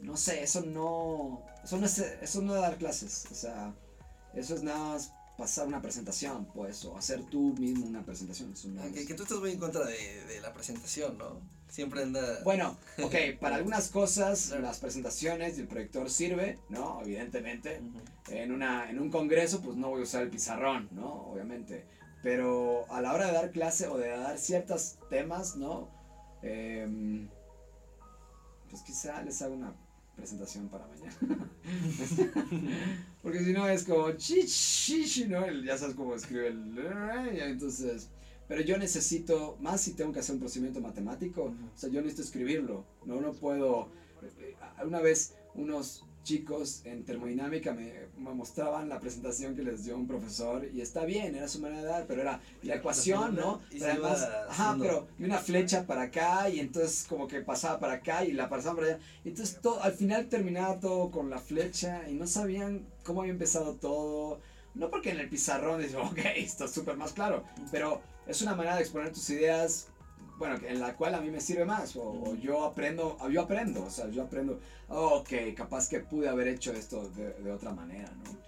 No 0.00 0.16
sé, 0.16 0.44
eso 0.44 0.62
no... 0.62 1.44
Eso 1.64 1.76
no 1.76 1.86
es, 1.86 1.98
eso 1.98 2.40
no 2.40 2.54
es 2.54 2.62
dar 2.62 2.78
clases. 2.78 3.26
O 3.32 3.34
sea, 3.34 3.74
eso 4.34 4.54
es 4.54 4.62
nada 4.62 4.78
más 4.78 5.12
pasar 5.36 5.66
una 5.66 5.82
presentación, 5.82 6.46
pues, 6.54 6.84
o 6.84 6.96
hacer 6.96 7.22
tú 7.30 7.54
mismo 7.58 7.86
una 7.86 8.04
presentación. 8.04 8.54
que, 8.92 9.14
tú 9.14 9.24
estás 9.24 9.38
muy 9.38 9.52
en 9.52 9.58
contra 9.58 9.84
de, 9.84 10.24
de, 10.24 10.40
la 10.40 10.52
presentación, 10.52 11.18
¿no? 11.18 11.40
Siempre 11.68 12.02
anda... 12.02 12.40
Bueno, 12.44 12.76
ok, 13.02 13.14
para 13.40 13.56
algunas 13.56 13.88
cosas 13.88 14.50
las 14.60 14.78
presentaciones 14.78 15.58
y 15.58 15.62
el 15.62 15.68
proyector 15.68 16.10
sirve, 16.10 16.58
¿no? 16.68 17.00
Evidentemente. 17.02 17.80
en, 18.28 18.52
una, 18.52 18.90
en 18.90 18.98
un 18.98 19.10
congreso, 19.10 19.60
pues 19.60 19.76
no 19.76 19.90
voy 19.90 20.00
a 20.00 20.04
usar 20.04 20.22
el 20.22 20.30
pizarrón, 20.30 20.88
¿no? 20.92 21.30
Obviamente. 21.30 21.84
Pero 22.22 22.84
a 22.90 23.00
la 23.00 23.12
hora 23.14 23.26
de 23.26 23.32
dar 23.32 23.50
clase 23.52 23.86
o 23.86 23.96
de 23.96 24.08
dar 24.08 24.38
ciertos 24.38 24.98
temas, 25.08 25.56
¿no? 25.56 25.88
Em, 26.42 27.28
pues 28.70 28.82
quizá 28.82 29.22
les 29.22 29.40
haga 29.42 29.54
una 29.54 29.74
presentación 30.16 30.68
para 30.68 30.86
mañana. 30.86 31.16
Porque 33.22 33.44
si 33.44 33.52
no 33.52 33.68
es 33.68 33.84
como 33.84 34.10
chichi, 34.12 35.26
¿no? 35.26 35.48
ya 35.62 35.78
sabes 35.78 35.94
cómo 35.94 36.14
escribe 36.14 36.48
el... 36.48 36.78
Entonces, 37.40 38.08
pero 38.48 38.62
yo 38.62 38.78
necesito, 38.78 39.56
más 39.60 39.82
si 39.82 39.92
tengo 39.92 40.12
que 40.12 40.20
hacer 40.20 40.34
un 40.34 40.40
procedimiento 40.40 40.80
matemático, 40.80 41.44
o 41.44 41.78
sea, 41.78 41.90
yo 41.90 42.00
necesito 42.00 42.22
escribirlo, 42.22 42.84
no, 43.04 43.20
no 43.20 43.32
puedo... 43.32 43.88
Eh, 44.40 44.56
una 44.84 45.00
vez 45.00 45.34
unos 45.54 46.04
chicos 46.28 46.82
en 46.84 47.04
termodinámica 47.04 47.72
me, 47.72 48.06
mostraban 48.18 48.90
la 48.90 49.00
presentación 49.00 49.56
que 49.56 49.62
les 49.62 49.84
dio 49.84 49.96
un 49.96 50.06
profesor 50.06 50.68
y 50.74 50.82
está 50.82 51.06
bien, 51.06 51.34
era 51.34 51.48
su 51.48 51.58
manera 51.58 51.80
de 51.80 51.88
dar, 51.88 52.06
pero 52.06 52.20
era 52.20 52.40
la 52.62 52.74
ecuación, 52.74 53.34
¿no? 53.34 53.62
Pero 53.70 53.86
además, 53.86 54.28
ajá, 54.48 54.76
pero 54.78 55.08
y 55.18 55.24
una 55.24 55.38
flecha 55.38 55.86
para 55.86 56.02
acá 56.02 56.50
y 56.50 56.60
entonces 56.60 57.06
como 57.08 57.26
que 57.26 57.40
pasaba 57.40 57.80
para 57.80 57.94
acá 57.94 58.26
y 58.26 58.32
la 58.32 58.50
pasaba 58.50 58.76
para 58.76 58.86
allá. 58.88 58.98
Entonces 59.24 59.58
todo, 59.62 59.82
al 59.82 59.92
final 59.92 60.28
terminaba 60.28 60.78
todo 60.78 61.10
con 61.10 61.30
la 61.30 61.38
flecha 61.38 62.06
y 62.10 62.12
no 62.12 62.26
sabían 62.26 62.86
cómo 63.04 63.22
había 63.22 63.32
empezado 63.32 63.74
todo. 63.76 64.40
No 64.74 64.90
porque 64.90 65.10
en 65.10 65.20
el 65.20 65.30
pizarrón 65.30 65.80
dices, 65.80 65.96
ok, 66.02 66.18
esto 66.36 66.66
es 66.66 66.72
súper 66.72 66.96
más 66.98 67.14
claro, 67.14 67.44
pero 67.72 68.02
es 68.28 68.42
una 68.42 68.54
manera 68.54 68.76
de 68.76 68.82
exponer 68.82 69.12
tus 69.12 69.28
ideas 69.30 69.88
bueno, 70.38 70.56
en 70.66 70.78
la 70.80 70.96
cual 70.96 71.14
a 71.14 71.20
mí 71.20 71.30
me 71.30 71.40
sirve 71.40 71.64
más, 71.64 71.96
o, 71.96 72.34
yo 72.36 72.64
aprendo, 72.64 73.18
yo 73.28 73.42
aprendo, 73.42 73.84
o 73.84 73.90
sea, 73.90 74.08
yo 74.08 74.22
aprendo, 74.22 74.60
ok, 74.88 75.30
capaz 75.56 75.88
que 75.88 76.00
pude 76.00 76.28
haber 76.28 76.46
hecho 76.48 76.72
esto 76.72 77.08
de, 77.10 77.50
otra 77.50 77.72
manera, 77.72 78.10
¿no? 78.24 78.38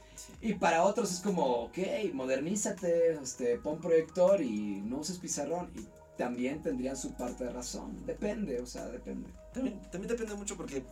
Y 0.40 0.54
para 0.54 0.84
otros 0.84 1.12
es 1.12 1.20
como, 1.20 1.64
ok, 1.64 1.78
modernízate, 2.12 3.14
este, 3.20 3.58
pon 3.58 3.80
proyector 3.80 4.40
y 4.40 4.80
no 4.82 4.98
uses 4.98 5.18
pizarrón, 5.18 5.70
y 5.74 5.86
también 6.16 6.62
tendrían 6.62 6.96
su 6.96 7.12
parte 7.14 7.44
de 7.44 7.50
razón, 7.50 8.06
depende, 8.06 8.60
o 8.60 8.66
sea, 8.66 8.86
depende. 8.86 9.28
También, 9.52 9.80
también 9.90 10.08
depende 10.08 10.34
mucho 10.34 10.56
porque 10.56 10.84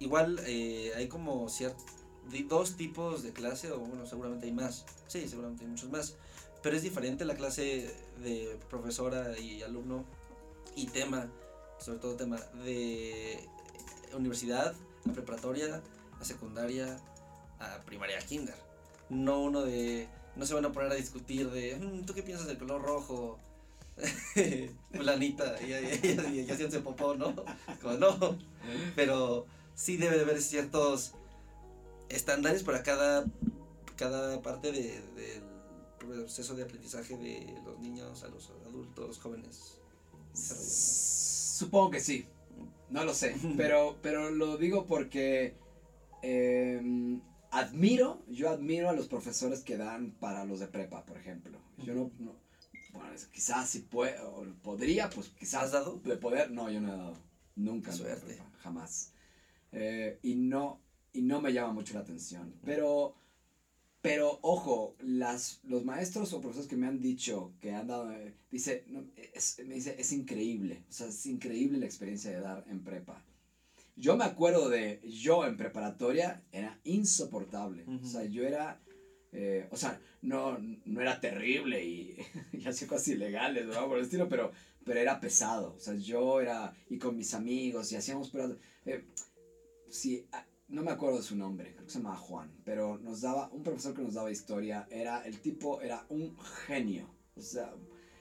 igual 0.00 0.40
eh, 0.46 0.90
hay 0.96 1.06
como 1.06 1.48
ciertos, 1.48 1.84
dos 2.48 2.76
tipos 2.76 3.22
de 3.22 3.32
clase, 3.32 3.70
o 3.70 3.78
bueno, 3.78 4.04
seguramente 4.04 4.46
hay 4.46 4.52
más, 4.52 4.84
sí, 5.06 5.28
seguramente 5.28 5.64
hay 5.64 5.70
muchos 5.70 5.90
más, 5.90 6.16
pero 6.62 6.76
es 6.76 6.82
diferente 6.82 7.24
la 7.24 7.34
clase 7.34 7.94
de 8.22 8.58
profesora 8.68 9.38
y 9.38 9.62
alumno 9.62 10.04
y 10.76 10.86
tema, 10.86 11.28
sobre 11.78 11.98
todo 11.98 12.16
tema 12.16 12.38
de 12.64 13.38
universidad, 14.14 14.74
a 15.08 15.12
preparatoria, 15.12 15.80
a 16.20 16.24
secundaria, 16.24 16.98
a 17.58 17.78
primaria, 17.84 18.18
a 18.18 18.22
kinder. 18.22 18.54
No 19.08 19.40
uno 19.40 19.62
de, 19.62 20.08
no 20.36 20.46
se 20.46 20.54
van 20.54 20.64
a 20.64 20.72
poner 20.72 20.92
a 20.92 20.94
discutir 20.94 21.50
de, 21.50 21.76
mm, 21.76 22.04
¿tú 22.04 22.14
qué 22.14 22.22
piensas 22.22 22.46
del 22.46 22.58
color 22.58 22.82
rojo? 22.82 23.38
Fulanita, 24.94 25.56
y, 25.62 25.72
y, 25.72 26.14
¿no? 27.18 27.34
Como 27.82 27.94
no. 27.98 28.38
Pero 28.94 29.46
sí 29.74 29.96
debe 29.96 30.16
de 30.16 30.22
haber 30.22 30.40
ciertos 30.40 31.12
estándares 32.08 32.62
para 32.62 32.82
cada, 32.82 33.24
cada 33.96 34.40
parte 34.42 34.72
del 34.72 35.49
proceso 36.10 36.54
de 36.54 36.64
aprendizaje 36.64 37.16
de 37.16 37.54
los 37.64 37.78
niños 37.78 38.22
a 38.22 38.28
los 38.28 38.50
adultos, 38.66 39.18
jóvenes. 39.18 39.78
Supongo 40.34 41.90
que 41.90 42.00
sí. 42.00 42.26
No 42.90 43.04
lo 43.04 43.14
sé. 43.14 43.34
pero, 43.56 43.96
pero 44.02 44.30
lo 44.30 44.56
digo 44.56 44.86
porque 44.86 45.54
em, 46.22 47.20
admiro, 47.50 48.22
yo 48.28 48.50
admiro 48.50 48.88
a 48.88 48.92
los 48.92 49.08
profesores 49.08 49.60
que 49.60 49.76
dan 49.76 50.12
para 50.12 50.44
los 50.44 50.60
de 50.60 50.66
prepa, 50.66 51.04
por 51.04 51.16
ejemplo. 51.16 51.58
Yo 51.78 51.94
no, 51.94 52.10
bueno, 52.92 53.10
quizás 53.32 53.68
si 53.68 53.80
puedo, 53.80 54.44
podría, 54.62 55.08
pues 55.10 55.28
quizás. 55.28 55.64
¿Has 55.64 55.72
dado? 55.72 56.00
De 56.04 56.16
poder, 56.16 56.50
no, 56.50 56.70
yo 56.70 56.80
no 56.80 56.92
he 56.92 56.96
dado. 56.96 57.16
Nunca. 57.56 57.92
Suerte. 57.92 58.38
jamás. 58.58 59.12
Eh, 59.72 60.18
y 60.22 60.34
no, 60.34 60.80
y 61.12 61.22
no 61.22 61.40
me 61.40 61.52
llama 61.52 61.72
mucho 61.72 61.94
la 61.94 62.00
atención. 62.00 62.54
Pero 62.64 63.14
pero 64.02 64.38
ojo, 64.42 64.96
las, 65.00 65.60
los 65.64 65.84
maestros 65.84 66.32
o 66.32 66.40
profesores 66.40 66.68
que 66.68 66.76
me 66.76 66.86
han 66.86 67.00
dicho 67.00 67.52
que 67.60 67.72
han 67.72 67.86
dado, 67.86 68.10
eh, 68.12 68.34
dice, 68.50 68.84
es, 69.34 69.60
me 69.66 69.74
dice, 69.74 69.94
es 69.98 70.12
increíble, 70.12 70.84
o 70.88 70.92
sea, 70.92 71.08
es 71.08 71.26
increíble 71.26 71.78
la 71.78 71.86
experiencia 71.86 72.30
de 72.30 72.40
dar 72.40 72.64
en 72.68 72.82
prepa. 72.82 73.22
Yo 73.96 74.16
me 74.16 74.24
acuerdo 74.24 74.70
de, 74.70 75.02
yo 75.04 75.44
en 75.44 75.58
preparatoria 75.58 76.42
era 76.50 76.80
insoportable, 76.84 77.84
o 78.02 78.06
sea, 78.06 78.24
yo 78.24 78.44
era, 78.44 78.80
eh, 79.32 79.68
o 79.70 79.76
sea, 79.76 80.00
no, 80.22 80.58
no 80.58 81.00
era 81.02 81.20
terrible 81.20 81.84
y, 81.84 82.16
y 82.52 82.66
hacía 82.66 82.88
cosas 82.88 83.08
ilegales, 83.08 83.66
¿no? 83.66 83.86
Por 83.86 83.98
el 83.98 84.04
estilo, 84.04 84.30
pero, 84.30 84.50
pero 84.82 84.98
era 84.98 85.20
pesado, 85.20 85.74
o 85.74 85.78
sea, 85.78 85.94
yo 85.94 86.40
era, 86.40 86.74
y 86.88 86.96
con 86.96 87.16
mis 87.16 87.34
amigos, 87.34 87.92
y 87.92 87.96
hacíamos, 87.96 88.30
pero, 88.30 88.56
eh, 88.86 89.04
sí, 89.90 90.26
no 90.70 90.82
me 90.82 90.92
acuerdo 90.92 91.18
de 91.18 91.24
su 91.24 91.36
nombre, 91.36 91.72
creo 91.72 91.84
que 91.84 91.90
se 91.92 91.98
llamaba 91.98 92.16
Juan, 92.16 92.50
pero 92.64 92.98
nos 92.98 93.20
daba, 93.20 93.50
un 93.52 93.62
profesor 93.62 93.94
que 93.94 94.02
nos 94.02 94.14
daba 94.14 94.30
historia, 94.30 94.86
era, 94.90 95.26
el 95.26 95.40
tipo 95.40 95.80
era 95.80 96.06
un 96.08 96.36
genio, 96.66 97.10
o 97.36 97.40
sea, 97.40 97.74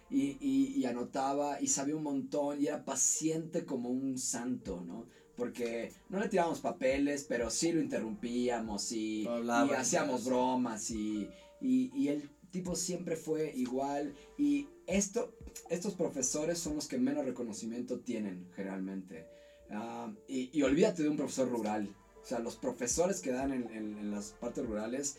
y, 0.10 0.38
y, 0.42 0.86
anotaba 0.86 1.62
y 1.62 1.68
sabía 1.68 1.96
un 1.96 2.02
montón 2.02 2.60
y 2.60 2.66
era 2.66 2.84
paciente 2.84 3.64
como 3.64 3.90
un 3.90 4.18
santo, 4.18 4.82
¿no? 4.82 5.06
Porque 5.36 5.94
no 6.10 6.20
le 6.20 6.28
tirábamos 6.28 6.62
papeles, 6.62 7.26
pero 7.30 7.52
sí 7.52 7.72
lo 7.72 7.80
interrumpíamos 7.80 8.92
y, 8.92 9.22
y 9.22 9.74
hacíamos 9.78 10.26
bromas 10.26 10.90
y, 10.90 11.30
y, 11.62 12.08
el 12.08 12.28
tipo 12.50 12.76
siempre 12.76 13.16
fue 13.16 13.54
igual 13.56 14.16
y 14.38 14.68
esto, 14.88 15.36
estos 15.70 15.94
profesores 15.94 16.58
son 16.58 16.76
los 16.76 16.88
que 16.88 16.98
menos 16.98 17.26
reconocimiento 17.26 18.00
tienen 18.00 18.50
generalmente. 18.56 19.28
Ah, 19.70 20.12
y, 20.28 20.50
y 20.52 20.64
olvídate 20.64 21.04
de 21.04 21.10
un 21.10 21.18
profesor 21.18 21.48
rural, 21.48 21.96
sea, 22.30 22.40
los 22.40 22.56
profesores 22.56 23.22
que 23.22 23.32
dan 23.32 23.52
en, 23.52 23.70
en, 23.72 24.12
las 24.12 24.32
partes 24.32 24.66
rurales, 24.66 25.18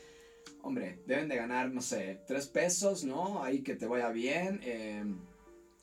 hombre, 0.62 0.99
deben 1.07 1.28
de 1.28 1.37
ganar, 1.37 1.70
no 1.70 1.82
sé, 1.82 2.20
tres 2.27 2.47
pesos, 2.47 3.05
¿no? 3.05 3.43
Ahí 3.43 3.62
que 3.62 3.74
te 3.77 3.87
vaya 3.87 4.11
bien. 4.11 4.61
Eh, 4.62 5.05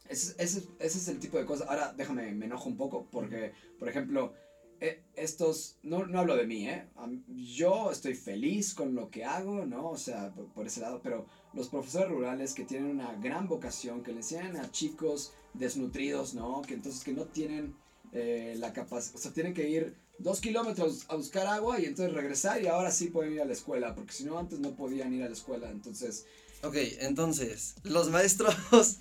ese, 0.10 0.36
ese, 0.42 0.64
ese, 0.80 0.98
es 0.98 1.08
el 1.08 1.20
tipo 1.20 1.38
de 1.38 1.46
cosas. 1.46 1.68
Ahora, 1.68 1.94
déjame, 1.96 2.32
me 2.32 2.46
enojo 2.46 2.70
un 2.70 2.78
poco 2.78 3.08
porque, 3.12 3.52
por 3.78 3.90
ejemplo, 3.90 4.34
eh, 4.80 5.04
estos, 5.16 5.78
no, 5.84 6.06
no, 6.06 6.20
hablo 6.20 6.36
de 6.36 6.46
mí, 6.46 6.70
¿eh? 6.70 6.88
Yo 7.28 7.92
estoy 7.92 8.14
feliz 8.14 8.74
con 8.74 8.96
lo 8.96 9.10
que 9.10 9.26
hago, 9.26 9.66
¿no? 9.66 9.90
O 9.90 9.98
sea, 9.98 10.34
por, 10.34 10.46
por, 10.54 10.68
ese 10.68 10.82
lado, 10.82 11.02
pero 11.04 11.26
los 11.54 11.70
profesores 11.70 12.10
rurales 12.10 12.54
que 12.54 12.64
tienen 12.64 12.92
una 12.92 13.14
gran 13.16 13.48
vocación, 13.48 14.04
que 14.04 14.12
le 14.12 14.20
enseñan 14.20 14.56
a 14.56 14.72
chicos 14.72 15.34
desnutridos, 15.54 16.36
¿no? 16.36 16.62
Que 16.62 16.76
entonces 16.76 17.04
que 17.04 17.14
no 17.14 17.26
tienen 17.26 17.76
eh, 18.14 18.56
la 18.58 18.72
capacidad, 18.72 19.16
o 19.16 19.20
sea, 19.20 19.34
tienen 19.34 19.54
que 19.54 19.68
ir 19.70 19.96
dos 20.20 20.42
kilómetros 20.42 21.06
a 21.10 21.16
buscar 21.16 21.48
agua 21.48 21.80
y 21.80 21.86
entonces 21.86 22.14
regresar 22.14 22.62
y 22.62 22.68
ahora 22.68 22.92
sí 22.92 23.08
pueden 23.08 23.34
ir 23.34 23.42
a 23.42 23.46
la 23.46 23.54
escuela, 23.54 23.96
porque 23.96 24.14
si 24.14 24.24
no 24.24 24.38
antes 24.38 24.60
no 24.60 24.76
podían 24.76 25.14
ir 25.14 25.24
a 25.24 25.28
la 25.28 25.34
escuela, 25.34 25.70
entonces... 25.70 26.26
Ok, 26.64 26.76
entonces, 27.02 27.76
los 27.84 28.10
maestros 28.10 28.56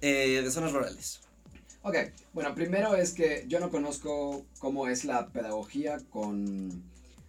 eh, 0.00 0.40
de 0.42 0.50
zonas 0.50 0.72
rurales. 0.72 1.20
Ok, 1.82 1.96
bueno, 2.32 2.54
primero 2.54 2.94
es 2.96 3.12
que 3.12 3.44
yo 3.46 3.60
no 3.60 3.70
conozco 3.70 4.46
cómo 4.58 4.88
es 4.88 5.04
la 5.04 5.28
pedagogía 5.28 5.98
con, 6.10 6.82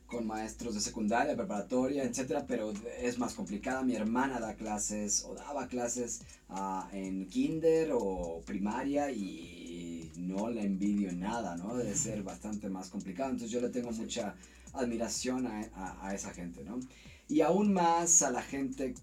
con 0.07 0.27
maestros 0.27 0.75
de 0.75 0.81
secundaria, 0.81 1.35
preparatoria, 1.35 2.03
etcétera, 2.03 2.45
pero 2.47 2.73
es 2.99 3.17
más 3.17 3.33
complicada. 3.33 3.83
Mi 3.83 3.95
hermana 3.95 4.39
da 4.39 4.55
clases 4.55 5.23
o 5.25 5.33
daba 5.33 5.67
clases 5.67 6.21
ah, 6.49 6.87
en 6.91 7.27
kinder 7.27 7.91
o 7.93 8.41
primaria 8.45 9.11
y 9.11 10.11
no 10.17 10.49
la 10.49 10.61
envidio 10.61 11.09
en 11.09 11.19
nada, 11.19 11.55
¿no? 11.57 11.75
Debe 11.75 11.95
ser 11.95 12.23
bastante 12.23 12.69
más 12.69 12.89
complicado. 12.89 13.31
Entonces 13.31 13.51
yo 13.51 13.61
le 13.61 13.69
tengo 13.69 13.91
mucha 13.91 14.35
admiración 14.73 15.47
a, 15.47 15.69
a, 15.73 16.07
a 16.07 16.15
esa 16.15 16.31
gente, 16.31 16.63
¿no? 16.63 16.79
Y 17.27 17.41
aún 17.41 17.73
más 17.73 18.21
a 18.21 18.29
la 18.29 18.43
gente 18.43 18.93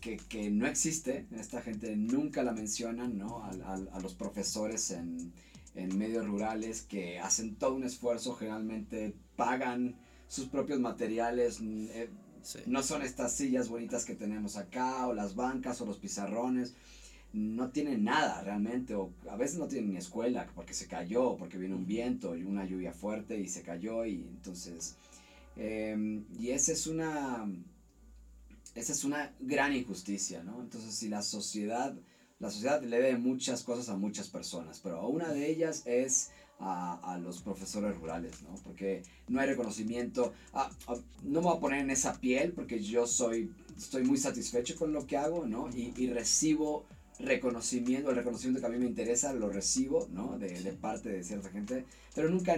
que, 0.00 0.16
que, 0.16 0.50
no 0.50 0.66
existe, 0.66 1.26
esta 1.32 1.60
gente 1.60 1.94
nunca 1.96 2.42
la 2.42 2.52
mencionan, 2.52 3.18
¿no? 3.18 3.44
A, 3.44 3.50
a, 3.50 3.74
a 3.74 4.00
los 4.00 4.14
profesores 4.14 4.90
en, 4.90 5.32
en 5.74 5.98
medios 5.98 6.26
rurales 6.26 6.82
que 6.82 7.18
hacen 7.18 7.56
todo 7.56 7.74
un 7.74 7.84
esfuerzo, 7.84 8.34
generalmente 8.34 9.14
pagan 9.36 9.96
sus 10.32 10.48
propios 10.48 10.80
materiales. 10.80 11.60
Mm, 11.60 11.86
eh, 11.90 12.10
no 12.66 12.82
son 12.82 13.02
estas 13.02 13.36
sillas 13.36 13.68
bonitas 13.68 14.06
que 14.06 14.14
tenemos 14.14 14.56
acá, 14.56 15.06
o 15.06 15.12
las 15.12 15.34
bancas, 15.34 15.80
o 15.82 15.86
los 15.86 15.98
pizarrones. 15.98 16.74
No 17.34 17.70
tienen 17.70 18.04
nada 18.04 18.42
realmente, 18.42 18.94
o 18.94 19.12
a 19.30 19.36
veces 19.36 19.58
no 19.58 19.68
tienen 19.68 19.90
ni 19.90 19.98
escuela 19.98 20.50
porque 20.54 20.72
se 20.72 20.86
cayó, 20.86 21.36
porque 21.36 21.58
vino 21.58 21.76
un 21.76 21.86
viento 21.86 22.34
y 22.34 22.44
una 22.44 22.64
lluvia 22.64 22.94
fuerte 22.94 23.38
y 23.38 23.46
se 23.46 23.62
cayó, 23.62 24.06
y 24.06 24.22
entonces. 24.22 24.96
Em, 25.56 26.24
y 26.38 26.50
esa 26.50 26.72
es 26.72 26.86
una. 26.86 27.46
Esa 28.74 28.92
es 28.92 29.04
una 29.04 29.34
gran 29.38 29.74
injusticia, 29.76 30.42
¿no? 30.42 30.62
Entonces, 30.62 30.94
si 30.94 31.08
la 31.08 31.22
sociedad. 31.22 31.94
La 32.38 32.50
sociedad 32.50 32.82
le 32.82 32.96
debe 32.96 33.18
muchas 33.18 33.62
cosas 33.62 33.88
a 33.88 33.96
muchas 33.96 34.28
personas, 34.28 34.80
pero 34.82 35.06
una 35.06 35.32
de 35.32 35.48
ellas 35.48 35.82
es 35.86 36.32
a, 36.62 36.94
a, 37.02 37.18
los 37.18 37.42
profesores 37.42 37.96
rurales, 37.98 38.42
¿no? 38.42 38.54
Porque 38.62 39.02
no 39.28 39.40
hay 39.40 39.48
reconocimiento. 39.48 40.32
Ah, 40.54 40.70
ah, 40.86 40.94
no 41.24 41.40
me 41.40 41.46
voy 41.48 41.56
a 41.56 41.60
poner 41.60 41.80
en 41.80 41.90
esa 41.90 42.14
piel 42.20 42.52
porque 42.52 42.80
yo 42.80 43.06
soy, 43.06 43.52
estoy 43.76 44.04
muy 44.04 44.16
satisfecho 44.16 44.76
con 44.76 44.92
lo 44.92 45.06
que 45.06 45.16
hago, 45.16 45.44
¿no? 45.44 45.68
Y, 45.74 45.92
y 45.96 46.10
recibo 46.10 46.86
reconocimiento, 47.18 48.10
el 48.10 48.16
reconocimiento 48.16 48.60
que 48.60 48.66
a 48.66 48.70
mí 48.70 48.78
me 48.78 48.86
interesa, 48.86 49.32
lo 49.32 49.50
recibo, 49.50 50.08
¿no? 50.12 50.38
De, 50.38 50.48
de 50.60 50.72
parte 50.72 51.08
de 51.08 51.24
cierta 51.24 51.50
gente, 51.50 51.84
pero 52.14 52.30
nunca 52.30 52.56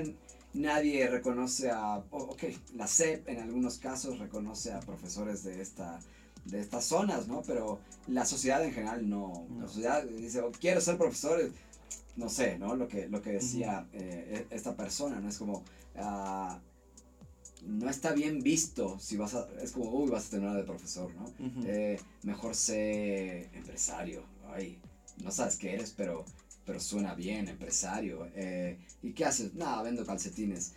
nadie 0.53 1.09
reconoce 1.09 1.71
a, 1.71 1.97
ok, 2.11 2.45
la 2.77 2.87
SEP 2.87 3.29
en 3.29 3.41
algunos 3.41 3.79
casos 3.79 4.19
reconoce 4.19 4.73
a 4.73 4.81
profesores 4.81 5.43
de 5.45 5.61
esta 5.61 5.99
de 6.45 6.61
estas 6.61 6.85
zonas, 6.85 7.27
¿no? 7.27 7.43
Pero 7.47 7.81
la 8.07 8.27
sociedad 8.27 8.63
en 8.63 8.73
general 8.73 9.09
no. 9.09 9.47
La 9.59 9.67
sociedad 9.67 10.05
dice, 10.05 10.41
oh, 10.43 10.53
quiero 10.53 10.81
ser 10.81 10.99
profesor, 10.99 11.41
no 12.17 12.29
sé, 12.29 12.59
¿no? 12.59 12.77
Lo 12.77 12.89
que, 12.89 13.09
lo 13.09 13.21
que 13.21 13.33
decía 13.33 13.87
eh, 13.93 14.47
e, 14.51 14.55
esta 14.55 14.77
persona, 14.77 15.21
¿no? 15.21 15.29
Es 15.29 15.39
como, 15.39 15.65
uh, 15.97 16.55
no 17.67 17.91
está 17.91 18.13
bien 18.13 18.41
visto 18.43 18.99
si 18.99 19.17
vas 19.17 19.35
a, 19.35 19.49
es 19.63 19.73
como, 19.73 19.91
uy, 19.91 20.11
vas 20.11 20.27
a 20.27 20.31
tener 20.31 20.49
una 20.49 20.57
de 20.57 20.65
profesor, 20.65 21.13
¿no? 21.15 21.25
Uh 21.25 21.51
-huh. 21.51 21.65
eh, 21.67 22.01
mejor 22.23 22.55
sé 22.55 23.49
empresario, 23.55 24.23
ay, 24.55 24.79
no 25.23 25.31
sabes 25.31 25.57
qué 25.57 25.75
eres, 25.75 25.93
pero, 25.97 26.25
pero 26.65 26.81
suena 26.81 27.15
bien, 27.15 27.49
empresario. 27.49 28.29
Eh, 28.35 28.79
¿Y 29.03 29.13
qué 29.13 29.25
haces? 29.25 29.55
Nada, 29.55 29.83
vendo 29.83 30.05
calcetines. 30.05 30.73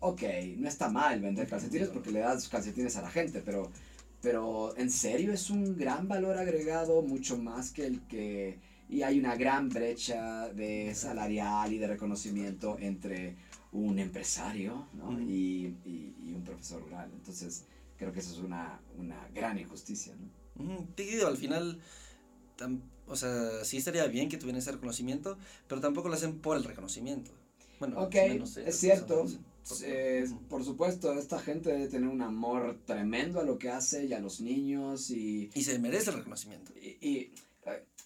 Ok, 0.00 0.22
no 0.56 0.68
está 0.68 0.88
mal 0.88 1.20
vender 1.20 1.46
calcetines 1.46 1.88
porque 1.88 2.10
le 2.10 2.20
das 2.20 2.48
calcetines 2.48 2.96
a 2.96 3.02
la 3.02 3.10
gente, 3.10 3.42
pero, 3.44 3.70
pero 4.22 4.76
en 4.76 4.90
serio 4.90 5.32
es 5.32 5.50
un 5.50 5.76
gran 5.76 6.08
valor 6.08 6.38
agregado, 6.38 7.02
mucho 7.02 7.36
más 7.36 7.70
que 7.70 7.86
el 7.86 8.00
que 8.06 8.58
y 8.90 9.02
hay 9.02 9.20
una 9.20 9.36
gran 9.36 9.68
brecha 9.68 10.48
de 10.48 10.94
salarial 10.96 11.72
y 11.72 11.78
de 11.78 11.86
reconocimiento 11.86 12.76
entre 12.80 13.36
un 13.72 14.00
empresario 14.00 14.88
¿no? 14.94 15.12
mm. 15.12 15.30
y, 15.30 15.66
y, 15.84 16.16
y, 16.24 16.32
un 16.34 16.42
profesor 16.42 16.82
rural. 16.82 17.08
Entonces, 17.14 17.66
creo 17.96 18.12
que 18.12 18.18
eso 18.18 18.32
es 18.32 18.38
una, 18.38 18.80
una 18.98 19.28
gran 19.32 19.58
injusticia. 19.60 20.12
¿no? 20.16 20.64
Mm, 20.64 20.86
te 20.96 21.04
digo, 21.04 21.28
al 21.28 21.36
final, 21.36 21.80
tam, 22.56 22.82
o 23.06 23.14
sea, 23.14 23.64
sí 23.64 23.76
estaría 23.76 24.04
bien 24.08 24.28
que 24.28 24.38
tuvieran 24.38 24.58
ese 24.58 24.72
reconocimiento, 24.72 25.38
pero 25.68 25.80
tampoco 25.80 26.08
lo 26.08 26.14
hacen 26.14 26.40
por 26.40 26.56
el 26.56 26.64
reconocimiento. 26.64 27.30
Bueno, 27.78 28.00
ok, 28.00 28.14
menos, 28.14 28.56
eh, 28.56 28.64
es 28.66 28.76
cierto. 28.76 29.24
Eh, 29.84 30.28
por 30.48 30.64
supuesto, 30.64 31.12
esta 31.12 31.38
gente 31.38 31.70
debe 31.70 31.86
tener 31.86 32.08
un 32.08 32.22
amor 32.22 32.80
tremendo 32.86 33.38
a 33.38 33.44
lo 33.44 33.56
que 33.56 33.70
hace 33.70 34.06
y 34.06 34.14
a 34.14 34.18
los 34.18 34.40
niños 34.40 35.10
y... 35.10 35.48
Y 35.54 35.62
se 35.62 35.78
merece 35.78 36.10
el 36.10 36.16
reconocimiento. 36.16 36.72
y, 36.76 36.98
y 37.08 37.32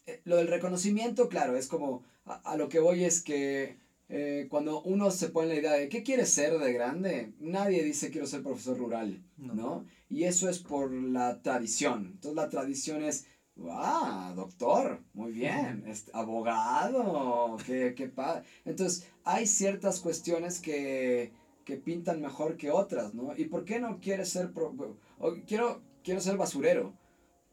eh, 0.07 0.21
lo 0.25 0.37
del 0.37 0.49
reconocimiento, 0.49 1.29
claro, 1.29 1.57
es 1.57 1.69
como, 1.69 2.05
a, 2.25 2.35
a 2.53 2.57
lo 2.57 2.69
que 2.69 2.81
voy 2.81 3.05
es 3.05 3.23
que 3.23 3.77
eh, 4.09 4.47
cuando 4.51 4.83
uno 4.83 5.11
se 5.11 5.31
pone 5.31 5.49
la 5.49 5.55
idea 5.55 5.73
de 5.73 5.89
qué 5.89 6.03
quiere 6.03 6.27
ser 6.27 6.59
de 6.59 6.73
grande, 6.73 7.33
nadie 7.41 7.83
dice 7.83 8.11
quiero 8.11 8.27
ser 8.27 8.43
profesor 8.43 8.77
rural, 8.77 9.23
¿no? 9.39 9.55
¿no? 9.55 9.87
Y 10.11 10.25
eso 10.25 10.49
es 10.49 10.59
por 10.59 10.93
la 10.93 11.41
tradición. 11.41 12.11
Entonces 12.13 12.37
la 12.37 12.51
tradición 12.51 13.03
es, 13.03 13.27
ah, 13.71 14.33
doctor, 14.37 15.01
muy 15.15 15.33
bien, 15.33 15.85
este, 15.87 16.11
abogado, 16.15 17.57
qué, 17.67 17.95
qué 17.97 18.09
padre. 18.09 18.45
Entonces 18.67 19.09
hay 19.25 19.47
ciertas 19.47 20.01
cuestiones 20.01 20.61
que, 20.61 21.33
que 21.65 21.77
pintan 21.77 22.21
mejor 22.21 22.57
que 22.59 22.71
otras, 22.71 23.15
¿no? 23.15 23.35
¿Y 23.37 23.47
por 23.47 23.65
qué 23.65 23.81
no 23.81 24.01
quieres 24.01 24.29
ser, 24.29 24.53
pro, 24.53 24.75
o 25.19 25.35
quiero, 25.47 25.81
quiero 26.03 26.21
ser 26.21 26.37
basurero? 26.37 26.93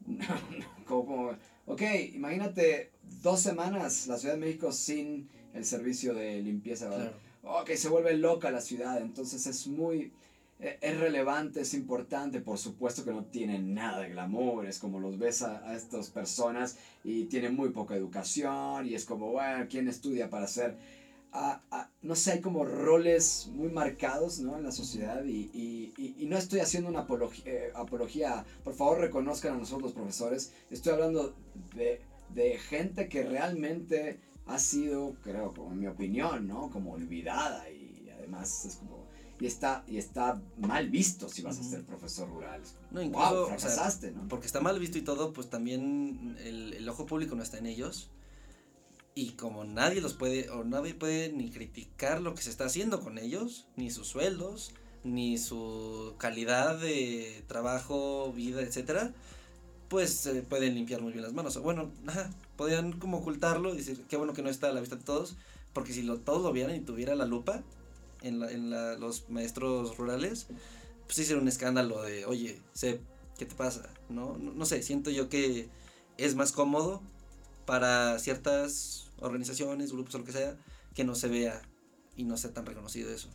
como, 0.86 1.30
ok, 1.66 1.82
imagínate 2.14 2.90
dos 3.22 3.40
semanas 3.40 4.06
la 4.06 4.18
Ciudad 4.18 4.34
de 4.34 4.40
México 4.40 4.72
sin 4.72 5.28
el 5.54 5.64
servicio 5.64 6.14
de 6.14 6.40
limpieza. 6.42 6.88
Claro. 6.88 7.12
Ok, 7.44 7.70
se 7.72 7.88
vuelve 7.88 8.16
loca 8.16 8.50
la 8.50 8.60
ciudad, 8.60 9.00
entonces 9.00 9.46
es 9.46 9.66
muy, 9.66 10.12
e, 10.60 10.78
es 10.80 11.00
relevante, 11.00 11.60
es 11.62 11.74
importante, 11.74 12.40
por 12.40 12.58
supuesto 12.58 13.04
que 13.04 13.10
no 13.10 13.24
tiene 13.24 13.58
nada 13.58 14.00
de 14.00 14.10
glamour, 14.10 14.66
es 14.66 14.78
como 14.78 15.00
los 15.00 15.18
ves 15.18 15.42
a, 15.42 15.68
a 15.68 15.76
estas 15.76 16.10
personas 16.10 16.76
y 17.02 17.24
tienen 17.24 17.56
muy 17.56 17.70
poca 17.70 17.96
educación 17.96 18.86
y 18.86 18.94
es 18.94 19.04
como, 19.04 19.32
bueno, 19.32 19.66
¿quién 19.68 19.88
estudia 19.88 20.30
para 20.30 20.46
ser 20.46 20.76
a, 21.32 21.62
a, 21.70 21.90
no 22.02 22.14
sé, 22.14 22.32
hay 22.32 22.40
como 22.40 22.64
roles 22.64 23.48
muy 23.52 23.70
marcados 23.70 24.40
¿no? 24.40 24.58
en 24.58 24.64
la 24.64 24.72
sociedad 24.72 25.24
y, 25.24 25.50
y, 25.54 25.94
y, 25.96 26.14
y 26.18 26.26
no 26.26 26.36
estoy 26.36 26.60
haciendo 26.60 26.90
una 26.90 27.00
apología, 27.00 27.44
eh, 27.46 27.72
apología, 27.74 28.44
por 28.62 28.74
favor 28.74 28.98
reconozcan 28.98 29.54
a 29.54 29.58
nosotros 29.58 29.82
los 29.82 29.92
profesores, 29.92 30.52
estoy 30.70 30.92
hablando 30.92 31.34
de, 31.74 32.02
de 32.34 32.58
gente 32.58 33.08
que 33.08 33.22
realmente 33.24 34.20
ha 34.46 34.58
sido, 34.58 35.14
creo, 35.22 35.54
como 35.54 35.72
en 35.72 35.80
mi 35.80 35.86
opinión, 35.86 36.46
¿no? 36.46 36.68
Como 36.70 36.92
olvidada 36.92 37.70
y 37.70 38.10
además 38.10 38.64
es 38.66 38.76
como... 38.76 39.02
Y 39.40 39.46
está, 39.46 39.82
y 39.88 39.96
está 39.96 40.40
mal 40.58 40.88
visto 40.88 41.28
si 41.28 41.42
vas 41.42 41.56
uh 41.58 41.62
-huh. 41.62 41.66
a 41.66 41.70
ser 41.70 41.84
profesor 41.84 42.28
rural. 42.28 42.60
No, 42.92 43.02
incluso, 43.02 43.34
wow, 43.34 43.46
fracasaste, 43.46 44.08
o 44.08 44.10
sea, 44.12 44.22
¿no? 44.22 44.28
Porque 44.28 44.46
está 44.46 44.60
mal 44.60 44.78
visto 44.78 44.98
y 44.98 45.02
todo, 45.02 45.32
pues 45.32 45.50
también 45.50 46.36
el, 46.44 46.74
el 46.74 46.88
ojo 46.88 47.06
público 47.06 47.34
no 47.34 47.42
está 47.42 47.58
en 47.58 47.66
ellos 47.66 48.08
y 49.14 49.30
como 49.32 49.64
nadie 49.64 50.00
los 50.00 50.14
puede, 50.14 50.48
o 50.50 50.64
nadie 50.64 50.94
puede 50.94 51.32
ni 51.32 51.50
criticar 51.50 52.20
lo 52.20 52.34
que 52.34 52.42
se 52.42 52.50
está 52.50 52.64
haciendo 52.64 53.00
con 53.00 53.18
ellos, 53.18 53.66
ni 53.76 53.90
sus 53.90 54.08
sueldos, 54.08 54.72
ni 55.04 55.36
su 55.38 56.14
calidad 56.18 56.78
de 56.78 57.44
trabajo, 57.46 58.32
vida, 58.32 58.62
etcétera, 58.62 59.12
pues 59.88 60.24
eh, 60.26 60.42
pueden 60.48 60.74
limpiar 60.74 61.02
muy 61.02 61.12
bien 61.12 61.22
las 61.22 61.34
manos. 61.34 61.56
O 61.56 61.62
bueno, 61.62 61.90
ajá, 62.06 62.30
podrían 62.56 62.92
como 62.92 63.18
ocultarlo 63.18 63.74
y 63.74 63.78
decir, 63.78 64.02
qué 64.08 64.16
bueno 64.16 64.32
que 64.32 64.42
no 64.42 64.48
está 64.48 64.68
a 64.68 64.72
la 64.72 64.80
vista 64.80 64.96
de 64.96 65.04
todos, 65.04 65.36
porque 65.74 65.92
si 65.92 66.02
lo, 66.02 66.18
todos 66.18 66.42
lo 66.42 66.52
vieran 66.52 66.74
y 66.74 66.80
tuviera 66.80 67.14
la 67.14 67.26
lupa 67.26 67.62
en, 68.22 68.40
la, 68.40 68.50
en 68.50 68.70
la, 68.70 68.96
los 68.96 69.28
maestros 69.28 69.98
rurales, 69.98 70.46
pues 71.04 71.16
sí 71.16 71.24
sería 71.24 71.42
un 71.42 71.48
escándalo 71.48 72.02
de, 72.02 72.24
oye, 72.24 72.60
sé, 72.72 73.00
¿qué 73.36 73.44
te 73.44 73.54
pasa? 73.54 73.90
¿No? 74.08 74.38
no, 74.38 74.52
no 74.52 74.64
sé, 74.64 74.82
siento 74.82 75.10
yo 75.10 75.28
que 75.28 75.68
es 76.16 76.34
más 76.34 76.52
cómodo 76.52 77.02
para 77.64 78.18
ciertas 78.18 79.10
organizaciones, 79.20 79.92
grupos 79.92 80.14
o 80.14 80.18
lo 80.18 80.24
que 80.24 80.32
sea, 80.32 80.56
que 80.94 81.04
no 81.04 81.14
se 81.14 81.28
vea 81.28 81.62
y 82.16 82.24
no 82.24 82.36
sea 82.36 82.52
tan 82.52 82.66
reconocido 82.66 83.12
eso. 83.12 83.28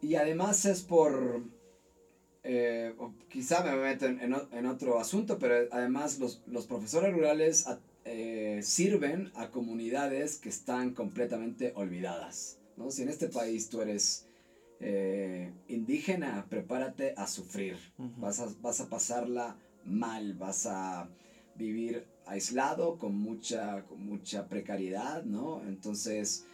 Y 0.00 0.16
además 0.16 0.64
es 0.64 0.82
por, 0.82 1.42
eh, 2.42 2.94
quizá 3.28 3.62
me 3.62 3.76
meto 3.76 4.06
en, 4.06 4.20
en, 4.20 4.34
en, 4.52 4.66
otro 4.66 4.98
asunto, 4.98 5.38
pero 5.38 5.68
además 5.70 6.18
los, 6.18 6.42
los 6.46 6.66
profesores 6.66 7.12
rurales 7.14 7.66
eh, 8.04 8.60
sirven 8.64 9.30
a 9.36 9.50
comunidades 9.50 10.38
que 10.38 10.48
están 10.48 10.92
completamente 10.92 11.72
olvidadas. 11.76 12.58
¿no? 12.76 12.90
Si 12.90 13.02
en 13.02 13.08
este 13.08 13.28
país 13.28 13.68
tú 13.68 13.80
eres 13.80 14.26
eh, 14.80 15.52
indígena, 15.68 16.46
prepárate 16.48 17.14
a 17.16 17.28
sufrir, 17.28 17.76
uh 17.98 18.04
-huh. 18.04 18.16
vas, 18.16 18.40
a, 18.40 18.48
vas 18.60 18.80
a 18.80 18.88
pasarla 18.88 19.56
mal, 19.84 20.34
vas 20.34 20.66
a 20.66 21.08
vivir 21.54 22.04
aislado, 22.26 22.98
con 22.98 23.16
mucha, 23.16 23.82
con 23.82 24.04
mucha 24.04 24.48
precariedad, 24.48 25.24
¿no? 25.24 25.62
Entonces, 25.66 26.44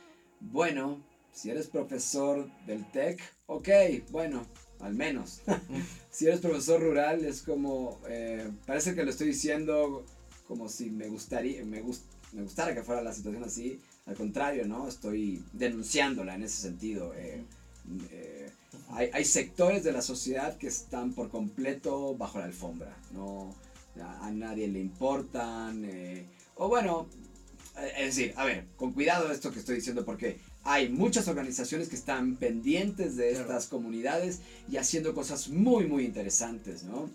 bueno, 0.40 1.02
si 1.32 1.50
eres 1.50 1.68
profesor 1.68 2.50
del 2.66 2.90
TEC, 2.90 3.20
ok, 3.46 3.68
bueno, 4.10 4.44
al 4.80 4.94
menos. 4.94 5.42
si 6.10 6.26
eres 6.26 6.40
profesor 6.40 6.80
rural, 6.80 7.24
es 7.24 7.42
como, 7.42 8.00
eh, 8.08 8.50
parece 8.66 8.94
que 8.94 9.04
lo 9.04 9.10
estoy 9.10 9.28
diciendo 9.28 10.04
como 10.46 10.68
si 10.68 10.90
me 10.90 11.08
gustaría, 11.08 11.62
me, 11.64 11.82
gust, 11.82 12.04
me 12.32 12.42
gustara 12.42 12.74
que 12.74 12.82
fuera 12.82 13.02
la 13.02 13.12
situación 13.12 13.44
así. 13.44 13.80
Al 14.06 14.16
contrario, 14.16 14.66
¿no? 14.66 14.88
Estoy 14.88 15.44
denunciándola 15.52 16.34
en 16.34 16.42
ese 16.42 16.62
sentido. 16.62 17.12
Eh, 17.14 17.44
eh, 18.10 18.50
hay, 18.90 19.10
hay 19.12 19.24
sectores 19.26 19.84
de 19.84 19.92
la 19.92 20.00
sociedad 20.00 20.56
que 20.56 20.68
están 20.68 21.12
por 21.12 21.28
completo 21.28 22.16
bajo 22.16 22.38
la 22.38 22.46
alfombra, 22.46 22.96
no 23.12 23.54
a, 24.00 24.26
a 24.26 24.30
nadie 24.30 24.68
le 24.68 24.80
importan, 24.80 25.84
eh, 25.84 26.26
o 26.56 26.68
bueno, 26.68 27.08
eh, 27.78 27.92
es 27.98 28.16
decir, 28.16 28.34
a 28.36 28.44
ver, 28.44 28.66
con 28.76 28.92
cuidado 28.92 29.30
esto 29.30 29.50
que 29.52 29.58
estoy 29.60 29.76
diciendo 29.76 30.04
porque 30.04 30.38
hay 30.64 30.88
muchas 30.88 31.28
organizaciones 31.28 31.88
que 31.88 31.96
están 31.96 32.36
pendientes 32.36 33.16
de 33.16 33.30
Claro. 33.30 33.44
estas 33.46 33.66
comunidades 33.68 34.40
y 34.70 34.76
haciendo 34.76 35.14
cosas 35.14 35.48
muy, 35.48 35.86
muy 35.86 36.04
interesantes, 36.04 36.82
¿no? 36.82 37.08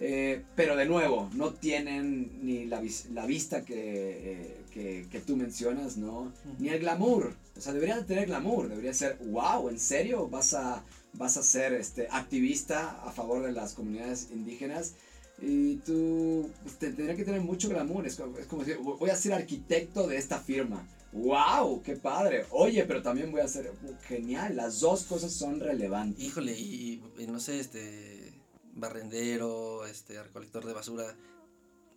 Eh, 0.00 0.44
pero 0.54 0.76
de 0.76 0.86
nuevo, 0.86 1.28
no 1.34 1.52
tienen 1.54 2.38
ni 2.46 2.64
la, 2.66 2.80
vis- 2.80 3.06
la 3.12 3.26
vista 3.26 3.64
que, 3.64 3.74
eh, 3.76 4.56
que, 4.70 5.06
que 5.10 5.20
tú 5.20 5.36
mencionas, 5.36 5.96
¿no? 5.96 6.32
Ni 6.60 6.68
el 6.68 6.78
glamour. 6.78 7.34
O 7.56 7.60
sea, 7.60 7.72
deberían 7.72 8.06
tener 8.06 8.26
glamour. 8.26 8.68
Debería 8.68 8.94
ser, 8.94 9.18
wow, 9.26 9.68
¿en 9.68 9.80
serio? 9.80 10.28
¿Vas 10.28 10.54
a, 10.54 10.84
vas 11.14 11.36
a 11.36 11.42
ser 11.42 11.72
este, 11.72 12.06
activista 12.12 13.02
a 13.04 13.10
favor 13.10 13.42
de 13.42 13.50
las 13.50 13.74
comunidades 13.74 14.28
indígenas? 14.32 14.94
Y 15.40 15.76
tú 15.76 16.50
pues, 16.62 16.78
te- 16.78 16.92
tendría 16.92 17.16
que 17.16 17.24
tener 17.24 17.40
mucho 17.40 17.68
glamour. 17.68 18.06
Es 18.06 18.16
como, 18.16 18.38
es 18.38 18.46
como 18.46 18.64
decir, 18.64 18.80
voy 18.82 19.10
a 19.10 19.16
ser 19.16 19.32
arquitecto 19.32 20.06
de 20.06 20.16
esta 20.16 20.40
firma. 20.40 20.86
¡Wow! 21.12 21.82
¡Qué 21.82 21.96
padre! 21.96 22.44
Oye, 22.50 22.84
pero 22.84 23.02
también 23.02 23.30
voy 23.30 23.40
a 23.40 23.48
ser 23.48 23.72
genial. 24.06 24.56
Las 24.56 24.80
dos 24.80 25.04
cosas 25.04 25.32
son 25.32 25.60
relevantes. 25.60 26.22
Híjole, 26.22 26.52
y, 26.58 27.02
y 27.18 27.26
no 27.26 27.40
sé, 27.40 27.60
este, 27.60 28.32
barrendero, 28.74 29.86
este, 29.86 30.22
recolector 30.22 30.66
de 30.66 30.74
basura, 30.74 31.16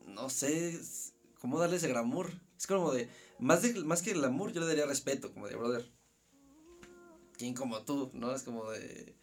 no 0.07 0.29
sé 0.29 0.79
cómo 1.39 1.59
darle 1.59 1.77
ese 1.77 1.89
glamour. 1.89 2.31
Es 2.57 2.67
como 2.67 2.93
de, 2.93 3.09
más, 3.39 3.63
de, 3.63 3.73
más 3.83 4.01
que 4.01 4.13
glamour, 4.13 4.53
yo 4.53 4.61
le 4.61 4.67
daría 4.67 4.85
respeto, 4.85 5.33
como 5.33 5.47
de, 5.47 5.55
brother, 5.55 5.85
¿quién 7.37 7.53
como 7.53 7.81
tú? 7.83 8.11
¿No? 8.13 8.33
Es 8.33 8.43
como 8.43 8.69
de, 8.69 9.15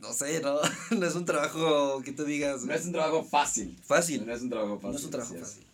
no 0.00 0.12
sé, 0.12 0.40
¿no? 0.40 0.56
no 0.98 1.06
es 1.06 1.14
un 1.14 1.24
trabajo 1.24 2.00
que 2.02 2.12
tú 2.12 2.24
digas 2.24 2.64
No 2.64 2.74
es 2.74 2.86
un 2.86 2.92
trabajo 2.92 3.24
fácil. 3.24 3.78
fácil, 3.84 4.26
No 4.26 4.32
es 4.34 4.42
un 4.42 4.50
trabajo 4.50 4.76
fácil. 4.78 4.90
no 4.92 4.98
es 4.98 5.04
un 5.04 5.10
trabajo 5.10 5.34
es. 5.34 5.40
fácil. 5.40 5.66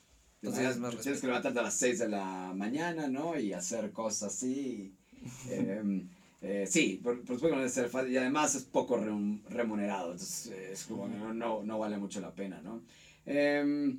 Entonces 0.42 0.66
es 0.70 0.78
más 0.78 0.96
tienes 0.98 1.20
que 1.20 1.26
levantarte 1.26 1.58
a 1.58 1.62
las 1.62 1.74
6 1.74 1.98
de 1.98 2.08
la 2.08 2.52
mañana, 2.54 3.08
¿no? 3.08 3.38
Y 3.38 3.52
hacer 3.52 3.90
cosas 3.92 4.34
así. 4.34 4.94
Em, 5.50 6.08
eh, 6.40 6.64
sí, 6.70 7.00
por, 7.02 7.16
por 7.16 7.36
supuesto 7.36 7.46
que 7.48 7.52
no 7.54 7.58
debe 7.58 7.68
ser 7.70 7.88
fácil. 7.88 8.12
Y 8.12 8.16
además 8.18 8.54
es 8.54 8.62
poco 8.62 8.96
rem- 8.98 9.42
remunerado. 9.48 10.12
Entonces 10.12 10.46
es 10.72 10.84
como 10.84 11.08
no, 11.08 11.62
no 11.64 11.78
vale 11.78 11.98
mucho 11.98 12.20
la 12.20 12.30
pena, 12.32 12.60
¿no? 12.62 12.80
Em, 13.26 13.98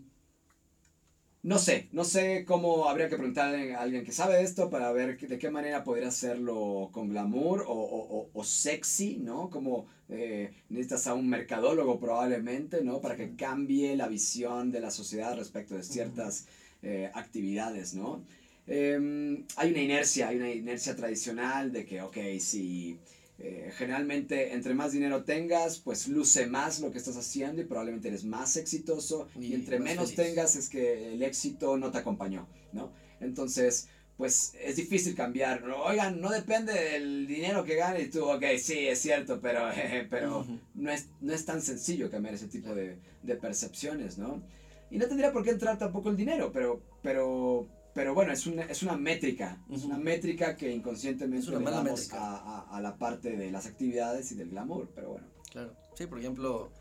no 1.44 1.57
sé, 1.57 1.88
no 1.94 2.03
sé 2.03 2.44
cómo 2.45 2.90
habría 2.90 3.07
que 3.10 3.16
preguntarle 3.16 3.74
a 3.74 3.82
alguien 3.82 4.03
que 4.03 4.11
sabe 4.11 4.41
esto 4.41 4.70
para 4.70 4.91
ver 4.91 5.18
de 5.18 5.40
qué 5.40 5.49
manera 5.49 5.84
podría 5.86 6.10
hacerlo 6.10 6.90
con 6.91 7.10
glamour 7.10 7.61
o, 7.68 7.72
o, 7.74 8.20
o- 8.20 8.30
o 8.34 8.44
sexy, 8.44 9.18
¿no? 9.18 9.49
Como 9.49 9.88
eh, 10.10 10.52
necesitas 10.70 11.07
a 11.07 11.14
un 11.14 11.30
mercadólogo 11.30 11.98
probablemente, 11.99 12.84
¿no? 12.84 12.99
Para 13.02 13.16
que 13.16 13.36
cambie 13.36 13.95
la 13.95 14.07
visión 14.10 14.72
de 14.72 14.82
la 14.82 14.91
sociedad 14.91 15.38
respecto 15.38 15.76
de 15.76 15.84
ciertas 15.84 16.45
eh, 16.82 17.10
actividades, 17.14 17.94
¿no? 17.94 18.24
Em, 18.68 19.45
hay 19.56 19.72
una 19.72 19.82
inercia, 19.82 20.28
hay 20.28 20.38
una 20.38 20.52
inercia 20.52 20.95
tradicional 20.95 21.72
de 21.72 21.86
que, 21.86 22.02
ok, 22.02 22.18
si 22.40 22.99
eh, 23.40 23.72
generalmente 23.78 24.53
entre 24.53 24.74
más 24.74 24.91
dinero 24.91 25.24
tengas, 25.24 25.80
pues 25.80 26.07
luce 26.07 26.48
más 26.48 26.80
lo 26.82 26.91
que 26.91 26.98
estás 26.98 27.16
haciendo 27.18 27.61
y 27.61 27.66
probablemente 27.66 28.10
eres 28.10 28.26
más 28.26 28.57
exitoso 28.57 29.28
y, 29.40 29.48
Y 29.48 29.53
entre 29.53 29.80
menos 29.80 30.14
feliz. 30.14 30.16
tengas 30.16 30.56
es 30.56 30.70
que 30.70 31.14
el 31.14 31.24
éxito 31.24 31.78
no 31.78 31.91
te 31.91 31.99
acompañó, 31.99 32.48
¿no? 32.74 32.91
Entonces, 33.22 33.88
pues 34.18 34.53
es 34.61 34.76
difícil 34.76 35.16
cambiar. 35.16 35.64
Oigan, 35.64 36.20
no 36.20 36.30
depende 36.30 36.74
del 36.74 37.26
dinero 37.28 37.64
que 37.64 37.76
gane 37.76 38.02
y 38.02 38.10
tú, 38.10 38.26
ok, 38.26 38.44
sí, 38.61 38.88
es 38.88 38.99
cierto, 38.99 39.40
pero, 39.41 39.70
pero 40.10 40.45
no, 40.76 40.91
es, 40.91 41.07
no 41.22 41.34
es 41.34 41.45
tan 41.45 41.61
sencillo 41.61 42.11
cambiar 42.11 42.34
ese 42.36 42.48
tipo 42.48 42.76
de, 42.76 42.98
de 43.24 43.36
percepciones, 43.36 44.18
¿no? 44.18 44.44
Y 44.91 44.98
no 44.98 45.07
tendría 45.07 45.32
por 45.32 45.44
qué 45.44 45.52
entrar 45.52 45.78
tampoco 45.78 46.10
el 46.10 46.18
dinero, 46.18 46.52
pero, 46.52 46.82
pero, 47.02 47.68
pero 47.94 48.14
bueno, 48.14 48.32
es 48.32 48.45
una, 48.45 48.64
es 48.64 48.84
una 48.84 48.95
métrica, 48.98 49.61
es 49.70 49.80
Ujú. 49.80 49.88
una 49.88 49.98
métrica 49.98 50.56
que 50.56 50.72
inconscientemente 50.72 51.44
Es 51.44 51.48
una 51.49 51.60
mala 51.60 51.82
métrica. 51.84 52.18
a, 52.20 52.60
a, 52.60 52.78
a 52.78 52.82
la 52.82 52.98
parte 52.98 53.36
de 53.36 53.52
las 53.52 53.66
actividades 53.66 54.32
y 54.32 54.36
del 54.36 54.49
glamour, 54.49 54.90
pero 54.95 55.10
bueno. 55.11 55.28
Claro. 55.52 55.74
Sí, 55.95 56.06
por 56.07 56.20
ejemplo, 56.20 56.72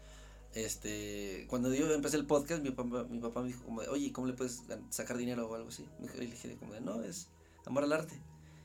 este, 0.55 1.47
cuando 1.49 1.73
yo 1.75 1.93
empecé 1.93 2.17
el 2.17 2.27
podcast, 2.27 2.63
mi 2.63 2.71
papá, 2.71 3.05
mi 3.05 3.19
papá 3.19 3.41
me 3.43 3.49
dijo 3.49 3.65
como 3.65 3.83
de, 3.83 3.89
oye, 3.89 4.13
¿cómo 4.13 4.27
le 4.27 4.33
puedes 4.35 4.63
sacar 4.91 5.17
dinero 5.17 5.49
o 5.49 5.55
algo 5.55 5.69
así? 5.69 5.87
Y 6.03 6.19
le 6.19 6.27
dije 6.27 6.57
como 6.57 6.73
de, 6.75 6.81
no, 6.81 7.03
es 7.03 7.29
amor 7.67 7.85
al 7.85 7.93
arte. 7.93 8.15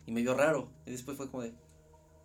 Y 0.05 0.11
me 0.11 0.21
vio 0.21 0.33
raro. 0.33 0.69
Y 0.85 0.91
después 0.91 1.15
fue 1.17 1.29
como 1.29 1.43
de, 1.43 1.53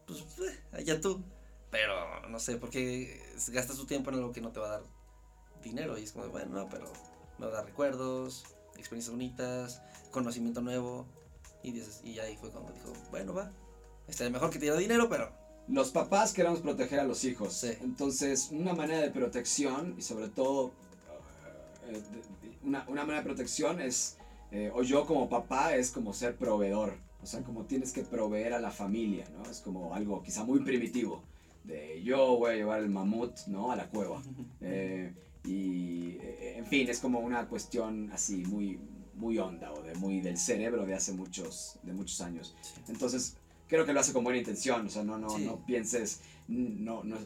pues, 0.07 0.20
eh, 0.40 0.59
allá 0.73 1.01
tú. 1.01 1.23
Pero, 1.70 2.28
no 2.28 2.39
sé, 2.40 2.57
porque 2.57 3.20
gastas 3.53 3.77
tu 3.77 3.86
tiempo 3.86 4.11
en 4.11 4.16
algo 4.16 4.32
que 4.32 4.40
no 4.40 4.51
te 4.53 4.61
va 4.61 4.66
a 4.66 4.70
dar 4.81 4.82
dinero. 5.62 5.99
Y 5.99 6.03
es 6.05 6.12
como 6.12 6.24
de, 6.24 6.31
bueno, 6.31 6.53
no, 6.62 6.69
pero 6.69 6.86
me 7.39 7.47
va 7.47 7.53
a 7.53 7.57
dar 7.57 7.66
recuerdos, 7.66 8.45
experiencias 8.79 9.13
bonitas, 9.13 9.83
conocimiento 10.11 10.61
nuevo. 10.61 11.07
Y, 11.63 11.73
dices, 11.73 12.01
y 12.05 12.19
ahí 12.21 12.37
fue 12.37 12.51
cuando 12.51 12.73
dijo, 12.73 12.93
bueno, 13.11 13.35
va. 13.35 13.51
Estaría 14.07 14.31
mejor 14.33 14.49
que 14.51 14.59
te 14.59 14.65
diera 14.67 14.79
dinero, 14.79 15.09
pero 15.09 15.31
Los 15.69 15.91
papás 15.91 16.33
queremos 16.33 16.61
proteger 16.61 16.99
a 17.01 17.05
los 17.05 17.25
hijos. 17.25 17.53
Sí. 17.53 17.73
Entonces, 17.83 18.49
una 18.53 18.73
manera 18.75 19.01
de 19.03 19.11
protección 19.11 19.95
y 19.99 20.03
sobre 20.03 20.29
todo 20.29 20.71
eh, 21.89 21.93
de- 21.93 22.59
una, 22.67 22.85
una 22.89 23.03
manera 23.03 23.19
de 23.19 23.25
protección 23.25 23.81
es, 23.81 24.17
eh, 24.51 24.71
o 24.75 24.83
yo 24.83 25.05
como 25.07 25.29
papá, 25.29 25.75
es 25.77 25.91
como 25.91 26.13
ser 26.15 26.37
proveedor. 26.37 26.95
O 27.23 27.27
sea, 27.27 27.43
como 27.43 27.65
tienes 27.65 27.93
que 27.93 28.03
proveer 28.03 28.55
a 28.55 28.61
la 28.61 28.71
familia, 28.71 29.27
¿no? 29.37 29.51
Es 29.51 29.61
como 29.61 29.95
algo 29.95 30.23
quizá 30.23 30.45
muy 30.45 30.61
primitivo. 30.61 31.23
De 31.65 32.03
yo 32.03 32.39
voy 32.39 32.53
a 32.53 32.55
llevar 32.55 32.79
el 32.81 32.89
mamut, 32.89 33.33
¿no? 33.49 33.71
A 33.73 33.77
la 33.77 33.89
cueva. 33.91 34.23
Eh, 34.61 35.13
y, 35.44 36.16
eh, 36.20 36.55
en 36.56 36.66
fin, 36.66 36.89
es 36.89 37.01
como 37.01 37.20
una 37.20 37.47
cuestión 37.48 38.10
así 38.12 38.44
muy, 38.47 38.78
muy 39.15 39.39
honda 39.39 39.73
o 39.73 39.82
de 39.82 39.94
muy 39.97 40.20
del 40.20 40.36
cerebro 40.39 40.85
de 40.86 40.94
hace 40.94 41.12
muchos, 41.12 41.78
de 41.82 41.93
muchos 41.93 42.20
años. 42.20 42.55
sí. 42.62 42.81
Entonces, 42.89 43.36
creo 43.69 43.85
que 43.85 43.93
lo 43.93 44.01
hace 44.01 44.12
con 44.12 44.24
buena 44.24 44.39
intención, 44.39 44.86
o 44.86 44.90
sea, 44.90 45.02
no, 45.05 45.19
no, 45.19 45.31
Sí. 45.31 45.44
no 45.44 45.65
pienses, 45.66 46.20
no, 46.48 47.02
no, 47.05 47.16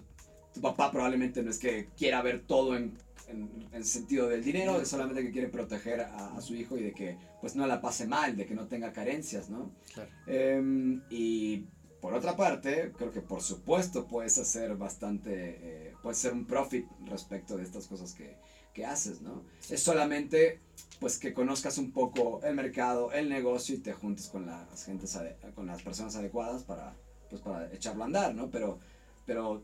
tu 0.55 0.61
papá 0.61 0.91
probablemente 0.91 1.43
no 1.43 1.51
es 1.51 1.59
que 1.59 1.89
quiera 1.97 2.21
ver 2.23 2.43
todo 2.47 2.77
en, 2.77 2.93
en, 3.29 3.49
en 3.73 3.85
sentido 3.85 4.29
del 4.29 4.43
dinero, 4.45 4.81
es 4.81 4.89
solamente 4.89 5.23
que 5.23 5.31
quiere 5.31 5.49
proteger 5.49 6.01
a, 6.03 6.37
a 6.37 6.41
su 6.41 6.55
hijo 6.55 6.77
y 6.77 6.83
de 6.83 6.93
que 6.93 7.17
pues 7.41 7.57
no 7.57 7.67
la 7.67 7.81
pase 7.81 8.07
mal, 8.07 8.37
de 8.37 8.45
que 8.47 8.55
no 8.55 8.67
tenga 8.67 8.93
carencias, 8.93 9.49
¿no? 9.51 9.71
claro. 9.95 10.11
Em, 10.27 11.01
y 11.11 11.65
por 12.01 12.15
otra 12.15 12.37
parte, 12.37 12.93
creo 12.99 13.13
que 13.13 13.21
por 13.21 13.43
supuesto 13.43 14.07
puedes 14.09 14.37
hacer 14.39 14.77
bastante, 14.77 15.31
eh, 15.63 15.92
puedes 16.03 16.19
ser 16.19 16.33
un 16.33 16.45
profit 16.45 16.87
respecto 17.07 17.57
de 17.57 17.63
estas 17.65 17.87
cosas 17.87 18.13
que, 18.13 18.37
que 18.73 18.85
haces, 18.85 19.21
¿no? 19.21 19.43
Es 19.69 19.83
solamente 19.83 20.61
pues 21.01 21.19
que 21.19 21.33
conozcas 21.33 21.79
un 21.79 21.93
poco 21.93 22.41
el 22.45 22.55
mercado, 22.55 23.13
el 23.13 23.29
negocio 23.29 23.75
y 23.75 23.79
te 23.79 23.93
juntes 23.93 24.29
con 24.29 24.47
las 24.47 24.85
gentes 24.85 25.19
con 25.55 25.67
las 25.67 25.83
personas 25.83 26.17
adecuadas 26.17 26.63
para 26.63 26.95
pues 27.29 27.43
para 27.43 27.73
echarlo 27.73 28.03
a 28.03 28.07
andar, 28.07 28.35
¿no? 28.35 28.51
Pero 28.51 28.79
pero 29.27 29.63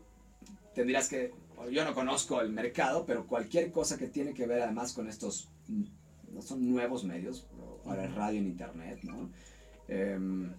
tendrías 0.73 1.07
que 1.09 1.33
yo 1.71 1.83
no 1.83 1.93
conozco 1.93 2.41
el 2.41 2.51
mercado, 2.51 3.05
pero 3.05 3.27
cualquier 3.27 3.71
cosa 3.71 3.97
que 3.97 4.07
tiene 4.07 4.33
que 4.33 4.47
ver 4.47 4.61
además 4.61 4.93
con 4.93 5.07
estos 5.07 5.49
mm, 5.67 5.83
no 6.33 6.41
son 6.41 6.69
nuevos 6.69 7.03
medios, 7.03 7.47
ahora 7.85 8.05
es 8.05 8.13
radio 8.13 8.39
en 8.39 8.47
internet, 8.47 8.99
¿no? 9.03 9.29
Em, 9.87 10.53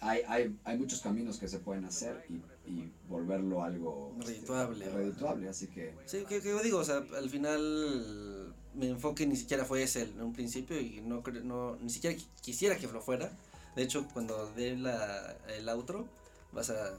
hay, 0.00 0.20
hay, 0.28 0.56
hay 0.64 0.78
muchos 0.78 1.00
caminos 1.00 1.38
que 1.38 1.48
se 1.48 1.58
pueden 1.58 1.84
hacer 1.84 2.24
y, 2.28 2.42
y 2.78 2.92
volverlo 3.08 3.62
algo 3.62 4.14
este, 4.20 4.32
Redituable, 4.32 4.88
o- 4.88 4.96
redituable, 4.96 5.48
así 5.48 5.66
que 5.68 5.94
Sí, 6.06 6.24
que, 6.28 6.40
que 6.40 6.48
yo 6.48 6.62
digo, 6.62 6.78
o 6.78 6.84
sea, 6.84 7.02
al 7.16 7.28
final 7.30 8.54
mi 8.74 8.88
enfoque 8.88 9.26
ni 9.26 9.36
siquiera 9.36 9.64
fue 9.64 9.82
ese 9.82 10.02
en 10.02 10.20
un 10.20 10.32
principio 10.32 10.80
y 10.80 11.00
no, 11.02 11.22
no 11.44 11.76
ni 11.76 11.90
siquiera 11.90 12.16
qui- 12.16 12.26
quisiera 12.40 12.76
que 12.76 12.86
lo 12.86 13.00
fuera. 13.00 13.30
De 13.76 13.82
hecho, 13.82 14.06
cuando 14.12 14.50
dé 14.54 14.76
la, 14.76 15.36
el 15.56 15.68
outro, 15.68 16.06
vas 16.52 16.70
a... 16.70 16.96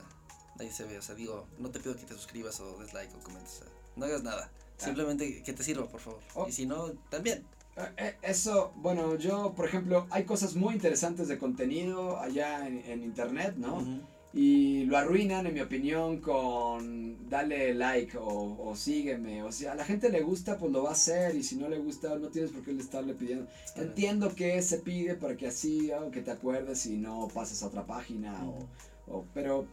Ahí 0.60 0.70
se 0.72 0.84
ve, 0.86 0.98
o 1.00 1.02
sea, 1.02 1.16
digo, 1.16 1.48
no 1.58 1.70
te 1.72 1.80
pido 1.80 1.96
que 1.96 2.06
te 2.06 2.14
suscribas 2.14 2.60
o 2.60 2.78
des 2.78 2.94
like 2.94 3.12
o 3.16 3.20
comentes, 3.20 3.54
o 3.62 3.64
sea, 3.64 3.68
no 3.96 4.06
hagas 4.06 4.22
nada. 4.24 4.52
Ah. 4.54 4.86
Simplemente 4.86 5.42
que 5.42 5.54
te 5.54 5.64
sirva, 5.64 5.88
por 5.88 6.00
favor. 6.00 6.20
Oh. 6.36 6.48
Y 6.48 6.52
si 6.52 6.66
no, 6.68 6.92
también. 7.10 7.44
Eh, 7.76 7.92
eh, 7.98 8.18
Eso, 8.22 8.72
bueno, 8.76 9.16
yo, 9.18 9.54
por 9.56 9.66
ejemplo, 9.66 10.06
hay 10.12 10.26
cosas 10.26 10.54
muy 10.56 10.76
interesantes 10.76 11.28
de 11.28 11.40
contenido 11.40 12.20
allá 12.20 12.68
en, 12.68 12.78
en 12.86 13.04
internet, 13.04 13.56
¿no? 13.58 13.78
Ujú. 13.78 14.02
Y 14.36 14.86
lo 14.86 14.98
arruinan, 14.98 15.46
en 15.46 15.54
mi 15.54 15.60
opinión, 15.60 16.20
con 16.20 17.30
dale 17.30 17.74
like 17.76 18.18
o, 18.18 18.58
o 18.68 18.76
sígueme. 18.76 19.44
O 19.44 19.52
sea, 19.52 19.74
a 19.74 19.76
la 19.76 19.86
gente 19.86 20.10
le 20.10 20.22
gusta, 20.22 20.58
pues 20.58 20.72
lo 20.72 20.82
va 20.84 20.90
a 20.90 20.94
hacer. 20.94 21.36
Y 21.36 21.44
si 21.44 21.56
no 21.56 21.70
le 21.70 21.78
gusta, 21.78 22.16
no 22.18 22.30
tienes 22.30 22.52
por 22.52 22.64
qué 22.64 22.72
estarle 22.72 23.14
pidiendo. 23.14 23.48
Entiendo 23.76 24.34
que 24.34 24.60
se 24.64 24.80
pide 24.80 25.14
para 25.14 25.38
que 25.38 25.48
así, 25.48 25.92
que 26.12 26.22
te 26.22 26.32
acuerdes 26.32 26.86
y 26.88 26.98
no 26.98 27.28
pases 27.28 27.62
a 27.62 27.68
otra 27.68 27.86
página. 27.86 28.44
o- 28.46 28.68
o, 29.06 29.26
pero, 29.36 29.68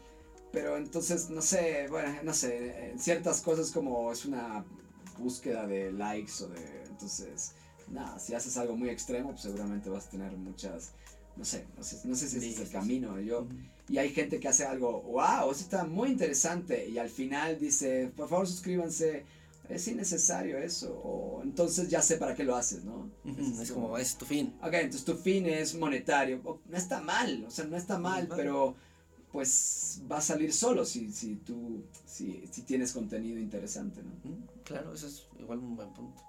pero 0.53 0.77
entonces, 0.77 1.31
no 1.31 1.41
sé, 1.41 1.87
bueno, 1.89 2.11
no 2.23 2.35
sé. 2.35 2.93
Ciertas 2.99 3.41
cosas 3.41 3.71
como 3.71 4.13
es 4.13 4.27
una 4.27 4.65
búsqueda 5.19 5.67
de 5.67 5.91
likes 5.93 6.33
o 6.45 6.49
de... 6.49 6.83
Entonces, 6.91 7.53
nada, 7.91 8.19
si 8.19 8.35
haces 8.35 8.57
algo 8.59 8.77
muy 8.77 8.91
extremo, 8.91 9.31
pues 9.31 9.41
seguramente 9.43 9.89
vas 9.89 10.07
a 10.09 10.11
tener 10.11 10.33
muchas 10.33 10.93
no 11.37 11.45
sé, 11.45 11.65
no 11.79 11.83
sé, 11.85 11.97
no 12.05 12.15
sé 12.15 12.29
si 12.29 12.37
ese 12.39 12.49
es 12.51 12.61
el 12.61 12.69
camino. 12.71 13.19
Yo. 13.21 13.47
Y 13.91 13.99
hay 13.99 14.11
gente 14.11 14.39
que 14.41 14.49
hace 14.49 14.65
algo, 14.65 15.03
wow, 15.03 15.51
eso 15.51 15.61
está 15.63 15.85
muy 15.85 16.11
interesante. 16.11 16.89
Y 16.89 16.99
al 16.99 17.11
final 17.11 17.59
dice, 17.59 18.11
por 18.17 18.29
favor 18.29 18.47
suscríbanse, 18.47 19.25
es 19.69 19.89
innecesario 19.89 20.59
eso. 20.59 20.93
O 21.05 21.43
entonces 21.43 21.89
ya 21.89 22.01
sé 22.01 22.17
para 22.17 22.35
qué 22.35 22.45
lo 22.45 22.55
haces, 22.57 22.85
¿no? 22.85 23.11
Ujú, 23.25 23.61
Es 23.63 23.73
como, 23.73 23.99
es 23.99 24.17
tu 24.17 24.25
fin. 24.27 24.55
Ok, 24.63 24.75
entonces 24.75 25.05
tu 25.05 25.15
fin 25.17 25.47
es 25.47 25.75
monetario. 25.75 26.41
No 26.69 26.77
está 26.77 27.01
mal, 27.01 27.45
o 27.47 27.51
sea, 27.51 27.65
no 27.67 27.77
está 27.77 27.99
mal, 27.99 28.29
pero 28.35 28.77
pues 29.33 30.03
va 30.11 30.19
a 30.19 30.21
salir 30.21 30.53
solo 30.53 30.85
si, 30.85 31.13
si 31.13 31.37
tú, 31.37 31.85
si, 32.05 32.45
si 32.51 32.63
tienes 32.63 32.93
contenido 32.93 33.39
interesante, 33.39 34.03
¿no? 34.03 34.11
Mm, 34.31 34.45
Claro, 34.65 34.93
eso 34.93 35.07
es 35.07 35.27
igual 35.39 35.59
un 35.61 35.77
buen 35.77 35.93
punto. 35.93 36.21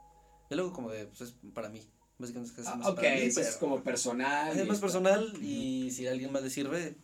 Y 0.50 0.56
luego 0.56 0.72
como 0.74 0.90
de, 0.92 1.06
pues 1.08 1.22
es 1.22 1.36
para 1.54 1.70
mí. 1.70 1.82
Básicamente 2.20 2.52
es 2.52 2.56
que 2.56 2.62
es 2.62 2.68
Ah, 2.68 2.76
más 2.76 2.88
ok, 2.90 2.96
para 2.98 3.16
mí, 3.16 3.22
eso 3.22 3.42
es 3.42 3.48
pero 3.48 3.60
como 3.60 3.84
personal. 3.84 4.60
es 4.60 4.68
más 4.68 4.80
personal 4.80 5.34
y 5.42 5.90
si 5.92 6.06
a 6.08 6.12
alguien 6.12 6.32
más 6.32 6.44
le 6.44 6.52
sirve, 6.52 6.96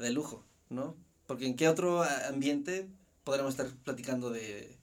de 0.00 0.10
lujo, 0.10 0.44
¿no? 0.68 0.96
Porque 1.26 1.46
en 1.46 1.56
qué 1.56 1.68
otro 1.68 2.02
ambiente 2.28 2.88
podríamos 3.24 3.54
estar 3.54 3.68
platicando 3.84 4.30
de, 4.30 4.76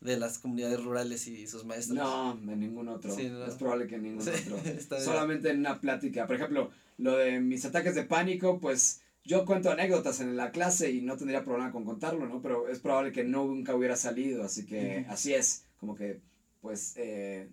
de 0.00 0.18
las 0.18 0.38
comunidades 0.38 0.82
rurales 0.82 1.26
y 1.26 1.46
sus 1.46 1.64
maestros. 1.64 1.98
No, 1.98 2.32
en 2.32 2.60
ningún 2.60 2.88
otro. 2.88 3.14
Sí, 3.14 3.28
no. 3.28 3.44
Es 3.44 3.54
probable 3.54 3.86
que 3.86 3.96
en 3.96 4.02
ningún 4.02 4.22
Sí, 4.22 4.30
otro. 4.30 5.00
Solamente 5.00 5.50
en 5.50 5.58
una 5.58 5.80
plática. 5.80 6.26
Por 6.26 6.36
ejemplo, 6.36 6.70
lo 6.98 7.16
de 7.16 7.40
mis 7.40 7.64
ataques 7.64 7.94
de 7.94 8.04
pánico, 8.04 8.60
pues 8.60 9.00
yo 9.24 9.44
cuento 9.44 9.70
anécdotas 9.70 10.20
en 10.20 10.36
la 10.36 10.50
clase 10.50 10.90
y 10.90 11.02
no 11.02 11.16
tendría 11.16 11.44
problema 11.44 11.72
con 11.72 11.84
contarlo, 11.84 12.26
¿no? 12.26 12.40
Pero 12.40 12.68
es 12.68 12.78
probable 12.78 13.12
que 13.12 13.24
no 13.24 13.44
nunca 13.44 13.74
hubiera 13.74 13.96
salido, 13.96 14.44
así 14.44 14.66
que 14.66 15.06
así 15.08 15.34
es. 15.34 15.64
Como 15.78 15.94
que, 15.94 16.20
pues, 16.60 16.94
eh, 16.96 17.48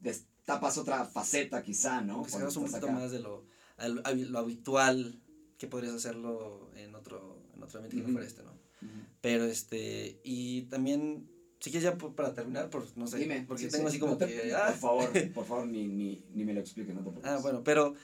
destapas 0.00 0.78
otra 0.78 1.04
faceta 1.04 1.62
quizá, 1.62 2.00
¿no? 2.00 2.24
Sacas 2.28 2.56
un 2.56 2.66
poquito 2.66 2.86
acá. 2.86 2.92
más 2.92 3.10
de 3.10 3.20
lo, 3.20 3.44
lo 3.78 4.38
habitual 4.38 5.20
que 5.62 5.68
podrías 5.68 5.94
hacerlo 5.94 6.68
en 6.74 6.92
otro, 6.96 7.38
en 7.54 7.62
otro 7.62 7.78
ambiente 7.78 7.96
que 7.96 8.02
no 8.02 8.12
fuera 8.12 8.26
este, 8.26 8.42
¿no? 8.42 8.50
Ujú. 8.50 9.06
Pero 9.20 9.44
este, 9.44 10.18
y 10.24 10.62
también, 10.62 11.30
si 11.60 11.70
quieres 11.70 11.84
ya 11.84 11.96
por- 11.96 12.16
para 12.16 12.34
terminar, 12.34 12.68
por, 12.68 12.84
no 12.98 13.06
sé, 13.06 13.18
Dime. 13.18 13.44
porque 13.46 13.66
sí, 13.66 13.70
tengo 13.70 13.84
sí. 13.84 13.90
así 13.90 14.00
como 14.00 14.12
No 14.14 14.18
te- 14.18 14.26
que, 14.26 14.52
ah, 14.56 14.66
Por 14.70 14.76
favor, 14.80 15.10
por 15.34 15.44
favor, 15.46 15.66
ni, 15.68 15.86
ni, 15.86 16.24
ni 16.34 16.44
me 16.44 16.52
lo 16.52 16.58
expliques, 16.60 16.92
no 16.92 17.02
te 17.02 17.10
preocupes. 17.10 17.30
ah, 17.30 17.38
bueno, 17.40 17.62
pero, 17.62 17.94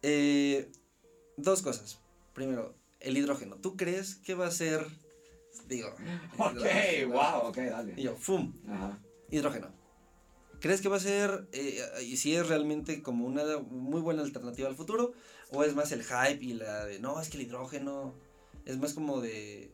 eh, 0.00 0.70
dos 1.36 1.60
cosas. 1.60 1.98
Primero, 2.32 2.74
el 3.00 3.18
hidrógeno. 3.18 3.56
¿Tú 3.56 3.76
crees 3.76 4.14
que 4.16 4.34
va 4.34 4.46
a 4.46 4.50
ser, 4.50 4.86
digo, 5.68 5.94
Ok, 6.38 6.64
wow, 7.08 7.48
ok, 7.50 7.56
dale. 7.58 7.92
Y 7.98 8.02
yo, 8.04 8.16
¡fum! 8.16 8.54
Ajá. 8.66 8.98
Hidrógeno. 9.30 9.76
¿Crees 10.60 10.80
que 10.80 10.88
va 10.88 10.96
a 10.96 11.00
ser, 11.00 11.46
eh, 11.52 11.80
y 12.02 12.16
si 12.16 12.34
es 12.34 12.48
realmente 12.48 13.02
como 13.02 13.26
una 13.26 13.58
muy 13.58 14.00
buena 14.00 14.22
alternativa 14.22 14.68
al 14.68 14.74
futuro? 14.74 15.12
¿O 15.50 15.64
es 15.64 15.74
más 15.74 15.92
el 15.92 16.02
hype 16.04 16.44
y 16.44 16.52
la 16.54 16.84
de, 16.84 16.98
no, 16.98 17.20
es 17.20 17.30
que 17.30 17.38
el 17.38 17.44
hidrógeno 17.44 18.14
es 18.66 18.78
más 18.78 18.92
como 18.92 19.20
de 19.20 19.70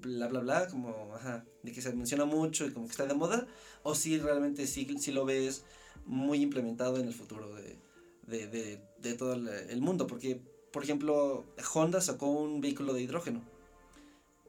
bla, 0.00 0.28
bla, 0.28 0.40
bla, 0.40 0.68
como, 0.68 1.14
ajá, 1.14 1.44
de 1.62 1.72
que 1.72 1.82
se 1.82 1.92
menciona 1.92 2.24
mucho 2.24 2.66
y 2.66 2.72
como 2.72 2.86
que 2.86 2.92
está 2.92 3.06
de 3.06 3.14
moda? 3.14 3.46
¿O 3.82 3.94
si 3.94 4.18
realmente 4.18 4.66
sí, 4.66 4.86
sí 4.98 5.12
lo 5.12 5.24
ves 5.24 5.64
muy 6.06 6.42
implementado 6.42 6.98
en 6.98 7.06
el 7.06 7.14
futuro 7.14 7.54
de, 7.54 7.78
de, 8.26 8.48
de, 8.48 8.82
de 8.98 9.14
todo 9.14 9.34
el, 9.34 9.80
mundo? 9.80 10.06
Porque, 10.06 10.40
por 10.72 10.82
ejemplo, 10.82 11.44
Honda 11.72 12.00
sacó 12.00 12.30
un 12.30 12.60
vehículo 12.60 12.92
de 12.92 13.02
hidrógeno. 13.02 13.42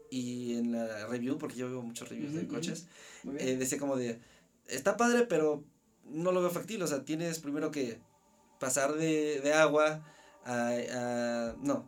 Y 0.10 0.56
en 0.56 0.74
la 0.74 1.08
review, 1.08 1.38
porque 1.38 1.56
yo 1.56 1.70
veo 1.70 1.82
muchos 1.82 2.10
reviews 2.10 2.34
de 2.34 2.42
Ujú, 2.42 2.48
ujú. 2.48 2.56
coches, 2.56 2.88
Muy 3.24 3.36
bien. 3.36 3.48
eh, 3.48 3.56
decía 3.58 3.78
como 3.78 3.96
de, 3.96 4.20
está 4.68 4.98
padre, 4.98 5.26
pero 5.26 5.64
no 6.04 6.32
lo 6.32 6.42
veo 6.42 6.50
factible, 6.50 6.84
o 6.84 6.88
sea, 6.88 7.06
tienes 7.06 7.40
primero 7.40 7.72
que 7.72 8.02
pasar 8.60 8.94
de, 8.96 9.40
de 9.40 9.54
agua 9.54 10.04
a, 10.46 10.70
a- 10.92 11.56
No, 11.62 11.86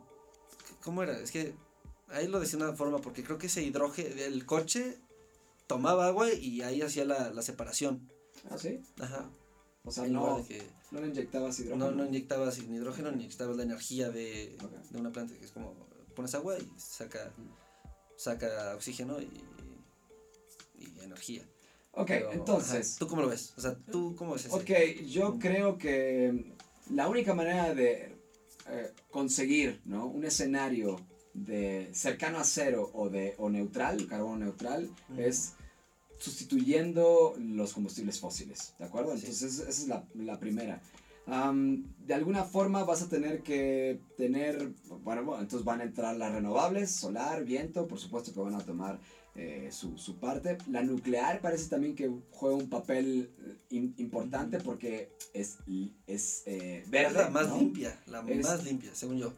¿cómo 0.82 1.02
era? 1.02 1.18
Es 1.18 1.30
que 1.30 1.54
ahí 2.08 2.28
lo 2.28 2.40
decía 2.40 2.58
de 2.58 2.64
una 2.66 2.76
forma, 2.76 2.98
porque 2.98 3.24
creo 3.24 3.38
que 3.38 3.46
ese 3.46 3.62
hidrógeno, 3.62 4.08
el 4.22 4.46
coche 4.46 4.98
tomaba 5.66 6.06
agua 6.06 6.32
y 6.32 6.62
ahí 6.62 6.82
hacía 6.82 7.04
la, 7.04 7.30
la 7.30 7.42
separación. 7.42 8.10
Ah, 8.50 8.58
sí. 8.58 8.80
Ajá. 9.00 9.30
O 9.84 9.90
sea, 9.90 10.06
no, 10.06 10.44
que 10.46 10.62
no 10.92 11.00
le 11.00 11.08
inyectabas 11.08 11.58
hidrógeno. 11.60 11.90
no, 11.90 11.96
no 11.96 12.06
inyectabas 12.06 12.58
hidrógeno 12.58 13.10
ni 13.12 13.24
inyectabas 13.24 13.56
la 13.56 13.62
energía 13.64 14.10
de, 14.10 14.56
de 14.90 14.98
una 14.98 15.10
planta, 15.10 15.34
que 15.34 15.44
es 15.44 15.50
como 15.50 15.74
pones 16.14 16.34
agua 16.34 16.56
y 16.58 16.70
saca, 16.78 17.32
saca 18.16 18.74
oxígeno 18.74 19.20
y, 19.20 19.28
y 20.78 21.00
energía. 21.00 21.42
Ok, 21.92 22.06
Pero, 22.08 22.32
entonces, 22.32 22.90
ajá, 22.90 22.98
¿Tú 22.98 23.08
cómo 23.08 23.22
lo 23.22 23.28
ves? 23.28 23.52
O 23.56 23.60
sea, 23.60 23.76
¿tú 23.90 24.14
cómo 24.16 24.32
ves 24.34 24.46
eso? 24.46 24.56
ok, 24.56 24.70
yo 25.06 25.38
creo 25.38 25.76
que 25.78 26.54
la 26.90 27.08
única 27.08 27.34
manera 27.34 27.74
de 27.74 28.16
eh, 28.68 28.92
conseguir 29.10 29.80
¿no? 29.84 30.06
un 30.06 30.24
escenario 30.24 31.00
de 31.34 31.90
cercano 31.92 32.38
a 32.38 32.44
cero 32.44 32.90
o 32.94 33.08
de 33.08 33.34
o 33.38 33.50
neutral, 33.50 34.06
carbono 34.06 34.44
neutral, 34.44 34.88
es 35.18 35.54
sustituyendo 36.18 37.34
los 37.38 37.72
combustibles 37.72 38.20
fósiles, 38.20 38.74
¿de 38.78 38.84
acuerdo? 38.84 39.12
Sí. 39.16 39.26
Entonces 39.26 39.58
esa 39.60 39.68
es 39.68 39.88
la, 39.88 40.04
la 40.14 40.38
primera. 40.38 40.80
De 41.26 42.14
alguna 42.14 42.44
forma 42.44 42.84
vas 42.84 43.02
a 43.02 43.08
tener 43.08 43.42
que 43.42 43.98
tener, 44.16 44.72
bueno, 45.02 45.24
bueno, 45.24 45.40
entonces 45.40 45.64
van 45.64 45.80
a 45.80 45.84
entrar 45.84 46.16
las 46.16 46.32
renovables, 46.32 46.90
solar, 46.90 47.44
viento, 47.44 47.88
por 47.88 47.98
supuesto 47.98 48.32
que 48.32 48.40
van 48.40 48.54
a 48.54 48.64
tomar 48.64 49.00
eh, 49.36 49.68
su, 49.72 49.98
su 49.98 50.18
parte. 50.18 50.58
La 50.70 50.82
nuclear 50.82 51.40
parece 51.40 51.68
también 51.68 51.94
que 51.94 52.10
juega 52.30 52.56
un 52.56 52.68
papel 52.68 53.30
eh, 53.38 53.56
im- 53.76 53.94
importante 53.98 54.58
porque 54.60 55.10
es, 55.32 55.58
es 56.06 56.42
eh, 56.46 56.80
Es 56.84 56.90
verde. 56.90 57.14
la 57.14 57.30
más 57.30 57.48
¿no? 57.48 57.58
limpia, 57.58 57.98
la 58.06 58.20
Es- 58.28 58.44
más 58.44 58.64
limpia, 58.64 58.94
según 58.94 59.18
yo. 59.18 59.32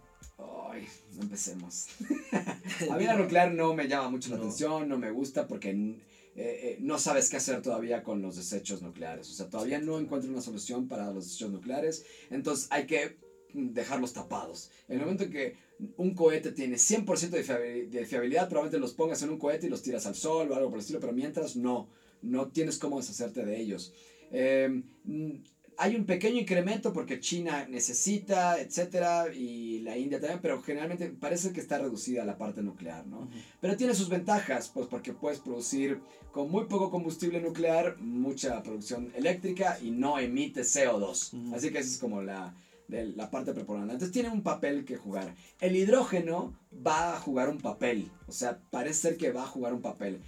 Ay, 0.70 0.86
no 1.14 1.22
empecemos. 1.22 1.86
A 2.90 2.96
mí 2.96 3.04
la 3.04 3.16
nuclear 3.16 3.52
no 3.52 3.74
me 3.74 3.88
llama 3.88 4.10
mucho 4.10 4.30
la 4.30 4.36
No. 4.36 4.42
atención, 4.42 4.88
no 4.88 4.98
me 4.98 5.10
gusta 5.10 5.46
porque 5.48 5.70
eh, 5.70 5.96
eh, 6.36 6.76
no 6.80 6.98
sabes 6.98 7.30
qué 7.30 7.38
hacer 7.38 7.62
todavía 7.62 8.02
con 8.02 8.20
los 8.20 8.36
desechos 8.36 8.82
nucleares. 8.82 9.30
O 9.30 9.32
sea, 9.32 9.48
todavía 9.48 9.80
no 9.80 9.98
encuentro 9.98 10.30
una 10.30 10.42
solución 10.42 10.88
para 10.88 11.10
los 11.10 11.24
desechos 11.24 11.50
nucleares. 11.50 12.04
Entonces 12.28 12.66
hay 12.70 12.86
que 12.86 13.16
dejarlos 13.54 14.12
tapados. 14.12 14.70
En 14.88 14.96
el 14.96 15.00
momento 15.04 15.24
en 15.24 15.30
que 15.30 15.56
un 15.96 16.14
cohete 16.14 16.52
tiene 16.52 16.76
100% 16.76 17.30
de, 17.30 17.44
fiabi- 17.44 17.88
de 17.88 18.06
fiabilidad, 18.06 18.48
probablemente 18.48 18.78
los 18.80 18.94
pongas 18.94 19.22
en 19.22 19.30
un 19.30 19.38
cohete 19.38 19.66
y 19.66 19.70
los 19.70 19.82
tiras 19.82 20.06
al 20.06 20.14
sol 20.14 20.50
o 20.50 20.54
algo 20.54 20.68
por 20.70 20.78
el 20.78 20.80
estilo, 20.80 21.00
pero 21.00 21.12
mientras 21.12 21.56
no, 21.56 21.88
no 22.22 22.48
tienes 22.48 22.78
cómo 22.78 22.98
deshacerte 22.98 23.44
de 23.44 23.60
ellos. 23.60 23.92
Eh, 24.32 24.82
mm, 25.04 25.30
hay 25.78 25.94
un 25.94 26.06
pequeño 26.06 26.40
incremento 26.40 26.94
porque 26.94 27.20
China 27.20 27.66
necesita, 27.68 28.58
etcétera, 28.58 29.26
y 29.34 29.80
la 29.80 29.98
India 29.98 30.18
también, 30.18 30.40
pero 30.40 30.62
generalmente 30.62 31.10
parece 31.10 31.52
que 31.52 31.60
está 31.60 31.76
reducida 31.78 32.24
la 32.24 32.38
parte 32.38 32.62
nuclear, 32.62 33.06
¿no? 33.06 33.28
Pero 33.60 33.76
tiene 33.76 33.94
sus 33.94 34.08
ventajas, 34.08 34.70
pues 34.72 34.86
porque 34.86 35.12
puedes 35.12 35.38
producir 35.40 36.00
con 36.32 36.50
muy 36.50 36.64
poco 36.64 36.90
combustible 36.90 37.42
nuclear 37.42 37.98
mucha 37.98 38.62
producción 38.62 39.12
eléctrica 39.14 39.78
y 39.82 39.90
no 39.90 40.18
emite 40.18 40.62
CO2. 40.62 41.34
Ujú. 41.34 41.54
Así 41.54 41.70
que 41.70 41.78
esa 41.80 41.90
es 41.90 41.98
como 41.98 42.22
la, 42.22 42.54
de 42.88 43.06
la 43.06 43.30
parte 43.30 43.52
preponderante. 43.52 43.94
Entonces 43.94 44.12
tiene 44.12 44.30
un 44.30 44.42
papel 44.42 44.84
que 44.84 44.96
jugar. 44.96 45.34
El 45.60 45.76
hidrógeno 45.76 46.54
va 46.86 47.16
a 47.16 47.20
jugar 47.20 47.48
un 47.48 47.58
papel, 47.58 48.10
o 48.26 48.32
sea, 48.32 48.58
parece 48.70 49.00
ser 49.00 49.16
que 49.16 49.32
va 49.32 49.42
a 49.42 49.46
jugar 49.46 49.72
un 49.74 49.82
papel. 49.82 50.20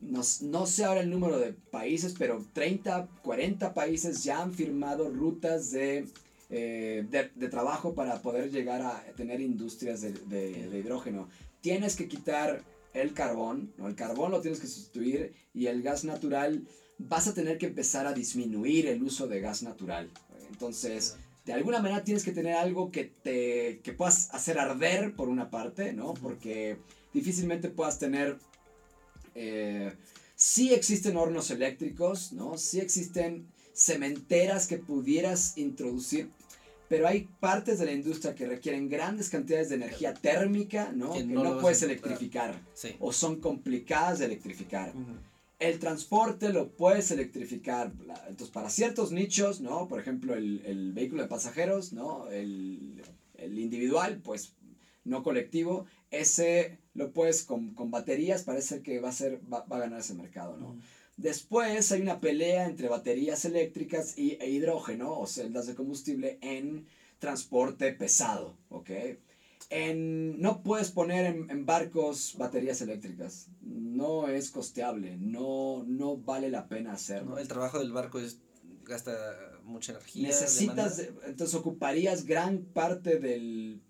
No, 0.00 0.22
no 0.42 0.66
sé 0.66 0.84
ahora 0.84 1.00
el 1.00 1.10
número 1.10 1.38
de 1.38 1.52
países, 1.52 2.14
pero 2.18 2.44
30, 2.54 3.06
40 3.22 3.74
países 3.74 4.24
ya 4.24 4.40
han 4.40 4.54
firmado 4.54 5.10
rutas 5.10 5.70
de, 5.72 6.06
eh, 6.48 7.04
de, 7.10 7.30
de 7.34 7.48
trabajo 7.48 7.94
para 7.94 8.22
poder 8.22 8.50
llegar 8.50 8.80
a 8.80 9.04
tener 9.16 9.40
industrias 9.42 10.00
de, 10.00 10.12
de- 10.12 10.68
de 10.70 10.78
hidrógeno. 10.78 11.28
Tienes 11.60 11.96
que 11.96 12.08
quitar 12.08 12.62
el 12.94 13.12
carbón, 13.12 13.72
¿no? 13.76 13.88
el 13.88 13.94
carbón 13.94 14.30
lo 14.32 14.40
tienes 14.40 14.58
que 14.60 14.66
sustituir 14.66 15.34
y 15.54 15.66
el 15.66 15.82
gas 15.82 16.04
natural 16.04 16.66
vas 16.98 17.28
a 17.28 17.34
tener 17.34 17.58
que 17.58 17.66
empezar 17.66 18.06
a 18.06 18.12
disminuir 18.14 18.86
el 18.86 19.02
uso 19.02 19.28
de 19.28 19.40
gas 19.40 19.62
natural. 19.62 20.10
Entonces, 20.50 21.16
de 21.44 21.52
alguna 21.52 21.80
manera 21.80 22.04
tienes 22.04 22.24
que 22.24 22.32
tener 22.32 22.54
algo 22.54 22.90
que 22.90 23.04
te 23.04 23.80
que 23.82 23.92
puedas 23.92 24.32
hacer 24.34 24.58
arder 24.58 25.14
por 25.14 25.28
una 25.28 25.50
parte, 25.50 25.92
¿no? 25.92 26.14
Porque 26.14 26.78
difícilmente 27.12 27.68
puedas 27.68 27.98
tener 27.98 28.38
eh, 29.34 29.92
sí 30.36 30.72
existen 30.72 31.16
hornos 31.16 31.50
eléctricos, 31.50 32.32
¿no? 32.32 32.58
Sí 32.58 32.80
existen 32.80 33.46
cementeras 33.72 34.66
que 34.66 34.78
pudieras 34.78 35.56
introducir, 35.56 36.28
pero 36.88 37.06
hay 37.06 37.28
partes 37.40 37.78
de 37.78 37.86
la 37.86 37.92
industria 37.92 38.34
que 38.34 38.46
requieren 38.46 38.88
grandes 38.88 39.30
cantidades 39.30 39.68
de 39.70 39.76
energía 39.76 40.12
térmica, 40.12 40.92
¿no? 40.94 41.12
Que 41.12 41.20
Que, 41.20 41.24
no 41.26 41.58
puedes 41.60 41.82
electrificar 41.82 42.60
Sí. 42.74 42.96
o 42.98 43.12
son 43.12 43.40
complicadas 43.40 44.18
de 44.18 44.26
electrificar. 44.26 44.92
El 45.60 45.78
transporte 45.78 46.52
lo 46.52 46.72
puedes 46.72 47.12
electrificar. 47.12 47.92
Entonces, 48.28 48.50
para 48.50 48.70
ciertos 48.70 49.12
nichos, 49.12 49.60
¿no? 49.60 49.86
Por 49.86 50.00
ejemplo, 50.00 50.34
el, 50.34 50.62
el 50.66 50.92
vehículo 50.92 51.22
de 51.22 51.28
pasajeros, 51.28 51.92
¿no? 51.92 52.28
El, 52.30 53.02
el 53.34 53.58
individual, 53.58 54.20
pues 54.24 54.56
no 55.04 55.22
colectivo, 55.22 55.86
ese 56.10 56.78
lo 56.94 57.12
puedes 57.12 57.44
con, 57.44 57.74
con 57.74 57.90
baterías, 57.90 58.42
parece 58.42 58.82
que 58.82 59.00
va 59.00 59.10
a, 59.10 59.12
ser, 59.12 59.40
va, 59.52 59.64
va 59.64 59.76
a 59.76 59.80
ganar 59.80 60.00
ese 60.00 60.14
mercado, 60.14 60.56
¿no? 60.56 60.78
Después 61.16 61.92
hay 61.92 62.00
una 62.00 62.20
pelea 62.20 62.64
entre 62.66 62.88
baterías 62.88 63.44
eléctricas 63.44 64.16
y, 64.16 64.38
e 64.40 64.48
hidrógeno 64.50 65.18
o 65.18 65.26
celdas 65.26 65.66
de 65.66 65.74
combustible 65.74 66.38
en 66.40 66.86
transporte 67.18 67.92
pesado, 67.92 68.56
¿ok? 68.70 68.90
En, 69.70 70.40
no 70.40 70.62
puedes 70.62 70.90
poner 70.90 71.26
en, 71.26 71.50
en, 71.50 71.64
barcos 71.64 72.34
baterías 72.36 72.80
eléctricas. 72.82 73.48
No 73.62 74.28
es 74.28 74.50
costeable. 74.50 75.16
No, 75.16 75.84
no 75.86 76.16
vale 76.16 76.50
la 76.50 76.68
pena 76.68 76.92
hacerlo. 76.92 77.30
No, 77.30 77.38
el 77.38 77.46
trabajo 77.46 77.78
del 77.78 77.92
barco 77.92 78.18
es, 78.18 78.40
gasta 78.84 79.12
mucha 79.64 79.92
energía. 79.92 80.28
Necesitas, 80.28 81.06
entonces 81.24 81.54
ocuparías 81.54 82.26
gran 82.26 82.64
parte 82.64 83.18
del... 83.18 83.80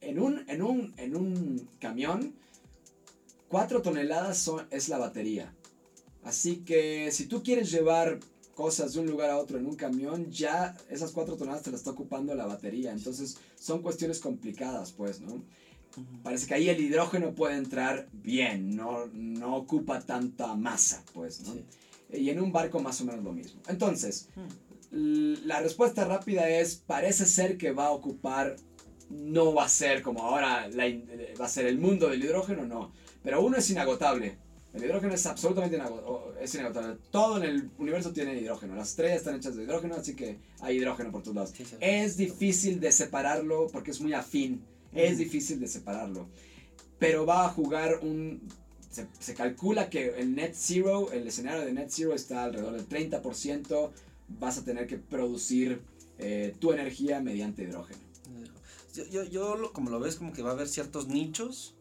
En 0.00 0.20
un, 0.20 0.44
en 0.48 0.62
un, 0.62 0.94
en 0.96 1.16
un 1.16 1.68
camión, 1.80 2.34
4 3.48 3.82
toneladas 3.82 4.38
son, 4.38 4.66
es 4.70 4.88
la 4.88 4.98
batería. 4.98 5.54
Así 6.22 6.58
que 6.58 7.10
si 7.10 7.26
tú 7.26 7.42
quieres 7.42 7.70
llevar 7.70 8.20
cosas 8.58 8.92
de 8.92 8.98
un 8.98 9.06
lugar 9.06 9.30
a 9.30 9.38
otro 9.38 9.56
en 9.56 9.66
un 9.66 9.76
camión, 9.76 10.32
ya 10.32 10.76
esas 10.90 11.12
4 11.12 11.36
toneladas 11.36 11.62
te 11.62 11.70
las 11.70 11.78
está 11.78 11.92
ocupando 11.92 12.34
la 12.34 12.44
batería. 12.44 12.90
Entonces 12.90 13.38
son 13.54 13.82
cuestiones 13.82 14.18
complicadas, 14.18 14.90
pues, 14.90 15.20
¿no? 15.20 15.44
Parece 16.24 16.48
que 16.48 16.54
ahí 16.54 16.68
el 16.68 16.80
hidrógeno 16.80 17.36
puede 17.36 17.54
entrar 17.54 18.08
bien, 18.12 18.74
no, 18.74 19.06
no 19.12 19.54
ocupa 19.54 20.00
tanta 20.00 20.56
masa, 20.56 21.04
pues, 21.14 21.42
¿no? 21.42 21.54
Y 22.12 22.30
en 22.30 22.40
un 22.40 22.50
barco 22.50 22.80
más 22.80 23.00
o 23.00 23.04
menos 23.04 23.22
lo 23.22 23.32
mismo. 23.32 23.62
Entonces, 23.68 24.28
hmm. 24.34 25.46
la 25.46 25.60
respuesta 25.60 26.04
rápida 26.04 26.48
es, 26.50 26.82
parece 26.84 27.26
ser 27.26 27.58
que 27.58 27.70
va 27.70 27.86
a 27.86 27.92
ocupar, 27.92 28.56
no 29.08 29.54
va 29.54 29.66
a 29.66 29.68
ser 29.68 30.02
como 30.02 30.24
ahora 30.24 30.68
va 31.40 31.44
a 31.44 31.48
ser 31.48 31.66
el 31.66 31.78
mundo 31.78 32.08
del 32.08 32.24
hidrógeno, 32.24 32.66
no. 32.66 32.90
Pero 33.22 33.40
uno 33.40 33.56
es 33.56 33.70
inagotable. 33.70 34.36
El 34.78 34.84
hidrógeno 34.84 35.14
es 35.14 35.26
absolutamente 35.26 35.76
inagotable. 35.76 36.98
Todo 37.10 37.38
en 37.38 37.42
el 37.42 37.70
universo 37.78 38.12
tiene 38.12 38.40
hidrógeno. 38.40 38.76
Las 38.76 38.90
estrellas 38.90 39.18
están 39.18 39.34
hechas 39.34 39.56
de 39.56 39.64
hidrógeno, 39.64 39.96
así 39.96 40.14
que 40.14 40.38
hay 40.60 40.76
hidrógeno 40.76 41.10
por 41.10 41.22
todos 41.22 41.34
lados. 41.34 41.52
es 41.80 42.16
difícil 42.16 42.78
de 42.78 42.92
separarlo 42.92 43.66
porque 43.72 43.90
es 43.90 44.00
muy 44.00 44.12
afín. 44.12 44.62
Es 44.92 45.18
difícil 45.18 45.58
de 45.58 45.66
separarlo. 45.66 46.28
Pero 47.00 47.26
va 47.26 47.46
a 47.46 47.48
jugar 47.48 47.98
un... 48.02 48.40
Se, 48.90 49.34
calcula 49.34 49.90
que 49.90 50.10
el 50.16 50.34
net 50.34 50.54
zero, 50.54 51.10
el 51.12 51.26
escenario 51.26 51.64
de 51.64 51.72
net 51.72 51.88
zero 51.90 52.14
está 52.14 52.44
alrededor 52.44 52.74
del 52.74 52.88
30%. 52.88 53.90
Vas 54.38 54.58
a 54.58 54.64
tener 54.64 54.86
que 54.86 54.96
producir 54.96 55.82
eh, 56.18 56.54
tu 56.60 56.72
energía 56.72 57.20
mediante 57.20 57.64
hidrógeno. 57.64 58.00
Yo, 58.94 59.04
yo, 59.06 59.24
yo 59.24 59.72
como 59.72 59.90
lo 59.90 59.98
ves, 59.98 60.14
como 60.14 60.32
que 60.32 60.42
va 60.42 60.50
a 60.50 60.52
haber 60.52 60.68
ciertos 60.68 61.08
nichos 61.08 61.74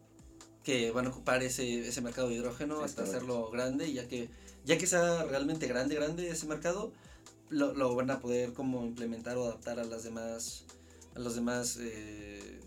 que 0.68 0.91
van 0.91 1.06
a 1.06 1.10
ocupar 1.11 1.41
ese, 1.44 1.88
ese 1.88 2.02
mercado 2.02 2.27
de 2.27 2.35
hidrógeno 2.35 2.81
hasta 2.81 3.03
hacerlo 3.03 3.49
grande, 3.49 3.88
y 3.88 3.94
ya 3.94 4.06
que, 4.10 4.27
ya 4.65 4.77
que 4.77 4.85
sea 4.85 5.23
realmente 5.23 5.65
grande, 5.65 5.95
grande 5.95 6.30
ese 6.30 6.45
mercado, 6.45 6.91
lo, 7.49 7.73
lo 7.73 7.95
van 7.95 8.11
a 8.11 8.19
poder 8.19 8.52
como 8.52 8.85
implementar 8.85 9.38
o 9.38 9.45
adaptar 9.45 9.80
a 9.80 9.85
las 9.85 10.03
demás, 10.03 10.65
a 11.15 11.19
los 11.19 11.35
demás 11.35 11.77
eh, 11.80 12.60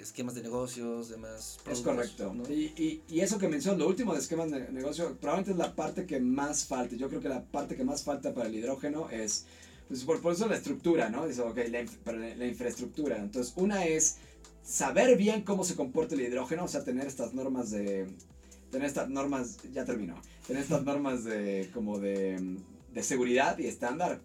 esquemas 0.00 0.36
de 0.36 0.42
negocios, 0.42 1.10
demás 1.10 1.58
Es 1.70 1.80
correcto. 1.80 2.34
Y, 2.48 2.72
y, 2.82 3.02
y, 3.10 3.20
eso 3.20 3.38
que 3.38 3.46
mencionas, 3.46 3.78
lo 3.78 3.88
último 3.88 4.14
de 4.14 4.20
esquemas 4.20 4.50
de 4.50 4.72
negocio, 4.72 5.14
probablemente 5.20 5.50
es 5.50 5.58
la 5.58 5.76
parte 5.76 6.06
que 6.06 6.20
más 6.20 6.64
falta. 6.64 6.96
Yo 6.96 7.10
creo 7.10 7.20
que 7.20 7.28
la 7.28 7.44
parte 7.44 7.76
que 7.76 7.84
más 7.84 8.04
falta 8.04 8.32
para 8.32 8.48
el 8.48 8.54
hidrógeno 8.54 9.10
es, 9.10 9.44
pues 9.86 10.02
por, 10.04 10.22
por 10.22 10.32
eso 10.32 10.48
la 10.48 10.56
estructura, 10.56 11.10
¿no? 11.10 11.26
Dice, 11.26 11.42
ok, 11.42 11.58
la, 11.68 11.84
la 12.36 12.46
infraestructura. 12.46 13.18
Entonces, 13.18 13.52
una 13.56 13.84
es 13.84 14.16
saber 14.68 15.16
bien 15.16 15.42
cómo 15.42 15.64
se 15.64 15.74
comporta 15.74 16.14
el 16.14 16.20
hidrógeno, 16.20 16.64
o 16.64 16.68
sea, 16.68 16.84
tener 16.84 17.06
estas 17.06 17.32
normas 17.32 17.70
de... 17.70 18.06
Tener 18.70 18.86
estas 18.86 19.08
normas, 19.08 19.56
ya 19.72 19.86
terminó, 19.86 20.20
tener 20.46 20.62
estas 20.62 20.82
normas 20.84 21.24
de 21.24 21.70
como 21.72 21.98
de, 21.98 22.58
de 22.92 23.02
seguridad 23.02 23.56
y 23.58 23.66
estándar, 23.66 24.20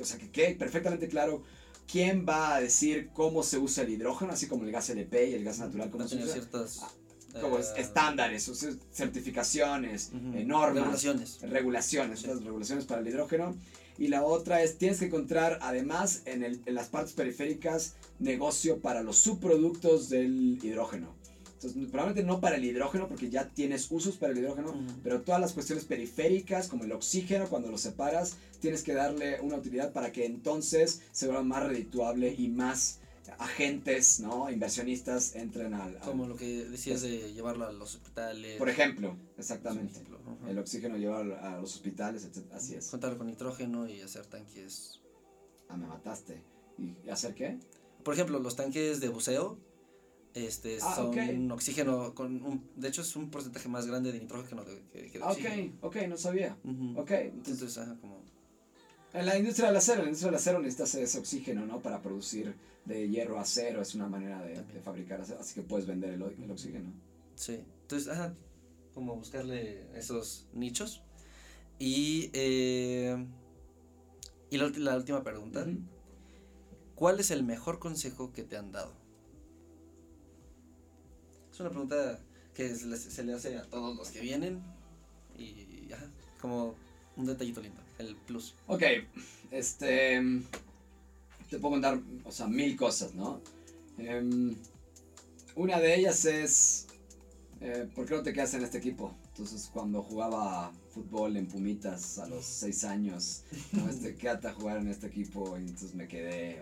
o 0.00 0.04
sea, 0.04 0.18
que 0.18 0.30
quede 0.30 0.54
perfectamente 0.54 1.08
claro 1.08 1.42
quién 1.90 2.24
va 2.28 2.54
a 2.54 2.60
decir 2.60 3.10
cómo 3.12 3.42
se 3.42 3.58
usa 3.58 3.82
el 3.82 3.90
hidrógeno, 3.90 4.32
así 4.32 4.46
como 4.46 4.62
el 4.62 4.70
gas 4.70 4.88
LP 4.90 5.30
y 5.30 5.34
el 5.34 5.42
gas 5.42 5.58
natural, 5.58 5.90
cómo 5.90 6.06
se 6.06 6.16
usa. 6.16 6.32
Ciertas, 6.32 6.80
ah, 6.82 7.40
como 7.40 7.58
eh, 7.58 7.64
estándares, 7.76 8.48
certificaciones, 8.92 10.12
eh, 10.12 10.44
normas, 10.44 10.84
regulaciones, 10.84 11.40
regulaciones, 11.42 12.22
regulaciones 12.44 12.84
para 12.84 13.00
el 13.00 13.08
hidrógeno. 13.08 13.56
Y 13.98 14.06
la 14.06 14.22
otra 14.22 14.62
es, 14.62 14.78
tienes 14.78 15.00
que 15.00 15.06
encontrar 15.06 15.58
además 15.60 16.22
en, 16.24 16.44
el, 16.44 16.62
en 16.66 16.74
las 16.76 16.86
partes 16.86 17.14
periféricas 17.14 17.96
negocio 18.18 18.80
para 18.80 19.02
los 19.02 19.18
subproductos 19.18 20.08
del 20.08 20.58
hidrógeno. 20.62 21.14
Entonces, 21.54 21.90
probablemente 21.90 22.22
no 22.22 22.40
para 22.40 22.56
el 22.56 22.64
hidrógeno, 22.64 23.08
porque 23.08 23.30
ya 23.30 23.48
tienes 23.48 23.90
usos 23.90 24.16
para 24.16 24.32
el 24.32 24.38
hidrógeno, 24.38 24.74
pero 25.02 25.22
todas 25.22 25.40
las 25.40 25.52
cuestiones 25.52 25.84
periféricas, 25.84 26.68
como 26.68 26.84
el 26.84 26.92
oxígeno, 26.92 27.48
cuando 27.48 27.68
lo 27.68 27.78
separas, 27.78 28.36
tienes 28.60 28.84
que 28.84 28.94
darle 28.94 29.40
una 29.40 29.56
utilidad 29.56 29.92
para 29.92 30.12
que 30.12 30.24
entonces 30.24 31.02
se 31.10 31.26
vuelva 31.26 31.42
más 31.42 31.64
redituable 31.64 32.32
y 32.32 32.48
más 32.48 33.00
agentes, 33.38 34.20
¿no? 34.20 34.50
Inversionistas 34.50 35.34
entren 35.34 35.74
al... 35.74 35.98
Como 35.98 36.26
lo 36.26 36.36
que 36.36 36.64
decías 36.64 37.02
de 37.02 37.32
llevarlo 37.32 37.66
a 37.66 37.72
los 37.72 37.96
hospitales. 37.96 38.56
Por 38.56 38.68
ejemplo, 38.68 39.16
exactamente. 39.36 40.00
El 40.48 40.58
oxígeno 40.58 40.96
llevarlo 40.96 41.38
a 41.40 41.58
los 41.58 41.74
hospitales, 41.74 42.24
etc. 42.24 42.52
Así 42.52 42.74
es. 42.74 42.88
Contar 42.88 43.16
con 43.16 43.26
nitrógeno 43.26 43.88
y 43.88 44.00
hacer 44.00 44.26
tanques. 44.26 45.00
Ah, 45.68 45.76
me 45.76 45.86
mataste. 45.86 46.40
¿Y 46.78 47.10
hacer 47.10 47.34
qué? 47.34 47.58
Por 48.08 48.14
ejemplo, 48.14 48.38
los 48.38 48.56
tanques 48.56 49.02
de 49.02 49.10
buceo 49.10 49.58
este, 50.32 50.78
ah, 50.80 50.96
son 50.96 51.52
oxígeno 51.52 52.14
con 52.14 52.42
un, 52.42 52.70
de 52.74 52.88
hecho 52.88 53.02
es 53.02 53.14
un 53.16 53.28
porcentaje 53.28 53.68
más 53.68 53.86
grande 53.86 54.12
de 54.12 54.20
nitrógeno 54.20 54.64
que, 54.64 55.10
que 55.10 55.18
de 55.18 55.22
oxígeno. 55.22 55.74
Ok, 55.82 55.94
ok, 55.94 56.08
no 56.08 56.16
sabía. 56.16 56.56
Ok. 56.96 57.10
Entonces, 57.10 57.76
ajá, 57.76 57.98
como... 58.00 58.22
En 59.12 59.26
la 59.26 59.36
industria 59.36 59.66
del 59.66 59.76
acero, 59.76 59.98
en 59.98 60.04
la 60.04 60.08
industria 60.08 60.30
del 60.30 60.36
acero 60.36 60.58
necesitas 60.60 60.94
ese 60.94 61.18
oxígeno, 61.18 61.66
¿no? 61.66 61.82
Para 61.82 62.00
producir 62.00 62.54
de 62.86 63.10
hierro 63.10 63.36
a 63.38 63.42
acero, 63.42 63.82
es 63.82 63.94
una 63.94 64.08
manera 64.08 64.40
de, 64.40 64.54
de 64.54 64.80
fabricar 64.80 65.20
acero, 65.20 65.40
así 65.40 65.56
que 65.56 65.60
puedes 65.60 65.86
vender 65.86 66.14
el, 66.14 66.22
el, 66.22 66.50
oxígeno. 66.50 66.90
Sí, 67.34 67.62
entonces, 67.82 68.08
ajá, 68.08 68.34
como 68.94 69.16
buscarle 69.16 69.86
esos 69.94 70.48
nichos. 70.54 71.02
Y, 71.78 72.30
eh, 72.32 73.22
y 74.48 74.56
la, 74.56 74.70
la, 74.70 74.96
última 74.96 75.22
pregunta, 75.22 75.66
¿cuál 76.98 77.20
es 77.20 77.30
el 77.30 77.44
mejor 77.44 77.78
consejo 77.78 78.32
que 78.32 78.42
te 78.42 78.56
han 78.56 78.72
dado? 78.72 78.92
Es 81.52 81.60
una 81.60 81.70
pregunta 81.70 82.18
que 82.54 82.74
se 82.74 83.22
le 83.24 83.32
hace 83.34 83.56
a 83.56 83.62
todos 83.62 83.96
los 83.96 84.10
que 84.10 84.20
vienen 84.20 84.60
y, 85.38 85.92
ajá, 85.92 86.10
como 86.40 86.74
un 87.16 87.26
detallito 87.26 87.60
lindo 87.60 87.80
el 87.98 88.16
plus. 88.16 88.54
Ok, 88.66 88.82
este. 89.50 90.20
Te 91.48 91.58
puedo 91.58 91.72
contar, 91.74 92.00
o 92.24 92.32
sea, 92.32 92.46
mil 92.46 92.76
cosas, 92.76 93.14
¿no? 93.14 93.40
Em, 93.96 94.56
una 95.54 95.78
de 95.80 95.94
ellas 95.94 96.24
es. 96.24 96.86
Eh, 97.60 97.88
¿Por 97.94 98.06
qué 98.06 98.14
no 98.14 98.22
te 98.22 98.32
quedas 98.32 98.54
en 98.54 98.62
este 98.62 98.78
equipo? 98.78 99.16
Entonces, 99.28 99.70
cuando 99.72 100.02
jugaba 100.02 100.72
fútbol 100.90 101.36
en 101.36 101.46
Pumitas 101.46 102.18
a 102.18 102.28
los 102.28 102.44
seis 102.44 102.84
años, 102.84 103.44
¿no? 103.72 103.88
este, 103.88 104.14
quédate 104.16 104.48
a 104.48 104.52
jugar 104.52 104.78
en 104.78 104.88
este 104.88 105.06
equipo 105.06 105.56
y 105.58 105.62
entonces 105.62 105.94
me 105.94 106.06
quedé. 106.06 106.60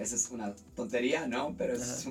Esa 0.00 0.16
es 0.16 0.30
una 0.30 0.54
tontería, 0.74 1.26
¿no? 1.26 1.54
Pero 1.56 1.74
es, 1.74 2.06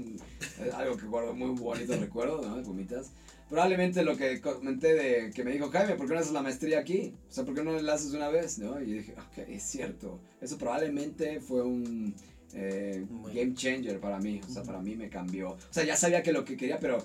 algo 0.73 0.97
que 0.97 1.05
guardo 1.05 1.33
muy 1.33 1.57
bonito 1.59 1.95
recuerdo, 1.97 2.41
¿no? 2.41 2.57
De 2.57 2.63
Pumitas 2.63 3.11
probablemente 3.49 4.03
lo 4.03 4.15
que 4.15 4.39
comenté 4.39 4.93
de 4.93 5.31
que 5.31 5.43
me 5.43 5.51
dijo 5.51 5.69
Jaime, 5.69 5.95
¿por 5.95 6.07
qué 6.07 6.13
no 6.13 6.19
haces 6.19 6.31
la 6.31 6.43
maestría 6.43 6.79
aquí? 6.79 7.13
O 7.29 7.33
sea, 7.33 7.43
¿por 7.43 7.55
qué 7.55 7.63
no 7.63 7.71
la 7.81 7.93
haces 7.93 8.11
de 8.11 8.17
una 8.17 8.29
vez? 8.29 8.59
¿no? 8.59 8.79
Y 8.79 8.93
dije, 8.93 9.13
ok, 9.13 9.49
es 9.49 9.63
cierto. 9.63 10.19
Eso 10.39 10.57
probablemente 10.57 11.41
fue 11.41 11.63
un 11.63 12.13
eh, 12.53 13.05
game 13.33 13.55
changer 13.55 13.99
para 13.99 14.19
mí. 14.19 14.39
O 14.47 14.53
sea, 14.53 14.63
para 14.63 14.79
mí 14.79 14.95
me 14.95 15.09
cambió. 15.09 15.51
O 15.51 15.57
sea, 15.71 15.83
ya 15.83 15.97
sabía 15.97 16.21
que 16.21 16.31
lo 16.31 16.45
que 16.45 16.55
quería, 16.55 16.79
pero 16.79 16.99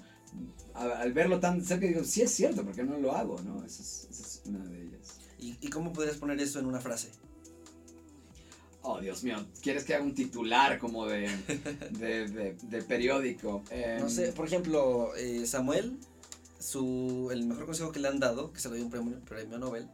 al 0.74 1.12
verlo 1.12 1.40
tan 1.40 1.65
cerca, 1.65 1.86
digo, 1.86 2.05
sí 2.05 2.23
es 2.23 2.31
cierto, 2.31 2.62
¿por 2.62 2.74
qué 2.74 2.85
no 2.85 2.98
lo 2.98 3.12
hago? 3.12 3.40
¿no? 3.43 3.65
Esa 3.65 3.82
es, 3.82 4.43
una 4.44 4.62
de 4.65 4.82
ellas. 4.82 5.19
¿Y, 5.39 5.56
¿Y 5.61 5.69
cómo 5.69 5.93
podrías 5.93 6.19
poner 6.19 6.39
eso 6.40 6.59
en 6.59 6.66
una 6.66 6.81
frase? 6.81 7.09
Oh, 8.86 9.01
Dios 9.01 9.24
mío, 9.24 9.36
¿quieres 9.62 9.85
que 9.85 9.94
haga 9.94 10.05
un 10.05 10.15
titular 10.15 10.78
como 10.78 11.06
de, 11.06 11.27
de, 11.90 12.55
de, 12.62 12.82
periódico? 12.82 13.65
no 13.98 14.11
sé, 14.11 14.28
em, 14.28 14.35
por 14.35 14.47
ejemplo, 14.47 15.16
eh, 15.16 15.47
Samuel 15.47 15.98
su, 16.65 17.28
el 17.31 17.47
mejor 17.47 17.66
consejo 17.66 17.93
que 17.93 18.01
le 18.01 18.09
han 18.09 18.20
dado, 18.20 18.52
que 18.52 18.61
se 18.61 18.69
lo 18.69 18.74
dio 18.74 18.85
un 18.85 18.90
premio, 18.90 19.20
premio 19.20 19.59
Nobel, 19.59 19.89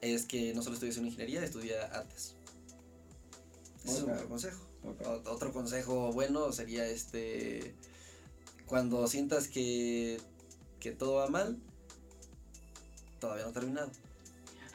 es 0.00 0.24
que 0.24 0.52
no 0.52 0.62
solo 0.62 0.74
estudies 0.74 0.98
en 0.98 1.06
ingeniería, 1.06 1.44
estudia 1.44 1.84
artes. 1.86 2.34
Ese 3.84 3.96
es 3.96 4.02
un 4.02 4.10
mejor 4.10 4.28
consejo. 4.28 4.66
Otro 5.26 5.52
consejo 5.52 6.12
bueno 6.12 6.52
sería 6.52 6.86
este, 6.86 7.74
cuando 8.66 9.06
sientas 9.06 9.46
que, 9.46 10.20
que 10.80 10.90
todo 10.90 11.14
va 11.14 11.28
mal, 11.28 11.56
todavía 13.20 13.44
no 13.44 13.50
ha 13.50 13.52
terminado. 13.54 13.90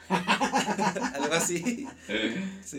Algo 1.14 1.34
así. 1.34 1.86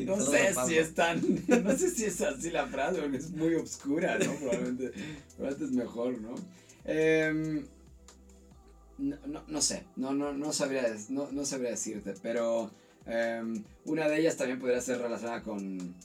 no 0.06 0.16
sé 0.22 0.54
si 0.68 0.78
es 0.78 0.94
tan. 0.94 1.22
No 1.64 1.78
sé 1.78 1.90
si 1.92 2.06
es 2.06 2.22
así 2.22 2.50
la 2.52 2.68
frase, 2.68 3.02
porque 3.02 3.18
es 3.18 3.30
muy 3.32 3.56
oscura, 3.56 4.18
¿no? 4.18 4.34
Probablemente, 4.36 4.92
probablemente 5.38 5.66
es 5.66 5.72
mejor, 5.72 6.20
¿no? 6.22 6.36
Eh, 6.86 7.64
no, 8.98 9.18
no, 9.48 9.62
sé, 9.62 9.84
no, 9.96 10.14
no, 10.14 10.34
no, 10.34 10.52
sabría, 10.52 10.84
no, 11.10 11.46
sabría 11.46 11.70
decirte, 11.72 12.14
pero 12.22 12.70
em, 13.06 13.64
una 13.86 14.10
de 14.10 14.20
ellas 14.20 14.36
también 14.36 14.60
podría 14.60 14.82
ser 14.82 15.00
relacionada 15.00 15.42
con 15.42 15.96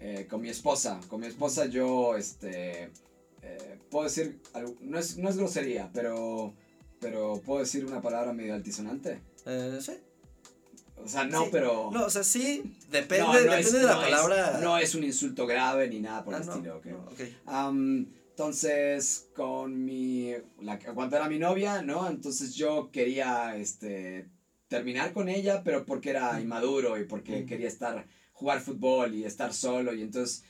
eh, 0.00 0.26
con 0.28 0.40
mi 0.40 0.48
esposa. 0.48 0.98
Con 1.08 1.20
mi 1.20 1.26
esposa 1.26 1.66
yo, 1.66 2.16
este, 2.16 2.90
eh, 3.42 3.78
puedo 3.90 4.04
decir, 4.04 4.40
algo- 4.54 4.74
no 4.80 4.98
es, 4.98 5.18
no 5.18 5.28
es 5.28 5.36
grosería, 5.36 5.90
pero, 5.92 6.54
pero 7.00 7.40
puedo 7.44 7.60
decir 7.60 7.84
una 7.84 8.00
palabra 8.00 8.32
medio 8.32 8.54
altisonante. 8.54 9.20
Eh, 9.46 9.78
sí. 9.80 9.92
O 11.04 11.08
sea, 11.08 11.24
no, 11.24 11.44
Sí. 11.44 11.48
pero... 11.52 11.90
No, 11.92 12.04
o 12.06 12.10
sea, 12.10 12.22
sí, 12.24 12.62
depende, 12.90 13.24
No, 13.24 13.32
no 13.32 13.38
depende 13.40 13.60
es- 13.60 13.72
de 13.72 13.82
la 13.82 13.94
no 13.94 14.02
es- 14.02 14.10
palabra. 14.10 14.60
no 14.62 14.78
es 14.78 14.94
un 14.94 15.04
insulto 15.04 15.46
grave 15.46 15.88
ni 15.88 16.00
nada 16.00 16.24
por 16.24 16.34
Ah, 16.34 16.38
el 16.38 16.42
estilo, 16.48 16.76
¿ok? 16.76 16.86
no, 16.86 16.98
ok. 16.98 17.20
Am, 17.46 18.06
entonces, 18.30 19.28
con 19.34 19.84
mi. 19.84 20.32
La, 20.62 20.78
cuando 20.78 21.16
era 21.16 21.28
mi 21.28 21.38
novia, 21.38 21.82
¿no? 21.82 22.08
Entonces 22.08 22.54
yo 22.54 22.90
quería 22.90 23.56
este, 23.56 24.28
terminar 24.68 25.12
con 25.12 25.28
ella, 25.28 25.62
pero 25.62 25.84
porque 25.84 26.10
era 26.10 26.40
inmaduro 26.40 26.98
y 26.98 27.04
porque 27.04 27.44
quería 27.46 27.68
estar. 27.68 28.06
jugar 28.32 28.62
fútbol 28.62 29.14
y 29.14 29.24
estar 29.24 29.52
solo. 29.52 29.92
Y 29.92 30.00
entonces 30.00 30.44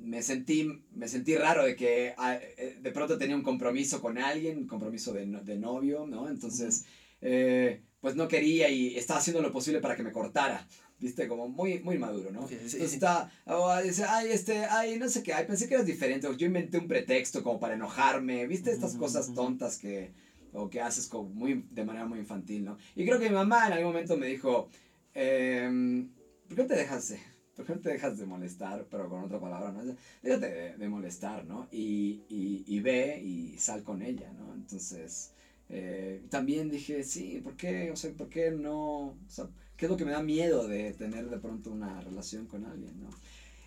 me 0.00 0.22
sentí, 0.22 0.66
me 0.92 1.08
sentí 1.08 1.36
raro 1.36 1.62
de 1.66 1.76
que 1.76 2.14
ah, 2.16 2.36
eh, 2.40 2.78
de 2.80 2.90
pronto 2.90 3.18
tenía 3.18 3.36
un 3.36 3.42
compromiso 3.42 4.00
con 4.00 4.16
alguien, 4.16 4.56
un 4.56 4.66
compromiso 4.66 5.12
de, 5.12 5.26
de 5.26 5.58
novio, 5.58 6.06
¿no? 6.06 6.30
Entonces, 6.30 6.86
eh, 7.20 7.82
pues 8.00 8.14
no 8.14 8.28
quería 8.28 8.68
y 8.68 8.96
estaba 8.96 9.20
haciendo 9.20 9.42
lo 9.42 9.52
posible 9.52 9.80
para 9.80 9.96
que 9.96 10.02
me 10.02 10.12
cortara. 10.12 10.66
Viste, 11.00 11.28
como 11.28 11.48
muy, 11.48 11.78
muy 11.80 11.96
maduro, 11.96 12.32
¿no? 12.32 12.40
Ok, 12.40 12.48
sí. 12.48 12.54
Entonces 12.54 12.94
está, 12.94 13.30
oh, 13.46 13.76
dice, 13.80 14.04
ay, 14.08 14.30
este, 14.30 14.64
ay, 14.64 14.98
no 14.98 15.08
sé 15.08 15.22
qué, 15.22 15.32
ay, 15.32 15.46
pensé 15.46 15.68
que 15.68 15.74
eras 15.74 15.86
diferente, 15.86 16.26
o 16.26 16.32
yo 16.32 16.46
inventé 16.46 16.78
un 16.78 16.88
pretexto 16.88 17.42
como 17.44 17.60
para 17.60 17.74
enojarme, 17.74 18.46
viste, 18.48 18.72
estas 18.72 18.96
cosas 18.96 19.32
tontas 19.32 19.78
que, 19.78 20.12
o 20.52 20.68
que 20.68 20.80
haces 20.80 21.06
como 21.06 21.28
muy, 21.28 21.64
de 21.70 21.84
manera 21.84 22.04
muy 22.06 22.18
infantil, 22.18 22.64
¿no? 22.64 22.78
Y 22.96 23.04
creo 23.04 23.20
que 23.20 23.28
mi 23.28 23.34
mamá 23.34 23.68
en 23.68 23.74
algún 23.74 23.92
momento 23.92 24.16
me 24.16 24.26
dijo, 24.26 24.68
em, 25.14 26.08
¿por 26.48 26.56
qué 26.56 26.62
no 26.62 26.68
te 26.68 26.76
dejas 26.76 27.10
de, 27.10 27.20
por 27.54 27.64
qué 27.64 27.74
no 27.76 27.80
te 27.80 27.90
dejas 27.90 28.18
de 28.18 28.26
molestar, 28.26 28.86
pero 28.90 29.08
con 29.08 29.22
otra 29.22 29.38
palabra, 29.38 29.70
¿no? 29.70 29.84
Déjate 30.20 30.50
de, 30.50 30.76
de 30.76 30.88
molestar, 30.88 31.44
¿no? 31.44 31.68
Y, 31.70 32.24
y, 32.28 32.64
y 32.66 32.80
ve 32.80 33.20
y 33.22 33.56
sal 33.58 33.84
con 33.84 34.02
ella, 34.02 34.32
¿no? 34.32 34.52
Entonces, 34.52 35.32
eh, 35.68 36.22
también 36.30 36.70
dije, 36.70 37.04
sí, 37.04 37.40
¿por 37.42 37.56
qué? 37.56 37.90
O 37.90 37.96
sea, 37.96 38.12
¿por 38.12 38.28
qué 38.28 38.50
no? 38.50 39.08
O 39.08 39.16
sea, 39.28 39.46
¿qué 39.76 39.86
es 39.86 39.90
lo 39.90 39.96
que 39.96 40.04
me 40.04 40.12
da 40.12 40.22
miedo 40.22 40.66
de 40.66 40.92
tener 40.92 41.28
de 41.28 41.38
pronto 41.38 41.70
una 41.70 42.00
relación 42.00 42.46
con 42.46 42.64
alguien, 42.64 43.00
¿no? 43.00 43.10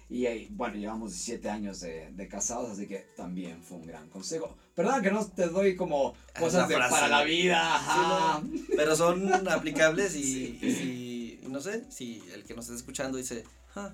Y 0.10 0.26
eh, 0.26 0.48
bueno, 0.52 0.76
llevamos 0.76 1.12
17 1.12 1.50
años 1.50 1.80
de, 1.80 2.12
de 2.12 2.28
casados, 2.28 2.72
así 2.72 2.86
que 2.86 3.06
también 3.16 3.64
fue 3.64 3.78
un 3.78 3.88
gran 3.88 4.10
consejo. 4.10 4.58
Perdón 4.76 5.02
que 5.02 5.12
no 5.12 5.26
te 5.26 5.48
doy 5.48 5.78
como 5.78 6.14
cosas 6.38 6.68
de 6.68 6.76
para 6.76 7.08
la 7.08 7.24
vida, 7.24 7.76
ajá. 7.76 8.44
Pero 8.76 8.96
son 8.96 9.32
aplicables 9.48 10.16
y, 10.16 10.58
Sí. 10.60 10.68
y 10.84 11.12
y 11.42 11.48
no 11.48 11.60
sé, 11.60 11.86
si 11.90 12.22
el 12.34 12.44
que 12.44 12.54
nos 12.54 12.66
está 12.66 12.76
escuchando 12.76 13.18
dice, 13.18 13.44
ah, 13.76 13.92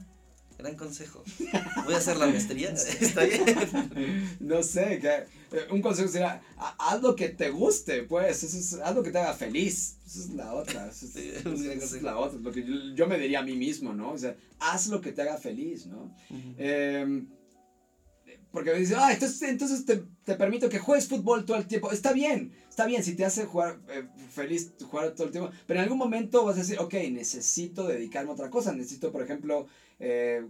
gran 0.58 0.76
consejo, 0.76 1.24
voy 1.86 1.94
a 1.94 1.98
hacer 1.98 2.18
la 2.18 2.28
maestría, 2.28 2.70
está 3.02 3.24
bien. 3.26 4.38
No 4.40 4.64
sé, 4.64 5.00
que 5.00 5.08
eh, 5.58 5.68
un 5.72 5.82
consejo 5.82 6.10
sería, 6.10 6.42
ha- 6.58 6.76
haz 6.94 7.02
lo 7.02 7.16
que 7.16 7.30
te 7.30 7.50
guste, 7.50 8.04
pues, 8.04 8.44
eso 8.44 8.58
es, 8.58 8.74
haz 8.82 8.96
lo 8.96 9.04
que 9.04 9.12
te 9.12 9.20
haga 9.20 9.34
feliz. 9.34 9.98
Esa 10.06 10.20
es 10.20 10.30
la 10.32 10.54
otra, 10.54 10.88
esa 10.88 11.06
es, 11.06 11.12
Sí, 11.92 12.00
la 12.02 12.18
otra, 12.18 12.40
lo 12.40 12.52
que 12.52 12.64
yo, 12.64 12.74
yo 12.96 13.08
me 13.08 13.20
diría 13.20 13.40
a 13.40 13.44
mí 13.44 13.56
mismo, 13.56 13.94
¿no? 13.94 14.12
O 14.14 14.18
sea, 14.18 14.36
haz 14.60 14.88
lo 14.88 15.00
que 15.02 15.12
te 15.12 15.22
haga 15.22 15.38
feliz, 15.38 15.86
¿no? 15.86 16.16
Eh, 16.58 17.24
porque 18.58 18.72
me 18.74 18.80
dice, 18.80 18.96
ah, 18.98 19.14
entonces, 19.14 19.40
entonces 19.44 19.86
te, 19.86 20.04
te 20.24 20.34
permito 20.34 20.68
que 20.68 20.80
juegues 20.80 21.08
fútbol 21.08 21.46
todo 21.46 21.58
el 21.58 21.68
tiempo. 21.68 21.92
Está 21.92 22.12
bien, 22.12 22.52
está 22.68 22.88
bien, 22.88 23.04
si 23.04 23.16
te 23.16 23.24
hace 23.24 23.46
jugar 23.46 23.78
eh, 23.88 24.08
feliz 24.32 24.72
jugar 24.90 25.12
todo 25.12 25.28
el 25.28 25.32
tiempo. 25.32 25.52
Pero 25.68 25.80
en 25.80 25.84
algún 25.84 26.00
momento 26.00 26.44
vas 26.44 26.56
a 26.56 26.62
decir, 26.62 26.80
ok, 26.80 26.96
necesito 27.12 27.86
dedicarme 27.88 28.32
a 28.32 28.34
otra 28.34 28.50
cosa. 28.50 28.74
Necesito, 28.74 29.12
por 29.12 29.22
ejemplo, 29.22 29.68
eh, 30.00 30.44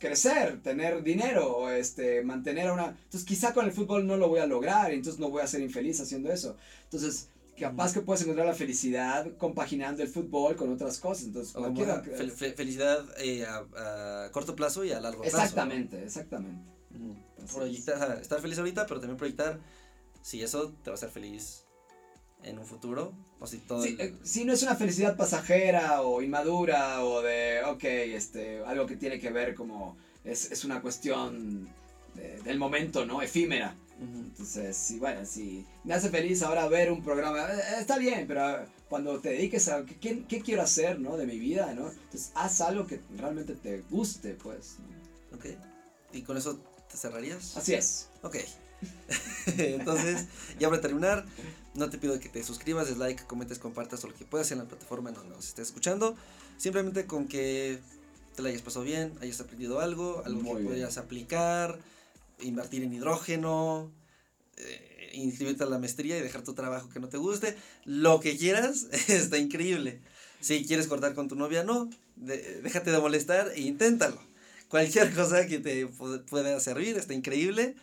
crecer, 0.00 0.60
tener 0.60 1.04
dinero, 1.04 1.70
este, 1.70 2.24
mantener 2.24 2.66
a 2.66 2.72
una... 2.72 2.86
Entonces 2.88 3.22
quizá 3.24 3.54
con 3.54 3.64
el 3.64 3.70
fútbol 3.70 4.08
no 4.08 4.16
lo 4.16 4.28
voy 4.28 4.40
a 4.40 4.46
lograr, 4.46 4.92
y 4.92 4.96
entonces 4.96 5.20
no 5.20 5.30
voy 5.30 5.42
a 5.42 5.46
ser 5.46 5.60
infeliz 5.60 6.00
haciendo 6.00 6.32
eso. 6.32 6.56
Entonces... 6.82 7.28
Capaz 7.58 7.94
que 7.94 8.02
puedes 8.02 8.20
encontrar 8.20 8.46
la 8.46 8.52
felicidad 8.52 9.26
compaginando 9.38 10.02
el 10.02 10.08
fútbol 10.08 10.56
con 10.56 10.70
otras 10.70 10.98
cosas. 10.98 11.24
Entonces, 11.24 11.54
cualquiera. 11.54 12.02
fel- 12.04 12.30
fe- 12.30 12.52
felicidad 12.52 13.02
eh, 13.18 13.46
a, 13.46 14.24
a 14.24 14.30
corto 14.30 14.54
plazo 14.54 14.84
y 14.84 14.92
a 14.92 15.00
largo 15.00 15.22
plazo. 15.22 15.38
Exactamente, 15.38 16.04
exactamente. 16.04 16.60
Así 17.44 17.54
Proyectar, 17.56 18.18
estar 18.20 18.40
feliz 18.40 18.58
ahorita, 18.58 18.86
pero 18.86 19.00
también 19.00 19.16
proyectar 19.16 19.58
si 20.22 20.42
eso 20.42 20.72
te 20.82 20.90
va 20.90 20.94
a 20.94 20.98
hacer 20.98 21.10
feliz 21.10 21.64
en 22.42 22.58
un 22.58 22.66
futuro. 22.66 23.12
O 23.40 23.46
si 23.46 23.58
todo. 23.58 23.82
Sí, 23.82 23.96
el- 23.98 24.08
eh, 24.08 24.14
sí, 24.22 24.44
no 24.44 24.52
es 24.52 24.62
una 24.62 24.74
felicidad 24.76 25.16
pasajera 25.16 26.02
o 26.02 26.22
inmadura 26.22 27.04
o 27.04 27.22
de, 27.22 27.62
ok, 27.66 27.84
este, 27.84 28.64
algo 28.64 28.86
que 28.86 28.96
tiene 28.96 29.18
que 29.20 29.30
ver 29.30 29.54
como, 29.54 29.96
es, 30.24 30.50
es 30.50 30.64
una 30.64 30.80
cuestión 30.80 31.68
de- 32.14 32.40
del 32.42 32.58
momento, 32.58 33.04
¿no? 33.04 33.20
Efímera. 33.22 33.74
Ujú. 33.98 34.18
Entonces, 34.18 34.76
sí, 34.76 34.98
bueno, 34.98 35.24
si 35.24 35.64
me 35.84 35.94
hace 35.94 36.10
feliz 36.10 36.42
ahora 36.42 36.68
ver 36.68 36.90
un 36.92 37.02
programa, 37.02 37.38
eh, 37.40 37.56
eh, 37.56 37.80
está 37.80 37.96
bien, 37.98 38.26
pero 38.26 38.66
cuando 38.88 39.18
te 39.20 39.30
dediques 39.30 39.68
a 39.68 39.84
qué, 39.86 39.96
qué- 39.96 40.24
qué 40.28 40.40
quiero 40.42 40.62
hacer, 40.62 40.98
¿no? 41.00 41.16
De 41.16 41.26
mi 41.26 41.38
vida, 41.38 41.72
¿no? 41.74 41.90
Entonces, 41.90 42.30
haz 42.34 42.60
algo 42.60 42.86
que 42.86 43.00
realmente 43.16 43.54
te 43.54 43.80
guste, 43.90 44.34
pues. 44.34 44.76
¿no? 45.30 45.36
Ok. 45.38 45.46
¿Y 46.12 46.22
con 46.22 46.36
eso 46.36 46.58
te 46.96 47.02
cerrarías? 47.02 47.56
Así 47.56 47.74
es. 47.74 48.08
Ok. 48.22 48.36
Entonces, 49.58 50.26
ya 50.58 50.68
para 50.68 50.80
terminar, 50.80 51.24
no 51.74 51.88
te 51.90 51.98
pido 51.98 52.18
que 52.18 52.28
te 52.28 52.42
suscribas, 52.42 52.88
des 52.88 52.96
like, 52.98 53.24
comentes, 53.24 53.58
compartas 53.58 54.02
o 54.04 54.08
lo 54.08 54.14
que 54.14 54.24
puedas 54.24 54.50
en 54.50 54.58
la 54.58 54.64
plataforma 54.64 55.10
en 55.10 55.16
donde 55.16 55.34
nos 55.36 55.46
estés 55.48 55.68
escuchando. 55.68 56.16
Simplemente 56.56 57.06
con 57.06 57.28
que 57.28 57.78
te 58.34 58.42
la 58.42 58.48
hayas 58.50 58.62
pasado 58.62 58.84
bien, 58.84 59.12
hayas 59.20 59.40
aprendido 59.40 59.80
algo, 59.80 60.22
algo 60.26 60.40
Muy 60.42 60.50
que 60.52 60.56
bien. 60.58 60.66
podrías 60.68 60.98
aplicar, 60.98 61.78
invertir 62.40 62.82
en 62.82 62.92
hidrógeno, 62.92 63.90
eh, 64.58 65.10
inscribirte 65.14 65.64
a 65.64 65.66
la 65.66 65.78
maestría 65.78 66.18
y 66.18 66.22
dejar 66.22 66.42
tu 66.42 66.54
trabajo 66.54 66.88
que 66.90 67.00
no 67.00 67.08
te 67.08 67.16
guste, 67.16 67.56
lo 67.84 68.20
que 68.20 68.36
quieras, 68.36 68.86
está 69.08 69.38
increíble. 69.38 70.00
Si 70.40 70.66
quieres 70.66 70.86
cortar 70.86 71.14
con 71.14 71.28
tu 71.28 71.34
novia, 71.34 71.64
no, 71.64 71.88
de- 72.16 72.60
déjate 72.62 72.90
de 72.90 72.98
molestar 72.98 73.52
e 73.54 73.60
inténtalo. 73.60 74.20
Cualquier 74.68 75.14
cosa 75.14 75.46
que 75.46 75.58
te 75.60 75.86
pu- 75.88 76.24
pueda 76.24 76.58
servir 76.60 76.96
está 76.96 77.14
increíble. 77.14 77.76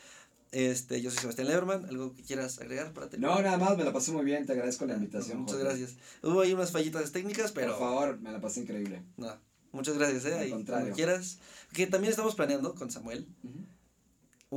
Este, 0.51 1.01
yo 1.01 1.09
soy 1.09 1.19
Sebastián 1.21 1.47
Leberman, 1.47 1.85
¿algo 1.85 2.13
que 2.13 2.21
quieras 2.21 2.59
agregar 2.59 2.93
para 2.93 3.09
terminar? 3.09 3.35
No, 3.37 3.41
nada 3.41 3.57
más, 3.57 3.75
me 3.75 3.83
la 3.83 3.91
pasé 3.91 4.11
muy 4.11 4.23
bien, 4.23 4.45
te 4.45 4.51
agradezco 4.51 4.85
la 4.85 4.93
invitación. 4.95 5.39
Muchas 5.39 5.55
Jorge. 5.57 5.67
gracias. 5.79 5.97
Hubo 6.21 6.41
ahí 6.41 6.53
unas 6.53 6.71
fallitas 6.71 7.11
técnicas, 7.11 7.51
pero 7.51 7.71
Por 7.71 7.79
favor, 7.79 8.19
me 8.19 8.31
la 8.31 8.39
pasé 8.39 8.59
increíble. 8.61 9.01
no, 9.17 9.35
muchas 9.71 9.97
gracias, 9.97 10.25
eh, 10.25 10.33
Al 10.35 10.39
ahí, 10.41 10.49
contrario. 10.51 10.81
cuando 10.83 10.95
quieras. 10.95 11.39
Que 11.73 11.87
también 11.87 12.11
estamos 12.11 12.35
planeando 12.35 12.75
con 12.75 12.91
Samuel 12.91 13.27
Ujú. 13.43 13.65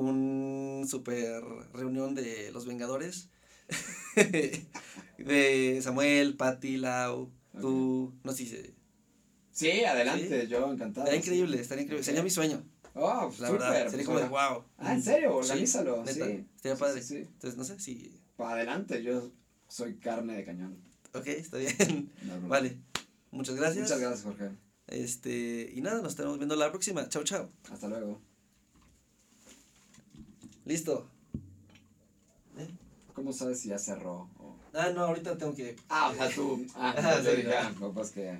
un 0.08 0.86
super 0.86 1.42
reunión 1.72 2.14
de 2.14 2.50
los 2.52 2.66
Vengadores. 2.66 3.30
de 5.18 5.80
Samuel, 5.82 6.36
Patty, 6.36 6.76
Lau, 6.76 7.30
tú, 7.60 8.12
no 8.22 8.32
sé 8.32 8.44
si 8.44 8.74
Sí, 9.56 9.84
adelante, 9.84 10.46
yo 10.48 10.70
encantado. 10.70 11.06
Estaría 11.06 11.18
increíble, 11.18 11.58
estaría 11.60 11.84
increíble. 11.84 12.04
Sería 12.04 12.22
mi 12.22 12.28
sueño, 12.28 12.62
Oh, 12.94 13.32
la 13.40 13.48
súper. 13.48 13.52
verdad. 13.52 13.72
Sería 13.90 13.90
pues, 13.92 14.06
como 14.06 14.18
de 14.20 14.28
wow. 14.28 14.64
Ah, 14.76 14.92
¿en 14.92 15.02
serio? 15.02 15.30
Sí, 15.42 15.50
Organízalo, 15.50 15.98
neta, 16.04 16.12
sí. 16.12 16.44
Estaría 16.56 16.76
Sí, 16.76 16.80
padre. 16.80 17.02
sí, 17.02 17.08
sí. 17.08 17.16
Entonces, 17.22 17.56
no 17.56 17.64
sé 17.64 17.80
si. 17.80 18.20
Para 18.36 18.52
adelante, 18.52 19.02
yo 19.02 19.30
soy 19.68 19.96
carne 19.96 20.34
de 20.36 20.44
cañón. 20.44 20.76
Ok, 21.14 21.26
está 21.28 21.56
bien. 21.56 22.12
No, 22.22 22.48
vale. 22.48 22.76
Muchas 23.30 23.54
gracias. 23.56 23.84
Muchas 23.84 23.98
gracias, 24.00 24.22
Jorge. 24.24 24.50
Este, 24.88 25.72
y 25.74 25.80
nada, 25.80 26.02
nos 26.02 26.12
estaremos 26.12 26.36
viendo 26.38 26.54
la 26.54 26.70
próxima. 26.70 27.08
Chao, 27.08 27.24
chao. 27.24 27.48
Hasta 27.72 27.88
luego. 27.88 28.20
Listo. 30.66 31.08
¿Cómo 33.14 33.32
sabes 33.32 33.60
si 33.60 33.70
ya 33.70 33.78
cerró? 33.78 34.28
Ah, 34.74 34.90
no, 34.94 35.00
ahorita 35.04 35.38
tengo 35.38 35.54
que. 35.54 35.76
Ah, 35.88 36.10
o 36.10 36.14
sea, 36.14 36.28
tú. 36.28 36.66
Ah, 36.74 36.94
Ah, 36.98 37.20
sí, 37.24 37.42
no. 37.42 37.86
ah, 37.86 37.90
pues 37.94 38.10
que 38.10 38.38